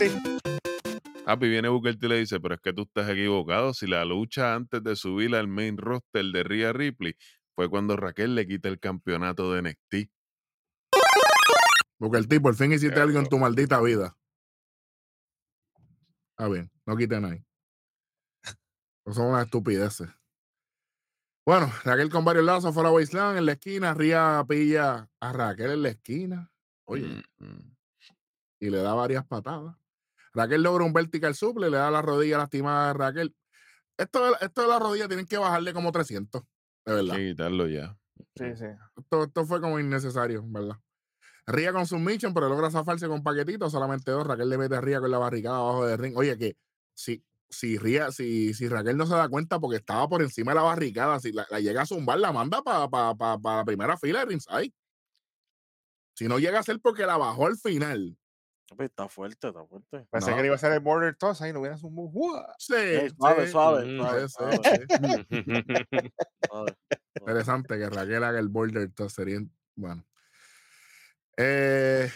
T. 1.31 1.37
Happy 1.37 1.49
viene 1.49 1.69
Booker 1.69 1.97
T 1.97 2.05
y 2.05 2.09
le 2.09 2.19
dice, 2.19 2.39
pero 2.39 2.55
es 2.55 2.61
que 2.61 2.73
tú 2.73 2.83
estás 2.83 3.09
equivocado. 3.09 3.73
Si 3.73 3.87
la 3.87 4.05
lucha 4.05 4.55
antes 4.55 4.83
de 4.83 4.95
subir 4.95 5.35
al 5.35 5.47
main 5.47 5.77
roster 5.77 6.25
de 6.25 6.43
Rhea 6.43 6.73
Ripley 6.73 7.15
fue 7.55 7.69
cuando 7.69 7.95
Raquel 7.95 8.35
le 8.35 8.47
quita 8.47 8.69
el 8.69 8.79
campeonato 8.79 9.53
de 9.53 9.61
NXT. 9.61 10.11
El 12.13 12.27
tipo, 12.27 12.43
por 12.43 12.55
fin 12.55 12.73
hiciste 12.73 12.99
algo 12.99 13.19
en 13.19 13.27
tu 13.27 13.37
maldita 13.37 13.79
vida. 13.81 14.17
Está 16.31 16.49
bien, 16.49 16.71
no 16.85 16.97
quiten 16.97 17.25
ahí. 17.25 17.45
Eso 19.05 19.13
son 19.13 19.27
unas 19.27 19.45
estupideces. 19.45 20.09
Bueno, 21.45 21.71
Raquel 21.83 22.09
con 22.09 22.25
varios 22.25 22.45
lazos 22.45 22.73
fuera 22.73 22.91
de 22.91 23.03
Islam 23.03 23.37
en 23.37 23.45
la 23.45 23.53
esquina. 23.53 23.93
Ría 23.93 24.43
pilla 24.47 25.09
a 25.19 25.33
Raquel 25.33 25.71
en 25.71 25.83
la 25.83 25.89
esquina. 25.89 26.51
Oye, 26.85 27.23
Mm, 27.39 27.45
mm. 27.45 27.75
y 28.61 28.69
le 28.69 28.77
da 28.77 28.93
varias 28.93 29.25
patadas. 29.25 29.80
Raquel 30.33 30.63
logra 30.63 30.85
un 30.85 30.93
vertical 30.93 31.35
suple, 31.35 31.69
le 31.69 31.77
da 31.77 31.91
la 31.91 32.01
rodilla 32.01 32.37
lastimada 32.37 32.91
a 32.91 32.93
Raquel. 32.93 33.35
Esto, 33.97 34.25
de- 34.25 34.37
esto 34.41 34.61
de 34.61 34.67
la 34.67 34.79
rodilla 34.79 35.07
tienen 35.07 35.25
que 35.25 35.37
bajarle 35.37 35.73
como 35.73 35.91
300, 35.91 36.41
de 36.85 36.93
verdad. 36.93 37.15
Que 37.15 37.29
quitarlo 37.31 37.67
ya. 37.67 37.97
Sí, 38.35 38.45
sí. 38.55 38.65
Esto, 38.97 39.23
esto 39.23 39.45
fue 39.45 39.59
como 39.61 39.79
innecesario, 39.79 40.43
¿verdad? 40.45 40.77
Ría 41.47 41.73
con 41.73 41.85
su 41.85 41.97
mission, 41.99 42.33
pero 42.33 42.47
logra 42.49 42.71
zafarse 42.71 43.07
con 43.07 43.23
paquetitos, 43.23 43.71
solamente 43.71 44.11
dos. 44.11 44.25
Raquel 44.25 44.47
le 44.49 44.57
mete 44.57 44.75
a 44.75 44.81
Ría 44.81 44.99
con 45.01 45.11
la 45.11 45.17
barricada 45.17 45.57
abajo 45.57 45.85
del 45.85 45.97
ring. 45.97 46.15
Oye, 46.15 46.37
que 46.37 46.55
si, 46.95 47.23
si, 47.49 47.77
Ría, 47.77 48.11
si, 48.11 48.53
si 48.53 48.69
Raquel 48.69 48.95
no 48.95 49.05
se 49.05 49.15
da 49.15 49.27
cuenta 49.27 49.59
porque 49.59 49.77
estaba 49.77 50.07
por 50.07 50.21
encima 50.21 50.51
de 50.51 50.55
la 50.55 50.61
barricada, 50.63 51.19
si 51.19 51.31
la, 51.33 51.45
la 51.49 51.59
llega 51.59 51.81
a 51.81 51.85
zumbar, 51.85 52.19
la 52.19 52.31
manda 52.31 52.61
para 52.61 52.87
la 53.43 53.65
primera 53.65 53.97
fila 53.97 54.19
de 54.19 54.25
ringside. 54.25 54.73
Si 56.15 56.27
no 56.27 56.39
llega 56.39 56.59
a 56.59 56.63
ser 56.63 56.79
porque 56.79 57.05
la 57.05 57.17
bajó 57.17 57.47
al 57.47 57.57
final, 57.57 58.17
Está 58.79 59.07
fuerte, 59.09 59.47
está 59.49 59.65
fuerte. 59.65 60.07
Pensé 60.09 60.29
No. 60.31 60.35
que 60.37 60.41
le 60.41 60.47
iba 60.47 60.53
a 60.53 60.55
hacer 60.55 60.71
el 60.71 60.79
border 60.79 61.15
toss 61.15 61.41
ahí, 61.41 61.51
lo 61.53 61.59
hubiera 61.59 61.75
un 61.83 61.93
¡Uah! 62.13 62.55
Sí, 62.57 62.73
Ey, 62.75 63.09
suave, 63.09 63.45
sí, 63.45 63.51
suave, 63.51 63.85
Mm, 63.85 63.97
suave, 63.99 64.21
sí, 64.27 64.33
suave, 64.37 64.59
sí. 64.63 65.29
suave. 66.49 66.75
Interesante 67.19 67.77
que 67.77 67.89
Raquel 67.89 68.23
haga 68.23 68.39
el 68.39 68.47
border 68.49 68.91
toss, 68.93 69.13
sería 69.13 69.39
bueno. 69.75 70.05
Eh, 71.37 72.09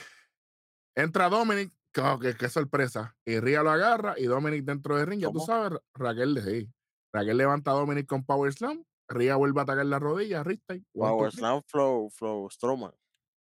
entra 0.95 1.29
Dominic, 1.29 1.73
que, 1.91 2.01
oh, 2.01 2.19
que- 2.19 2.35
qué 2.35 2.49
sorpresa. 2.49 3.15
Y 3.25 3.39
Ria 3.39 3.63
lo 3.63 3.71
agarra 3.71 4.15
y 4.17 4.25
Dominic 4.25 4.63
dentro 4.63 4.97
de 4.97 5.05
ring, 5.05 5.21
ya 5.21 5.31
tú 5.31 5.39
sabes, 5.39 5.71
Ra- 5.71 5.81
Raquel 5.93 6.33
de 6.35 6.41
sí. 6.41 6.73
Raquel 7.13 7.37
levanta 7.37 7.71
a 7.71 7.75
Dominic 7.75 8.07
con 8.07 8.25
Power 8.25 8.51
Slam. 8.53 8.83
Ria 9.07 9.35
vuelve 9.35 9.59
a 9.59 9.63
atacar 9.63 9.85
la 9.85 9.99
rodilla, 9.99 10.43
Rista. 10.43 10.75
Power 10.93 11.31
Slam 11.31 11.61
Flow, 11.67 12.09
Flow, 12.09 12.49
Strowman. 12.49 12.93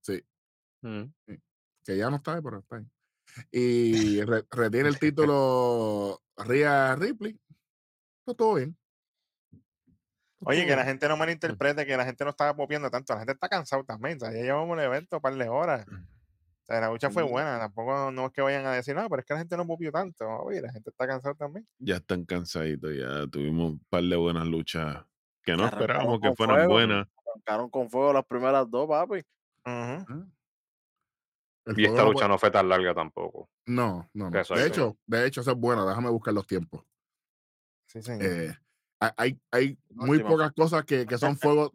Sí, 0.02 0.22
Mm. 0.82 1.06
que 1.86 1.98
ya 1.98 2.10
no 2.10 2.18
está, 2.18 2.42
pero 2.42 2.60
está 2.60 2.78
ahí. 2.78 2.86
Y 3.52 4.22
re- 4.22 4.46
retiene 4.52 4.90
el 4.90 5.00
título 5.00 6.22
Ria 6.38 6.96
Ripley. 6.96 7.40
Está 8.20 8.34
todo 8.36 8.56
bien. 8.56 8.78
Está 9.52 10.52
Oye, 10.52 10.66
que 10.66 10.76
la 10.76 10.84
gente 10.86 11.08
no 11.08 11.16
malinterprete, 11.18 11.86
que 11.86 11.96
la 11.98 12.06
gente 12.06 12.24
no 12.24 12.32
estaba 12.32 12.56
popiendo 12.56 12.90
tanto. 12.92 13.14
La 13.14 13.20
gente 13.20 13.34
está 13.34 13.48
cansado 13.50 13.84
también. 13.86 14.18
O 14.18 14.20
sea, 14.20 14.32
ya 14.34 14.42
llevamos 14.42 14.78
el 14.78 14.84
evento 14.86 15.18
un 15.18 15.22
par 15.22 15.36
de 15.36 15.48
horas. 15.50 15.86
O 15.88 16.66
sea, 16.66 16.80
la 16.82 16.90
lucha 16.90 17.10
fue 17.10 17.24
buena. 17.24 17.60
Tampoco 17.60 18.12
no 18.12 18.26
es 18.28 18.32
que 18.34 18.42
vayan 18.42 18.66
a 18.66 18.72
decir, 18.74 18.96
no, 18.96 19.08
pero 19.10 19.20
es 19.22 19.26
que 19.26 19.34
la 19.34 19.40
gente 19.40 19.58
no 19.58 19.66
popió 19.68 19.92
tanto. 19.92 20.26
Oye, 20.44 20.62
la 20.62 20.72
gente 20.72 20.90
está 20.90 21.08
cansada 21.08 21.36
también. 21.36 21.68
Ya 21.80 21.96
están 21.98 22.24
cansaditos, 22.26 22.92
ya 22.96 23.28
tuvimos 23.28 23.72
un 23.74 23.80
par 23.90 24.04
de 24.04 24.16
buenas 24.16 24.48
luchas 24.48 25.04
que 25.44 25.56
no 25.58 25.66
esperábamos 25.66 26.20
que 26.22 26.34
fueran 26.34 26.56
fuego. 26.58 26.72
buenas. 26.74 27.08
Arrancaron 27.28 27.70
con 27.70 27.90
fuego 27.90 28.14
las 28.14 28.26
primeras 28.26 28.70
dos, 28.70 28.88
papi. 28.88 29.22
Ah. 29.66 30.06
El 31.66 31.80
Y 31.80 31.86
esta 31.86 32.04
no 32.04 32.12
lucha 32.12 32.28
no 32.28 32.38
fue 32.38 32.52
tan 32.52 32.68
larga 32.68 32.94
tampoco. 32.94 33.50
No, 33.66 34.10
no, 34.14 34.30
no. 34.30 34.40
Eso 34.40 34.56
De 34.56 34.68
hecho, 34.68 34.98
de 35.06 35.26
hecho, 35.26 35.42
eso 35.42 35.52
es 35.52 35.58
bueno. 35.58 35.88
Déjame 35.88 36.10
buscar 36.10 36.34
los 36.34 36.46
tiempos. 36.46 36.84
Sí, 37.88 38.02
señor. 38.02 38.24
Eh, 38.24 38.58
hay- 39.00 39.40
hay, 39.52 39.78
muy 39.90 40.18
Última. 40.18 40.30
pocas 40.30 40.52
cosas 40.54 40.86
que, 40.86 41.06
que 41.06 41.18
son 41.18 41.38
fuego. 41.38 41.72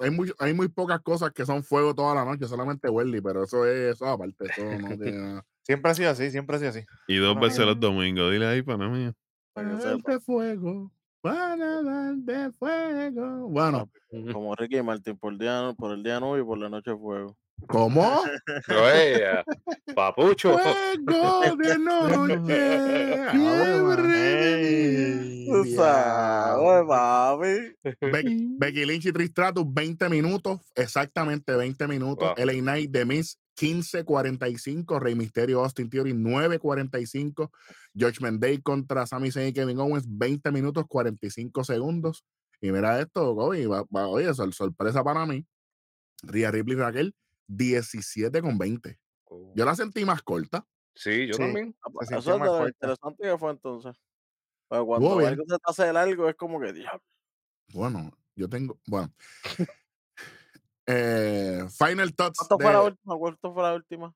Hay 0.00 0.10
muy, 0.10 0.32
hay 0.38 0.54
muy 0.54 0.68
pocas 0.68 1.00
cosas 1.00 1.32
que 1.32 1.44
son 1.44 1.62
fuego 1.62 1.94
toda 1.94 2.14
la 2.14 2.24
noche, 2.24 2.46
solamente 2.46 2.88
Welly, 2.88 3.20
pero 3.20 3.44
eso 3.44 3.66
es 3.66 3.96
eso 3.96 4.06
aparte. 4.06 4.46
Eso 4.46 4.64
no 4.78 4.96
tiene 4.96 5.18
nada. 5.18 5.46
Siempre 5.62 5.90
ha 5.90 5.94
sido 5.94 6.10
así, 6.10 6.30
siempre 6.30 6.56
ha 6.56 6.58
sido 6.60 6.70
así. 6.70 6.80
Y 7.08 7.18
dos 7.18 7.38
veces 7.38 7.66
los 7.66 7.78
domingos. 7.78 8.32
Dile 8.32 8.46
ahí, 8.46 8.62
pana 8.62 8.88
mía. 8.88 9.12
Para 9.52 9.76
darte 9.76 10.18
fuego, 10.18 10.90
para 11.20 11.82
darte 11.82 12.52
fuego. 12.52 13.48
Bueno. 13.48 13.90
Como 14.32 14.54
Ricky 14.54 14.80
Martin 14.82 15.18
por, 15.18 15.36
día, 15.36 15.74
por 15.76 15.92
el 15.92 16.02
día 16.02 16.20
nube 16.20 16.40
y 16.40 16.44
por 16.44 16.56
la 16.56 16.70
noche 16.70 16.96
fuego. 16.96 17.36
¿Cómo? 17.66 18.22
Ella, 18.94 19.42
papucho. 19.94 20.58
Fuego 20.58 21.56
de 21.56 21.78
noche. 21.78 22.38
fiebre. 23.32 25.44
Tú 25.46 25.64
sabes, 25.76 26.86
papi. 26.86 27.74
Becky, 28.12 28.48
Becky 28.58 28.84
Lynch 28.84 29.06
y 29.06 29.12
Trish 29.12 29.30
Stratus, 29.30 29.64
20 29.66 30.08
minutos, 30.08 30.60
exactamente 30.74 31.54
20 31.56 31.86
minutos. 31.88 32.34
Wow. 32.36 32.44
LA 32.46 32.52
Knight 32.60 32.90
de 32.90 33.04
Miss, 33.04 33.38
15.45. 33.58 35.00
Rey 35.00 35.14
Mysterio, 35.14 35.62
Austin 35.62 35.88
Theory, 35.88 36.12
9.45. 36.12 37.50
Judgment 37.98 38.40
Day 38.40 38.58
contra 38.58 39.06
Sami 39.06 39.30
Zayn 39.30 39.48
y 39.48 39.52
Kevin 39.52 39.78
Owens, 39.80 40.04
20 40.06 40.52
minutos, 40.52 40.84
45 40.86 41.64
segundos. 41.64 42.24
Y 42.60 42.70
mira 42.72 43.00
esto, 43.00 43.34
oye, 43.34 43.66
va- 43.66 43.84
va- 43.94 44.08
oye, 44.08 44.32
sor- 44.34 44.54
sorpresa 44.54 45.02
para 45.02 45.24
mí. 45.26 45.44
Rhea 46.24 46.50
Ripley 46.50 46.76
y 46.76 46.80
Raquel, 46.80 47.14
17 47.48 48.40
con 48.42 48.56
20. 48.58 48.98
Yo 49.54 49.64
la 49.64 49.74
sentí 49.74 50.04
más 50.04 50.22
corta. 50.22 50.64
Sí, 50.94 51.26
yo 51.26 51.34
Sí. 51.34 51.38
también. 51.40 51.76
Se 52.08 52.16
Eso 52.16 52.34
es 52.34 52.40
de 52.40 52.46
lo 52.46 52.68
interesante 52.68 53.22
que 53.24 53.38
fue 53.38 53.50
entonces. 53.50 53.96
Pero 54.68 54.86
cuando 54.86 55.16
bien. 55.16 55.28
algo 55.30 55.44
se 55.48 55.56
hace 55.64 55.92
largo 55.92 56.28
es 56.28 56.36
como 56.36 56.60
que, 56.60 56.72
diablo. 56.72 57.02
Bueno, 57.72 58.10
yo 58.36 58.48
tengo, 58.48 58.78
bueno. 58.86 59.12
Eh, 60.90 61.66
final 61.76 62.14
Thoughts 62.14 62.38
¿Cuánto 62.38 62.56
fue 62.58 62.72
la 62.72 62.80
de 62.80 62.86
última? 62.86 63.16
¿Cuánto 63.18 63.52
fue 63.52 63.62
la 63.62 63.74
última? 63.74 64.14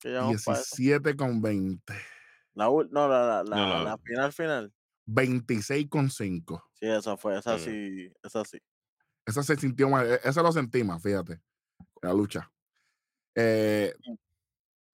Que 0.00 0.08
llevamos 0.08 0.44
para 0.44 0.58
eso. 0.58 0.76
17 0.76 1.16
con 1.16 1.40
20. 1.40 1.94
La, 2.54 2.64
no, 2.64 2.82
la, 2.90 3.06
la, 3.08 3.44
la, 3.44 3.56
No, 3.56 3.68
la- 3.68 3.84
la 3.84 3.98
final 3.98 4.32
final. 4.32 4.74
26 5.06 5.88
con 5.88 6.10
5. 6.10 6.68
Sí, 6.74 6.86
esa 6.86 7.16
fue, 7.16 7.38
esa 7.38 7.56
Mm. 7.56 7.60
sí, 7.60 8.12
esa 8.24 8.44
sí. 8.44 8.58
Esa 9.24 9.42
se 9.44 9.56
sintió 9.56 9.88
más, 9.88 10.04
e- 10.04 10.20
esa 10.24 10.42
lo 10.42 10.50
sentí 10.50 10.82
más, 10.82 11.00
fíjate, 11.00 11.40
la 12.02 12.12
lucha. 12.12 12.50
Eh, 13.40 13.94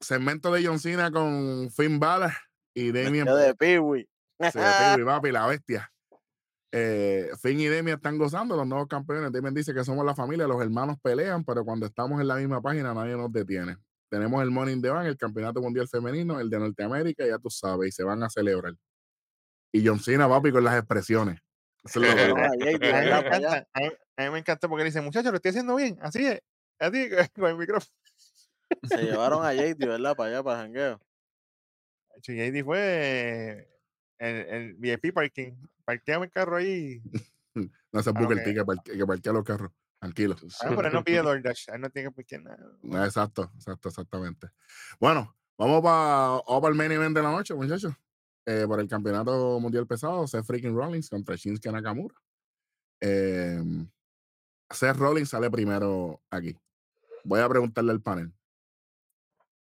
segmento 0.01 0.53
de 0.53 0.65
John 0.65 0.79
Cena 0.79 1.11
con 1.11 1.71
Finn 1.71 1.99
Balor 1.99 2.31
y 2.75 2.93
Damien 2.93 3.25
de 3.25 3.55
Peewee. 3.55 4.09
se 4.39 4.53
Peewee, 4.53 5.05
papi, 5.05 5.33
la 5.33 5.47
bestia. 5.47 5.91
Eh, 6.71 7.31
Finn 7.41 7.59
y 7.59 7.69
Damien 7.69 7.97
están 7.97 8.19
gozando, 8.19 8.57
los 8.57 8.67
nuevos 8.67 8.87
campeones. 8.87 9.33
Damien 9.33 9.55
dice 9.55 9.75
que 9.75 9.85
somos 9.85 10.05
la 10.05 10.15
familia, 10.15 10.47
los 10.47 10.63
hermanos 10.63 10.97
pelean, 11.03 11.45
pero 11.45 11.65
cuando 11.65 11.87
estamos 11.87 12.21
en 12.21 12.29
la 12.29 12.37
misma 12.37 12.61
página 12.61 12.95
nadie 12.95 13.17
nos 13.17 13.33
detiene. 13.33 13.77
Tenemos 14.09 14.41
el 14.43 14.51
Morning 14.51 14.81
the 14.81 14.91
Bank, 14.91 15.07
el 15.07 15.17
Campeonato 15.17 15.61
Mundial 15.61 15.89
Femenino, 15.89 16.39
el 16.39 16.49
de 16.49 16.61
Norteamérica, 16.61 17.27
ya 17.27 17.39
tú 17.39 17.51
sabes, 17.51 17.89
y 17.89 17.93
se 17.93 18.05
van 18.05 18.23
a 18.23 18.31
celebrar. 18.31 18.75
Y 19.73 19.85
John 19.85 19.99
Cena, 19.99 20.29
papi, 20.29 20.53
con 20.53 20.63
las 20.63 20.77
expresiones. 20.77 21.41
A 24.17 24.25
mí 24.25 24.31
me 24.31 24.39
encanta 24.39 24.69
porque 24.69 24.85
dice, 24.85 25.01
muchachos, 25.01 25.33
lo 25.33 25.37
estoy 25.37 25.51
haciendo 25.51 25.75
bien, 25.75 25.99
así 26.01 26.27
es, 26.27 26.41
así 26.79 27.09
con 27.35 27.47
el 27.47 27.57
micrófono. 27.57 27.91
Se 28.89 29.03
llevaron 29.03 29.45
a 29.45 29.53
JD, 29.55 29.79
¿verdad? 29.87 30.17
Para 30.17 30.31
allá, 30.31 30.43
para 30.43 30.61
el 30.61 30.67
jangueo. 30.67 31.01
JD 32.23 32.65
fue 32.65 33.69
el, 34.19 34.37
el 34.37 34.75
VIP 34.75 35.13
parking. 35.13 35.53
Parqueame 35.85 36.27
el 36.27 36.31
carro 36.33 36.57
ahí. 36.57 37.01
no 37.93 38.03
se 38.03 38.11
busque 38.11 38.33
el 38.35 38.43
ticket 38.45 38.55
que, 38.57 38.65
parque- 38.65 38.99
que 38.99 39.07
parquea 39.07 39.33
los 39.33 39.45
carros. 39.45 39.73
Tranquilo. 39.99 40.37
Ah, 40.61 40.67
pero 40.77 40.89
él 40.89 40.93
no 40.93 41.05
pide 41.05 41.23
DoorDash, 41.23 41.69
él 41.73 41.81
no 41.81 41.91
tiene 41.91 42.09
que 42.11 42.15
parquear 42.15 42.43
nada. 42.43 42.79
Exacto, 43.07 43.51
exacto, 43.55 43.89
exactamente. 43.89 44.49
Bueno, 45.01 45.35
vamos 45.57 45.83
para 45.83 46.69
el 46.69 46.75
main 46.75 46.93
event 46.93 47.17
de 47.17 47.23
la 47.23 47.31
noche, 47.31 47.55
muchachos. 47.55 47.95
Eh, 48.45 48.65
por 48.67 48.79
el 48.79 48.89
campeonato 48.89 49.59
mundial 49.59 49.87
pesado, 49.87 50.27
Seth 50.27 50.45
freaking 50.45 50.75
Rollins 50.77 51.09
contra 51.09 51.35
Shinsuke 51.35 51.73
Nakamura. 51.73 52.15
Eh, 53.01 53.61
Seth 54.71 54.97
Rollins 54.97 55.31
sale 55.31 55.51
primero 55.51 56.23
aquí. 56.31 56.57
Voy 57.25 57.41
a 57.41 57.49
preguntarle 57.49 57.91
al 57.93 58.01
panel. 58.03 58.33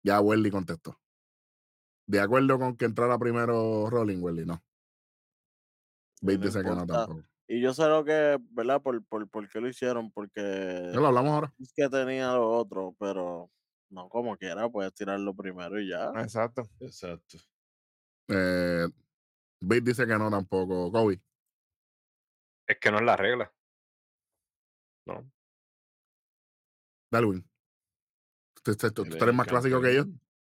Ya 0.05 0.21
Welly 0.21 0.51
contestó. 0.51 1.01
¿De 2.07 2.19
acuerdo 2.19 2.59
con 2.59 2.77
que 2.77 2.85
entrara 2.85 3.17
primero 3.17 3.89
Rollins, 3.89 4.21
Welly? 4.21 4.45
No. 4.45 4.63
Bates 6.21 6.39
no 6.39 6.45
dice 6.45 6.59
que 6.59 6.65
no 6.65 6.81
importa. 6.81 7.05
tampoco. 7.07 7.27
Y 7.47 7.59
yo 7.61 7.73
sé 7.73 7.87
lo 7.87 8.05
que, 8.05 8.37
¿verdad? 8.51 8.81
Por, 8.83 9.03
por, 9.05 9.27
por 9.29 9.49
qué 9.49 9.59
lo 9.59 9.67
hicieron, 9.67 10.11
porque 10.11 10.91
Ya 10.93 10.99
lo 10.99 11.07
hablamos 11.07 11.31
ahora. 11.31 11.53
es 11.59 11.73
que 11.75 11.89
tenía 11.89 12.33
lo 12.33 12.51
otro, 12.51 12.95
pero 12.99 13.51
no 13.89 14.07
como 14.09 14.37
quiera, 14.37 14.69
puedes 14.69 14.93
tirarlo 14.93 15.35
primero 15.35 15.79
y 15.79 15.89
ya. 15.89 16.11
Exacto. 16.21 16.69
Exacto. 16.79 17.37
Eh, 18.27 18.87
Bates 19.59 19.85
dice 19.85 20.05
que 20.05 20.17
no 20.19 20.29
tampoco. 20.29 20.91
Kobe. 20.91 21.19
Es 22.67 22.77
que 22.79 22.91
no 22.91 22.97
es 22.99 23.03
la 23.05 23.15
regla. 23.17 23.51
No. 25.07 25.31
Darwin. 27.11 27.43
Usted, 28.71 28.87
usted- 28.87 29.03
Él 29.03 29.07
usted 29.09 29.15
es 29.17 29.21
eres 29.23 29.35
más 29.35 29.47
clásico 29.47 29.81
que 29.81 29.95
yo. 29.95 30.01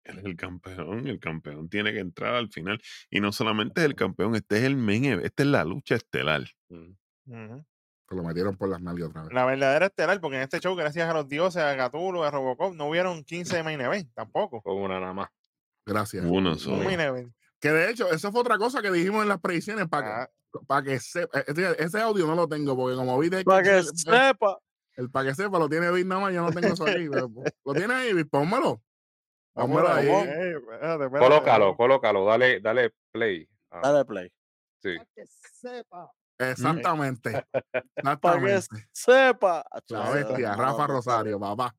Él 0.03 0.19
es 0.19 0.25
el 0.25 0.35
campeón. 0.37 1.07
El 1.07 1.19
campeón 1.19 1.67
tiene 1.69 1.91
que 1.93 1.99
entrar 1.99 2.35
al 2.35 2.49
final. 2.49 2.81
Y 3.09 3.19
no 3.19 3.31
solamente 3.31 3.81
es 3.81 3.85
el 3.85 3.95
campeón, 3.95 4.35
este 4.35 4.57
es 4.57 4.63
el 4.63 4.77
main 4.77 5.03
event. 5.05 5.25
Esta 5.25 5.43
es 5.43 5.49
la 5.49 5.63
lucha 5.65 5.95
estelar. 5.95 6.43
Se 6.69 8.15
lo 8.15 8.23
metieron 8.23 8.55
por 8.55 8.69
las 8.69 8.81
nalgas 8.81 9.09
otra 9.09 9.23
vez. 9.23 9.33
La 9.33 9.45
verdadera 9.45 9.87
estelar, 9.87 10.21
porque 10.21 10.37
en 10.37 10.43
este 10.43 10.59
show, 10.61 10.75
gracias 10.75 11.09
a 11.09 11.13
los 11.13 11.27
dioses, 11.27 11.61
a 11.61 11.73
Gatulo, 11.75 12.23
a 12.23 12.31
Robocop, 12.31 12.73
no 12.73 12.87
hubieron 12.87 13.23
15 13.25 13.63
main 13.63 13.81
event 13.81 14.09
tampoco. 14.13 14.61
Fue 14.61 14.73
una 14.73 14.99
nada 14.99 15.13
más. 15.13 15.29
Gracias. 15.85 16.23
Uno 16.25 16.51
Un 16.51 16.59
solo. 16.59 16.83
main 16.83 16.99
event. 17.01 17.33
Que 17.59 17.71
de 17.71 17.89
hecho, 17.91 18.09
eso 18.11 18.31
fue 18.31 18.41
otra 18.41 18.57
cosa 18.57 18.81
que 18.81 18.91
dijimos 18.91 19.23
en 19.23 19.29
las 19.29 19.41
predicciones 19.41 19.87
para 19.89 20.23
Ah, 20.23 20.29
que, 20.53 20.59
para 20.65 20.83
que 20.83 20.99
sepa. 21.01 21.39
Ese, 21.41 21.75
ese 21.83 21.99
audio 21.99 22.25
no 22.27 22.35
lo 22.35 22.47
tengo 22.47 22.77
porque 22.77 22.95
como 22.95 23.17
viste 23.19 23.43
Para 23.43 23.63
que 23.63 23.83
sepa. 23.83 24.57
El 24.97 25.09
para 25.09 25.29
que 25.29 25.35
sepa 25.35 25.57
lo 25.59 25.69
tiene 25.69 25.89
Vic 25.91 26.05
nada 26.05 26.21
más, 26.21 26.33
yo 26.33 26.41
no 26.41 26.51
tengo 26.51 26.73
eso 26.73 26.83
aquí. 26.85 27.07
pero, 27.09 27.29
lo 27.65 27.73
tiene 27.73 27.93
ahí, 27.93 28.13
Vic, 28.13 28.29
pónmelo. 28.29 28.83
vamos 29.55 29.77
Pónmelo 29.77 29.87
a 29.87 29.95
ahí. 29.95 30.05
ver, 30.07 30.27
eh, 30.29 30.51
espérate, 30.57 31.03
espérate. 31.05 31.19
Colócalo, 31.19 31.77
colócalo, 31.77 32.25
dale, 32.25 32.59
dale 32.59 32.93
play. 33.11 33.47
Ah, 33.71 33.81
Dale 33.83 34.05
play. 34.05 34.31
sí. 34.83 34.95
Exactamente. 36.39 37.31
Para 38.21 38.39
que 38.39 38.55
Exactamente. 38.55 38.87
sepa. 38.91 39.65
La 39.89 40.09
bestia, 40.11 40.55
Rafa 40.55 40.85
Rosario, 40.87 41.39
papá. 41.39 41.75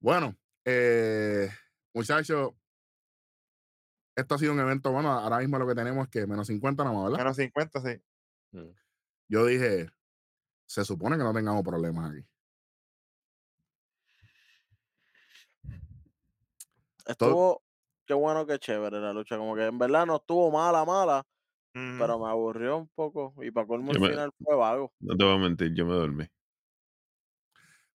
Bueno, 0.00 0.34
eh, 0.64 1.50
muchachos, 1.94 2.52
esto 4.16 4.34
ha 4.34 4.38
sido 4.38 4.52
un 4.52 4.60
evento 4.60 4.90
bueno. 4.90 5.10
Ahora 5.12 5.38
mismo 5.38 5.58
lo 5.58 5.66
que 5.66 5.74
tenemos 5.74 6.04
es 6.06 6.10
que 6.10 6.26
menos 6.26 6.46
50 6.46 6.82
nada 6.82 6.94
más, 6.94 7.04
¿verdad? 7.04 7.18
Menos 7.18 7.36
50, 7.36 7.80
sí. 7.80 8.02
Mm. 8.52 8.70
Yo 9.28 9.44
dije, 9.46 9.90
se 10.66 10.84
supone 10.84 11.16
que 11.18 11.22
no 11.24 11.34
tengamos 11.34 11.62
problemas 11.62 12.10
aquí. 12.10 12.26
Estuvo, 17.06 17.62
qué 18.06 18.14
bueno, 18.14 18.46
qué 18.46 18.58
chévere 18.58 19.00
la 19.00 19.12
lucha. 19.12 19.36
Como 19.36 19.54
que 19.54 19.66
en 19.66 19.78
verdad 19.78 20.06
no 20.06 20.16
estuvo 20.16 20.50
mala, 20.50 20.84
mala, 20.84 21.26
pero 21.98 22.18
me 22.18 22.28
aburrió 22.28 22.76
un 22.78 22.88
poco. 22.88 23.34
Y 23.42 23.50
para 23.50 23.66
colmo 23.66 23.92
el 23.92 24.00
me- 24.00 24.08
final 24.08 24.30
fue 24.42 24.56
vago. 24.56 24.92
No 25.00 25.16
te 25.16 25.24
voy 25.24 25.34
a 25.34 25.38
mentir, 25.38 25.74
yo 25.74 25.84
me 25.86 25.94
dormí. 25.94 26.26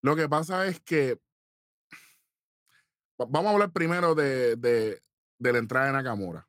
Lo 0.02 0.16
que 0.16 0.28
pasa 0.28 0.66
es 0.66 0.80
que 0.80 1.20
va- 3.20 3.26
vamos 3.28 3.50
a 3.50 3.52
hablar 3.54 3.72
primero 3.72 4.14
de, 4.14 4.56
de, 4.56 5.02
de 5.38 5.52
la 5.52 5.58
entrada 5.58 5.86
de 5.86 5.92
Nakamura. 5.92 6.48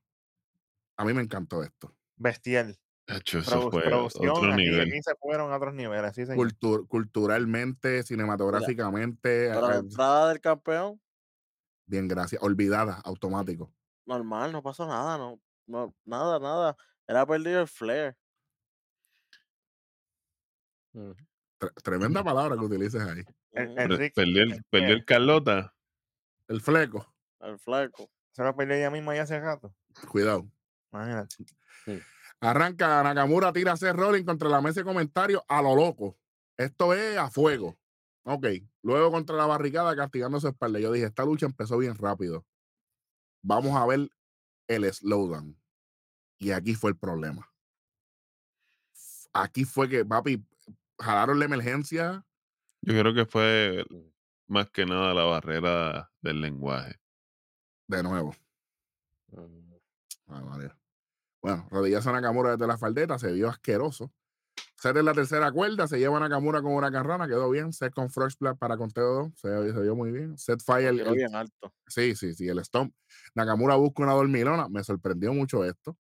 A 0.97 1.05
mí 1.05 1.13
me 1.13 1.21
encantó 1.21 1.63
esto. 1.63 1.95
Bestial. 2.15 2.77
Hecho, 3.07 3.39
eso 3.39 3.69
fue 3.71 3.91
otro 3.91 4.53
aquí, 4.53 4.63
nivel. 4.63 4.81
aquí 4.88 5.01
se 5.01 5.15
fueron 5.15 5.51
a 5.51 5.57
otros 5.57 5.73
niveles, 5.73 6.13
sí, 6.15 6.25
señor. 6.25 6.38
Cultur- 6.47 6.88
culturalmente, 6.88 8.03
cinematográficamente, 8.03 9.49
Pero 9.49 9.67
la 9.67 9.75
eh, 9.75 9.79
entrada 9.79 10.29
del 10.29 10.39
campeón, 10.39 11.01
bien, 11.91 12.07
gracias. 12.07 12.41
Olvidada, 12.41 12.95
automático. 13.05 13.72
normal, 14.05 14.51
no 14.51 14.63
pasó 14.63 14.88
nada, 14.88 15.18
no, 15.18 15.39
no, 15.68 15.93
nada, 16.05 16.39
nada. 16.39 16.76
Era 17.07 17.26
perdido 17.26 17.61
el 17.61 17.68
flair. 17.68 18.18
Tre- 20.93 21.73
tremenda 21.84 22.23
palabra 22.23 22.55
que 22.57 22.65
utilices 22.65 23.01
ahí. 23.01 23.23
El, 23.51 23.69
el 23.69 23.76
Pero 23.76 23.97
Rick, 23.97 24.13
Perdió 24.15 24.43
el, 24.43 24.51
el 24.53 24.63
perdió 24.63 24.88
el 24.89 24.93
Flair, 25.03 25.05
Carlota. 25.05 25.73
El 26.47 26.61
fleco, 26.61 27.13
El 27.39 27.59
flaco. 27.59 28.09
se 28.31 28.43
lo 28.43 28.55
perdió 28.55 28.76
ella 28.76 28.89
misma 28.89 29.15
ya 29.15 29.23
hace 29.23 29.39
rato. 29.39 29.73
cuidado. 30.09 30.49
Imagínate. 30.91 31.35
Arranca 32.41 33.03
Nakamura, 33.03 33.53
tira 33.53 33.73
a 33.73 33.77
Seth 33.77 33.95
Rollins 33.95 34.26
contra 34.26 34.49
la 34.49 34.61
mesa 34.61 34.81
de 34.81 34.85
comentarios 34.85 35.41
a 35.47 35.61
lo 35.61 35.76
loco. 35.76 36.18
Esto 36.57 36.93
es 36.93 37.18
a 37.18 37.30
fuego. 37.30 37.77
Ok. 38.23 38.48
Luego 38.84 39.11
contra 39.11 39.35
la 39.35 39.45
barricada 39.45 39.95
castigando 39.95 40.39
su 40.39 40.48
espalda. 40.48 40.80
Yo 40.80 40.91
dije, 40.91 41.07
esta 41.07 41.26
lucha 41.26 41.45
empezó 41.45 41.77
bien 41.77 41.95
rápido. 41.95 42.45
Vamos 43.43 43.76
a 43.76 43.85
ver 43.85 44.10
el 44.68 44.91
slowdown. 44.93 45.60
Y 46.39 46.52
aquí 46.52 46.76
fue 46.76 46.91
el 46.91 46.98
problema. 46.98 47.48
Aquí 49.34 49.65
fue 49.65 49.88
que, 49.88 50.06
papi, 50.06 50.45
jalaron 50.99 51.39
la 51.39 51.45
emergencia. 51.45 52.26
Yo 52.81 52.99
creo 52.99 53.14
que 53.14 53.26
fue 53.26 53.85
más 54.48 54.69
que 54.69 54.85
nada 54.85 55.14
la 55.14 55.23
barrera 55.23 56.11
del 56.22 56.41
lenguaje. 56.41 56.99
De 57.88 58.03
nuevo. 58.03 58.35
Ujú. 59.31 59.81
Ay. 60.27 60.69
Bueno, 61.41 61.68
rodillazo 61.72 62.10
a 62.10 62.14
Nakamura 62.14 62.52
desde 62.52 62.68
la 62.68 62.77
faldeta, 62.77 63.18
se 63.18 63.31
vio 63.31 63.49
asqueroso. 63.49 64.11
Seth 64.81 64.97
en 64.97 65.05
la 65.05 65.13
tercera 65.13 65.51
cuerda, 65.51 65.87
se 65.87 65.99
lleva 65.99 66.17
a 66.17 66.21
Nakamura 66.21 66.59
con 66.63 66.73
una 66.73 66.91
carrana, 66.91 67.27
quedó 67.27 67.51
bien. 67.51 67.71
Seth 67.71 67.93
con 67.93 68.09
Frog 68.09 68.31
Splash 68.31 68.57
para 68.57 68.77
conteo 68.77 69.13
2, 69.13 69.31
se, 69.35 69.73
se 69.73 69.79
vio 69.79 69.95
muy 69.95 70.11
bien. 70.11 70.35
El- 70.79 71.13
bien 71.13 71.35
alto. 71.35 71.71
Sí, 71.85 72.15
sí, 72.15 72.33
sí, 72.33 72.47
el 72.47 72.65
stomp. 72.65 72.91
Nakamura 73.35 73.75
busca 73.75 74.01
una 74.01 74.13
dormilona, 74.13 74.69
me 74.69 74.83
sorprendió 74.83 75.35
mucho 75.35 75.63
esto. 75.63 75.95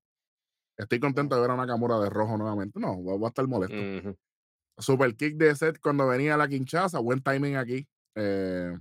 Estoy 0.77 0.99
contento 0.99 1.35
de 1.35 1.41
ver 1.41 1.51
a 1.51 1.57
Nakamura 1.57 1.99
de 1.99 2.09
rojo 2.09 2.35
nuevamente. 2.39 2.79
No, 2.79 2.95
voy 2.95 3.19
voy 3.19 3.25
a 3.25 3.27
estar 3.27 3.47
molesto. 3.47 3.75
Ujú. 3.75 4.17
Super 4.79 5.15
kick 5.15 5.37
de 5.37 5.55
Seth 5.55 5.79
cuando 5.79 6.07
venía 6.07 6.35
la 6.35 6.47
quinchaza, 6.47 6.97
buen 6.97 7.21
timing 7.21 7.57
aquí. 7.57 7.87
Eh, 8.15 8.75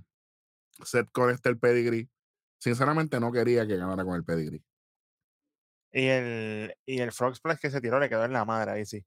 Seth 0.83 1.11
con 1.11 1.29
este 1.29 1.49
el 1.49 1.59
pedigree. 1.59 2.09
Sinceramente 2.57 3.19
no 3.19 3.31
quería 3.31 3.67
que 3.67 3.77
ganara 3.77 4.03
con 4.03 4.15
el 4.15 4.23
pedigree. 4.23 4.63
Y 5.91 6.07
el, 6.07 6.73
y 6.87 7.01
el 7.01 7.11
Frog 7.11 7.35
Splash 7.35 7.59
que 7.59 7.69
se 7.69 7.81
tiró 7.81 7.99
le 7.99 8.09
quedó 8.09 8.25
en 8.25 8.33
la 8.33 8.45
madre 8.45 8.71
ahí, 8.71 8.85
sí. 8.85 9.05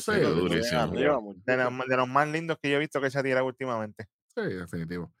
Sí, 0.00 0.12
durísimo. 0.20 0.86
De, 0.88 1.56
los- 1.56 1.86
de 1.88 1.96
los 1.96 2.08
más 2.08 2.28
lindos 2.28 2.58
que 2.60 2.70
yo 2.70 2.76
he 2.76 2.80
visto 2.80 3.00
que 3.00 3.10
se 3.10 3.18
ha 3.18 3.22
tirado 3.22 3.46
últimamente. 3.46 4.06
Sí, 4.34 4.42
definitivo. 4.42 5.12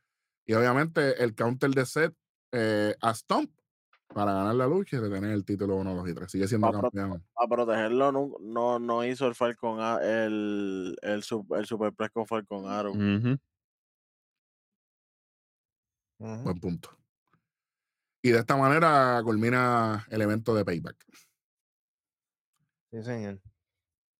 Y 0.46 0.54
obviamente 0.54 1.22
el 1.22 1.34
counter 1.34 1.70
de 1.70 1.86
Seth 1.86 2.14
eh, 2.52 2.94
a 3.00 3.14
Stomp 3.14 3.50
para 4.08 4.32
ganar 4.34 4.54
la 4.54 4.66
lucha 4.66 4.96
y 4.96 5.00
retener 5.00 5.30
el 5.30 5.44
título 5.44 5.76
1, 5.76 5.94
2 5.94 6.08
y 6.08 6.14
3. 6.14 6.30
Sigue 6.30 6.46
siendo 6.48 6.66
a 6.68 6.72
campeón. 6.82 7.24
A 7.36 7.48
protegerlo 7.48 8.12
no, 8.12 8.32
no, 8.40 8.78
no 8.78 9.04
hizo 9.04 9.26
el 9.26 9.34
Falcon 9.34 9.80
A- 9.80 9.98
el, 10.02 10.96
el, 11.02 11.24
el 11.50 11.66
Superplex 11.66 12.12
con 12.12 12.26
Falcon 12.26 12.66
Arrow. 12.68 12.94
Buen 16.18 16.60
punto. 16.60 16.90
Y 18.22 18.30
de 18.30 18.38
esta 18.38 18.56
manera 18.56 19.20
culmina 19.24 20.06
el 20.10 20.22
evento 20.22 20.54
de 20.54 20.64
Payback. 20.64 20.96
Sí, 22.90 23.02
señor. 23.02 23.40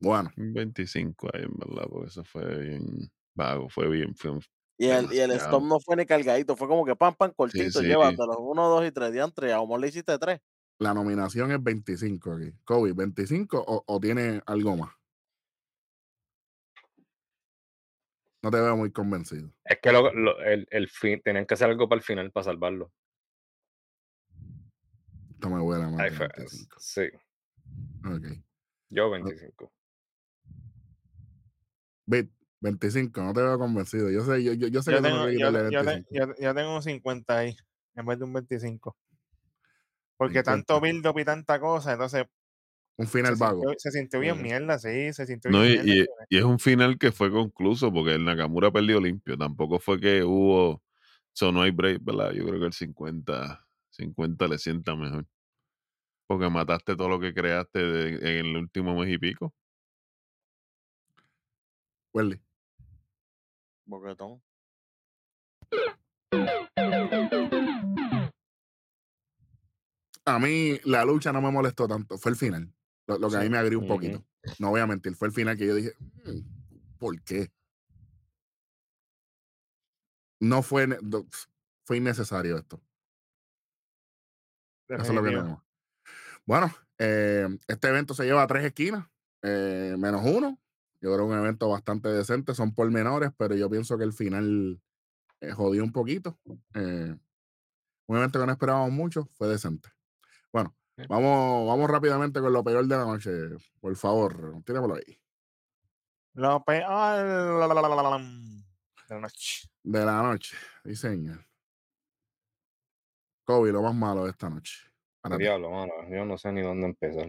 Bueno, 0.04 0.30
Un 0.36 0.52
25 0.52 1.30
ahí, 1.32 1.42
en 1.42 1.54
verdad, 1.56 1.86
porque 1.90 2.08
eso 2.08 2.24
fue 2.24 2.44
bien 2.60 3.10
vago, 3.34 3.68
fue 3.68 3.88
bien, 3.88 4.14
fue 4.14 4.30
un- 4.32 4.42
Y 4.78 4.86
el, 4.86 5.12
y 5.12 5.18
el 5.18 5.30
stop 5.32 5.62
no 5.64 5.78
fue 5.80 5.96
ni 5.96 6.04
cargadito, 6.04 6.56
fue 6.56 6.68
como 6.68 6.84
que 6.84 6.94
pam, 6.96 7.14
pam, 7.14 7.32
cortito, 7.32 7.80
sí. 7.80 7.86
llévatelo. 7.86 8.38
Uno, 8.40 8.68
dos 8.68 8.84
y 8.86 8.90
tres, 8.92 9.12
diantre. 9.12 9.52
A 9.52 9.60
Omar 9.60 9.80
le 9.80 9.88
hiciste 9.88 10.18
tres. 10.18 10.40
la 10.80 10.92
nominación 10.92 11.52
es 11.52 11.62
25 11.62 12.32
aquí. 12.32 12.52
Kobe, 12.64 12.92
¿25 12.92 13.62
o, 13.66 13.84
o 13.86 14.00
tiene 14.00 14.42
algo 14.46 14.76
más? 14.76 14.90
No 18.42 18.50
te 18.50 18.60
veo 18.60 18.76
muy 18.76 18.92
convencido. 18.92 19.50
Es 19.64 19.78
que 19.80 19.90
lo- 19.92 20.12
lo- 20.12 20.38
el, 20.40 20.66
el 20.70 20.88
fin, 20.88 21.20
tenían 21.22 21.46
que 21.46 21.54
hacer 21.54 21.70
algo 21.70 21.88
para 21.88 21.98
el 22.00 22.04
final 22.04 22.30
para 22.32 22.44
salvarlo. 22.44 22.92
Esto 25.30 25.48
me 25.48 25.60
huele 25.60 25.86
más 25.86 26.00
Ahí 26.00 26.10
de 26.10 26.16
fue, 26.16 26.28
25. 26.36 26.76
Sí, 26.78 27.02
Ok. 28.04 28.26
yo 28.90 29.10
25. 29.10 29.72
Bit, 32.06 32.30
25, 32.60 33.22
no 33.22 33.32
te 33.32 33.42
veo 33.42 33.58
convencido. 33.58 34.10
Yo 34.10 34.24
sé, 34.24 34.42
yo, 34.42 34.52
yo, 34.54 34.68
yo 34.68 34.82
sé 34.82 34.90
Yo 34.92 34.96
que 34.98 35.02
tengo, 35.02 35.30
yo, 35.30 35.38
yo 35.38 35.50
te- 35.84 35.84
25. 35.92 36.08
yo- 36.12 36.34
yo 36.38 36.54
tengo 36.54 36.76
un 36.76 36.82
50 36.82 37.38
ahí, 37.38 37.56
en 37.94 38.06
vez 38.06 38.18
de 38.18 38.24
un 38.24 38.32
25. 38.32 38.96
Porque 40.16 40.42
50. 40.42 40.52
tanto 40.52 40.80
build 40.80 41.06
up 41.06 41.18
y 41.18 41.24
tanta 41.24 41.60
cosa, 41.60 41.92
entonces 41.92 42.24
Un 42.96 43.06
se 43.06 43.12
final 43.12 43.36
vago. 43.36 43.60
sintió, 43.60 43.74
se 43.78 43.90
sintió 43.90 44.20
bien 44.20 44.42
mierda, 44.42 44.78
sí, 44.78 45.12
se 45.12 45.26
sintió 45.26 45.50
No, 45.50 45.64
bien 45.64 45.72
y, 45.84 45.84
mierda. 45.84 46.04
y- 46.30 46.36
y 46.36 46.38
es 46.38 46.44
un 46.44 46.58
final 46.58 46.98
que 46.98 47.12
fue 47.12 47.30
concluso 47.30 47.92
porque 47.92 48.14
el 48.14 48.24
Nakamura 48.24 48.70
perdió 48.70 49.00
limpio. 49.00 49.36
Tampoco 49.36 49.78
fue 49.78 50.00
que 50.00 50.22
hubo. 50.24 50.82
So 51.32 51.50
no 51.52 51.62
hay 51.62 51.70
break, 51.72 52.02
¿verdad? 52.04 52.32
Yo 52.32 52.46
creo 52.46 52.60
que 52.60 52.66
el 52.66 52.72
50, 52.72 53.66
50 53.90 54.46
le 54.48 54.58
sienta 54.58 54.94
mejor. 54.96 55.26
Porque 56.28 56.48
mataste 56.48 56.96
todo 56.96 57.08
lo 57.08 57.20
que 57.20 57.34
creaste 57.34 57.78
de- 57.80 58.38
en 58.40 58.46
el 58.46 58.56
último 58.56 58.94
mes 58.98 59.12
y 59.12 59.18
pico. 59.18 59.54
Welly. 62.14 62.40
Boquetón. 63.86 64.40
A 70.26 70.38
mí 70.38 70.78
la 70.84 71.04
lucha 71.04 71.32
no 71.32 71.42
me 71.42 71.50
molestó 71.50 71.86
tanto. 71.86 72.16
Fue 72.16 72.30
el 72.30 72.36
final. 72.36 72.72
Lo, 73.06 73.18
lo 73.18 73.28
que 73.28 73.36
a 73.36 73.40
mí 73.40 73.50
me 73.50 73.58
agrió 73.58 73.80
un 73.80 73.88
poquito. 73.88 74.24
No 74.58 74.70
voy 74.70 74.80
a 74.80 74.86
mentir. 74.86 75.14
Fue 75.16 75.28
el 75.28 75.34
final 75.34 75.56
que 75.58 75.66
yo 75.66 75.74
dije, 75.74 75.92
"Mm, 76.00 76.96
¿por 76.98 77.20
qué? 77.22 77.50
No 80.40 80.62
fue, 80.62 80.86
fue 81.84 81.96
innecesario 81.98 82.56
esto. 82.58 82.80
Eso 84.88 85.02
es 85.02 85.08
lo 85.14 85.22
que 85.22 85.30
tenemos. 85.30 85.62
Bueno, 86.46 86.70
eh, 86.98 87.48
este 87.66 87.88
evento 87.88 88.14
se 88.14 88.24
lleva 88.24 88.42
a 88.42 88.46
tres 88.46 88.64
esquinas, 88.64 89.08
eh, 89.42 89.94
menos 89.98 90.22
uno. 90.24 90.58
Yo 91.04 91.12
creo 91.12 91.26
que 91.28 91.34
un 91.34 91.38
evento 91.38 91.68
bastante 91.68 92.08
decente, 92.08 92.54
son 92.54 92.74
pormenores, 92.74 93.30
pero 93.36 93.54
yo 93.54 93.68
pienso 93.68 93.98
que 93.98 94.04
el 94.04 94.14
final 94.14 94.80
eh, 95.38 95.50
jodió 95.52 95.84
un 95.84 95.92
poquito. 95.92 96.38
Eh, 96.72 97.14
un 98.06 98.16
evento 98.16 98.40
que 98.40 98.46
no 98.46 98.52
esperábamos 98.52 98.90
mucho, 98.90 99.26
fue 99.26 99.48
decente. 99.48 99.90
Bueno, 100.50 100.74
Sí. 100.96 101.02
vamos, 101.06 101.66
vamos 101.68 101.90
rápidamente 101.90 102.40
con 102.40 102.54
lo 102.54 102.64
peor 102.64 102.86
de 102.86 102.96
la 102.96 103.04
noche. 103.04 103.30
Por 103.80 103.94
favor, 103.96 104.62
tíramelo 104.64 104.94
ahí. 104.94 105.20
Lo 106.32 106.64
peor 106.64 106.80
de 107.68 107.68
la 107.68 109.20
noche. 109.20 109.68
De 109.82 110.04
la 110.06 110.22
noche, 110.22 110.56
señor. 110.94 111.44
Kobe, 113.44 113.72
lo 113.72 113.82
más 113.82 113.94
malo 113.94 114.24
de 114.24 114.30
esta 114.30 114.48
noche. 114.48 114.90
Para. 115.20 115.36
Diablo, 115.36 115.70
mano, 115.70 115.92
yo 116.08 116.24
no 116.24 116.38
sé 116.38 116.50
ni 116.50 116.62
dónde 116.62 116.86
empezar. 116.86 117.28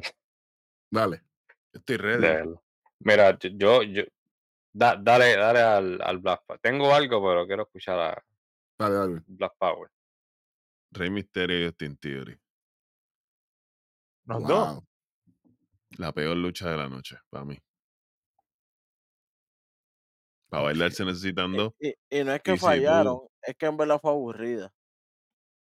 Dale. 0.89 1.23
Estoy 1.73 1.97
ready. 1.97 2.21
verlo. 2.21 2.64
Mira, 3.05 3.37
yo- 3.39 3.83
yo, 3.83 4.03
da- 4.73 4.95
dale, 4.97 5.37
dale 5.37 5.59
al, 5.61 6.01
al 6.01 6.17
Black 6.17 6.43
Power. 6.45 6.59
Tengo 6.59 6.93
algo, 6.93 7.23
pero 7.23 7.45
quiero 7.45 7.63
escuchar 7.63 7.99
a 7.99 8.25
Dale, 8.77 8.95
dale. 8.95 9.23
Black 9.27 9.53
Power. 9.57 9.89
Rey 10.91 11.09
Mysterio 11.09 11.59
y 11.61 11.65
Austin 11.65 11.95
Theory. 11.97 12.37
Los 14.25 14.47
dos. 14.47 14.73
Wow. 14.73 14.87
La 15.97 16.11
peor 16.11 16.35
lucha 16.35 16.69
de 16.71 16.77
la 16.77 16.89
noche, 16.89 17.17
para 17.29 17.45
mí. 17.45 17.57
Para 20.49 20.63
bailar 20.63 20.91
se 20.91 21.05
necesitan 21.05 21.53
dos. 21.53 21.73
Y, 21.79 21.93
y 22.09 22.23
no 22.23 22.33
es 22.33 22.41
que 22.41 22.53
Y 22.53 22.57
si 22.57 22.59
fallaron, 22.65 23.19
es 23.43 23.55
que 23.55 23.65
en 23.67 23.77
verdad 23.77 23.99
fue 24.01 24.11
aburrida. 24.11 24.73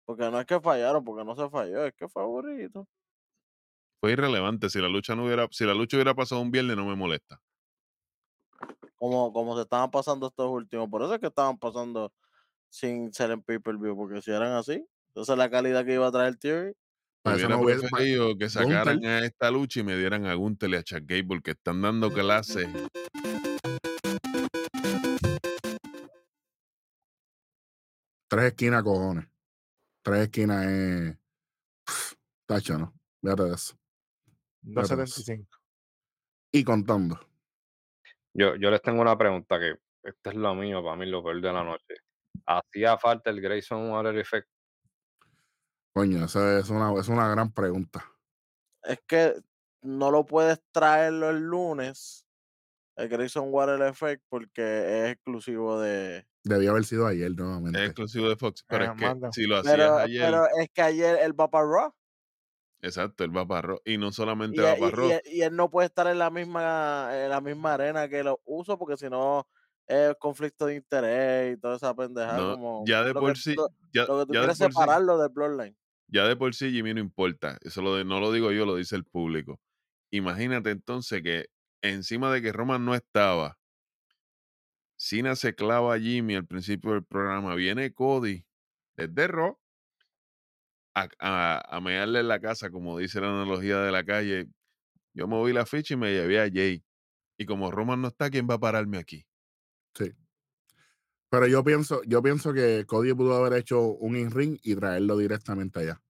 Porque 0.05 0.31
no 0.31 0.39
es 0.39 0.47
que 0.47 0.61
fallaron, 0.61 1.05
porque 1.05 1.25
no 1.25 1.35
se 1.35 1.51
falló, 1.51 1.87
es 1.87 1.95
que 1.95 2.09
fue 2.09 2.23
aburrido. 2.23 2.87
Fue 4.01 4.13
irrelevante. 4.13 4.71
Si 4.71 4.81
la 4.81 4.89
lucha 4.89 5.15
no 5.15 5.25
hubiera, 5.25 5.49
si 5.51 5.65
la 5.65 5.75
lucha 5.75 5.97
hubiera 5.97 6.15
pasado 6.15 6.41
un 6.41 6.51
viernes, 6.51 6.77
no 6.77 6.87
me 6.87 6.97
molesta. 6.97 7.41
Como, 8.97 9.33
como 9.33 9.57
se 9.57 9.63
estaban 9.63 9.91
pasando 9.91 10.29
estos 10.29 10.51
últimos. 10.51 10.89
Por 10.89 11.03
eso 11.03 11.15
es 11.15 11.21
que 11.21 11.27
estaban 11.27 11.59
pasando 11.59 12.13
sin 12.69 13.13
ser 13.13 13.31
en 13.31 13.43
pay-per-view, 13.43 13.97
porque 13.97 14.21
si 14.23 14.31
eran 14.31 14.53
así, 14.53 14.85
Entonces 15.09 15.37
la 15.37 15.51
calidad 15.51 15.85
que 15.85 15.95
iba 15.95 16.07
a 16.07 16.13
traer 16.13 16.37
Theory. 16.37 16.75
Me 17.25 17.35
hubiera 17.35 17.59
preferido 17.59 18.37
que 18.39 18.49
sacaran 18.49 18.97
Gunther. 18.97 19.11
a 19.11 19.27
esta 19.27 19.51
lucha 19.51 19.81
y 19.81 19.83
me 19.83 19.97
dieran 19.97 20.27
a 20.27 20.35
Gunther 20.35 20.71
y 20.71 20.77
a 20.77 20.83
Chuck 20.85 21.03
Gable 21.07 21.43
que 21.43 21.53
están 21.53 21.83
dando 21.83 22.13
clases. 22.13 22.69
Tres 28.29 28.45
esquinas, 28.45 28.83
cojones. 28.85 29.27
Tres 30.03 30.23
esquinas 30.23 30.67
es. 30.67 31.17
Tacho, 32.47 32.79
no. 32.79 32.95
Fíjate 33.21 33.43
de 33.43 33.55
eso. 33.55 33.77
275. 34.75 35.59
Y 36.53 36.65
contando. 36.65 37.21
Yo, 38.35 38.57
yo 38.57 38.71
les 38.71 38.83
tengo 38.83 39.01
una 39.01 39.17
pregunta 39.17 39.59
que 39.59 39.77
este 40.03 40.31
es 40.31 40.35
lo 40.37 40.55
mío, 40.55 40.83
para 40.85 40.97
mí 40.97 41.07
lo 41.07 41.23
peor 41.23 41.41
de 41.41 41.53
la 41.53 41.65
noche. 41.65 41.95
¿Hacía 42.47 42.99
falta 42.99 43.31
el 43.31 43.41
Grayson 43.41 43.91
Waller 43.91 44.19
Effect? 44.19 44.49
Coño, 45.95 46.25
esa 46.27 46.59
es 46.59 46.69
una, 46.69 46.93
es 47.01 47.09
una 47.09 47.29
gran 47.29 47.53
pregunta. 47.53 48.05
Es 48.83 49.01
que 49.07 49.35
no 49.83 50.11
lo 50.11 50.27
puedes 50.27 50.61
traerlo 50.71 51.31
el 51.31 51.39
lunes, 51.41 52.27
el 52.97 53.09
Grayson 53.09 53.49
Water 53.53 53.81
Effect, 53.83 54.23
porque 54.29 54.63
es 55.07 55.13
exclusivo 55.15 55.81
de. 55.81 56.27
Debió 56.45 56.71
haber 56.73 56.85
sido 56.85 57.07
ayer 57.07 57.31
Es 57.31 57.37
nuevamente. 57.37 57.85
exclusivo 57.85 58.29
de 58.29 58.37
Fox. 58.37 58.65
Pero 58.69 58.85
Eh, 58.85 58.89
es 58.89 58.95
que 58.95 59.07
manda. 59.07 59.33
si 59.33 59.47
lo 59.47 59.57
hacías 59.57 59.75
Pero, 59.75 59.97
ayer, 59.97 60.23
pero 60.23 60.47
es 60.61 60.69
que 60.73 60.83
ayer 60.83 61.19
él 61.23 61.39
va 61.41 61.51
para 61.51 61.67
Raw. 61.67 61.95
Exacto, 62.87 63.25
él 63.25 63.37
va 63.37 63.47
para. 63.47 63.77
Y 63.85 63.99
no 63.99 64.13
Y, 64.51 64.59
solamente 64.59 64.63
va 64.63 64.77
para 64.77 64.97
Raw, 64.97 65.17
y- 65.25 65.39
y 65.39 65.43
él 65.43 65.57
no 65.57 65.71
puede 65.71 65.87
estar 65.87 66.07
en 66.07 66.19
la 66.19 66.31
misma 66.31 67.11
en 67.25 67.31
la 67.31 67.41
misma 67.41 67.75
arena 67.75 68.09
que 68.09 68.23
lo 68.23 68.41
uso 68.45 68.79
porque 68.79 68.97
si 68.97 69.09
no 69.11 69.49
es 69.87 70.15
conflicto 70.19 70.67
de 70.67 70.77
interés 70.77 71.55
y 71.57 71.61
toda 71.61 71.77
esa 71.77 71.95
pendejada 71.95 72.45
no, 72.45 72.47
como 72.47 72.87
ya 72.87 73.03
de 73.05 73.15
por 73.15 73.35
que, 73.35 73.37
sí, 73.37 73.55
lo, 73.57 73.69
ya, 73.93 74.07
lo 74.07 74.19
que 74.21 74.27
tú 74.27 74.35
ya 74.35 74.41
de 74.43 74.47
quieres 74.47 74.57
sí, 74.57 74.65
separarlo 74.75 75.19
del 75.19 75.31
Bloodline. 75.31 75.77
ya 76.09 76.27
de 76.27 76.37
por 76.37 76.55
sí 76.55 76.71
Jimmy 76.73 76.95
no 76.95 77.01
importa. 77.01 77.59
Eso 77.63 77.83
lo 77.83 77.97
de- 77.97 78.05
no 78.05 78.21
lo 78.21 78.33
digo 78.33 78.53
yo, 78.53 78.67
lo 78.67 78.77
dice 78.77 78.97
el 78.97 79.05
público. 79.05 79.61
Imagínate 80.13 80.71
entonces 80.71 81.23
que 81.23 81.47
encima 81.83 82.33
de 82.33 82.43
que 82.43 82.53
Roman 82.53 82.85
no 82.85 82.95
estaba, 82.95 83.59
Cena 84.99 85.37
se 85.37 85.55
clava 85.55 85.95
a 85.95 85.99
Jimmy 85.99 86.35
al 86.35 86.47
principio 86.47 86.93
del 86.93 87.05
programa. 87.05 87.55
Viene 87.55 87.93
Cody 87.93 88.45
desde 88.97 89.27
Raw 89.29 89.59
a, 90.97 91.09
a, 91.21 91.77
a 91.77 91.81
mearle 91.81 92.21
en 92.21 92.29
la 92.29 92.41
casa, 92.41 92.71
como 92.71 92.99
dice 92.99 93.21
la 93.21 93.29
analogía 93.29 93.79
de 93.81 93.93
la 93.93 94.05
calle. 94.05 94.49
Yo 95.15 95.29
moví 95.29 95.53
la 95.53 95.67
ficha 95.67 95.95
y 95.95 95.97
me 95.99 96.13
llevé 96.13 96.41
a 96.41 96.51
Jay. 96.53 96.83
Y 97.39 97.47
como 97.47 97.71
Roman 97.71 98.01
no 98.01 98.09
está, 98.09 98.31
¿quién 98.31 98.49
va 98.49 98.55
a 98.55 98.59
pararme 98.59 98.99
aquí? 98.99 99.27
Sí. 99.95 100.13
Pero 101.31 101.47
yo 101.47 101.63
pienso, 101.65 102.03
yo 102.05 102.23
pienso 102.23 102.53
que 102.55 102.85
Cody 102.87 103.13
pudo 103.15 103.35
haber 103.37 103.59
hecho 103.61 103.81
un 103.83 104.17
in-ring 104.17 104.59
y 104.63 104.75
traerlo 104.77 105.17
directamente 105.19 105.81
allá. 105.81 106.01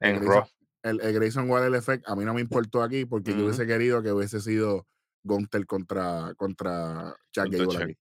El 0.00 0.16
En 0.16 0.20
Grayson, 0.20 0.34
Raw. 0.34 0.48
el, 0.84 1.00
el 1.00 1.12
Grayson 1.14 1.50
Waller 1.50 1.74
Effect 1.74 2.08
a 2.08 2.14
mí 2.14 2.24
no 2.24 2.34
me 2.34 2.40
importó 2.40 2.82
aquí 2.82 3.04
porque 3.06 3.34
yo 3.34 3.44
hubiese 3.44 3.66
querido 3.66 4.02
que 4.02 4.12
hubiese 4.12 4.40
sido 4.40 4.86
Gunter 5.24 5.66
contra, 5.66 6.32
contra 6.36 7.16
Chuck 7.32 7.48
Contra 7.48 7.58
Gable 7.58 7.68
Chuck. 7.68 7.82
aquí. 7.82 7.98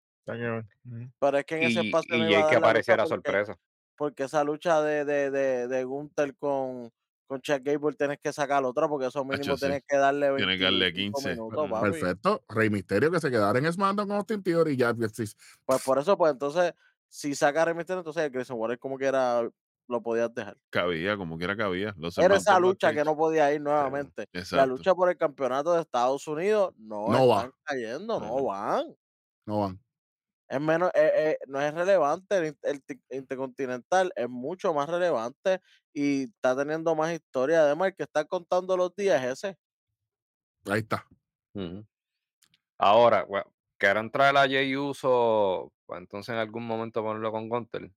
Pero 1.19 1.37
es 1.37 1.45
que 1.45 1.55
en 1.55 1.63
ese 1.63 1.83
Y, 1.83 1.87
espacio 1.87 2.15
y 2.17 2.33
a 2.35 2.39
dar 2.41 2.49
que 2.49 2.55
apareciera 2.57 3.07
porque, 3.07 3.15
sorpresa. 3.31 3.57
Porque 3.97 4.23
esa 4.23 4.43
lucha 4.43 4.81
de, 4.81 5.03
de, 5.05 5.31
de, 5.31 5.67
de 5.67 5.83
Gunther 5.83 6.35
con, 6.37 6.89
con 7.25 7.41
Chuck 7.41 7.61
Gable 7.63 7.95
tienes 7.97 8.19
que 8.19 8.31
sacar 8.31 8.63
otra 8.63 8.87
porque 8.87 9.07
eso 9.07 9.23
mínimo 9.25 9.41
Hacho, 9.41 9.57
sí. 9.57 9.65
tienes 9.65 9.83
que 9.87 9.97
darle 9.97 10.35
Tiene 10.37 10.57
que 10.57 10.63
darle 10.63 10.91
25 10.91 11.17
15. 11.19 11.29
minutos, 11.31 11.69
papi. 11.69 11.91
Perfecto. 11.91 12.43
Rey 12.47 12.69
Misterio 12.69 13.11
que 13.11 13.19
se 13.19 13.29
quedara 13.31 13.59
en 13.59 13.71
SmackDown 13.73 14.07
con 14.07 14.17
Austin 14.17 14.43
Theory 14.43 14.73
y 14.73 14.77
ya. 14.77 14.93
pues, 14.93 15.83
por 15.83 15.97
eso, 15.99 16.17
pues 16.17 16.31
entonces, 16.31 16.73
si 17.09 17.35
saca 17.35 17.63
a 17.63 17.65
Rey 17.65 17.73
Mysterio, 17.75 17.99
entonces 17.99 18.23
el 18.23 18.29
Grayson 18.31 18.57
Waller 18.57 18.79
como 18.79 18.97
que 18.97 19.05
era, 19.05 19.41
lo 19.89 20.01
podías 20.01 20.33
dejar. 20.33 20.57
Cabía, 20.69 21.17
como 21.17 21.37
quiera 21.37 21.55
cabía. 21.57 21.93
Los 21.97 22.17
Era 22.17 22.35
esa 22.35 22.59
lucha 22.59 22.93
que 22.93 23.03
no 23.03 23.15
podía 23.17 23.51
ir 23.53 23.61
nuevamente. 23.61 24.27
La 24.51 24.65
lucha 24.65 24.93
por 24.93 25.09
el 25.09 25.17
campeonato 25.17 25.73
de 25.73 25.81
Estados 25.81 26.27
Unidos 26.27 26.73
no, 26.77 27.07
No 27.09 27.27
va. 27.27 27.37
están 27.37 27.51
cayendo, 27.63 28.19
no 28.19 28.43
van. 28.43 28.95
No 29.45 29.61
van. 29.61 29.79
Es 30.49 30.61
menos, 30.61 30.91
eh, 30.95 31.11
eh, 31.15 31.37
no 31.47 31.59
es 31.61 31.73
relevante 31.73 32.37
el, 32.37 32.45
in- 32.47 32.59
el 32.63 32.83
ti- 32.83 33.01
intercontinental, 33.09 34.11
es 34.15 34.29
mucho 34.29 34.73
más 34.73 34.89
relevante 34.89 35.59
y 35.93 36.23
está 36.25 36.55
teniendo 36.55 36.95
más 36.95 37.13
historia. 37.13 37.61
Además, 37.63 37.89
el 37.89 37.95
que 37.95 38.03
está 38.03 38.25
contando 38.25 38.77
los 38.77 38.95
días 38.95 39.23
es 39.23 39.43
ese. 39.45 39.57
Ahí 40.65 40.79
está. 40.81 41.05
Ujú. 41.53 41.85
Ahora, 42.79 43.25
bueno, 43.25 43.53
¿querrán 43.79 44.11
traer 44.11 44.37
a 44.37 44.41
Jay 44.49 44.75
Uso? 44.75 45.73
Pues 45.85 45.99
entonces 46.01 46.33
en 46.33 46.39
algún 46.39 46.65
momento 46.67 47.03
ponerlo 47.03 47.31
con 47.31 47.49
Gunter. 47.49 47.91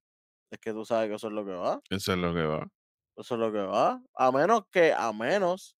Es 0.49 0.59
que 0.59 0.71
tú 0.71 0.85
sabes 0.85 1.09
que 1.09 1.15
eso 1.15 1.27
es 1.27 1.33
lo 1.33 1.45
que 1.45 1.51
va. 1.51 1.81
Eso 1.89 2.13
es 2.13 2.17
lo 2.17 2.33
que 2.33 2.41
va. 2.43 2.67
Eso 3.17 3.35
es 3.35 3.39
lo 3.39 3.51
que 3.51 3.59
va. 3.59 4.01
A 4.15 4.31
menos 4.31 4.63
que, 4.71 4.93
a 4.93 5.11
menos 5.13 5.77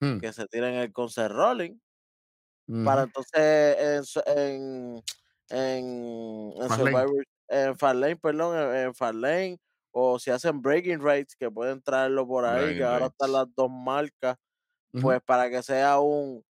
Hmm. 0.00 0.18
que 0.20 0.32
se 0.32 0.46
tiren 0.48 0.74
el 0.76 0.92
concert 0.92 1.34
rolling. 1.34 1.78
para 2.82 3.02
entonces 3.04 3.76
en, 3.78 4.04
su- 4.04 4.22
en, 4.26 5.02
en, 5.50 6.52
en. 6.60 6.68
Survivor, 6.70 7.24
en 7.48 7.76
Farlane, 7.76 8.16
perdón, 8.16 8.56
en, 8.56 8.86
en 8.86 8.94
Farlane, 8.94 9.58
o 9.90 10.18
si 10.18 10.30
hacen 10.30 10.62
breaking 10.62 11.00
rates, 11.00 11.36
que 11.36 11.50
pueden 11.50 11.82
traerlo 11.82 12.26
por 12.26 12.44
ahí, 12.44 12.62
Breaking 12.62 12.78
que 12.78 12.84
ahora 12.84 13.06
están 13.06 13.32
las 13.32 13.46
dos 13.54 13.70
marcas, 13.70 14.36
pues 15.00 15.20
para 15.22 15.50
que 15.50 15.62
sea 15.62 15.98
un 16.00 16.42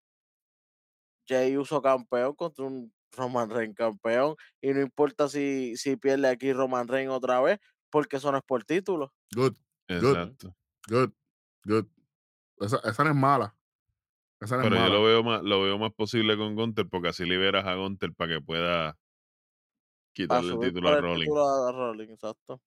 Jay 1.28 1.56
Uso 1.56 1.80
campeón 1.80 2.34
contra 2.34 2.64
un 2.64 2.92
Roman 3.12 3.50
Reigns 3.50 3.76
campeón, 3.76 4.36
y 4.60 4.72
no 4.72 4.80
importa 4.80 5.28
si, 5.28 5.76
si 5.76 5.96
pierde 5.96 6.28
aquí 6.28 6.52
Roman 6.52 6.88
Reigns 6.88 7.12
otra 7.12 7.40
vez, 7.40 7.58
porque 7.90 8.16
eso 8.16 8.32
no 8.32 8.38
es 8.38 8.44
por 8.44 8.64
título. 8.64 9.12
Good, 9.34 9.56
Exacto. 9.88 10.54
good, 10.88 11.10
good. 11.64 11.86
Esa, 12.60 12.78
esa 12.84 13.04
no 13.04 13.10
es 13.10 13.16
mala. 13.16 13.56
Pero 14.48 14.76
yo 14.76 14.88
lo 14.88 15.02
veo 15.04 15.22
más, 15.22 15.42
lo 15.42 15.62
veo 15.62 15.78
más 15.78 15.92
posible 15.92 16.36
con 16.36 16.54
Gunter 16.56 16.86
porque 16.88 17.08
así 17.08 17.24
liberas 17.24 17.64
a 17.66 17.74
Gunter 17.76 18.12
para 18.12 18.34
que 18.34 18.40
pueda 18.40 18.96
quitarle 20.14 20.54
el 20.54 20.60
título 20.60 20.88
a 20.88 20.96
el 20.96 21.02
Rolling. 21.02 21.20
título 21.24 21.46
a 21.68 21.72
Rolling, 21.72 22.08
exacto. 22.10 22.60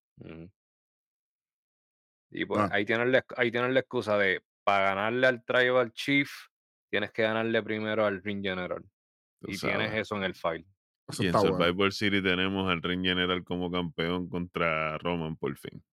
Y 2.32 2.46
pues 2.46 2.62
Ah. 2.62 2.70
ahí 2.72 2.86
tienen 2.86 3.12
la, 3.12 3.26
ahí 3.38 3.52
tienen 3.52 3.74
la 3.74 3.80
excusa 3.82 4.18
de 4.18 4.44
para 4.64 4.86
ganarle 4.96 5.28
al 5.28 5.44
Tribal 5.46 5.92
Chief, 5.94 6.30
tienes 6.90 7.12
que 7.12 7.22
ganarle 7.24 7.62
primero 7.62 8.06
al 8.06 8.22
Ring 8.24 8.42
General. 8.44 8.84
tú 9.42 9.52
Y 9.52 9.58
tienes 9.60 9.94
eso 9.94 10.16
en 10.16 10.24
el 10.24 10.34
file. 10.34 10.66
Eso 11.08 11.24
Y 11.24 11.28
en 11.28 11.34
bueno. 11.34 11.50
Survivor 11.50 11.94
City 11.94 12.22
tenemos 12.24 12.68
al 12.70 12.82
Ring 12.82 13.04
General 13.04 13.44
como 13.44 13.70
campeón 13.70 14.28
contra 14.28 14.98
Roman 14.98 15.36
por 15.36 15.56
fin. 15.58 15.84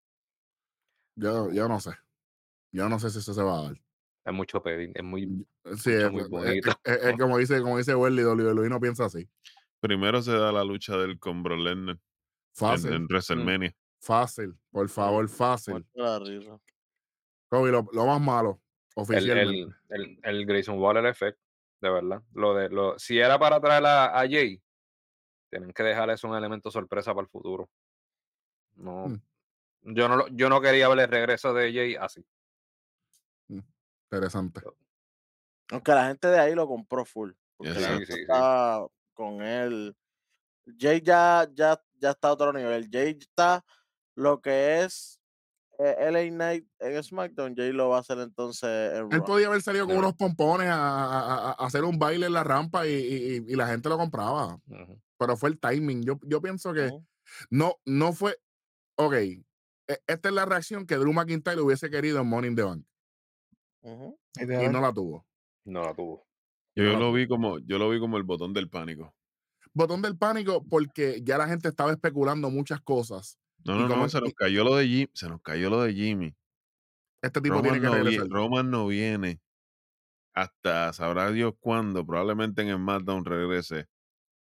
Yo, 1.17 1.53
yo 1.53 1.69
no 1.69 1.79
sé. 1.81 1.91
Yo 2.73 2.89
no 2.89 2.99
sé 2.99 3.11
si 3.11 3.19
eso 3.19 3.35
se 3.35 3.43
va 3.43 3.59
a 3.59 3.63
dar. 3.65 3.77
Es 4.25 4.33
mucho 4.33 4.63
pedir, 4.63 4.93
es 4.95 5.03
muy 5.03 5.23
Sí, 5.77 5.91
mucho, 5.91 6.07
es, 6.07 6.11
muy 6.13 6.21
es- 6.23 6.29
bonito. 6.29 6.71
es- 6.85 7.03
es 7.05 7.19
como 7.19 7.39
dice, 7.39 7.61
como 7.61 7.79
dice 7.79 7.95
Welly, 7.95 8.23
WWE 8.23 8.69
no 8.69 8.81
piensa 8.81 9.07
así. 9.07 9.29
Primero 9.81 10.23
se 10.23 10.33
da 10.33 10.53
la 10.53 10.63
lucha 10.65 10.97
del 10.97 11.19
con 11.19 11.43
Brock 11.43 11.59
Lesnar 11.59 11.99
Fácil, 12.55 12.93
en 12.93 13.07
WrestleMania. 13.07 13.75
fácil, 14.01 14.55
por 14.71 14.89
favor, 14.89 15.29
fácil. 15.29 15.85
Kobe, 17.49 17.71
lo, 17.73 17.87
lo 17.93 18.07
más 18.07 18.21
malo, 18.21 18.61
El, 18.97 19.03
oficialmente. 19.03 19.75
el, 19.89 20.01
el, 20.03 20.19
el 20.23 20.47
Grayson 20.47 20.79
Waller 20.79 21.05
Effect, 21.07 21.39
de 21.81 21.91
verdad. 21.91 22.23
Lo 22.33 22.55
de, 22.55 22.69
lo, 22.71 22.99
si 22.99 23.19
era 23.19 23.39
para 23.39 23.61
traer 23.61 23.85
a, 23.85 24.19
a 24.21 24.29
Jay, 24.29 24.63
tienen 25.51 25.73
que 25.73 25.83
dejar 25.83 26.09
eso 26.11 26.29
un 26.29 26.37
elemento 26.37 26.71
sorpresa 26.71 27.13
para 27.13 27.25
el 27.25 27.31
futuro. 27.31 27.69
No, 28.77 29.09
Mm. 29.09 29.21
yo, 29.95 30.09
no 30.09 30.17
lo- 30.17 30.29
yo 30.29 30.49
no 30.49 30.61
quería 30.61 30.89
ver 30.89 31.01
el 31.01 31.09
regreso 31.09 31.53
de 31.53 31.73
Jay 31.73 31.97
así. 31.97 32.25
Interesante. 34.13 34.61
Aunque 35.71 35.93
la 35.93 36.07
gente 36.09 36.29
de 36.29 36.39
ahí 36.39 36.55
lo 36.55 36.69
compró 36.69 37.05
full. 37.07 37.31
Porque 37.57 37.73
la 37.73 37.89
gente 37.89 38.13
Sí, 38.13 38.21
está 38.21 38.87
con 39.15 39.41
él. 39.41 39.97
Jay 40.79 41.01
ya, 41.01 41.49
ya, 41.55 41.83
ya 41.99 42.11
está 42.11 42.29
a 42.29 42.33
otro 42.33 42.53
nivel. 42.53 42.89
Jay 42.93 43.17
está 43.19 43.65
lo 44.15 44.43
que 44.43 44.83
es 44.83 45.19
eh, 45.79 45.97
LA 46.11 46.29
Knight 46.29 46.69
en 46.79 47.03
SmackDown. 47.03 47.57
Jay 47.57 47.73
lo 47.73 47.89
va 47.89 47.97
a 47.97 48.01
hacer 48.01 48.19
entonces 48.19 48.69
en 48.99 49.11
Él 49.13 49.23
podía 49.25 49.47
haber 49.47 49.63
salido 49.63 49.87
con 49.87 49.97
unos 49.97 50.15
pompones 50.15 50.69
a, 50.69 50.75
a- 50.77 51.53
hacer 51.53 51.85
un 51.85 51.99
baile 51.99 52.27
en 52.27 52.35
la 52.35 52.45
rampa 52.45 52.87
y, 52.87 53.43
y- 53.49 53.57
la 53.57 53.67
gente 53.67 53.89
lo 53.89 53.97
compraba. 53.97 54.59
Pero 55.19 55.37
fue 55.39 55.49
el 55.49 55.59
timing. 55.59 56.03
Yo, 56.03 56.19
yo 56.25 56.43
pienso 56.43 56.75
que 56.75 56.93
no, 57.49 57.77
no 57.87 58.13
fue. 58.13 58.39
Ok. 58.97 59.15
e- 59.15 59.43
Esta 60.07 60.29
es 60.29 60.35
la 60.35 60.45
reacción 60.45 60.87
que 60.87 60.97
Drew 60.97 61.15
McIntyre 61.15 61.63
hubiese 61.63 61.89
querido 61.89 62.21
en 62.21 62.45
in 62.45 62.55
the 62.57 62.63
Bank. 62.63 62.85
Y 63.83 64.47
no 64.47 64.81
la 64.81 64.93
tuvo. 64.93 65.27
No 65.65 65.83
la 65.83 65.95
tuvo. 65.95 66.27
Yo, 66.75 66.85
la 66.85 66.99
lo 66.99 67.13
vi 67.13 67.27
como, 67.27 67.59
yo 67.59 67.79
lo 67.79 67.91
vi 67.91 68.01
como 68.01 68.17
el 68.17 68.23
botón 68.23 68.53
del 68.53 68.69
pánico. 68.69 69.15
Botón 69.75 70.03
del 70.03 70.17
pánico 70.17 70.65
porque 70.69 71.21
ya 71.23 71.39
la 71.39 71.49
gente 71.49 71.69
estaba 71.69 71.93
especulando 71.93 72.51
muchas 72.51 72.81
cosas. 72.81 73.39
No, 73.65 73.77
no, 73.77 73.89
no, 73.89 74.09
se 74.09 74.21
nos 74.21 74.35
cayó 74.35 74.65
lo 74.65 74.77
de 74.77 74.87
Jimmy. 74.87 75.11
Se 75.15 75.29
nos 75.29 75.41
cayó 75.43 75.71
lo 75.71 75.83
de 75.83 75.95
Jimmy. 75.95 76.35
Este 77.23 77.41
tipo 77.41 77.57
Roman 77.57 77.71
tiene 77.73 77.81
que 77.81 77.87
no, 77.87 77.95
regresar. 77.95 78.29
Roman 78.29 78.71
no 78.71 78.87
viene 78.87 79.41
hasta 80.35 80.93
sabrá 80.93 81.31
Dios 81.31 81.55
cuándo. 81.61 82.05
Probablemente 82.05 82.63
en 82.63 82.69
el 82.69 82.77
SmackDown 82.77 83.25
regrese 83.25 83.89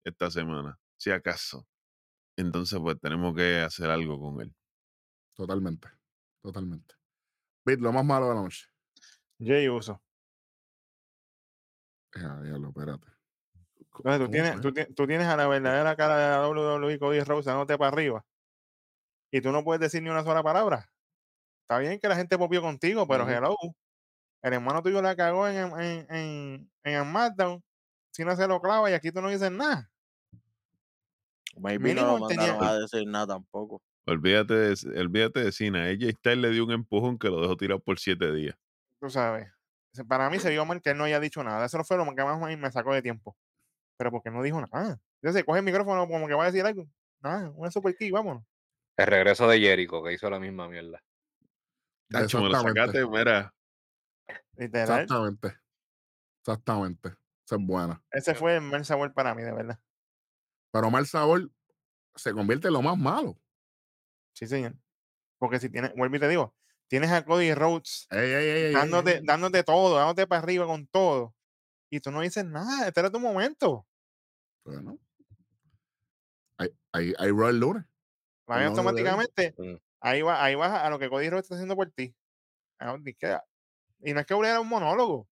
esta 0.04 0.30
semana, 0.30 0.78
si 0.96 1.10
acaso. 1.10 1.66
Entonces, 2.36 2.78
pues 2.80 2.98
tenemos 3.00 3.34
que 3.34 3.58
hacer 3.58 3.90
algo 3.90 4.18
con 4.18 4.40
él. 4.40 4.54
Totalmente. 5.34 5.88
totalmente. 6.42 6.94
Bit, 7.64 7.80
lo 7.80 7.92
más 7.92 8.04
malo 8.04 8.28
de 8.28 8.34
la 8.34 8.42
noche. 8.42 8.66
Jay 9.40 9.68
Uso. 9.68 10.00
Ya, 12.14 12.40
diablo, 12.42 12.68
espérate. 12.68 13.06
Entonces, 13.78 14.18
tú 14.18 14.24
¿Cómo 14.24 14.30
tienes, 14.30 14.60
tú, 14.60 14.72
ti- 14.72 14.94
tú 14.94 15.06
tienes 15.06 15.26
a 15.26 15.36
la 15.36 15.46
verdadera 15.46 15.96
cara 15.96 16.16
de 16.16 16.30
la 16.30 16.48
WWE 16.48 16.98
Cody 16.98 17.20
Rhodes 17.20 17.44
dándote 17.46 17.76
para 17.78 17.88
arriba. 17.92 18.24
Y 19.30 19.40
tú 19.40 19.52
no 19.52 19.62
puedes 19.62 19.80
decir 19.80 20.02
ni 20.02 20.10
una 20.10 20.24
sola 20.24 20.42
palabra. 20.42 20.90
Está 21.62 21.78
bien 21.78 22.00
que 22.00 22.08
la 22.08 22.16
gente 22.16 22.36
popió 22.36 22.60
contigo, 22.62 23.06
pero 23.06 23.24
Ujú. 23.24 23.32
hello. 23.32 23.56
El 24.42 24.54
hermano 24.54 24.82
tuyo 24.82 25.00
la 25.02 25.14
cagó 25.14 25.46
en, 25.46 25.56
en, 25.80 26.06
en, 26.14 26.70
en 26.84 26.94
el 26.94 27.02
SmackDown. 27.04 27.62
Si 28.12 28.24
no 28.24 28.34
se 28.34 28.48
lo 28.48 28.60
clava 28.60 28.90
y 28.90 28.94
aquí 28.94 29.12
tú 29.12 29.20
no 29.20 29.28
dices 29.28 29.50
nada. 29.52 29.90
Maybe 31.56 31.94
no 31.94 32.18
lo 32.18 32.26
tenía- 32.26 32.58
a 32.60 32.78
decir 32.78 33.06
nada 33.06 33.26
tampoco. 33.28 33.82
Olvídate 34.06 34.54
de, 34.54 35.00
olvídate 35.00 35.44
de 35.44 35.52
Cena. 35.52 35.86
Styles 35.92 36.38
le 36.38 36.50
dio 36.50 36.64
un 36.64 36.72
empujón 36.72 37.18
que 37.18 37.28
lo 37.28 37.40
dejó 37.42 37.56
tirado 37.56 37.80
por 37.80 37.98
siete 38.00 38.32
días. 38.32 38.56
Tú 39.00 39.10
sabes. 39.10 39.50
Para 40.06 40.30
mí 40.30 40.38
se 40.38 40.50
vio 40.50 40.64
mal 40.64 40.80
que 40.80 40.90
él 40.90 40.98
no 40.98 41.04
haya 41.04 41.18
dicho 41.18 41.42
nada. 41.42 41.64
Eso 41.66 41.78
no 41.78 41.84
fue 41.84 41.96
lo 41.96 42.04
que 42.14 42.22
más 42.22 42.58
me 42.58 42.70
sacó 42.70 42.94
de 42.94 43.02
tiempo. 43.02 43.36
Pero 43.96 44.10
porque 44.10 44.30
no 44.30 44.42
dijo 44.42 44.60
nada. 44.60 45.00
Entonces 45.20 45.44
coge 45.44 45.58
el 45.58 45.64
micrófono 45.64 46.06
como 46.06 46.28
que 46.28 46.34
va 46.34 46.44
a 46.44 46.46
decir 46.46 46.64
algo. 46.64 46.86
Nada, 47.22 47.50
una 47.56 47.70
super 47.70 47.94
key, 47.96 48.10
vámonos. 48.10 48.44
El 48.96 49.06
regreso 49.06 49.48
de 49.48 49.58
Jericho, 49.58 50.02
que 50.02 50.12
hizo 50.12 50.30
la 50.30 50.38
misma 50.38 50.68
mierda. 50.68 51.02
Tacho, 52.08 52.40
me 52.42 52.48
lo 52.48 52.60
sacaste, 52.60 53.06
mira. 53.06 53.54
Literal. 54.56 55.02
Exactamente. 55.02 55.58
Exactamente. 56.42 57.08
Esa 57.44 57.56
es 57.56 57.66
buena. 57.66 58.02
Ese 58.10 58.34
fue 58.34 58.56
el 58.56 58.62
mal 58.62 58.84
sabor 58.84 59.12
para 59.12 59.34
mí, 59.34 59.42
de 59.42 59.52
verdad. 59.52 59.80
Pero 60.72 60.90
mal 60.90 61.06
sabor 61.06 61.50
se 62.14 62.32
convierte 62.32 62.68
en 62.68 62.74
lo 62.74 62.82
más 62.82 62.96
malo. 62.96 63.38
Sí, 64.34 64.46
señor. 64.46 64.74
Porque 65.38 65.58
si 65.58 65.68
tienes, 65.70 65.94
vuelvo 65.94 66.16
y 66.16 66.20
te 66.20 66.28
digo, 66.28 66.54
tienes 66.90 67.10
a 67.12 67.24
Cody 67.24 67.54
Rhodes 67.54 68.08
Ey, 68.10 68.18
ey, 68.18 68.32
ey, 68.34 68.48
ey, 68.50 68.62
ey, 68.64 68.72
dándote, 68.74 69.20
dándote 69.22 69.62
todo, 69.62 69.96
dándote 69.96 70.26
para 70.26 70.42
arriba 70.42 70.66
con 70.66 70.86
todo. 70.88 71.34
Y 71.88 72.00
tú 72.00 72.10
no 72.10 72.20
dices 72.20 72.44
nada, 72.44 72.88
este 72.88 73.00
era 73.00 73.10
tu 73.10 73.20
momento. 73.20 73.86
Bueno. 74.64 74.98
Hay, 76.92 77.14
hay 77.18 77.30
Raw 77.30 77.48
el 77.48 77.60
lunes. 77.60 77.84
Ahí 77.84 77.88
no, 77.88 78.48
no, 78.48 78.56
de 78.56 78.60
ahí. 78.60 78.66
automáticamente, 78.66 79.54
Mm. 79.56 79.76
ahí 80.00 80.22
va, 80.22 80.44
ahí 80.44 80.54
vas 80.56 80.72
a 80.82 80.90
lo 80.90 80.98
que 80.98 81.08
Cody 81.08 81.30
Rhodes 81.30 81.44
está 81.44 81.54
haciendo 81.54 81.76
por 81.76 81.90
ti. 81.92 82.14
Ah, 82.80 82.96
Y 84.02 84.12
no 84.12 84.20
es 84.20 84.26
que 84.26 84.34
era 84.34 84.60
un 84.60 84.68
monólogo. 84.68 85.28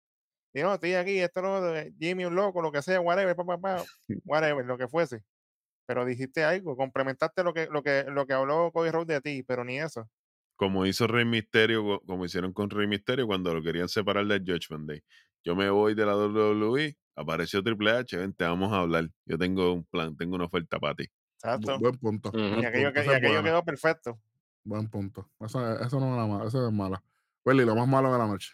Y 0.54 0.62
no, 0.62 0.74
estoy 0.74 0.94
aquí, 0.94 1.18
esto 1.18 1.42
no, 1.42 1.60
de 1.60 1.92
Jimmy 1.98 2.24
un 2.24 2.34
loco, 2.34 2.62
lo 2.62 2.70
que 2.72 2.82
sea, 2.82 3.00
whatever, 3.00 3.34
pa, 3.36 3.44
pa, 3.44 3.58
pa, 3.58 3.84
whatever, 4.24 4.64
lo 4.64 4.78
que 4.78 4.88
fuese. 4.88 5.24
Pero 5.86 6.04
dijiste 6.04 6.44
algo, 6.44 6.76
complementaste 6.76 7.42
lo 7.42 7.52
que, 7.52 7.66
lo 7.66 7.82
que, 7.82 8.04
lo 8.04 8.26
que 8.26 8.34
habló 8.34 8.70
Cody 8.72 8.90
Rhodes 8.90 9.08
de 9.08 9.20
ti, 9.20 9.42
pero 9.42 9.64
ni 9.64 9.80
eso. 9.80 10.08
Como 10.58 10.84
hizo 10.86 11.06
Rey 11.06 11.24
Misterio, 11.24 11.84
co- 11.84 12.00
como 12.04 12.24
hicieron 12.24 12.52
con 12.52 12.68
Rey 12.68 12.88
Misterio 12.88 13.28
cuando 13.28 13.54
lo 13.54 13.62
querían 13.62 13.88
separar 13.88 14.26
del 14.26 14.40
Judgment 14.44 14.88
Day. 14.88 15.02
Yo 15.44 15.54
me 15.54 15.70
voy 15.70 15.94
de 15.94 16.04
la 16.04 16.16
WWE, 16.16 16.96
apareció 17.14 17.62
Triple 17.62 17.92
H, 17.92 18.16
vente, 18.16 18.44
vamos 18.44 18.72
a 18.72 18.80
hablar. 18.80 19.08
Yo 19.24 19.38
tengo 19.38 19.72
un 19.72 19.84
plan, 19.84 20.16
tengo 20.16 20.34
una 20.34 20.46
oferta 20.46 20.80
para 20.80 20.96
ti. 20.96 21.04
Bu- 21.04 21.10
Exacto. 21.36 21.78
Buen 21.78 21.96
punto. 21.98 22.32
Y 22.34 22.64
aquello, 22.64 22.92
que- 22.92 23.00
y 23.16 23.20
quedó 23.44 23.64
perfecto. 23.64 24.20
Buen 24.64 24.88
punto. 24.90 25.30
Eso, 25.38 25.80
eso 25.80 26.00
no 26.00 26.10
es 26.10 26.16
la 26.18 26.26
mala. 26.26 26.48
Eso 26.48 26.66
es 26.66 26.72
mala. 26.74 27.02
Welly, 27.44 27.64
lo 27.64 27.76
más 27.76 27.86
malo 27.86 28.12
de 28.12 28.18
la 28.18 28.26
noche. 28.26 28.52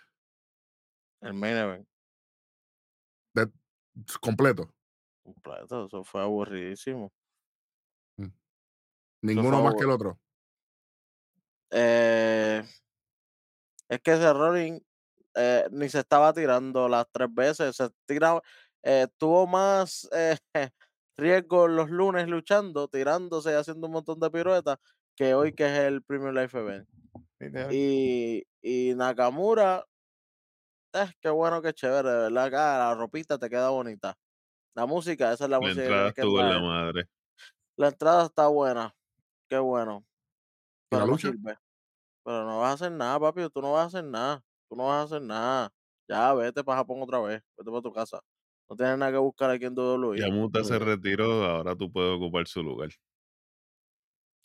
El 1.22 1.32
main 1.32 1.56
event. 1.56 1.88
De- 3.32 3.50
completo. 4.20 4.70
Completo, 5.22 5.86
eso 5.86 6.04
fue 6.04 6.20
aburridísimo. 6.20 7.10
Ninguno 9.22 9.62
más 9.64 9.74
que 9.74 9.84
el 9.84 9.90
otro. 9.90 10.20
Eh, 11.76 12.62
es 13.88 14.00
que 14.00 14.12
ese 14.12 14.32
Rolling 14.32 14.80
eh, 15.34 15.66
ni 15.72 15.88
se 15.88 16.00
estaba 16.00 16.32
tirando 16.32 16.88
las 16.88 17.06
tres 17.10 17.28
veces, 17.32 17.76
se 17.76 17.88
tiraba, 18.06 18.40
eh, 18.82 19.08
tuvo 19.18 19.46
más 19.46 20.08
eh, 20.12 20.36
riesgo 21.16 21.66
los 21.68 21.90
lunes 21.90 22.28
luchando, 22.28 22.88
tirándose 22.88 23.50
y 23.50 23.54
haciendo 23.54 23.88
un 23.88 23.94
montón 23.94 24.20
de 24.20 24.30
piruetas 24.30 24.78
que 25.16 25.34
hoy 25.34 25.52
que 25.52 25.66
es 25.66 25.78
el 25.80 26.02
Premium 26.02 26.34
Life 26.34 26.56
Event. 26.58 26.88
Y, 27.70 28.44
y 28.62 28.94
Nakamura, 28.94 29.84
eh, 30.92 31.12
qué 31.20 31.28
bueno, 31.30 31.60
qué 31.60 31.72
chévere, 31.72 32.08
de 32.08 32.16
verdad, 32.16 32.44
acá 32.44 32.78
la 32.78 32.94
ropita 32.94 33.38
te 33.38 33.50
queda 33.50 33.70
bonita. 33.70 34.16
La 34.74 34.86
música, 34.86 35.32
esa 35.32 35.44
es 35.44 35.50
la, 35.50 35.58
La 35.58 35.60
música 35.60 35.82
entrada 35.82 36.12
que 36.12 36.20
estuvo 36.20 36.40
en 36.40 36.48
la 36.48 36.60
madre. 36.60 37.08
La 37.76 37.88
entrada 37.88 38.26
está 38.26 38.46
buena, 38.48 38.94
qué 39.48 39.58
bueno. 39.58 40.04
¿Y 40.90 40.94
la 40.94 41.00
Pero 41.00 41.06
no 41.06 41.18
sirve. 41.18 41.58
Pero 42.24 42.44
no 42.44 42.60
vas 42.60 42.70
a 42.70 42.74
hacer 42.74 42.92
nada, 42.92 43.20
papi. 43.20 43.48
Tú 43.50 43.60
no 43.60 43.72
vas 43.72 43.82
a 43.84 43.86
hacer 43.86 44.04
nada. 44.04 44.42
Tú 44.68 44.76
no 44.76 44.86
vas 44.86 45.00
a 45.00 45.02
hacer 45.04 45.22
nada. 45.22 45.70
Ya, 46.08 46.32
vete 46.34 46.64
para 46.64 46.78
Japón 46.78 47.02
otra 47.02 47.20
vez. 47.20 47.42
Vete 47.56 47.70
para 47.70 47.82
tu 47.82 47.92
casa. 47.92 48.20
No 48.68 48.76
tienes 48.76 48.96
nada 48.98 49.12
que 49.12 49.18
buscar 49.18 49.50
aquí 49.50 49.66
en 49.66 49.74
WWE. 49.74 50.18
Yamuta 50.18 50.64
se 50.64 50.78
retiró, 50.78 51.44
ahora 51.44 51.76
tú 51.76 51.92
puedes 51.92 52.16
ocupar 52.16 52.46
su 52.46 52.62
lugar. 52.62 52.90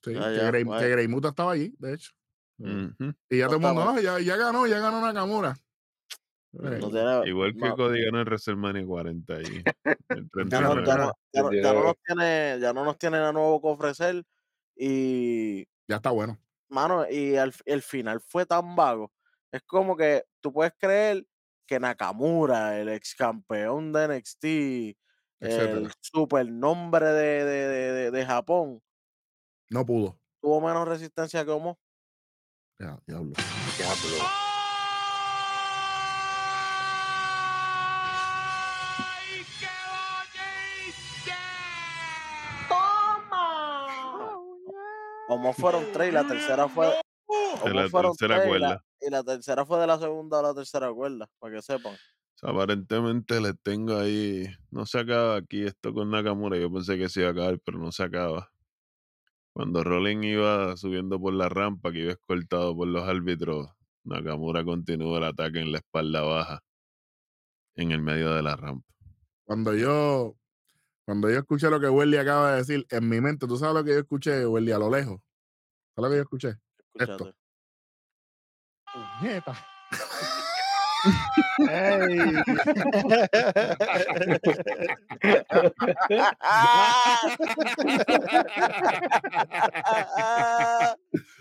Sí, 0.03 0.13
Ya, 0.13 0.29
que, 0.29 0.35
ya, 0.35 0.51
Grey, 0.87 1.07
Muta 1.07 1.29
estaba 1.29 1.53
allí, 1.53 1.73
de 1.79 1.93
hecho. 1.93 2.11
Ujú. 2.59 3.13
Y 3.29 3.37
ya 3.37 3.45
No 3.45 3.51
todo 3.51 3.55
el 3.55 3.61
mundo, 3.75 3.81
estaba. 3.81 3.95
"Ah, 3.95 4.01
ya, 4.01 4.19
ya 4.19 4.35
ganó, 4.35 4.67
ya 4.67 4.79
ganó 4.79 4.99
Nakamura. 5.01 5.55
No 6.51 6.69
Eh, 6.73 6.79
tiene, 6.79 7.29
Igual 7.29 7.53
que 7.53 7.59
no, 7.69 7.75
Cody 7.75 8.03
ganó 8.05 8.19
en 8.21 8.25
WrestleMania 8.25 8.85
40 8.85 9.35
ahí. 9.35 9.43
El 10.09 10.49
ya, 10.49 10.61
no, 10.61 10.73
39. 10.73 10.83
ya, 10.85 10.97
no, 10.97 11.13
ya, 11.31 11.41
no, 11.43 11.51
ya 11.53 11.61
no 11.61 11.73
Yo- 11.73 11.83
nos 11.83 11.95
tiene, 12.05 12.57
ya 12.59 12.73
no 12.73 12.83
nos 12.85 12.97
tiene 12.97 13.17
nada 13.17 13.31
nuevo 13.33 13.61
que 13.61 13.67
ofrecer. 13.67 14.23
Y, 14.75 15.63
ya 15.87 15.97
está 15.97 16.09
bueno. 16.11 16.37
Mano, 16.69 17.05
y 17.09 17.35
al, 17.37 17.53
el 17.65 17.81
final 17.81 18.21
fue 18.21 18.45
tan 18.45 18.75
vago. 18.75 19.11
Es 19.51 19.63
como 19.63 19.95
que 19.97 20.23
tú 20.41 20.53
puedes 20.53 20.73
creer 20.77 21.25
que 21.67 21.79
Nakamura, 21.79 22.79
el 22.79 22.89
ex 22.89 23.15
campeón 23.15 23.91
de 23.93 24.07
NXT, 24.07 24.43
el 24.45 24.95
Etcétera. 25.41 25.91
supernombre 26.01 27.05
de, 27.07 27.45
de, 27.45 27.67
de, 27.67 27.91
de, 27.93 28.11
de 28.11 28.25
Japón, 28.25 28.81
No 29.69 29.85
pudo. 29.85 30.19
tuvo 30.41 30.61
menos 30.61 30.87
resistencia 30.87 31.45
que 31.45 31.51
Homo. 31.51 31.79
Ya, 32.79 32.97
diablo. 33.05 33.33
Diablo. 33.77 34.48
Homo 45.29 45.53
fueron 45.53 45.85
tres 45.93 46.09
y 46.09 46.11
la 46.11 46.27
tercera 46.27 46.67
fue. 46.67 46.87
De 47.63 47.71
la 47.71 47.87
fueron 47.87 48.15
tercera 48.15 48.41
tres 48.41 48.47
y 48.47 48.59
la, 48.59 48.67
cuerda. 48.67 48.85
y 48.99 49.09
la 49.11 49.23
tercera 49.23 49.63
fue 49.63 49.79
de 49.79 49.85
la 49.85 49.99
segunda 49.99 50.39
a 50.39 50.41
la 50.41 50.53
tercera 50.55 50.91
cuerda, 50.91 51.29
para 51.37 51.55
que 51.55 51.61
sepan. 51.61 51.93
O 51.93 51.97
sea, 52.33 52.49
aparentemente 52.49 53.39
les 53.39 53.53
tengo 53.61 53.95
ahí. 53.95 54.47
No 54.71 54.87
se 54.87 54.97
acaba 54.97 55.35
aquí 55.35 55.61
esto 55.65 55.93
con 55.93 56.09
Nakamura. 56.09 56.57
Yo 56.57 56.73
pensé 56.73 56.97
que 56.97 57.09
se 57.09 57.19
iba 57.19 57.29
a 57.29 57.31
acabar, 57.33 57.59
pero 57.63 57.77
no 57.77 57.91
se 57.91 58.01
acaba. 58.01 58.51
Cuando 59.53 59.83
Rolling 59.83 60.23
iba 60.23 60.75
subiendo 60.77 61.19
por 61.19 61.35
la 61.35 61.47
rampa, 61.47 61.91
que 61.91 61.99
iba 61.99 62.11
escoltado 62.11 62.75
por 62.75 62.87
los 62.87 63.07
árbitros, 63.07 63.69
Nakamura 64.05 64.63
continúa 64.63 65.19
el 65.19 65.25
ataque 65.25 65.59
en 65.59 65.71
la 65.71 65.77
espalda 65.77 66.21
baja, 66.21 66.63
en 67.75 67.91
el 67.91 68.01
medio 68.01 68.33
de 68.33 68.41
la 68.41 68.55
rampa. 68.55 68.91
Cuando 69.45 69.75
yo, 69.75 70.38
cuando 71.09 71.27
yo 71.27 71.39
escuché 71.39 71.71
lo 71.71 71.79
que 71.79 71.89
Welly 71.89 72.17
acaba 72.17 72.51
de 72.51 72.57
decir, 72.57 72.85
en 72.91 73.09
mi 73.09 73.19
mente, 73.19 73.47
¿tú 73.47 73.57
sabes 73.57 73.73
lo 73.73 73.83
que 73.83 73.93
yo 73.93 73.99
escuché, 74.01 74.45
Welly, 74.45 74.71
a 74.73 74.77
lo 74.77 74.91
lejos? 74.91 75.19
¿Sabes 75.95 76.07
lo 76.07 76.09
que 76.11 76.15
yo 76.17 76.21
escuché? 76.21 76.55
Escúchate. 76.93 77.33
Puñeta. 79.19 79.57
Ey. 81.67 82.19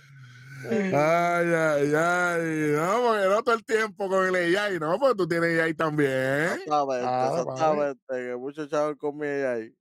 Ay, 0.64 1.46
ay, 1.54 1.94
ay. 1.94 2.72
No, 2.72 3.02
porque 3.02 3.28
no 3.28 3.42
todo 3.42 3.54
el 3.54 3.64
tiempo 3.64 4.08
con 4.08 4.34
el 4.34 4.56
AI, 4.56 4.78
no, 4.78 4.98
porque 4.98 5.16
tú 5.16 5.28
tienes 5.28 5.60
AI 5.60 5.74
también. 5.74 6.10
Exactamente, 6.10 7.06
papi. 7.06 7.40
exactamente. 7.40 8.00
Que 8.08 8.36
muchos 8.36 8.68
chavos 8.68 8.96
conmigo 8.96 9.48
ahí. 9.48 9.74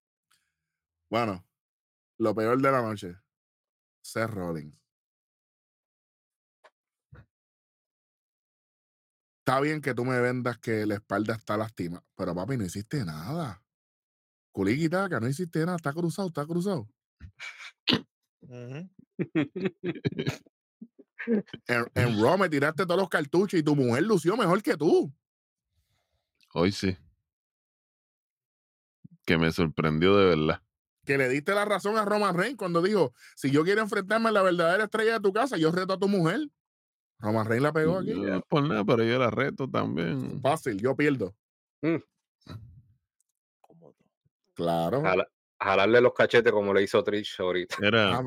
Bueno, 1.10 1.46
lo 2.18 2.36
peor 2.36 2.62
de 2.62 2.72
la 2.72 2.82
noche, 2.82 3.16
Seth 4.02 4.30
Rollins. 4.30 4.80
Está 9.40 9.62
bien 9.62 9.82
que 9.82 9.94
tú 9.94 10.04
me 10.04 10.20
vendas 10.20 10.58
que 10.58 10.86
la 10.86 10.96
espalda 10.96 11.36
está 11.36 11.56
lastima, 11.56 12.04
pero 12.16 12.36
papi, 12.36 12.58
no 12.58 12.66
hiciste 12.66 13.06
nada. 13.06 13.64
Culiquitaca, 14.52 15.20
no 15.20 15.28
hiciste 15.30 15.60
nada, 15.60 15.78
está 15.78 15.94
cruzado, 15.94 16.28
está 16.28 16.46
cruzado. 16.46 16.88
Ujú. 18.42 18.90
En, 21.68 21.86
en 21.96 22.22
Raw 22.22 22.38
me 22.38 22.50
tiraste 22.50 22.86
todos 22.86 23.00
los 23.00 23.10
cartuchos 23.10 23.60
y 23.60 23.64
tu 23.64 23.76
mujer 23.76 24.04
lució 24.04 24.36
mejor 24.38 24.62
que 24.64 24.78
tú. 24.78 25.14
Hoy 26.54 26.72
sí. 26.72 26.98
Que 29.26 29.38
me 29.38 29.52
sorprendió 29.52 30.16
de 30.18 30.26
verdad. 30.36 30.62
Que 31.06 31.18
le 31.18 31.30
diste 31.30 31.54
la 31.54 31.66
razón 31.66 31.98
a 31.98 32.06
Roman 32.06 32.36
Reigns 32.36 32.58
cuando 32.58 32.82
dijo, 32.82 33.14
si 33.36 33.52
yo 33.52 33.64
quiero 33.64 33.82
enfrentarme 33.82 34.30
a 34.30 34.32
la 34.32 34.42
verdadera 34.42 34.86
estrella 34.86 35.14
de 35.14 35.20
tu 35.22 35.34
casa, 35.34 35.58
yo 35.58 35.72
reto 35.72 35.94
a 35.94 36.00
tu 36.00 36.08
mujer. 36.08 36.50
Roman 37.20 37.46
Reigns 37.48 37.64
la 37.64 37.74
pegó 37.74 38.00
aquí. 38.00 38.14
No 38.14 38.36
es 38.38 38.42
por 38.48 38.64
nada, 38.64 38.84
pero 38.86 39.04
yo 39.04 39.18
la 39.20 39.30
reto 39.32 39.70
también. 39.70 40.42
Fácil, 40.42 40.80
yo 40.80 40.96
pierdo. 40.96 41.36
Mm. 41.82 41.98
Claro. 44.54 45.02
Jala- 45.02 45.28
jalarle 45.60 46.02
los 46.02 46.14
cachetes 46.14 46.52
como 46.52 46.74
le 46.74 46.84
hizo 46.84 47.04
Trish 47.04 47.36
ahorita. 47.40 47.76
Era 47.82 48.18
Ah, 48.18 48.24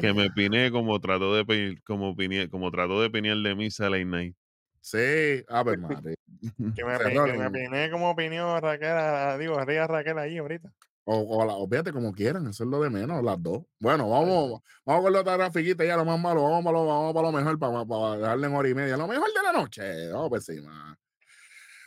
que 0.00 0.12
me 0.12 0.30
piné 0.30 0.70
como 0.70 0.98
trató 1.00 1.34
de 1.34 1.78
como 1.84 2.16
piné, 2.16 2.48
como 2.48 2.70
trató 2.70 3.00
de 3.00 3.10
pinear 3.10 3.36
de 3.38 3.54
misa 3.54 3.88
Late 3.90 4.04
Night. 4.04 4.36
Sí, 4.80 5.44
a 5.48 5.62
ver, 5.62 5.78
madre. 5.78 6.14
Que 6.76 6.84
me, 6.84 6.96
Se 6.98 7.04
pi- 7.04 7.10
que 7.10 7.14
me 7.14 7.18
rolen. 7.18 7.46
opiné 7.46 7.90
como 7.90 8.10
opinión 8.10 8.60
Raquel, 8.60 9.38
digo, 9.40 9.58
Ría 9.64 9.86
Raquel 9.86 10.18
ahí 10.18 10.38
ahorita. 10.38 10.72
O, 11.04 11.18
o, 11.38 11.46
la, 11.46 11.54
o 11.54 11.68
fíjate 11.68 11.92
como 11.92 12.12
quieran, 12.12 12.46
eso 12.48 12.64
es 12.64 12.70
lo 12.70 12.80
de 12.82 12.90
menos, 12.90 13.22
las 13.22 13.40
dos. 13.42 13.62
Bueno, 13.78 14.08
vamos, 14.10 14.60
vamos 14.84 15.02
con 15.04 15.12
la 15.12 15.20
otra 15.20 15.36
grafiquita, 15.36 15.84
ya 15.84 15.96
lo 15.96 16.04
más 16.04 16.18
malo, 16.20 16.42
vamos 16.42 16.64
para 16.64 16.76
lo, 16.78 16.86
vamos 16.86 17.14
para 17.14 17.30
lo 17.30 17.32
mejor, 17.32 17.58
para, 17.58 17.84
para 17.84 18.16
dejarle 18.18 18.46
en 18.48 18.54
hora 18.54 18.68
y 18.68 18.74
media. 18.74 18.96
Lo 18.96 19.06
mejor 19.06 19.28
de 19.32 19.42
la 19.42 19.52
noche, 19.52 20.08
vamos 20.10 20.28
por 20.28 20.38
encima. 20.38 20.98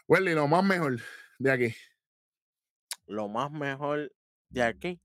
Welly, 0.08 0.34
lo 0.34 0.48
más 0.48 0.64
mejor 0.64 1.00
de 1.38 1.52
aquí. 1.52 1.76
Lo 3.08 3.28
más 3.28 3.52
mejor 3.52 4.12
de 4.50 4.62
aquí. 4.64 5.00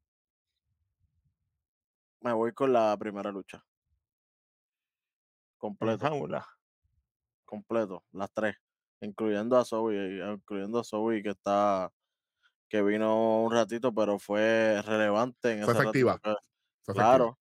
Me 2.23 2.33
voy 2.33 2.53
con 2.53 2.73
la 2.73 2.97
primera 2.99 3.31
lucha. 3.31 3.65
Con 5.59 5.77
Completo, 5.79 5.99
jaula. 5.99 6.45
completo, 7.45 8.05
las 8.13 8.31
tres. 8.33 8.57
Incluyendo 9.01 9.57
a 9.59 9.65
Zoe, 9.65 9.95
eh, 10.21 10.33
incluyendo 10.33 10.79
a 10.81 10.85
Zoe 10.85 11.23
que 11.23 11.31
está, 11.31 11.91
que 12.69 12.83
vino 12.83 13.45
un 13.45 13.53
ratito, 13.53 13.95
pero 13.95 14.19
fue 14.19 14.83
relevante 14.83 15.53
en 15.53 15.65
Fue 15.65 15.73
ese 15.73 15.83
efectiva. 15.83 16.19
Fue 16.83 16.95
efectiva. 16.95 17.27
claro. 17.27 17.39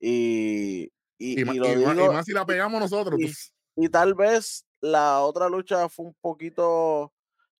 Y, 0.00 0.90
y, 1.18 1.40
Y, 1.40 1.44
lo 1.44 2.12
más 2.12 2.24
si 2.26 2.32
la 2.32 2.46
pegamos 2.46 2.80
nosotros. 2.80 3.20
y- 3.20 3.26
pues, 3.26 3.54
y 3.76 3.88
tal 3.90 4.14
vez 4.14 4.66
la 4.80 5.20
otra 5.22 5.48
lucha 5.48 5.88
fue 5.88 6.06
un 6.06 6.14
poquito, 6.20 7.12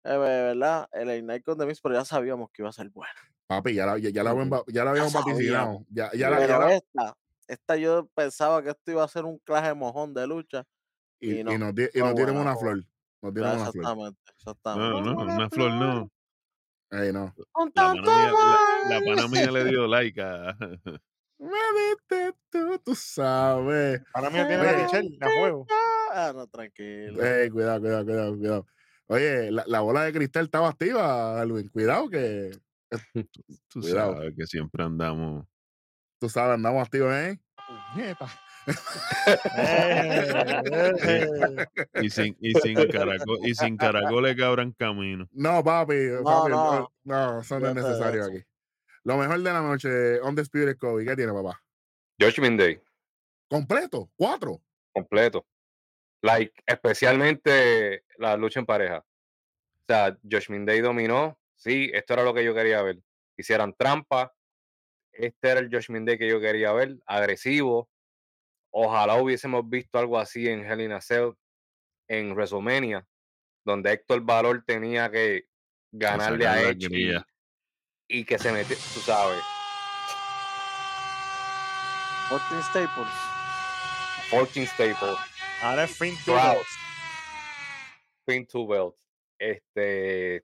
eh, 0.03 0.17
¿verdad? 0.17 0.87
El 0.93 1.11
Ignite 1.11 1.43
con 1.43 1.57
The 1.57 1.65
Miz, 1.65 1.81
pero 1.81 1.95
ya 1.95 2.05
sabíamos 2.05 2.49
que 2.51 2.61
iba 2.63 2.69
a 2.69 2.73
ser 2.73 2.89
buena. 2.89 3.13
Papi, 3.47 3.73
ya 3.73 3.85
la, 3.85 3.97
ya, 3.97 4.09
ya 4.09 4.23
la, 4.23 4.63
ya 4.67 4.83
la 4.83 4.91
habíamos 4.91 5.13
vaticinado. 5.13 5.85
Ya, 5.89 6.11
ya 6.13 6.29
la, 6.29 6.39
ya 6.39 6.47
Pero 6.47 6.69
esta, 6.69 7.17
esta 7.47 7.75
yo 7.77 8.07
pensaba 8.13 8.61
que 8.61 8.69
esto 8.69 8.91
iba 8.91 9.03
a 9.03 9.07
ser 9.07 9.25
un 9.25 9.37
clase 9.39 9.73
mojón 9.73 10.13
de 10.13 10.27
lucha. 10.27 10.63
y, 11.19 11.31
y 11.35 11.39
y 11.39 11.43
no, 11.43 11.57
nos, 11.57 11.75
di- 11.75 11.89
y 11.93 11.99
nos 11.99 12.13
dieron 12.15 12.37
una 12.37 12.55
flor. 12.55 12.83
Nos 13.21 13.33
dieron 13.33 13.55
una 13.59 13.71
flor. 13.71 13.83
exactamente, 13.83 14.19
exactamente. 14.37 15.01
No, 15.01 15.13
no, 15.13 15.21
una 15.35 15.49
flor 15.49 15.71
no. 15.71 16.11
Ey, 16.91 17.11
no. 17.11 17.33
La 17.35 17.71
pana 17.73 18.01
mía, 18.01 18.31
la, 18.31 18.89
la 18.89 18.95
amor. 18.97 19.15
pana 19.15 19.27
mía 19.27 19.51
le 19.51 19.63
dio 19.71 19.87
like 19.87 20.21
a. 20.21 20.55
Me 21.39 21.49
viste 21.49 22.33
tú, 22.49 22.79
tú 22.79 22.95
sabes. 22.95 24.01
Ahora 24.13 24.29
mío 24.29 24.47
tiene 24.47 24.63
la. 24.63 24.73
Michelle, 24.83 25.17
a 25.21 25.27
fuego. 25.39 25.67
Ah, 26.13 26.31
no, 26.35 26.47
tranquilo. 26.47 27.23
Ey, 27.23 27.49
cuidado, 27.49 27.79
cuidado, 27.81 28.05
cuidado, 28.05 28.37
cuidado. 28.37 28.65
Oye, 29.07 29.51
la, 29.51 29.63
la 29.67 29.79
bola 29.81 30.03
de 30.03 30.13
cristal 30.13 30.45
estaba 30.45 30.69
activa, 30.69 31.39
Alvin. 31.41 31.67
Cuidado 31.69 32.09
que 32.09 32.51
Tú 33.69 33.81
Cuidado. 33.81 34.13
sabes 34.15 34.33
que 34.37 34.45
siempre 34.47 34.83
andamos. 34.83 35.45
tú 36.19 36.29
sabes, 36.29 36.55
andamos 36.55 36.83
activos, 36.83 37.13
¿eh? 37.13 37.39
Eh, 37.97 38.15
eh. 39.57 41.65
Y 42.01 42.09
sin, 42.09 42.35
y 42.39 42.53
sin 42.53 42.75
caracol, 42.89 43.39
y 43.43 43.53
sin 43.55 43.77
caracoles 43.77 44.35
que 44.35 44.43
abran 44.43 44.71
camino. 44.73 45.27
No, 45.31 45.63
papi, 45.63 45.95
No, 45.95 46.23
papi, 46.23 46.51
no. 46.51 46.79
no, 46.79 46.93
no, 47.03 47.41
eso 47.41 47.59
no 47.59 47.67
es 47.67 47.71
Olvídate 47.71 47.81
de 47.81 47.87
necesario 47.89 48.21
eso. 48.21 48.31
aquí. 48.31 48.43
Lo 49.03 49.17
mejor 49.17 49.37
de 49.41 49.53
la 49.53 49.61
noche, 49.61 50.21
Undisputed 50.21 50.77
Kobe, 50.77 51.05
¿qué 51.05 51.15
tiene, 51.15 51.33
papá? 51.33 51.61
Judgment 52.19 52.59
Day, 52.59 52.81
Completo, 53.49 54.09
cuatro. 54.15 54.61
completo. 54.93 55.45
Like, 56.21 56.51
especialmente 56.65 58.03
la 58.17 58.35
lucha 58.35 58.59
en 58.59 58.65
pareja. 58.65 58.97
O 58.99 59.83
sea, 59.87 60.17
Judgment 60.23 60.67
Day 60.67 60.81
dominó. 60.81 61.39
Sí, 61.57 61.89
esto 61.93 62.13
era 62.13 62.23
lo 62.23 62.33
que 62.33 62.43
yo 62.43 62.53
quería 62.53 62.81
ver. 62.81 62.99
Hicieran 63.35 63.73
trampa. 63.73 64.33
Este 65.11 65.49
era 65.49 65.59
el 65.59 65.69
Judgment 65.69 66.07
Day 66.07 66.17
que 66.17 66.29
yo 66.29 66.39
quería 66.39 66.71
ver. 66.71 66.97
Agresivo. 67.05 67.89
Ojalá 68.71 69.15
hubiésemos 69.15 69.67
visto 69.67 69.97
algo 69.97 70.19
así 70.19 70.47
en 70.47 70.63
Hell 70.65 70.81
in 70.81 70.91
a 70.91 71.01
Cell, 71.01 71.31
en 72.07 72.33
WrestleMania, 72.33 73.05
donde 73.65 73.91
Héctor 73.91 74.21
Valor 74.21 74.63
tenía 74.65 75.09
que 75.09 75.47
ganarle 75.91 76.45
a 76.45 76.55
la 76.55 76.61
Edge 76.69 77.25
y, 78.09 78.23
que 78.23 78.37
se 78.37 78.51
metió, 78.51 78.75
tú 78.93 78.99
sabes, 78.99 79.41
Austin 82.29 82.61
Staples. 82.63 83.27
14 84.29 84.65
Staples. 84.67 85.17
Ahora 85.61 85.85
es 85.85 85.97
fin 85.97 86.15
to 86.25 86.33
Proud. 86.33 86.57
belts. 88.27 88.51
To 88.51 88.67
belt. 88.67 88.95
Este, 89.39 90.43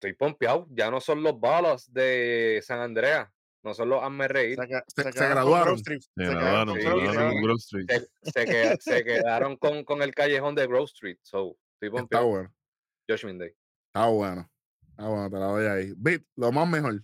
estoy 0.00 0.14
pompeado. 0.14 0.66
Ya 0.70 0.90
no 0.90 1.00
son 1.00 1.22
los 1.22 1.38
balas 1.38 1.92
de 1.92 2.60
San 2.64 2.80
Andreas. 2.80 3.28
No 3.62 3.74
son 3.74 3.90
los 3.90 4.02
hazme 4.02 4.26
reír. 4.26 4.56
Se, 4.56 5.02
graduaron. 5.28 5.64
Grove 5.66 5.80
Street. 5.80 6.00
Se 6.16 6.26
sí, 6.26 6.32
con 6.32 7.42
Grove 7.42 7.58
Street. 7.58 7.86
Se, 8.22 8.76
se 8.80 9.04
quedaron 9.04 9.56
con, 9.58 9.84
con 9.84 10.00
el 10.02 10.14
callejón 10.14 10.54
de 10.54 10.66
Grove 10.66 10.84
Street. 10.84 11.18
So, 11.20 11.58
estoy 11.74 11.88
Está 11.88 11.98
pompeado. 11.98 12.26
bueno, 12.26 12.54
Judgment 13.06 13.40
Day. 13.40 13.52
está 13.88 14.06
bueno. 14.06 14.50
Está 14.88 15.08
bueno, 15.08 15.30
te 15.30 15.36
la 15.36 15.46
doy 15.46 15.66
ahí. 15.66 15.92
Beat, 15.98 16.22
lo 16.36 16.50
más 16.52 16.66
mejor. 16.66 17.02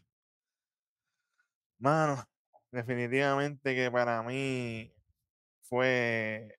Mano, 1.78 2.24
definitivamente 2.72 3.74
que 3.74 3.90
para 3.90 4.22
mí 4.22 4.90
fue, 5.64 6.56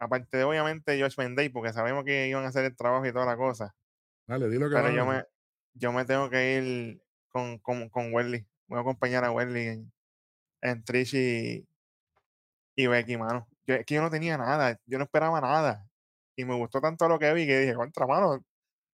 aparte 0.00 0.36
de 0.38 0.42
obviamente 0.42 1.00
Judgment 1.00 1.36
Day, 1.36 1.48
porque 1.48 1.72
sabemos 1.72 2.04
que 2.04 2.26
iban 2.26 2.44
a 2.44 2.48
hacer 2.48 2.64
el 2.64 2.76
trabajo 2.76 3.06
y 3.06 3.12
toda 3.12 3.26
la 3.26 3.36
cosa, 3.36 3.72
Dale, 4.26 4.48
dilo 4.48 4.68
que 4.68 4.74
pero 4.74 4.88
va. 4.88 4.94
yo 4.94 5.06
me, 5.06 5.24
yo 5.74 5.92
me 5.92 6.04
tengo 6.04 6.28
que 6.30 6.56
ir 6.56 7.02
con, 7.30 7.58
con, 7.58 7.88
con 7.88 8.12
Welly. 8.12 8.46
Voy 8.66 8.78
a 8.78 8.82
acompañar 8.82 9.24
a 9.24 9.32
Welly 9.32 9.68
en, 9.68 9.92
en 10.60 10.84
Trish 10.84 11.14
y, 11.14 11.66
y 12.76 12.86
Becky, 12.86 13.16
mano. 13.16 13.48
Yo, 13.66 13.74
es 13.74 13.86
que 13.86 13.94
yo 13.94 14.02
no 14.02 14.10
tenía 14.10 14.36
nada, 14.36 14.78
yo 14.86 14.98
no 14.98 15.04
esperaba 15.04 15.40
nada. 15.40 15.86
Y 16.36 16.44
me 16.44 16.54
gustó 16.54 16.80
tanto 16.80 17.08
lo 17.08 17.18
que 17.18 17.32
vi 17.34 17.46
que 17.46 17.60
dije, 17.60 17.74
contra 17.74 18.06
mano. 18.06 18.44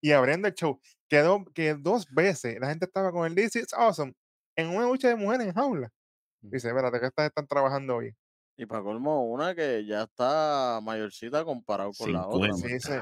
Y 0.01 0.13
abriendo 0.13 0.49
el 0.49 0.55
show, 0.55 0.81
quedó 1.09 1.45
que 1.55 1.75
dos 1.75 2.07
veces 2.11 2.59
la 2.61 2.69
gente 2.69 2.87
estaba 2.87 3.11
con 3.13 3.27
el 3.27 3.35
This 3.35 3.57
is 3.57 3.73
awesome 3.75 4.15
en 4.57 4.69
una 4.69 4.87
lucha 4.87 5.09
de 5.09 5.17
mujeres 5.17 5.47
en 5.47 5.55
jaula. 5.55 5.91
Dice, 6.41 6.69
espérate, 6.69 7.01
que 7.01 7.07
estas 7.07 7.27
están 7.27 7.47
trabajando 7.47 7.97
hoy. 7.97 8.15
Y 8.57 8.67
para 8.67 8.83
colmo, 8.83 9.25
una 9.31 9.55
que 9.55 9.85
ya 9.87 10.03
está 10.03 10.81
mayorcita 10.83 11.45
comparado 11.45 11.93
con 11.97 12.13
la 12.13 12.27
otra. 12.27 12.53
Sí, 12.55 12.81
sí, 12.81 12.93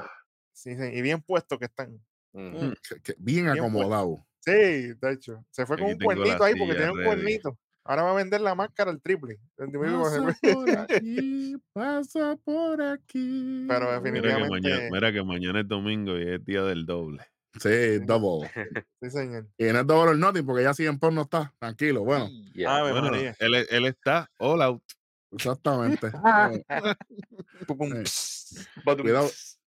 sí, 0.53 0.75
sí, 0.75 0.83
y 0.93 1.01
bien 1.01 1.21
puestos 1.21 1.57
que 1.57 1.65
están. 1.65 1.99
Mm. 2.37 2.73
Que- 2.87 3.01
que 3.01 3.15
bien 3.17 3.45
Bien 3.45 3.57
acomodado. 3.57 4.25
Sí, 4.41 4.51
de 4.51 5.11
hecho. 5.11 5.43
Se 5.49 5.65
fue 5.65 5.77
con 5.77 5.85
Aquí 5.87 5.93
un 5.93 5.99
cuernito 5.99 6.43
ahí 6.43 6.53
porque 6.57 6.75
tiene 6.75 6.91
un 6.91 7.03
cuernito. 7.03 7.57
Ahora 7.83 8.03
va 8.03 8.11
a 8.11 8.15
vender 8.15 8.41
la 8.41 8.53
máscara 8.53 8.91
al 8.91 9.01
triple. 9.01 9.39
Pasa 9.55 10.35
por 10.41 10.69
aquí, 10.79 11.55
pasa 11.73 12.37
por 12.43 12.81
aquí. 12.81 13.65
Pero 13.67 13.85
Mira 13.85 13.87
que, 13.87 14.01
definitivamente- 14.11 14.49
mañana, 14.49 14.89
mira 14.91 15.13
que 15.13 15.23
mañana 15.23 15.59
es 15.61 15.67
domingo 15.67 16.17
y 16.17 16.33
es 16.33 16.45
día 16.45 16.63
del 16.63 16.85
doble. 16.85 17.23
Sí, 17.59 17.99
double. 18.05 18.51
Sí, 19.01 19.09
señor. 19.09 19.47
Y 19.57 19.65
no 19.65 19.79
es 19.79 19.87
double 19.87 20.11
or 20.11 20.17
nothing 20.17 20.45
porque 20.45 20.63
ya 20.63 20.73
siguen 20.73 20.99
por 20.99 21.11
no 21.13 21.21
está. 21.23 21.53
Tranquilo, 21.59 22.03
bueno. 22.03 22.25
Ave 22.67 22.91
Bueno, 22.91 23.15
él, 23.15 23.65
él 23.69 23.85
está 23.85 24.29
all 24.37 24.61
out. 24.61 24.83
exactamente. 25.31 26.11
Cuidado. 29.01 29.29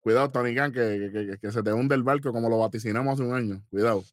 Cuidado, 0.08 0.32
Tony 0.32 0.56
Khan, 0.56 0.72
que, 0.72 1.12
que- 1.12 1.26
que- 1.32 1.38
que 1.38 1.52
se 1.52 1.62
te 1.62 1.74
hunde 1.74 1.94
el 1.94 2.02
barco 2.04 2.32
como 2.32 2.48
lo 2.50 2.60
vaticinamos 2.60 3.16
hace 3.16 3.24
un 3.24 3.36
año. 3.36 3.62
Cuidado. 3.70 4.06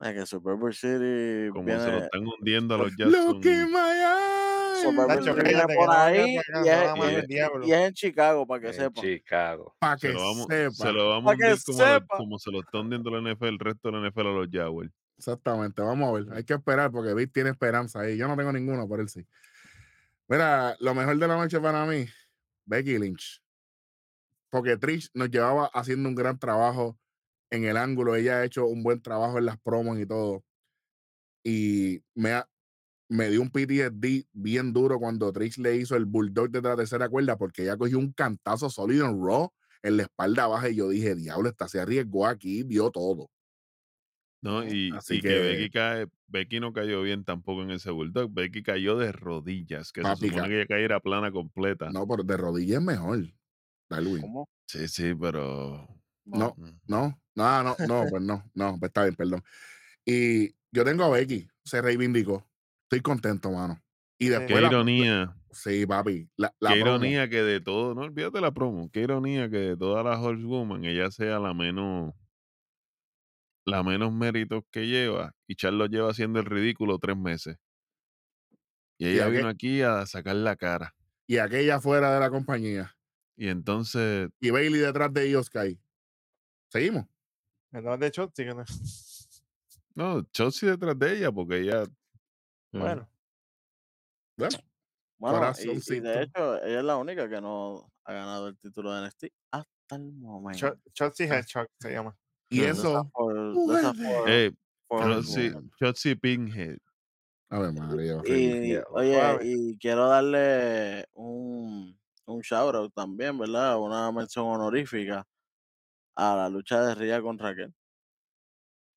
Es 0.00 0.12
que 0.12 0.26
Survivor 0.26 0.72
City 0.72 1.50
Como 1.52 1.68
se 1.68 1.90
lo 1.90 1.98
están 2.04 2.24
hundiendo 2.24 2.76
a 2.76 2.78
los 2.78 2.92
Look 2.98 3.40
Jackson. 3.42 3.52
in 3.52 3.72
my 3.72 3.78
eyes. 3.78 5.24
City 5.24 5.42
viene 5.42 5.64
por 5.74 5.90
ahí 5.90 6.36
y 6.36 6.40
se 6.62 7.18
es, 7.18 7.64
y 7.64 7.68
y 7.68 7.72
en 7.72 7.92
Chicago, 7.94 8.46
para 8.46 8.60
que 8.60 8.66
En 8.68 8.74
sepan. 8.74 9.02
Chicago. 9.04 9.74
Para 9.80 9.98
Se 9.98 10.06
que 10.06 10.12
lo, 10.14 10.20
vamos, 10.20 10.46
sepa. 10.48 10.70
se 10.74 10.92
lo 10.92 11.08
vamos 11.10 11.32
a 11.32 11.34
hundir 11.34 11.56
como, 11.64 11.78
sepa. 11.78 12.18
se 12.38 12.50
lo 12.52 12.60
está 12.60 12.78
hundiendo 12.78 13.10
la 13.10 13.32
NFL, 13.34 13.46
el 13.46 13.58
resto 13.58 13.90
de 13.90 13.98
la 13.98 14.08
NFL 14.08 14.20
a 14.20 14.32
los 14.32 14.48
Jaguars. 14.52 14.90
Exactamente, 15.18 15.82
vamos 15.82 16.08
a 16.08 16.12
ver. 16.22 16.32
Hay 16.36 16.44
que 16.44 16.54
esperar 16.54 16.92
porque 16.92 17.12
Vic 17.12 17.32
tiene 17.32 17.50
esperanza 17.50 18.00
ahí. 18.02 18.16
Yo 18.16 18.28
no 18.28 18.36
tengo 18.36 18.52
ninguno, 18.52 18.86
por 18.86 19.00
él 19.00 19.08
sí. 19.08 19.26
Mira, 20.28 20.76
lo 20.78 20.94
mejor 20.94 21.18
de 21.18 21.26
la 21.26 21.36
noche 21.36 21.58
para 21.60 21.84
mí, 21.86 22.06
Becky 22.66 22.98
Lynch. 22.98 23.40
Porque 24.54 24.76
Trish 24.76 25.10
nos 25.14 25.30
llevaba 25.30 25.66
haciendo 25.74 26.08
un 26.08 26.14
gran 26.14 26.38
trabajo 26.38 26.96
en 27.50 27.64
el 27.64 27.76
ángulo. 27.76 28.14
Ella 28.14 28.36
ha 28.38 28.44
hecho 28.44 28.66
un 28.68 28.84
buen 28.84 29.02
trabajo 29.02 29.36
en 29.38 29.46
las 29.46 29.58
promos 29.58 29.98
y 29.98 30.06
todo. 30.06 30.44
Y 31.44 32.04
me, 32.14 32.30
ha- 32.34 32.48
me 33.08 33.30
dio 33.30 33.42
un 33.42 33.50
PTSD 33.50 34.28
bien 34.32 34.72
duro 34.72 35.00
cuando 35.00 35.32
Trish 35.32 35.58
le 35.58 35.74
hizo 35.74 35.96
el 35.96 36.04
bulldog 36.04 36.50
de 36.50 36.62
la 36.62 36.76
tercera 36.76 37.08
cuerda 37.08 37.36
porque 37.36 37.62
ella 37.62 37.76
cogió 37.76 37.98
un 37.98 38.12
cantazo 38.12 38.70
sólido 38.70 39.06
en 39.06 39.20
Raw 39.20 39.52
en 39.82 39.96
la 39.96 40.04
espalda 40.04 40.46
baja 40.46 40.68
y 40.70 40.76
yo 40.76 40.88
dije, 40.88 41.16
diablo, 41.16 41.48
esta 41.48 41.66
se 41.66 41.80
arriesgó 41.80 42.24
aquí, 42.24 42.62
dio 42.62 42.92
todo. 42.92 43.32
¿no? 44.40 44.62
Y, 44.64 44.92
Así 44.94 45.16
y 45.16 45.20
que, 45.20 45.28
que- 45.30 45.40
Becky 45.40 45.70
cae, 45.70 46.06
Becky 46.28 46.60
no 46.60 46.72
cayó 46.72 47.02
bien 47.02 47.24
tampoco 47.24 47.62
en 47.62 47.72
ese 47.72 47.90
bulldog. 47.90 48.30
Becky 48.32 48.62
cayó 48.62 48.96
de 48.98 49.10
rodillas, 49.10 49.90
que 49.90 50.02
Papi, 50.02 50.20
se 50.20 50.28
supone 50.28 50.48
que 50.48 50.56
ella 50.58 50.66
cayera 50.68 51.00
plana 51.00 51.32
completa. 51.32 51.90
No, 51.90 52.06
pero 52.06 52.22
de 52.22 52.36
rodillas 52.36 52.78
es 52.78 52.84
mejor. 52.84 53.24
Darwin. 53.88 54.20
¿Cómo? 54.22 54.48
Sí, 54.66 54.88
sí, 54.88 55.14
pero. 55.14 55.86
No, 56.24 56.54
mm, 56.56 56.70
no, 56.86 57.20
no, 57.34 57.62
no, 57.62 57.76
no, 57.86 58.04
pues 58.08 58.22
no, 58.22 58.50
no, 58.54 58.78
pues 58.78 58.88
está 58.90 59.02
bien, 59.04 59.14
perdón. 59.14 59.42
Y 60.04 60.50
yo 60.72 60.84
tengo 60.84 61.04
a 61.04 61.10
Becky, 61.10 61.48
se 61.64 61.82
reivindicó. 61.82 62.48
Estoy 62.84 63.00
contento, 63.02 63.50
mano. 63.50 63.80
Y 64.18 64.28
después 64.28 64.48
Qué 64.54 64.60
la- 64.60 64.68
ironía. 64.68 65.36
Sí, 65.50 65.86
papi. 65.86 66.28
La, 66.36 66.52
la 66.60 66.70
Qué 66.74 66.80
promo. 66.80 66.96
ironía 66.96 67.28
que 67.28 67.42
de 67.42 67.60
todo, 67.60 67.94
no 67.94 68.02
olvídate 68.02 68.40
la 68.40 68.52
promo, 68.52 68.90
qué 68.90 69.00
ironía 69.02 69.48
que 69.48 69.56
de 69.58 69.76
todas 69.76 70.04
las 70.04 70.18
Horsewoman 70.18 70.84
ella 70.84 71.10
sea 71.10 71.38
la 71.38 71.54
menos 71.54 72.12
la 73.66 73.82
menos 73.82 74.12
méritos 74.12 74.62
que 74.70 74.86
lleva 74.86 75.32
y 75.46 75.54
Charlo 75.54 75.86
lleva 75.86 76.10
haciendo 76.10 76.38
el 76.40 76.46
ridículo 76.46 76.98
tres 76.98 77.16
meses. 77.16 77.56
Y 78.98 79.08
ella 79.08 79.28
vino 79.28 79.48
aquí 79.48 79.80
a 79.82 80.04
sacar 80.06 80.36
la 80.36 80.54
cara. 80.56 80.94
Y 81.26 81.38
aquella 81.38 81.80
fuera 81.80 82.12
de 82.12 82.20
la 82.20 82.30
compañía. 82.30 82.94
Y 83.36 83.48
entonces, 83.48 84.30
Y 84.40 84.50
Bailey 84.50 84.80
detrás 84.80 85.12
de 85.12 85.30
Io 85.30 85.42
Sky. 85.42 85.78
¿Seguimos? 86.68 87.06
Entonces, 87.72 88.00
de 88.00 88.28
sí 88.34 88.44
que 88.44 88.54
no. 88.54 88.64
no, 89.94 90.22
Chelsea 90.30 90.70
detrás 90.70 90.98
de 90.98 91.16
ella 91.16 91.32
porque 91.32 91.58
ella... 91.58 91.84
Bueno, 92.72 93.08
Bueno, 94.36 94.58
Bueno, 95.18 95.52
y, 95.58 96.00
de 96.00 96.22
hecho, 96.22 96.62
ella 96.64 96.78
es 96.78 96.84
la 96.84 96.96
única 96.96 97.28
que 97.28 97.40
no 97.40 97.90
ha 98.04 98.12
ganado 98.12 98.48
el 98.48 98.58
título 98.58 98.92
de 98.92 99.06
NXT 99.06 99.26
hasta 99.52 99.96
el 99.96 100.12
momento. 100.12 100.58
Cho- 100.58 100.78
Chelsea 100.92 101.26
Hedgehog 101.26 101.68
se 101.78 101.92
llama. 101.92 102.16
y 102.50 102.60
esas 102.62 102.78
eso. 102.78 103.10
Chelsea 105.78 106.16
Pinhead. 106.16 106.78
A 107.50 107.58
ver, 107.60 107.72
María. 107.72 108.20
Y, 108.24 108.76
oye, 108.90 109.38
y 109.42 109.78
quiero 109.78 110.08
darle 110.08 111.06
un, 111.14 111.96
un 112.26 112.40
shout 112.40 112.74
out 112.74 112.92
también, 112.94 113.38
¿verdad? 113.38 113.78
Una 113.78 114.10
mención 114.12 114.46
honorífica 114.46 115.26
a 116.16 116.36
la 116.36 116.48
lucha 116.48 116.80
de 116.86 116.94
Ría 116.94 117.20
con 117.22 117.38
Raquel. 117.38 117.74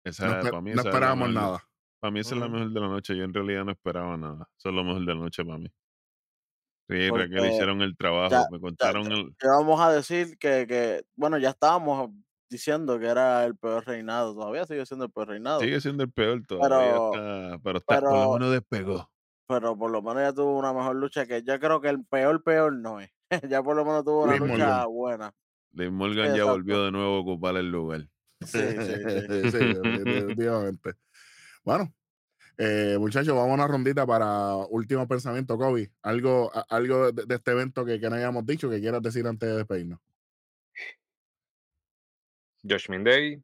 Esa 0.06 0.26
No, 0.28 0.32
era- 0.34 0.42
para 0.50 0.62
mí 0.62 0.72
no 0.74 0.80
esa 0.82 0.90
esperábamos 0.90 1.34
nada. 1.34 1.64
Para 2.00 2.12
mí 2.12 2.20
esa 2.20 2.36
es 2.36 2.42
la 2.42 2.48
mejor 2.48 2.72
de 2.72 2.80
la 2.80 2.88
noche. 2.88 3.18
Yo 3.18 3.24
en 3.24 3.34
realidad 3.34 3.66
no 3.66 3.72
esperaba 3.72 4.16
nada. 4.18 4.48
Eso 4.58 4.70
es 4.70 4.76
lo 4.76 4.84
mejor 4.84 5.02
de 5.06 5.14
la 5.14 5.20
noche 5.20 5.44
para 5.44 5.58
mí. 5.58 5.68
Ría 6.90 7.08
y 7.08 7.10
Raquel 7.10 7.30
Porque 7.38 7.48
hicieron 7.50 7.82
el 7.82 7.98
trabajo. 7.98 8.30
ya- 8.32 8.46
me 8.52 8.60
contaron 8.62 9.12
el... 9.12 9.36
Que 9.38 9.48
vamos 9.48 9.82
a 9.82 9.92
decir 9.92 10.38
que, 10.38 10.66
que, 10.68 11.04
bueno, 11.16 11.38
ya 11.38 11.50
estábamos 11.50 12.12
diciendo 12.50 12.98
que 13.00 13.08
era 13.08 13.44
el 13.44 13.58
peor 13.58 13.86
reinado. 13.86 14.34
Todavía 14.36 14.66
sigue 14.66 14.86
siendo 14.86 15.06
el 15.06 15.12
peor 15.12 15.28
reinado. 15.30 15.60
Sigue 15.60 15.82
siendo 15.82 16.04
el 16.04 16.12
peor 16.12 16.44
todavía. 16.48 16.78
Pero- 16.78 17.14
está, 17.14 17.60
pero 17.64 17.78
está, 17.80 18.00
por 18.00 18.14
lo 18.14 18.34
menos 18.34 18.52
despegó. 18.54 19.10
Pero 19.50 19.78
por 19.78 19.92
lo 19.92 20.02
menos 20.02 20.22
ya 20.22 20.34
tuvo 20.34 20.58
una 20.58 20.72
mejor 20.74 20.96
lucha 20.98 21.26
que 21.26 21.42
yo 21.42 21.60
creo 21.60 21.82
que 21.82 21.90
el 21.90 22.06
peor, 22.06 22.44
peor 22.44 22.74
no 22.74 23.00
es. 23.02 23.10
ya 23.50 23.64
por 23.64 23.76
lo 23.76 23.86
menos 23.86 24.04
tuvo 24.04 24.24
una 24.24 24.38
lucha 24.38 24.48
Morgan. 24.58 24.88
buena. 24.88 25.34
Liv 25.74 25.92
Morgan 25.92 26.36
ya 26.36 26.46
volvió 26.46 26.84
de 26.86 26.92
nuevo 26.92 27.18
a 27.18 27.20
ocupar 27.20 27.56
el 27.58 27.70
lugar. 27.70 28.08
Sí, 28.42 28.60
sí, 28.60 28.96
sí. 28.96 29.28
Sí, 29.52 29.58
definitivamente. 29.58 30.94
Bueno, 31.64 31.94
eh, 32.58 32.96
muchachos, 33.00 33.36
vamos 33.36 33.52
a 33.52 33.54
una 33.56 33.68
rondita 33.68 34.06
para 34.06 34.56
último 34.70 35.08
pensamiento, 35.08 35.58
Kobe. 35.58 35.92
Algo, 36.02 36.50
a- 36.54 36.66
algo 36.70 37.12
de, 37.12 37.26
de 37.26 37.36
este 37.36 37.52
evento 37.52 37.86
que, 37.86 38.00
que 38.00 38.10
no 38.10 38.16
hayamos 38.16 38.46
dicho 38.46 38.70
que 38.70 38.80
quieras 38.80 39.02
decir 39.02 39.28
antes 39.28 39.50
de 39.50 39.58
despedirnos. 39.58 40.00
Josh 42.68 42.88
Day. 43.04 43.42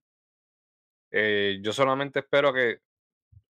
Eh, 1.12 1.60
yo 1.62 1.72
solamente 1.72 2.20
espero 2.20 2.52
que 2.54 2.80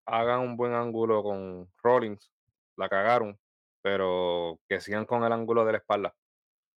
hagan 0.06 0.42
un 0.42 0.58
buen 0.58 0.74
ángulo 0.74 1.24
con 1.24 1.72
Rollins. 1.82 2.30
La 2.76 2.90
cagaron, 2.90 3.40
pero 3.82 4.60
que 4.68 4.82
sigan 4.82 5.06
con 5.06 5.24
el 5.24 5.32
ángulo 5.32 5.64
de 5.66 5.72
la 5.74 5.78
espalda. 5.78 6.14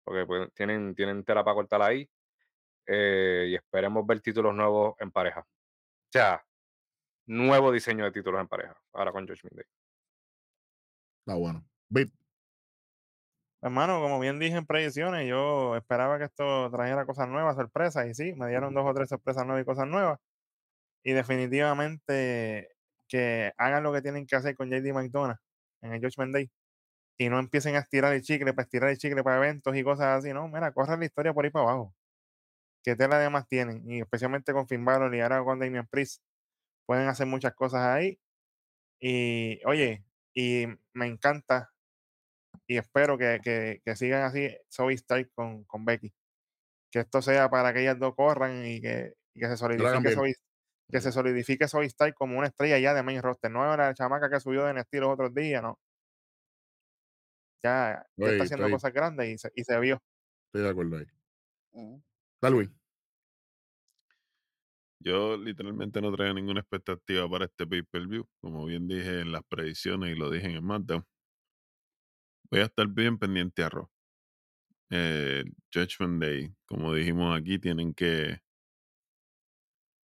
Porque 0.06 0.24
pues, 0.24 0.48
tienen, 0.54 0.94
tienen 0.94 1.24
tela 1.24 1.44
para 1.44 1.56
cortar 1.56 1.82
ahí. 1.82 2.08
eh, 2.86 3.48
y 3.50 3.54
esperemos 3.56 4.06
ver 4.06 4.20
títulos 4.20 4.54
nuevos 4.54 4.94
en 5.00 5.10
pareja. 5.10 5.40
O 5.40 6.12
sea, 6.12 6.44
nuevo 7.26 7.72
diseño 7.72 8.04
de 8.04 8.12
títulos 8.12 8.40
en 8.40 8.48
pareja. 8.48 8.80
Ahora 8.92 9.10
con 9.12 9.26
Josh 9.26 9.42
Day. 9.50 9.64
Está 11.20 11.34
bueno. 11.34 11.66
Bit, 11.88 12.12
Hermano, 13.62 14.00
como 14.00 14.20
bien 14.20 14.38
dije 14.38 14.56
en 14.56 14.66
predicciones, 14.66 15.28
yo 15.28 15.74
esperaba 15.76 16.18
que 16.18 16.26
esto 16.26 16.70
trajera 16.70 17.04
cosas 17.04 17.28
nuevas, 17.28 17.56
sorpresas, 17.56 18.06
y 18.06 18.14
sí, 18.14 18.32
me 18.34 18.46
dieron 18.48 18.72
dos 18.74 18.84
o 18.86 18.94
tres 18.94 19.08
sorpresas 19.08 19.44
nuevas 19.44 19.62
y 19.62 19.66
cosas 19.66 19.88
nuevas. 19.88 20.20
Y 21.02 21.12
definitivamente 21.12 22.68
que 23.08 23.52
hagan 23.58 23.82
lo 23.82 23.92
que 23.92 24.02
tienen 24.02 24.26
que 24.26 24.36
hacer 24.36 24.56
con 24.56 24.70
JD 24.70 24.92
McDonough 24.92 25.38
en 25.82 25.94
el 25.94 26.00
Judgment 26.00 26.32
Day 26.32 26.50
y 27.18 27.28
no 27.28 27.38
empiecen 27.38 27.76
a 27.76 27.80
estirar 27.80 28.12
el 28.12 28.22
chicle 28.22 28.52
para 28.52 28.64
estirar 28.64 28.90
el 28.90 28.98
chicle 28.98 29.22
para 29.22 29.38
eventos 29.38 29.74
y 29.76 29.82
cosas 29.82 30.18
así, 30.18 30.32
no, 30.32 30.48
mira, 30.48 30.72
corran 30.72 31.00
la 31.00 31.06
historia 31.06 31.32
por 31.32 31.44
ahí 31.44 31.50
para 31.50 31.64
abajo. 31.64 31.94
Que 32.84 32.96
tela 32.96 33.18
de 33.18 33.30
más 33.30 33.48
tienen, 33.48 33.82
y 33.90 34.00
especialmente 34.00 34.52
con 34.52 34.68
Finn 34.68 34.84
Balor 34.84 35.14
y 35.14 35.20
ahora 35.20 35.42
con 35.44 35.58
Damian 35.58 35.86
Priest, 35.88 36.22
pueden 36.86 37.08
hacer 37.08 37.26
muchas 37.26 37.54
cosas 37.54 37.82
ahí. 37.82 38.18
Y 39.00 39.60
oye, 39.66 40.04
y 40.34 40.66
me 40.94 41.06
encanta 41.06 41.70
y 42.66 42.78
espero 42.78 43.16
que, 43.18 43.40
que, 43.42 43.80
que 43.84 43.96
sigan 43.96 44.22
así 44.22 44.56
Zoe 44.72 44.94
Stark 44.94 45.30
con, 45.34 45.64
con 45.64 45.84
Becky. 45.84 46.12
Que 46.90 47.00
esto 47.00 47.22
sea 47.22 47.48
para 47.50 47.72
que 47.72 47.82
ellas 47.82 47.98
dos 47.98 48.14
corran 48.14 48.64
y 48.66 48.80
que, 48.80 49.14
y 49.34 49.40
que 49.40 49.46
se 49.48 49.56
solidifique. 49.56 50.12
Zoe, 50.14 50.34
que 50.90 51.00
se 51.00 51.12
solidifique 51.12 51.68
Zoe 51.68 51.86
Stark 51.86 52.14
como 52.14 52.38
una 52.38 52.48
estrella 52.48 52.78
ya 52.78 52.94
de 52.94 53.02
main 53.02 53.22
roster. 53.22 53.50
No 53.50 53.64
era 53.64 53.88
la 53.88 53.94
chamaca 53.94 54.30
que 54.30 54.40
subió 54.40 54.64
de 54.64 54.74
NXT 54.74 54.94
los 54.94 55.12
otros 55.12 55.34
días, 55.34 55.62
no. 55.62 55.78
Ya, 57.66 58.06
ya 58.16 58.26
Estoy- 58.26 58.32
está 58.32 58.44
haciendo 58.44 58.70
cosas 58.70 58.92
grandes 58.92 59.28
y 59.28 59.38
se, 59.38 59.50
y 59.54 59.64
se 59.64 59.80
vio. 59.80 60.00
estoy 60.46 60.62
de 60.62 60.68
acuerdo 60.68 60.98
ahí. 60.98 61.06
Ujú. 61.72 62.02
Darwin. 62.40 62.72
Yo 65.00 65.36
literalmente 65.36 66.00
no 66.00 66.12
traía 66.12 66.32
ninguna 66.32 66.60
expectativa 66.60 67.28
para 67.28 67.44
este 67.46 67.66
pay-per-view. 67.66 68.26
Como 68.40 68.64
bien 68.66 68.88
dije 68.88 69.20
en 69.20 69.32
las 69.32 69.42
predicciones 69.44 70.12
y 70.14 70.18
lo 70.18 70.30
dije 70.30 70.46
en 70.46 70.52
el 70.52 70.60
SmackDown. 70.60 71.04
Voy 72.50 72.60
a 72.60 72.64
estar 72.64 72.86
bien 72.88 73.18
pendiente 73.18 73.62
a 73.62 73.68
Raw. 73.68 73.90
Eh, 74.90 75.44
Judgment 75.72 76.22
Day, 76.22 76.54
como 76.66 76.94
dijimos 76.94 77.36
aquí, 77.38 77.58
tienen 77.58 77.92
que 77.92 78.40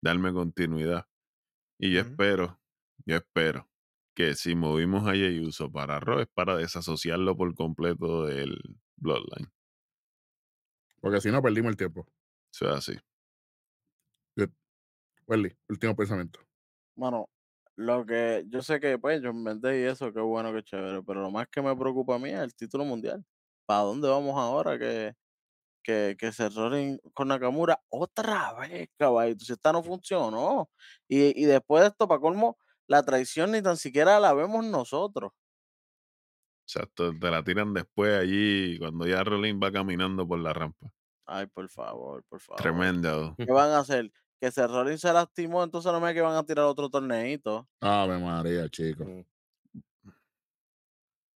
darme 0.03 0.33
continuidad. 0.33 1.05
Y 1.79 1.93
yo 1.93 2.01
espero, 2.01 2.59
yo 3.05 3.15
espero 3.17 3.70
que 4.21 4.35
si 4.35 4.55
movimos 4.55 5.07
a 5.07 5.13
Jey 5.13 5.39
Uso 5.39 5.71
para 5.71 5.99
Raw 5.99 6.19
es 6.19 6.27
para 6.27 6.55
desasociarlo 6.55 7.35
por 7.35 7.55
completo 7.55 8.25
del 8.25 8.55
Bloodline. 8.97 9.51
Porque 10.99 11.19
si 11.21 11.31
no, 11.31 11.41
perdimos 11.41 11.71
el 11.71 11.77
tiempo. 11.77 12.07
Eso 12.53 12.69
es 12.69 12.75
así. 12.75 12.93
Welly, 15.27 15.57
último 15.69 15.95
pensamiento. 15.95 16.39
Bueno, 16.95 17.29
lo 17.75 18.05
que 18.05 18.45
yo 18.47 18.61
sé 18.61 18.79
que 18.79 18.99
pues 18.99 19.21
yo 19.21 19.29
inventé 19.29 19.81
y 19.81 19.83
eso, 19.85 20.13
qué 20.13 20.19
bueno, 20.19 20.53
qué 20.53 20.61
chévere, 20.61 21.01
pero 21.03 21.21
lo 21.21 21.31
más 21.31 21.47
que 21.47 21.61
me 21.61 21.75
preocupa 21.75 22.15
a 22.15 22.19
mí 22.19 22.29
es 22.29 22.39
el 22.39 22.53
título 22.53 22.85
mundial. 22.85 23.25
¿Para 23.65 23.81
dónde 23.81 24.07
vamos 24.07 24.37
ahora 24.37 24.77
que, 24.77 25.15
que, 25.83 26.15
que 26.19 26.31
se 26.31 26.49
rolen 26.49 26.99
con 27.13 27.29
Nakamura 27.29 27.81
otra 27.89 28.53
vez, 28.53 28.89
caballito? 28.97 29.45
Si 29.45 29.53
esta 29.53 29.71
no 29.71 29.81
funcionó. 29.81 30.69
Y, 31.07 31.41
y 31.41 31.45
después 31.45 31.81
de 31.81 31.87
esto, 31.89 32.07
para 32.07 32.21
colmo, 32.21 32.57
la 32.91 33.03
traición 33.03 33.51
ni 33.51 33.61
tan 33.61 33.77
siquiera 33.77 34.19
la 34.19 34.33
vemos 34.33 34.65
nosotros. 34.65 35.31
Exacto, 36.67 37.17
te 37.17 37.31
la 37.31 37.41
tiran 37.41 37.73
después 37.73 38.19
allí 38.19 38.77
cuando 38.79 39.07
ya 39.07 39.23
Rollins 39.23 39.61
va 39.63 39.71
caminando 39.71 40.27
por 40.27 40.39
la 40.39 40.51
rampa. 40.51 40.91
Ay, 41.25 41.47
por 41.47 41.69
favor, 41.69 42.21
por 42.27 42.41
favor. 42.41 42.61
Tremendo. 42.61 43.33
¿Qué 43.37 43.45
van 43.45 43.69
a 43.69 43.79
hacer? 43.79 44.11
Que 44.41 44.51
se 44.51 44.67
Rollins 44.67 44.99
se 44.99 45.13
lastimó, 45.13 45.63
entonces 45.63 45.89
no 45.89 46.01
me 46.01 46.13
que 46.13 46.19
van 46.19 46.35
a 46.35 46.43
tirar 46.43 46.65
otro 46.65 46.89
torneito. 46.89 47.65
Ave 47.79 48.19
María, 48.19 48.67
chicos. 48.67 49.07
Mm. 49.07 49.21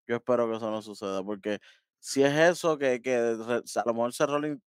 Yo 0.09 0.17
espero 0.17 0.51
que 0.51 0.57
eso 0.57 0.71
no 0.71 0.83
suceda, 0.83 1.23
porque 1.23 1.61
si 2.01 2.25
es 2.25 2.33
eso, 2.33 2.77
que, 2.77 3.01
que 3.01 3.15
a 3.17 3.83
lo 3.87 3.95
mejor 3.95 4.13
se 4.13 4.27
Rollins 4.27 4.61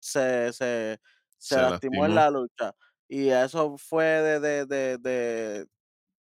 se, 0.00 0.52
se, 0.52 1.00
se 1.38 1.54
Se 1.54 1.56
lastimó 1.56 2.04
en 2.04 2.16
la 2.16 2.30
lucha 2.30 2.74
y 3.12 3.28
eso 3.28 3.76
fue 3.76 4.04
de, 4.04 4.40
de, 4.40 4.64
de, 4.64 4.96
de, 4.96 5.66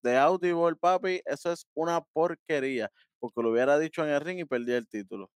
de 0.03 0.17
Audible, 0.17 0.75
papi, 0.77 1.21
eso 1.25 1.51
es 1.51 1.65
una 1.73 2.01
porquería, 2.01 2.89
porque 3.19 3.41
lo 3.41 3.51
hubiera 3.51 3.79
dicho 3.79 4.03
en 4.03 4.09
el 4.11 4.21
ring 4.21 4.39
y 4.39 4.45
perdí 4.45 4.73
el 4.73 4.87
título. 4.87 5.31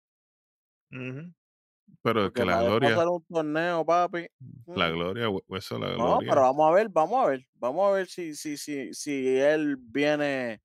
Pero 2.02 2.26
es 2.26 2.32
Porque 2.32 2.44
que 2.46 2.46
la 2.46 2.56
gloria, 2.56 3.00
hacer 3.00 3.08
un 3.08 3.24
torneo, 3.26 3.86
papi. 3.86 4.28
la 4.74 4.90
mm, 4.90 4.90
gloria, 4.90 5.28
eso 5.50 5.80
la 5.80 5.92
No, 5.96 5.98
gloria. 5.98 6.28
pero 6.28 6.42
vamos 6.42 6.70
a 6.70 6.74
ver, 6.74 6.90
vamos 6.90 7.24
a 7.26 7.28
ver, 7.30 7.48
vamos 7.56 7.88
a 7.90 7.92
ver 7.94 8.08
si, 8.08 8.36
si, 8.36 8.58
si, 8.58 8.94
si 8.94 9.38
él 9.40 9.76
viene 9.78 10.62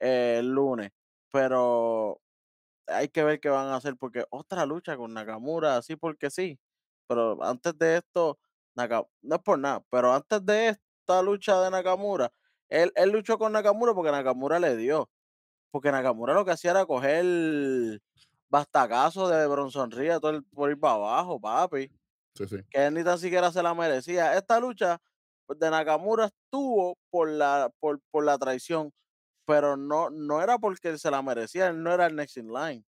eh, 0.00 0.36
el 0.40 0.50
lunes. 0.52 0.90
Pero 1.32 2.20
hay 2.88 3.08
que 3.08 3.24
ver 3.24 3.40
qué 3.40 3.50
van 3.50 3.68
a 3.68 3.76
hacer, 3.76 3.96
porque 3.98 4.24
otra 4.30 4.66
lucha 4.66 4.96
con 4.96 5.14
Nakamura, 5.14 5.76
así 5.78 5.96
porque 5.96 6.30
sí. 6.30 6.60
Pero 7.08 7.42
antes 7.44 7.78
de 7.78 7.98
esto, 7.98 8.38
Naka- 8.76 9.06
no 9.22 9.36
es 9.36 9.42
por 9.42 9.58
nada, 9.58 9.84
pero 9.90 10.12
antes 10.14 10.44
de 10.46 10.70
esta 10.70 11.22
lucha 11.22 11.60
de 11.62 11.70
Nakamura, 11.72 12.32
él, 12.74 12.92
él 12.96 13.10
luchó 13.10 13.38
con 13.38 13.52
Nakamura 13.52 13.94
porque 13.94 14.10
Nakamura 14.10 14.58
le 14.58 14.76
dio. 14.76 15.08
Porque 15.70 15.92
Nakamura 15.92 16.34
lo 16.34 16.44
que 16.44 16.50
hacía 16.50 16.72
era 16.72 16.86
coger 16.86 18.00
bastacazo 18.48 19.28
de 19.28 19.46
Bronson 19.46 19.90
Reed 19.90 20.18
todo 20.18 20.32
el, 20.32 20.44
por 20.44 20.70
ir 20.70 20.78
para 20.78 20.94
abajo, 20.94 21.40
papi. 21.40 21.90
Sí, 22.36 22.46
sí. 22.48 22.56
Que 22.70 22.86
él 22.86 22.94
ni 22.94 23.04
tan 23.04 23.18
siquiera 23.18 23.52
se 23.52 23.62
la 23.62 23.74
merecía. 23.74 24.36
Esta 24.36 24.58
lucha 24.58 25.00
pues, 25.46 25.58
de 25.58 25.70
Nakamura 25.70 26.26
estuvo 26.26 26.98
por 27.10 27.28
la, 27.28 27.70
por, 27.78 28.00
por 28.10 28.24
la 28.24 28.38
traición, 28.38 28.92
pero 29.46 29.76
no, 29.76 30.10
no 30.10 30.42
era 30.42 30.58
porque 30.58 30.88
él 30.88 30.98
se 30.98 31.10
la 31.10 31.22
merecía, 31.22 31.68
él 31.68 31.82
no 31.82 31.92
era 31.92 32.06
el 32.06 32.16
next 32.16 32.36
in 32.36 32.52
line. 32.52 32.84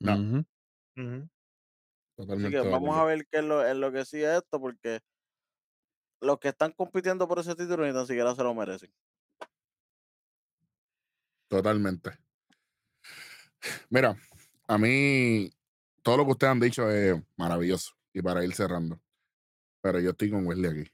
No. 0.00 0.44
Así 2.18 2.50
que 2.50 2.60
de 2.60 2.70
vamos 2.70 2.96
a 2.96 3.04
ver 3.04 3.26
qué 3.26 3.38
es 3.38 3.44
lo, 3.44 3.66
es 3.66 3.76
lo 3.76 3.90
que 3.90 4.04
sigue 4.04 4.36
esto, 4.36 4.60
porque 4.60 5.00
los 6.20 6.38
que 6.38 6.48
están 6.48 6.72
compitiendo 6.72 7.26
por 7.28 7.40
ese 7.40 7.54
título 7.54 7.84
ni 7.84 7.92
tan 7.92 8.06
siquiera 8.06 8.34
se 8.34 8.42
lo 8.42 8.54
merecen. 8.54 8.90
Totalmente. 11.48 12.10
Mira, 13.90 14.16
a 14.68 14.78
mí 14.78 15.50
todo 16.02 16.18
lo 16.18 16.24
que 16.26 16.32
ustedes 16.32 16.50
han 16.52 16.60
dicho 16.60 16.90
es 16.90 17.20
maravilloso 17.36 17.92
y 18.12 18.22
para 18.22 18.44
ir 18.44 18.54
cerrando. 18.54 19.00
Pero 19.80 20.00
yo 20.00 20.10
estoy 20.10 20.30
con 20.30 20.46
Wesley 20.46 20.70
aquí. 20.82 20.90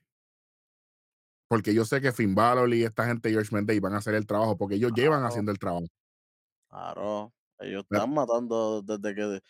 Porque 1.49 1.75
yo 1.75 1.85
sé 1.85 2.01
que 2.01 2.13
Finn 2.13 2.35
Balor 2.35 2.73
y 2.73 2.83
esta 2.85 3.05
gente 3.07 3.29
de 3.29 3.35
George 3.35 3.55
Mendez 3.55 3.81
van 3.81 3.95
a 3.95 3.99
hacer 3.99 4.15
el 4.15 4.27
trabajo 4.27 4.57
porque 4.57 4.77
ellos 4.77 4.93
llevan 4.95 5.25
haciendo 5.25 5.53
el 5.53 5.59
trabajo. 5.59 5.87
Claro, 6.71 7.33
ellos 7.59 7.85
están 7.91 8.15
matando 8.15 8.81
desde 8.83 9.15
que, 9.15 9.41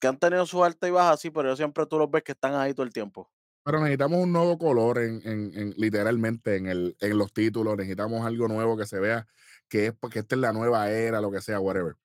que 0.00 0.08
han 0.08 0.18
tenido 0.18 0.44
su 0.46 0.64
alta 0.64 0.88
y 0.88 0.90
baja, 0.90 1.16
sí, 1.16 1.30
pero 1.30 1.50
yo 1.50 1.56
siempre 1.56 1.86
tú 1.86 1.98
los 1.98 2.10
ves 2.10 2.24
que 2.24 2.32
están 2.32 2.54
ahí 2.54 2.74
todo 2.74 2.84
el 2.84 2.92
tiempo. 2.92 3.30
Pero 3.64 3.78
necesitamos 3.78 4.18
un 4.18 4.32
nuevo 4.32 4.58
color 4.58 4.98
en, 4.98 5.20
en- 5.24 5.52
en- 5.58 5.74
literalmente 5.76 6.56
en, 6.56 6.66
el, 6.66 6.96
en 7.00 7.16
los 7.16 7.32
títulos. 7.32 7.76
Necesitamos 7.76 8.26
algo 8.26 8.48
nuevo 8.48 8.76
que 8.76 8.84
se 8.86 8.98
vea 8.98 9.26
que 9.74 9.86
es 9.86 9.92
porque 9.92 10.20
esta 10.20 10.36
es 10.36 10.40
la 10.40 10.52
nueva 10.52 10.88
era, 10.88 11.20
lo 11.20 11.32
que 11.32 11.40
sea, 11.40 11.58
whatever. 11.58 11.96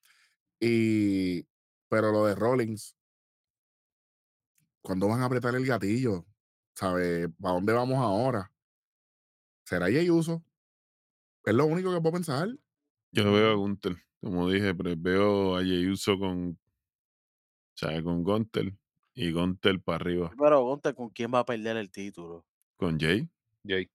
Y 0.59 1.43
pero 1.87 2.11
lo 2.11 2.25
de 2.25 2.33
Rollins, 2.33 2.95
¿cuándo 4.81 5.07
van 5.07 5.21
a 5.21 5.25
apretar 5.25 5.53
el 5.53 5.67
gatillo? 5.67 6.25
¿Sabe? 6.73 7.29
¿Para 7.29 7.53
dónde 7.53 7.73
vamos 7.73 7.99
ahora? 7.99 8.51
¿Será 9.65 9.85
Jey 9.85 10.09
Uso? 10.09 10.43
Es 11.45 11.53
lo 11.53 11.67
único 11.67 11.93
que 11.93 12.01
puedo 12.01 12.13
pensar. 12.13 12.47
Yo 13.11 13.31
veo 13.31 13.51
a 13.51 13.53
Gunter, 13.53 13.97
como 14.19 14.49
dije, 14.49 14.73
pero 14.73 14.95
veo 14.97 15.55
a 15.55 15.61
Jey 15.61 15.91
Uso 15.91 16.17
con, 16.17 16.57
sea, 17.75 18.01
con 18.01 18.23
Gunter 18.23 18.73
y 19.13 19.31
Gunter 19.31 19.79
para 19.79 19.97
arriba 19.97 20.31
Pero 20.35 20.63
Gunter, 20.63 20.95
¿con 20.95 21.09
quién 21.09 21.31
va 21.31 21.39
a 21.39 21.45
perder 21.45 21.77
el 21.77 21.91
título? 21.91 22.47
con 22.77 22.99
Jay. 22.99 23.29
Jay. 23.63 23.87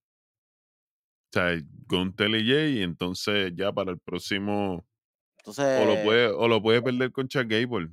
O 1.35 1.41
sea, 1.41 1.61
Gunter 1.89 2.31
y 2.31 2.49
Jay, 2.49 2.79
y 2.79 2.83
entonces 2.83 3.53
ya 3.57 3.73
para 3.73 3.91
el 3.91 3.99
próximo, 3.99 4.87
o 5.75 5.85
lo 5.87 6.01
puede, 6.01 6.29
o 6.29 6.49
lo 6.49 6.63
puede 6.63 6.83
perder 6.83 7.13
con 7.13 7.29
Chuck 7.29 7.47
Gable. 7.49 7.91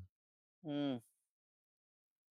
mm, 0.63 1.01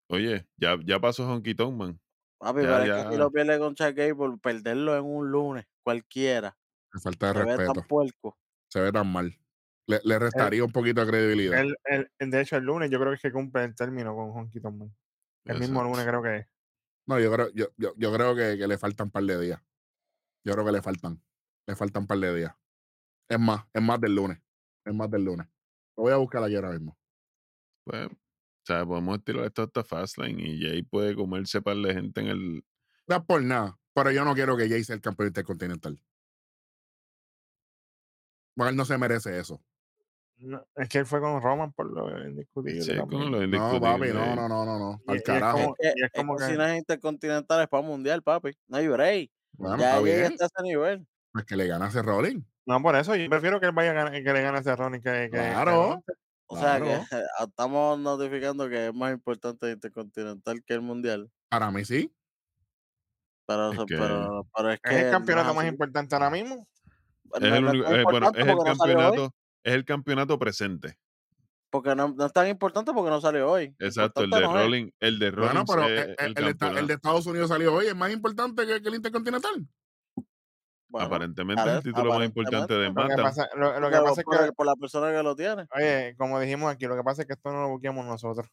Oye, 0.10 0.48
ya, 0.58 0.78
ya 0.86 1.00
pasó 1.00 1.28
Honky 1.30 1.54
Tonk 1.56 1.76
Man. 1.78 2.00
papi, 2.40 2.62
Ya, 2.62 2.68
pero 2.68 2.84
es 2.84 2.92
que 2.92 3.12
si 3.14 3.18
lo 3.18 3.32
pierde 3.32 3.60
con 3.60 3.76
Chuck 3.76 3.94
Gable, 3.96 4.38
perderlo 4.42 4.96
en 4.98 5.06
un 5.06 5.32
lunes, 5.32 5.66
cualquiera, 5.84 6.58
Me 6.94 7.00
falta 7.00 7.28
de 7.28 7.34
se 7.34 7.40
ve 7.40 7.46
tan 7.58 7.58
respeto. 7.58 7.88
puerco. 7.88 8.38
Se 8.70 8.80
ve 8.82 8.92
tan 8.92 9.12
mal. 9.12 9.38
Le, 9.88 10.02
le 10.04 10.20
restaría 10.20 10.64
un 10.64 10.72
poquito 10.72 11.02
de 11.02 11.08
credibilidad. 11.08 11.60
El, 11.60 11.76
el- 11.86 12.12
el- 12.20 12.30
de 12.32 12.42
hecho, 12.42 12.58
el 12.58 12.64
lunes 12.66 12.90
yo 12.90 13.00
creo 13.00 13.12
que 13.12 13.16
es 13.16 13.22
que 13.22 13.32
cumple 13.32 13.64
el 13.64 13.76
término 13.76 14.16
con 14.16 14.32
Honky 14.32 14.60
Tonk 14.62 14.76
Man. 14.76 14.96
El 15.46 15.60
mismo 15.60 15.84
lunes 15.84 16.06
creo 16.06 16.22
que 16.22 16.38
es. 16.38 16.48
No, 17.08 17.20
yo 17.20 17.32
creo, 17.32 17.50
yo, 17.54 17.68
yo, 17.78 17.94
yo 17.98 18.14
creo 18.14 18.36
que, 18.36 18.58
que 18.58 18.68
le 18.68 18.78
faltan 18.78 19.08
un 19.08 19.12
par 19.12 19.24
de 19.24 19.40
días. 19.40 19.62
Yo 20.48 20.54
creo 20.54 20.66
que 20.66 20.72
le 20.72 20.82
faltan. 20.82 21.22
Le 21.68 21.76
faltan 21.76 22.04
un 22.04 22.08
par 22.08 22.20
de 22.20 22.34
días. 22.34 22.56
Es 23.28 23.38
más, 23.38 23.66
es 23.74 23.82
más 23.82 24.00
del 24.00 24.16
lunes. 24.16 24.40
Es 24.86 24.94
más 24.94 25.12
del 25.12 25.26
lunes. 25.26 25.46
Lo 25.98 26.04
voy 26.04 26.14
a 26.14 26.16
buscar 26.16 26.42
aquí 26.42 26.56
ahora 26.56 26.70
mismo. 26.72 26.98
Pues, 27.84 28.08
o 28.08 28.12
sea, 28.66 28.86
podemos 28.86 29.18
estirar 29.18 29.44
esto 29.44 29.64
hasta 29.64 29.84
Fastlane 29.84 30.42
y 30.42 30.62
Jay 30.62 30.84
puede 30.84 31.16
comerse 31.16 31.62
par 31.62 31.76
de 31.76 31.94
gente 31.94 32.22
en 32.22 32.28
el. 32.28 32.66
No 33.08 33.16
es 33.18 33.26
por 33.26 33.44
nada. 33.44 33.78
Pero 33.94 34.12
yo 34.12 34.24
no 34.24 34.34
quiero 34.36 34.56
que 34.56 34.70
Jay 34.70 34.86
sea 34.86 34.96
el 34.96 35.02
campeón 35.02 35.28
intercontinental. 35.28 36.02
Bueno, 38.56 38.70
él 38.70 38.76
no 38.78 38.86
se 38.86 38.98
merece 38.98 39.38
eso. 39.38 39.62
No, 40.38 40.66
es 40.76 40.88
que 40.88 41.00
él 41.00 41.06
fue 41.06 41.20
con 41.20 41.42
Roman 41.42 41.74
por 41.74 41.92
lo 41.92 42.26
indiscutible. 42.26 42.82
Sí, 42.84 42.96
con 42.96 43.10
lo 43.32 43.38
No, 43.40 43.44
indiscutible. 43.44 43.80
papi, 43.82 44.14
no, 44.14 44.36
no, 44.36 44.48
no, 44.48 44.66
no, 44.66 44.80
no. 44.80 45.02
Y- 45.08 45.12
Al 45.12 45.16
y 45.16 45.18
es 45.18 45.24
carajo. 45.24 45.58
como- 45.58 45.76
Es, 45.80 45.94
y 45.96 46.00
es 46.00 46.06
es 46.06 46.12
como 46.14 46.38
que- 46.38 46.44
si 46.46 46.54
no 46.54 46.66
es 46.66 46.78
intercontinental 46.78 47.62
es 47.64 47.68
para 47.68 47.84
mundial, 47.84 48.24
papi. 48.24 48.52
No 48.68 48.78
hay 48.78 48.88
break. 48.88 49.32
Bueno, 49.58 49.78
ya 49.78 50.00
está 50.00 50.46
hasta 50.46 50.60
ese 50.62 50.64
nivel. 50.64 51.08
Pues 51.34 51.46
que 51.46 51.56
le 51.56 51.68
gana 51.68 51.86
a 51.86 51.90
ese 51.90 52.02
Rolling. 52.02 52.42
No, 52.66 52.82
por 52.82 52.96
eso 52.96 53.16
yo 53.16 53.30
prefiero 53.30 53.60
que 53.60 53.68
él 53.68 53.72
vaya 53.72 53.92
a 53.92 53.94
ganar, 53.94 54.12
que 54.12 54.34
le 54.34 54.42
gane 54.42 54.58
a 54.58 54.62
ese 54.62 54.76
Ronnie 54.76 55.02
que, 55.02 55.10
a 55.10 55.30
Claro. 55.30 56.04
O 56.48 56.58
sea 56.58 56.80
que 56.80 56.86
Claro. 56.86 57.06
estamos 57.48 58.00
notificando 58.00 58.70
que 58.70 58.88
es 58.88 58.94
más 58.94 59.14
importante 59.14 59.68
el 59.68 59.74
intercontinental 59.74 60.64
que 60.66 60.74
el 60.74 60.82
mundial. 60.82 61.30
Para 61.50 61.72
mí 61.72 61.84
sí. 61.86 62.12
Pero, 63.46 63.72
Es 63.72 63.80
pero, 63.88 64.48
pero 64.56 64.72
es 64.72 64.80
que 64.82 64.90
Es 64.90 64.96
el 64.98 65.06
no 65.06 65.12
campeonato 65.12 65.54
más 65.54 65.64
así. 65.64 65.70
importante 65.70 66.16
ahora 66.16 66.30
mismo. 66.30 66.68
Es 67.36 67.42
el 67.44 67.66
eh, 67.86 68.04
bueno, 68.04 68.32
es 68.36 68.46
no 68.46 68.58
campeonato, 68.64 69.34
es 69.64 69.74
el 69.74 69.86
campeonato 69.86 70.40
presente. 70.40 70.98
Porque 71.70 71.96
no, 71.96 72.10
no 72.10 72.26
es 72.26 72.32
tan 72.34 72.48
importante 72.48 72.94
porque 72.94 73.10
no 73.10 73.20
salió 73.20 73.52
hoy. 73.52 73.76
Exacto, 73.80 74.24
el 74.24 74.30
de 74.30 74.42
no. 74.42 74.54
Rolling, 74.54 74.90
el 75.00 75.20
de 75.20 75.32
Bueno, 75.32 75.66
pero 75.66 75.84
es 75.84 75.90
eh, 75.90 76.12
eh, 76.12 76.16
el 76.20 76.38
el, 76.38 76.58
de, 76.58 76.68
el 76.80 76.90
Estados 76.90 77.26
Unidos 77.26 77.50
salió 77.50 77.74
hoy. 77.74 77.88
Es 77.88 77.96
más 77.96 78.12
importante 78.12 78.66
que, 78.66 78.82
que 78.82 78.88
el 78.88 78.96
intercontinental. 78.96 79.68
Bueno, 80.90 81.08
Aparentemente 81.08 81.62
es 81.62 81.66
pare- 81.68 81.78
el 81.80 81.84
título 81.84 82.14
más 82.14 82.26
importante 82.26 82.74
de 82.74 82.88
aparentemente, 82.88 83.12
Lo 83.12 83.18
que 83.18 83.24
pasa, 83.24 83.50
lo, 83.58 83.80
lo 83.82 83.88
que 83.88 83.92
pero 83.92 84.04
pasa 84.06 84.22
es 84.22 84.26
por, 84.26 84.46
que, 84.46 84.52
por 84.54 84.66
la 84.66 84.76
persona 84.78 85.12
que 85.12 85.22
lo 85.24 85.36
tiene. 85.36 85.68
oye, 85.76 86.16
como 86.18 86.40
dijimos 86.40 86.72
aquí, 86.72 86.86
lo 86.86 86.96
que 86.96 87.04
pasa 87.04 87.24
es 87.24 87.28
que 87.28 87.34
esto 87.34 87.52
no 87.52 87.64
lo 87.64 87.70
buqueamos 87.70 88.06
nosotros. 88.06 88.48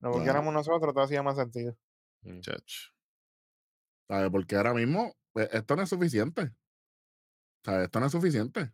Lo 0.00 0.12
buqueáramos 0.12 0.54
nosotros, 0.54 0.94
todo 0.94 1.04
hacía 1.04 1.22
más 1.22 1.36
sentido. 1.36 1.76
Chacho. 2.40 2.92
¿Sabes? 4.08 4.30
Porque 4.30 4.56
ahora 4.56 4.72
mismo 4.72 5.14
pues, 5.32 5.50
esto 5.52 5.76
no 5.76 5.82
es 5.82 5.90
suficiente. 5.90 6.50
¿Sabes? 7.62 7.84
Esto 7.84 8.00
no 8.00 8.06
es 8.06 8.12
suficiente. 8.12 8.72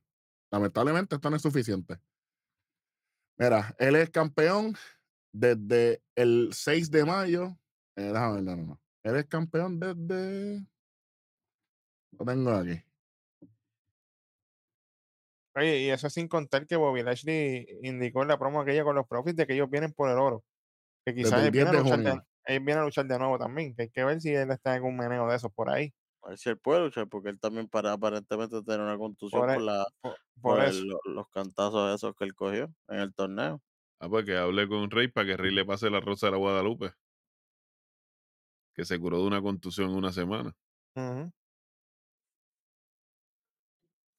Lamentablemente 0.53 1.17
esto 1.17 1.29
no 1.29 1.35
es 1.37 1.43
suficiente. 1.43 1.99
Mira, 3.39 3.75
él 3.79 3.97
es 3.97 4.11
campeón 4.11 4.75
desde 5.33 6.03
el 6.15 6.51
6 6.53 6.91
de 6.91 7.05
mayo. 7.05 7.59
Eh, 7.97 8.11
déjame 8.13 8.35
ver, 8.37 8.43
no, 8.45 8.57
no, 8.57 8.63
no. 8.65 8.81
Él 9.03 9.17
es 9.17 9.27
campeón 9.27 9.79
desde. 9.79 10.67
Lo 12.13 12.25
tengo 12.25 12.51
aquí. 12.51 12.83
Oye, 15.55 15.79
y 15.81 15.91
eso 15.91 16.11
sin 16.11 16.29
contar 16.29 16.67
que 16.67 16.77
Bobby 16.77 17.03
Lashley 17.03 17.67
indicó 17.83 18.23
en 18.23 18.29
la 18.29 18.39
promo 18.39 18.61
aquella 18.61 18.85
con 18.85 18.95
los 18.95 19.07
profits 19.07 19.37
de 19.37 19.47
que 19.47 19.55
ellos 19.55 19.71
vienen 19.71 19.93
por 19.93 20.11
el 20.11 20.19
oro. 20.19 20.45
Que 21.05 21.15
quizás 21.15 21.43
él 21.45 21.51
viene, 21.51 21.71
10 21.71 21.81
a 21.81 21.85
luchar 21.85 22.03
de, 22.03 22.23
él 22.45 22.61
viene 22.61 22.81
a 22.81 22.85
luchar 22.85 23.07
de 23.07 23.19
nuevo 23.19 23.39
también. 23.39 23.75
Que 23.75 23.83
hay 23.83 23.91
que 23.91 24.05
ver 24.05 24.21
si 24.21 24.35
él 24.35 24.51
está 24.51 24.71
en 24.71 24.77
algún 24.77 24.97
meneo 24.97 25.29
de 25.29 25.37
esos 25.37 25.53
por 25.53 25.71
ahí. 25.71 25.95
A 26.27 26.31
ver 26.31 26.39
si 26.39 26.49
él 26.49 26.59
puede 26.59 26.81
luchar, 26.81 27.07
porque 27.09 27.29
él 27.29 27.39
también 27.39 27.69
para, 27.69 27.93
aparentemente 27.93 28.61
tiene 28.65 28.83
una 28.83 28.99
contusión 28.99 29.43
Por, 29.43 29.49
por, 29.55 29.63
e- 29.63 29.65
la, 29.65 29.87
por, 30.01 30.13
por 30.43 30.57
por 30.57 30.61
el- 30.65 30.71
eso. 30.71 30.85
lo- 30.85 31.13
los 31.15 31.29
cantazos 31.29 31.95
esos 31.95 32.17
que 32.17 32.25
él 32.25 32.35
cogió 32.35 32.65
en 32.89 32.99
el 32.99 33.15
torneo. 33.15 33.63
Ah, 34.01 34.09
pues 34.09 34.25
que 34.25 34.37
hable 34.37 34.67
con 34.67 34.91
Rey 34.91 35.07
para 35.07 35.25
que 35.29 35.37
Rey 35.37 35.55
le 35.55 35.65
pase 35.65 35.89
la 35.89 36.01
rosa 36.01 36.27
a 36.27 36.33
la 36.33 36.37
Guadalupe. 36.37 36.93
Que 38.75 38.85
se 38.85 38.99
curó 38.99 39.21
de 39.21 39.27
una 39.29 39.41
contusión 39.41 39.91
en 39.91 39.97
una 39.97 40.13
semana. 40.13 40.53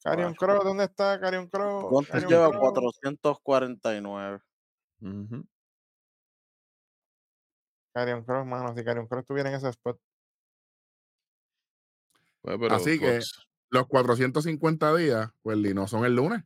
Carion. 0.02 0.34
Cross, 0.36 0.64
¿dónde 0.64 0.86
está 0.86 1.20
Carion? 1.20 1.50
Gunter 1.52 2.12
Karrion 2.12 2.30
lleva 2.30 2.50
Kross. 2.52 2.62
449. 3.02 4.40
Ujú. 5.02 5.44
Karrion 7.94 8.24
Cross, 8.24 8.46
mano. 8.48 8.74
Si 8.76 8.84
Carion 8.86 9.08
Cross 9.08 9.22
estuviera 9.24 9.50
en 9.50 9.56
ese 9.56 9.70
spot. 9.70 10.00
Pues, 12.48 12.60
pero 12.62 12.76
Así 12.76 12.98
que- 12.98 13.16
Fox, 13.16 13.44
Los 13.70 13.88
450 13.88 14.96
días, 14.96 15.30
pues, 15.44 15.58
y 15.58 15.74
no 15.74 15.88
son 15.88 16.06
el 16.06 16.16
lunes. 16.16 16.42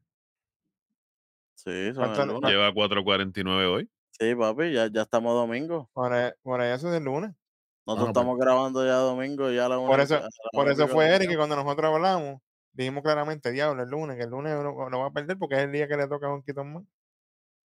Sí, 1.54 1.94
son 1.94 2.06
¿Cuánto- 2.06 2.24
el 2.24 2.30
lunes. 2.30 2.50
lleva 2.50 2.74
4.49 2.74 3.68
hoy. 3.68 3.90
Sí, 4.10 4.34
papi, 4.34 4.74
ya, 4.74 4.88
ya 4.92 5.04
estamos 5.04 5.36
domingo. 5.36 5.88
Por, 5.94 6.12
por 6.42 6.62
eso 6.64 6.90
es 6.90 6.96
el 6.98 7.04
lunes. 7.04 7.30
Nosotros 7.86 8.08
pues. 8.08 8.18
estamos 8.18 8.40
grabando 8.40 8.84
ya 8.84 8.96
domingo, 8.96 9.52
ya 9.52 9.68
a 9.68 9.70
la 9.70 9.78
una. 9.78 9.92
Por 9.92 10.00
eso, 10.00 10.16
la 10.16 10.30
por 10.52 10.68
y 10.68 10.72
eso 10.72 10.88
fue 10.88 11.08
Eric 11.10 11.30
que 11.30 11.38
cuando 11.38 11.56
nosotros 11.56 11.94
hablamos, 11.94 12.42
dijimos 12.74 13.04
claramente, 13.04 13.52
diablo, 13.52 13.84
el 13.84 13.90
lunes, 13.90 14.18
que 14.18 14.24
el 14.24 14.30
lunes 14.32 14.54
no, 14.56 14.90
no 14.90 15.00
va 15.00 15.06
a 15.08 15.12
perder 15.12 15.38
porque 15.38 15.56
es 15.56 15.62
el 15.62 15.72
día 15.72 15.88
que 15.88 15.98
le 15.98 16.08
toca 16.08 16.26
a 16.26 16.34
un 16.34 16.42
Keaton 16.42 16.74
Man 16.74 16.88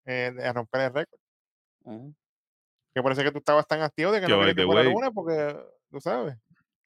eh, 0.04 0.34
a 0.44 0.52
romper 0.52 0.80
el 0.82 0.92
récord. 0.92 1.20
Que 2.94 3.02
parece 3.02 3.24
que 3.24 3.32
tú 3.32 3.38
estabas 3.38 3.66
tan 3.66 3.80
activo 3.80 4.12
de 4.12 4.20
que 4.20 4.28
no 4.28 4.38
querías 4.38 4.56
que 4.56 4.64
fuera 4.66 4.82
way, 4.82 4.92
lunes 4.92 5.10
porque, 5.14 5.56
tú 5.90 6.00
sabes. 6.00 6.36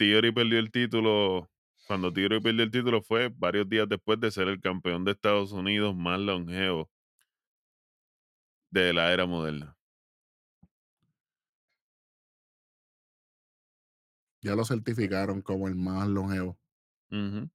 Theory 0.01 0.32
perdió 0.32 0.59
el 0.59 0.70
título. 0.70 1.51
Cuando 1.86 2.10
Theory 2.10 2.40
perdió 2.40 2.62
el 2.64 2.70
título 2.70 3.02
fue 3.02 3.28
varios 3.28 3.68
días 3.68 3.86
después 3.86 4.18
de 4.18 4.31
ser 4.31 4.48
el 4.48 4.59
campeón 4.59 5.05
de 5.05 5.12
Estados 5.12 5.52
Unidos 5.52 5.94
más 5.94 6.18
longevo 6.18 6.90
de 8.70 8.94
la 8.94 9.12
era 9.12 9.27
moderna. 9.27 9.77
Ya 14.40 14.55
lo 14.55 14.64
certificaron 14.64 15.43
como 15.43 15.68
el 15.68 15.74
más 15.74 16.09
longevo. 16.09 16.59
Se 17.10 17.18
puede 17.18 17.51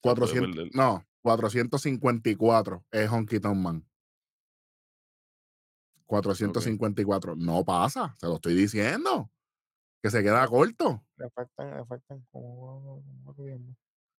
400. 0.00 0.56
perder. 0.56 0.74
No, 0.74 1.06
454 1.20 2.86
es 2.90 3.10
Honky 3.10 3.38
Tonk 3.38 3.56
Man. 3.58 3.86
454. 6.06 7.36
No 7.36 7.62
pasa, 7.66 8.14
se 8.18 8.26
lo 8.26 8.36
estoy 8.36 8.54
diciendo. 8.54 9.30
Que 10.02 10.10
se 10.10 10.22
queda 10.22 10.46
corto. 10.48 11.04
Le 11.16 11.30
faltan, 11.30 11.76
le 11.78 11.84
faltan 11.86 12.26
como. 12.30 13.02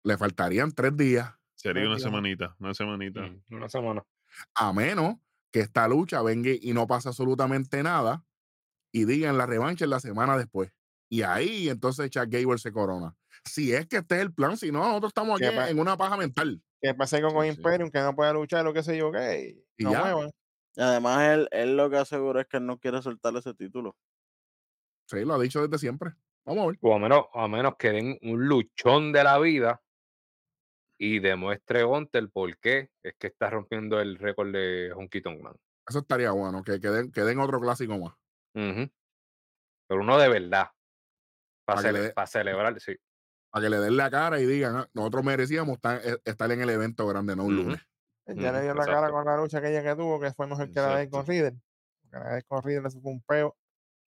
Le 0.04 0.16
faltarían 0.18 0.72
tres 0.72 0.96
días. 0.96 1.30
Sería 1.54 1.86
una 1.86 1.98
semanita, 1.98 2.56
una 2.58 2.74
semanita. 2.74 3.20
Una 3.50 3.68
semana. 3.68 4.04
A 4.54 4.72
menos 4.72 5.16
que 5.52 5.60
esta 5.60 5.86
lucha 5.88 6.22
venga 6.22 6.50
y 6.60 6.72
no 6.72 6.86
pasa 6.86 7.10
absolutamente 7.10 7.82
nada 7.82 8.24
y 8.92 9.04
digan 9.04 9.38
la 9.38 9.46
revancha 9.46 9.84
en 9.84 9.90
la 9.90 10.00
semana 10.00 10.36
después. 10.36 10.72
Y 11.08 11.22
ahí 11.22 11.68
entonces 11.68 12.10
Chad 12.10 12.28
Gable 12.30 12.58
se 12.58 12.72
corona. 12.72 13.14
Si 13.44 13.72
es 13.72 13.86
que 13.86 13.98
este 13.98 14.16
es 14.16 14.22
el 14.22 14.32
plan, 14.32 14.56
si 14.56 14.72
no, 14.72 14.80
nosotros 14.80 15.10
estamos 15.10 15.36
aquí 15.40 15.50
¿Qué 15.50 15.56
pa- 15.56 15.68
en 15.70 15.78
una 15.78 15.96
paja 15.96 16.16
mental. 16.16 16.62
Que 16.80 16.94
pase 16.94 17.20
con 17.20 17.30
Sí, 17.32 17.50
sí. 17.52 17.56
Imperium, 17.56 17.90
que 17.90 18.00
no 18.00 18.14
pueda 18.16 18.32
luchar, 18.32 18.64
lo 18.64 18.72
que 18.72 18.82
sé 18.82 18.96
yo, 18.96 19.12
qué. 19.12 19.62
Y 19.76 19.84
no 19.84 19.92
ya. 19.92 20.00
muevan. 20.00 20.30
Además, 20.76 21.22
él, 21.28 21.48
él 21.50 21.76
lo 21.76 21.90
que 21.90 21.96
asegura 21.98 22.40
es 22.40 22.46
que 22.48 22.56
él 22.56 22.66
no 22.66 22.78
quiere 22.78 23.02
soltar 23.02 23.36
ese 23.36 23.52
título. 23.54 23.94
Sí, 25.12 25.24
lo 25.26 25.34
ha 25.34 25.38
dicho 25.38 25.60
desde 25.66 25.78
siempre. 25.78 26.12
Vamos 26.46 26.64
a 26.64 26.66
ver. 26.68 26.78
O 26.80 26.94
a 26.94 26.98
menos, 26.98 27.26
a 27.34 27.46
menos 27.46 27.76
que 27.78 27.90
den 27.90 28.18
un 28.22 28.48
luchón 28.48 29.12
de 29.12 29.22
la 29.22 29.38
vida 29.38 29.82
y 30.98 31.18
demuestre 31.18 31.82
Gunter 31.82 32.30
por 32.30 32.56
qué 32.58 32.90
es 33.02 33.14
que 33.18 33.26
está 33.26 33.50
rompiendo 33.50 34.00
el 34.00 34.16
récord 34.18 34.50
de 34.52 34.92
Honky 34.96 35.20
Tonk 35.20 35.40
Man. 35.40 35.54
Eso 35.86 35.98
estaría 35.98 36.30
bueno, 36.30 36.62
que, 36.62 36.80
que, 36.80 36.88
den, 36.88 37.12
que 37.12 37.22
den 37.22 37.40
otro 37.40 37.60
clásico 37.60 37.98
más. 37.98 38.14
Pero 38.54 40.00
uno 40.00 40.18
de 40.18 40.28
verdad. 40.28 40.68
Pa' 41.64 41.74
Para 41.74 41.82
que 41.82 41.92
le 41.92 42.00
dé- 42.00 42.14
celebrar, 42.26 42.80
sí. 42.80 42.96
Para 43.50 43.64
que 43.64 43.70
le 43.70 43.78
den 43.78 43.96
la 43.96 44.10
cara 44.10 44.40
y 44.40 44.46
digan, 44.46 44.76
"Ah, 44.76 44.88
nosotros 44.94 45.24
merecíamos 45.24 45.74
estar, 45.76 46.00
eh, 46.04 46.18
estar 46.24 46.50
en 46.50 46.62
el 46.62 46.70
evento 46.70 47.06
grande, 47.06 47.36
no 47.36 47.44
un 47.44 47.56
lunes. 47.56 47.80
Ya 48.26 48.52
le 48.52 48.62
dio 48.62 48.74
la 48.74 48.86
cara 48.86 49.10
con 49.10 49.24
la 49.26 49.36
lucha 49.36 49.58
aquella 49.58 49.82
que 49.82 49.94
tuvo, 49.94 50.18
que 50.20 50.32
fue 50.32 50.46
mejor 50.46 50.70
que 50.70 50.80
la 50.80 50.96
de 50.96 51.02
él 51.02 51.10
con. 51.10 51.26
Porque 52.00 52.18
la 52.24 52.34
de 52.36 52.42
con 52.44 52.62
Riddle 52.62 52.88
eso 52.88 53.00
fue 53.00 53.10
un 53.12 53.20
peo. 53.22 53.56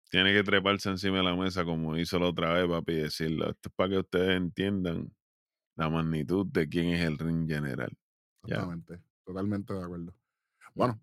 Tiene 0.09 0.33
que 0.33 0.43
treparse 0.43 0.89
encima 0.89 1.17
de 1.17 1.23
la 1.23 1.35
mesa 1.35 1.65
como 1.65 1.97
hizo 1.97 2.17
la 2.19 2.27
otra 2.27 2.53
vez, 2.53 2.67
papi, 2.67 2.93
y 2.93 2.95
decirlo. 3.01 3.49
Esto 3.49 3.69
es 3.69 3.75
para 3.75 3.89
que 3.89 3.97
ustedes 3.99 4.37
entiendan 4.37 5.13
la 5.75 5.89
magnitud 5.89 6.45
de 6.47 6.67
quién 6.69 6.87
es 6.89 7.01
el 7.05 7.17
ring 7.17 7.47
general. 7.47 7.89
Ya. 8.43 8.55
Exactamente. 8.55 9.01
Totalmente 9.25 9.73
de 9.73 9.83
acuerdo. 9.83 10.15
Bueno, 10.73 11.01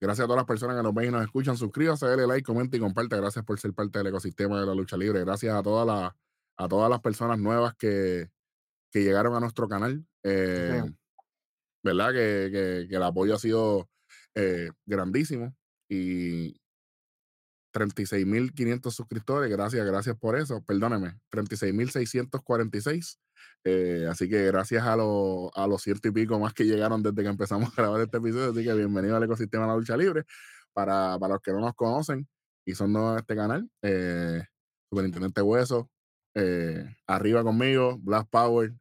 gracias 0.00 0.24
a 0.24 0.26
todas 0.26 0.40
las 0.40 0.46
personas 0.46 0.76
que 0.76 0.82
nos 0.82 0.92
ven 0.94 1.08
y 1.08 1.12
nos 1.12 1.22
escuchan. 1.22 1.56
Suscríbase, 1.56 2.06
dale 2.06 2.26
like, 2.26 2.42
comenta 2.42 2.76
y 2.76 2.80
comparte. 2.80 3.16
Gracias 3.16 3.44
por 3.44 3.58
ser 3.60 3.72
parte 3.72 3.98
del 3.98 4.08
ecosistema 4.08 4.58
de 4.60 4.66
la 4.66 4.74
lucha 4.74 4.96
libre. 4.96 5.20
Gracias 5.20 5.54
a 5.54 5.62
todas 5.62 5.86
las, 5.86 6.12
a 6.56 6.68
todas 6.68 6.90
las 6.90 7.00
personas 7.00 7.38
nuevas 7.38 7.74
que, 7.76 8.28
que 8.90 9.04
llegaron 9.04 9.34
a 9.34 9.40
nuestro 9.40 9.68
canal. 9.68 10.04
Eh, 10.24 10.82
¿Verdad? 11.84 12.12
Que, 12.12 12.48
que- 12.52 12.86
que 12.88 12.96
el 12.96 13.02
apoyo 13.02 13.34
ha 13.34 13.38
sido 13.38 13.88
eh, 14.34 14.70
grandísimo. 14.86 15.54
Y 15.88 16.60
36.500 17.72 18.90
suscriptores. 18.90 19.50
Gracias, 19.50 19.84
gracias 19.86 20.16
por 20.16 20.36
eso. 20.36 20.62
Perdóneme, 20.62 21.18
36.646. 21.30 23.18
Eh, 23.64 24.06
así 24.10 24.28
que 24.28 24.46
gracias 24.46 24.84
a, 24.84 24.96
los 24.96 25.50
a 25.54 25.66
los 25.66 25.82
ciento 25.82 26.08
y 26.08 26.10
pico 26.10 26.38
más 26.38 26.52
que 26.52 26.64
llegaron 26.64 27.02
desde 27.02 27.22
que 27.22 27.28
empezamos 27.28 27.70
a 27.70 27.82
grabar 27.82 28.00
este 28.02 28.18
episodio. 28.18 28.50
Así 28.50 28.64
que 28.64 28.74
bienvenido 28.74 29.16
al 29.16 29.22
ecosistema 29.22 29.64
de 29.64 29.70
la 29.70 29.76
lucha 29.76 29.96
libre. 29.96 30.24
Para, 30.72 31.18
para 31.18 31.34
los 31.34 31.42
que 31.42 31.52
no 31.52 31.60
nos 31.60 31.74
conocen 31.74 32.26
y 32.64 32.74
son 32.74 32.92
nuevos 32.92 33.12
en 33.12 33.18
este 33.18 33.36
canal, 33.36 33.68
eh, 33.82 34.42
Superintendente 34.90 35.42
Hueso, 35.42 35.90
eh, 36.34 36.84
arriba 37.06 37.42
conmigo, 37.42 37.98
Black 38.00 38.28
Power, 38.30 38.72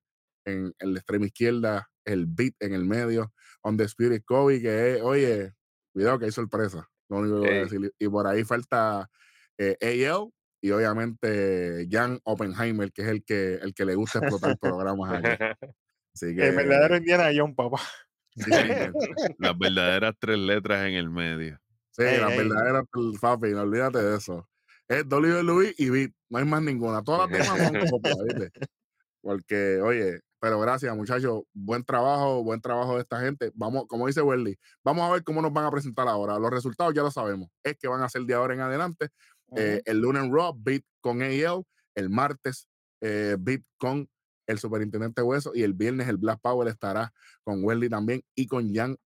en, 0.46 0.74
en 0.80 0.94
la 0.94 1.00
extrema 1.00 1.26
izquierda, 1.26 1.90
el 2.06 2.28
Beat 2.28 2.54
en 2.60 2.74
el 2.74 2.86
medio, 2.86 3.34
On 3.62 3.78
the 3.78 3.84
Spirit 3.84 4.24
Kobe, 4.26 4.62
que 4.62 4.96
es, 4.96 5.02
oye, 5.02 5.54
cuidado 5.94 6.20
que 6.20 6.26
hay 6.26 6.32
sorpresa. 6.32 6.91
Lo 7.12 7.18
único 7.18 7.42
que 7.42 7.48
voy 7.50 7.58
a 7.58 7.62
decir. 7.64 7.94
Y 8.00 8.08
por 8.08 8.26
ahí 8.26 8.46
falta 8.46 9.10
eh, 9.58 9.76
AL 9.82 10.30
y 10.62 10.72
obviamente 10.72 11.86
Jan 11.92 12.20
Oppenheimer, 12.24 12.90
que 12.94 13.02
es 13.02 13.08
el 13.10 13.24
que, 13.26 13.56
el 13.56 13.74
que 13.74 13.84
le 13.84 13.96
gusta 13.96 14.20
explotar 14.20 14.58
programas 14.58 15.12
aquí. 15.22 15.28
Así 16.16 16.34
que, 16.34 16.48
El 16.48 16.56
verdadero 16.56 16.96
Indiana 16.96 17.30
John, 17.36 17.54
papá. 17.54 17.82
sí. 18.38 18.50
Las 19.40 19.58
verdaderas 19.58 20.16
tres 20.20 20.38
letras 20.40 20.88
en 20.88 20.94
el 20.94 21.10
medio. 21.10 21.60
Sí, 21.92 22.04
Ey, 22.04 22.22
las 22.22 22.32
ey. 22.32 22.38
verdaderas, 22.38 22.84
papi, 23.20 23.50
no 23.50 23.62
olvídate 23.64 24.02
de 24.02 24.16
eso. 24.16 24.48
Es 24.88 25.04
WWE 25.06 25.76
y 25.78 25.90
Beat, 25.90 26.12
no 26.30 26.40
hay 26.40 26.46
más 26.46 26.62
ninguna. 26.62 27.02
Todas 27.04 27.30
las 27.30 27.40
demás 27.40 27.68
son 27.68 27.90
copias, 27.92 28.18
¿viste? 28.26 28.52
Porque, 29.22 29.82
oye, 29.82 30.22
pero 30.42 30.60
gracias, 30.60 30.96
muchachos. 30.98 31.44
Buen 31.54 31.84
trabajo, 31.84 32.44
buen 32.44 32.60
trabajo 32.60 32.96
de 32.96 33.02
esta 33.02 33.20
gente. 33.22 33.52
Vamos, 33.54 33.86
como 33.88 34.08
dice 34.08 34.24
Welly, 34.24 34.58
vamos 34.84 35.08
a 35.08 35.14
ver 35.14 35.24
cómo 35.24 35.40
nos 35.40 35.54
van 35.54 35.66
a 35.66 35.72
presentar 35.72 36.08
ahora. 36.08 36.40
Los 36.40 36.50
resultados 36.50 36.96
ya 36.96 37.04
lo 37.04 37.12
sabemos. 37.12 37.48
Es 37.64 37.78
que 37.78 37.88
van 37.88 38.02
a 38.02 38.10
ser 38.10 38.24
de 38.24 38.34
ahora 38.34 38.56
en 38.56 38.62
adelante. 38.62 39.10
Eh, 39.56 39.84
el 39.86 40.00
lunes 40.00 40.24
Raw, 40.32 40.58
Beat 40.58 40.82
con 41.00 41.22
AEL. 41.22 41.62
El 41.94 42.10
martes, 42.10 42.68
eh, 43.02 43.36
Beat 43.40 43.62
con 43.78 44.10
el 44.48 44.58
Superintendente 44.58 45.22
Hueso. 45.22 45.52
Y 45.54 45.62
el 45.62 45.74
viernes, 45.74 46.08
el 46.08 46.18
Black 46.18 46.40
Power 46.42 46.68
estará 46.68 47.14
con 47.44 47.64
Welly 47.64 47.88
también 47.88 48.24
y 48.34 48.48
con 48.48 48.74
Jan 48.74 48.98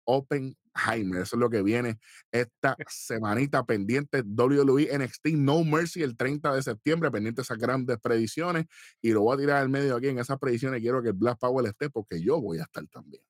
Oppenheimer. 0.75 1.21
Eso 1.21 1.35
es 1.35 1.39
lo 1.39 1.49
que 1.49 1.61
viene 1.61 1.97
esta 2.31 2.75
semanita 2.87 3.63
pendiente. 3.65 4.21
WWE 4.21 4.89
NXT 4.97 5.27
No 5.35 5.63
Mercy 5.63 6.03
el 6.03 6.17
30 6.17 6.53
de 6.53 6.61
septiembre, 6.63 7.11
pendiente 7.11 7.41
esas 7.41 7.57
grandes 7.57 7.97
predicciones. 7.99 8.65
Y 9.01 9.11
lo 9.11 9.21
voy 9.21 9.35
a 9.35 9.39
tirar 9.39 9.57
al 9.61 9.69
medio 9.69 9.95
aquí 9.95 10.07
en 10.09 10.19
esas 10.19 10.37
predicciones. 10.39 10.81
Quiero 10.81 11.01
que 11.01 11.09
el 11.09 11.13
Black 11.15 11.39
Power 11.39 11.65
esté 11.65 11.89
porque 11.89 12.21
yo 12.21 12.41
voy 12.41 12.59
a 12.59 12.63
estar 12.63 12.85
también. 12.87 13.23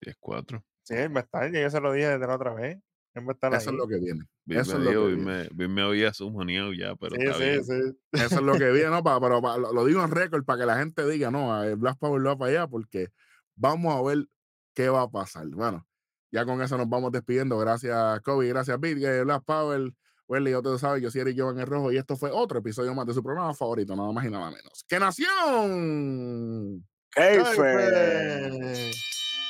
10-4. 0.00 0.62
Sí, 0.82 0.94
él 0.94 1.14
va 1.14 1.20
a 1.20 1.24
estar, 1.24 1.52
yo 1.52 1.70
se 1.70 1.80
lo 1.80 1.92
dije 1.92 2.08
desde 2.08 2.26
la 2.26 2.34
otra 2.36 2.54
vez. 2.54 2.78
Él 3.14 3.26
va 3.26 3.32
a 3.32 3.34
estar 3.34 3.52
Eso 3.54 3.70
ahí. 3.70 3.76
es 3.76 3.78
lo 3.80 3.88
que 3.88 3.98
viene. 3.98 4.24
Eso 4.46 4.78
me 4.78 4.88
es 4.88 4.94
lo 4.94 5.06
que 5.08 5.14
viene. 5.14 5.48
me, 5.54 5.68
me 5.68 5.82
había 5.82 6.14
sumoneado 6.14 6.72
ya, 6.72 6.94
pero 6.96 7.16
sí, 7.16 7.22
está 7.22 7.34
sí, 7.34 7.42
bien. 7.44 7.64
sí. 7.64 7.98
Eso 8.12 8.34
es 8.36 8.42
lo 8.42 8.54
que 8.54 8.70
viene, 8.70 8.90
¿no? 8.90 9.02
Pa- 9.02 9.20
pero 9.20 9.42
pa- 9.42 9.58
lo, 9.58 9.72
lo 9.72 9.84
digo 9.84 10.02
en 10.04 10.10
récord 10.10 10.44
para 10.44 10.60
que 10.60 10.66
la 10.66 10.78
gente 10.78 11.06
diga, 11.08 11.30
no, 11.30 11.62
el 11.62 11.76
Black 11.76 11.98
Power 11.98 12.20
lo 12.22 12.30
va 12.30 12.38
para 12.38 12.50
allá 12.52 12.66
porque 12.68 13.08
vamos 13.56 13.94
a 13.94 14.02
ver 14.02 14.26
qué 14.74 14.88
va 14.88 15.02
a 15.02 15.10
pasar. 15.10 15.46
Bueno, 15.48 15.86
ya 16.30 16.44
con 16.44 16.60
eso 16.62 16.76
nos 16.78 16.88
vamos 16.88 17.12
despidiendo. 17.12 17.58
Gracias, 17.58 18.20
Kobe, 18.22 18.48
gracias, 18.48 18.78
Beat, 18.80 18.98
eh, 18.98 19.24
Black 19.24 19.42
Power. 19.44 19.92
Welly, 20.28 20.52
ya 20.52 20.58
ustedes 20.58 20.80
saben, 20.80 21.02
yo 21.02 21.10
soy 21.10 21.22
Eric 21.22 21.36
Jovan 21.40 21.58
el 21.58 21.66
Rojo 21.66 21.90
y 21.90 21.96
esto 21.96 22.16
fue 22.16 22.30
otro 22.30 22.60
episodio 22.60 22.94
más 22.94 23.04
de 23.06 23.14
su 23.14 23.22
programa 23.22 23.52
favorito, 23.52 23.96
nada 23.96 24.12
más 24.12 24.24
y 24.24 24.30
nada 24.30 24.48
menos. 24.50 24.84
¡Que 24.88 25.00
Nación! 25.00 26.86
Keife. 27.10 28.90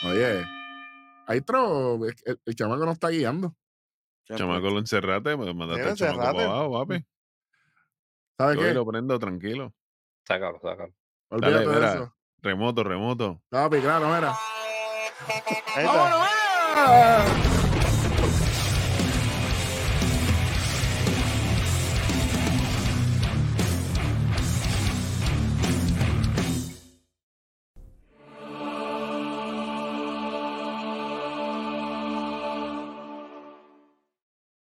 Oye, 0.07 0.47
hay 1.27 1.39
otro, 1.39 1.97
el, 2.07 2.15
el- 2.25 2.41
el 2.47 2.55
chamaco 2.55 2.85
nos 2.87 2.95
está 2.95 3.09
guiando. 3.11 3.55
Chamaco, 4.35 4.71
lo 4.71 4.79
encerrate, 4.79 5.37
me 5.37 5.53
mandaste 5.53 5.91
el 5.91 5.97
chamaco 5.97 6.19
para 6.19 6.31
encerrate. 6.31 6.45
abajo, 6.51 6.73
papi. 6.87 7.05
¿Sabes 8.39 8.57
Yo 8.57 8.63
qué? 8.63 8.73
lo 8.75 8.87
prendo 8.87 9.19
tranquilo. 9.19 9.75
Sácalo, 10.27 10.59
sácalo. 10.63 10.95
Olvídate 11.29 11.55
Dale, 11.65 11.67
de 11.69 11.75
mira. 11.75 11.93
eso. 11.95 12.15
Remoto, 12.39 12.85
remoto. 12.85 13.43
Papi, 13.51 13.81
claro, 13.81 14.07
mira. 14.07 14.35
Ahí 15.77 15.85
está. 16.71 16.87
¡Vámonos! 16.87 17.60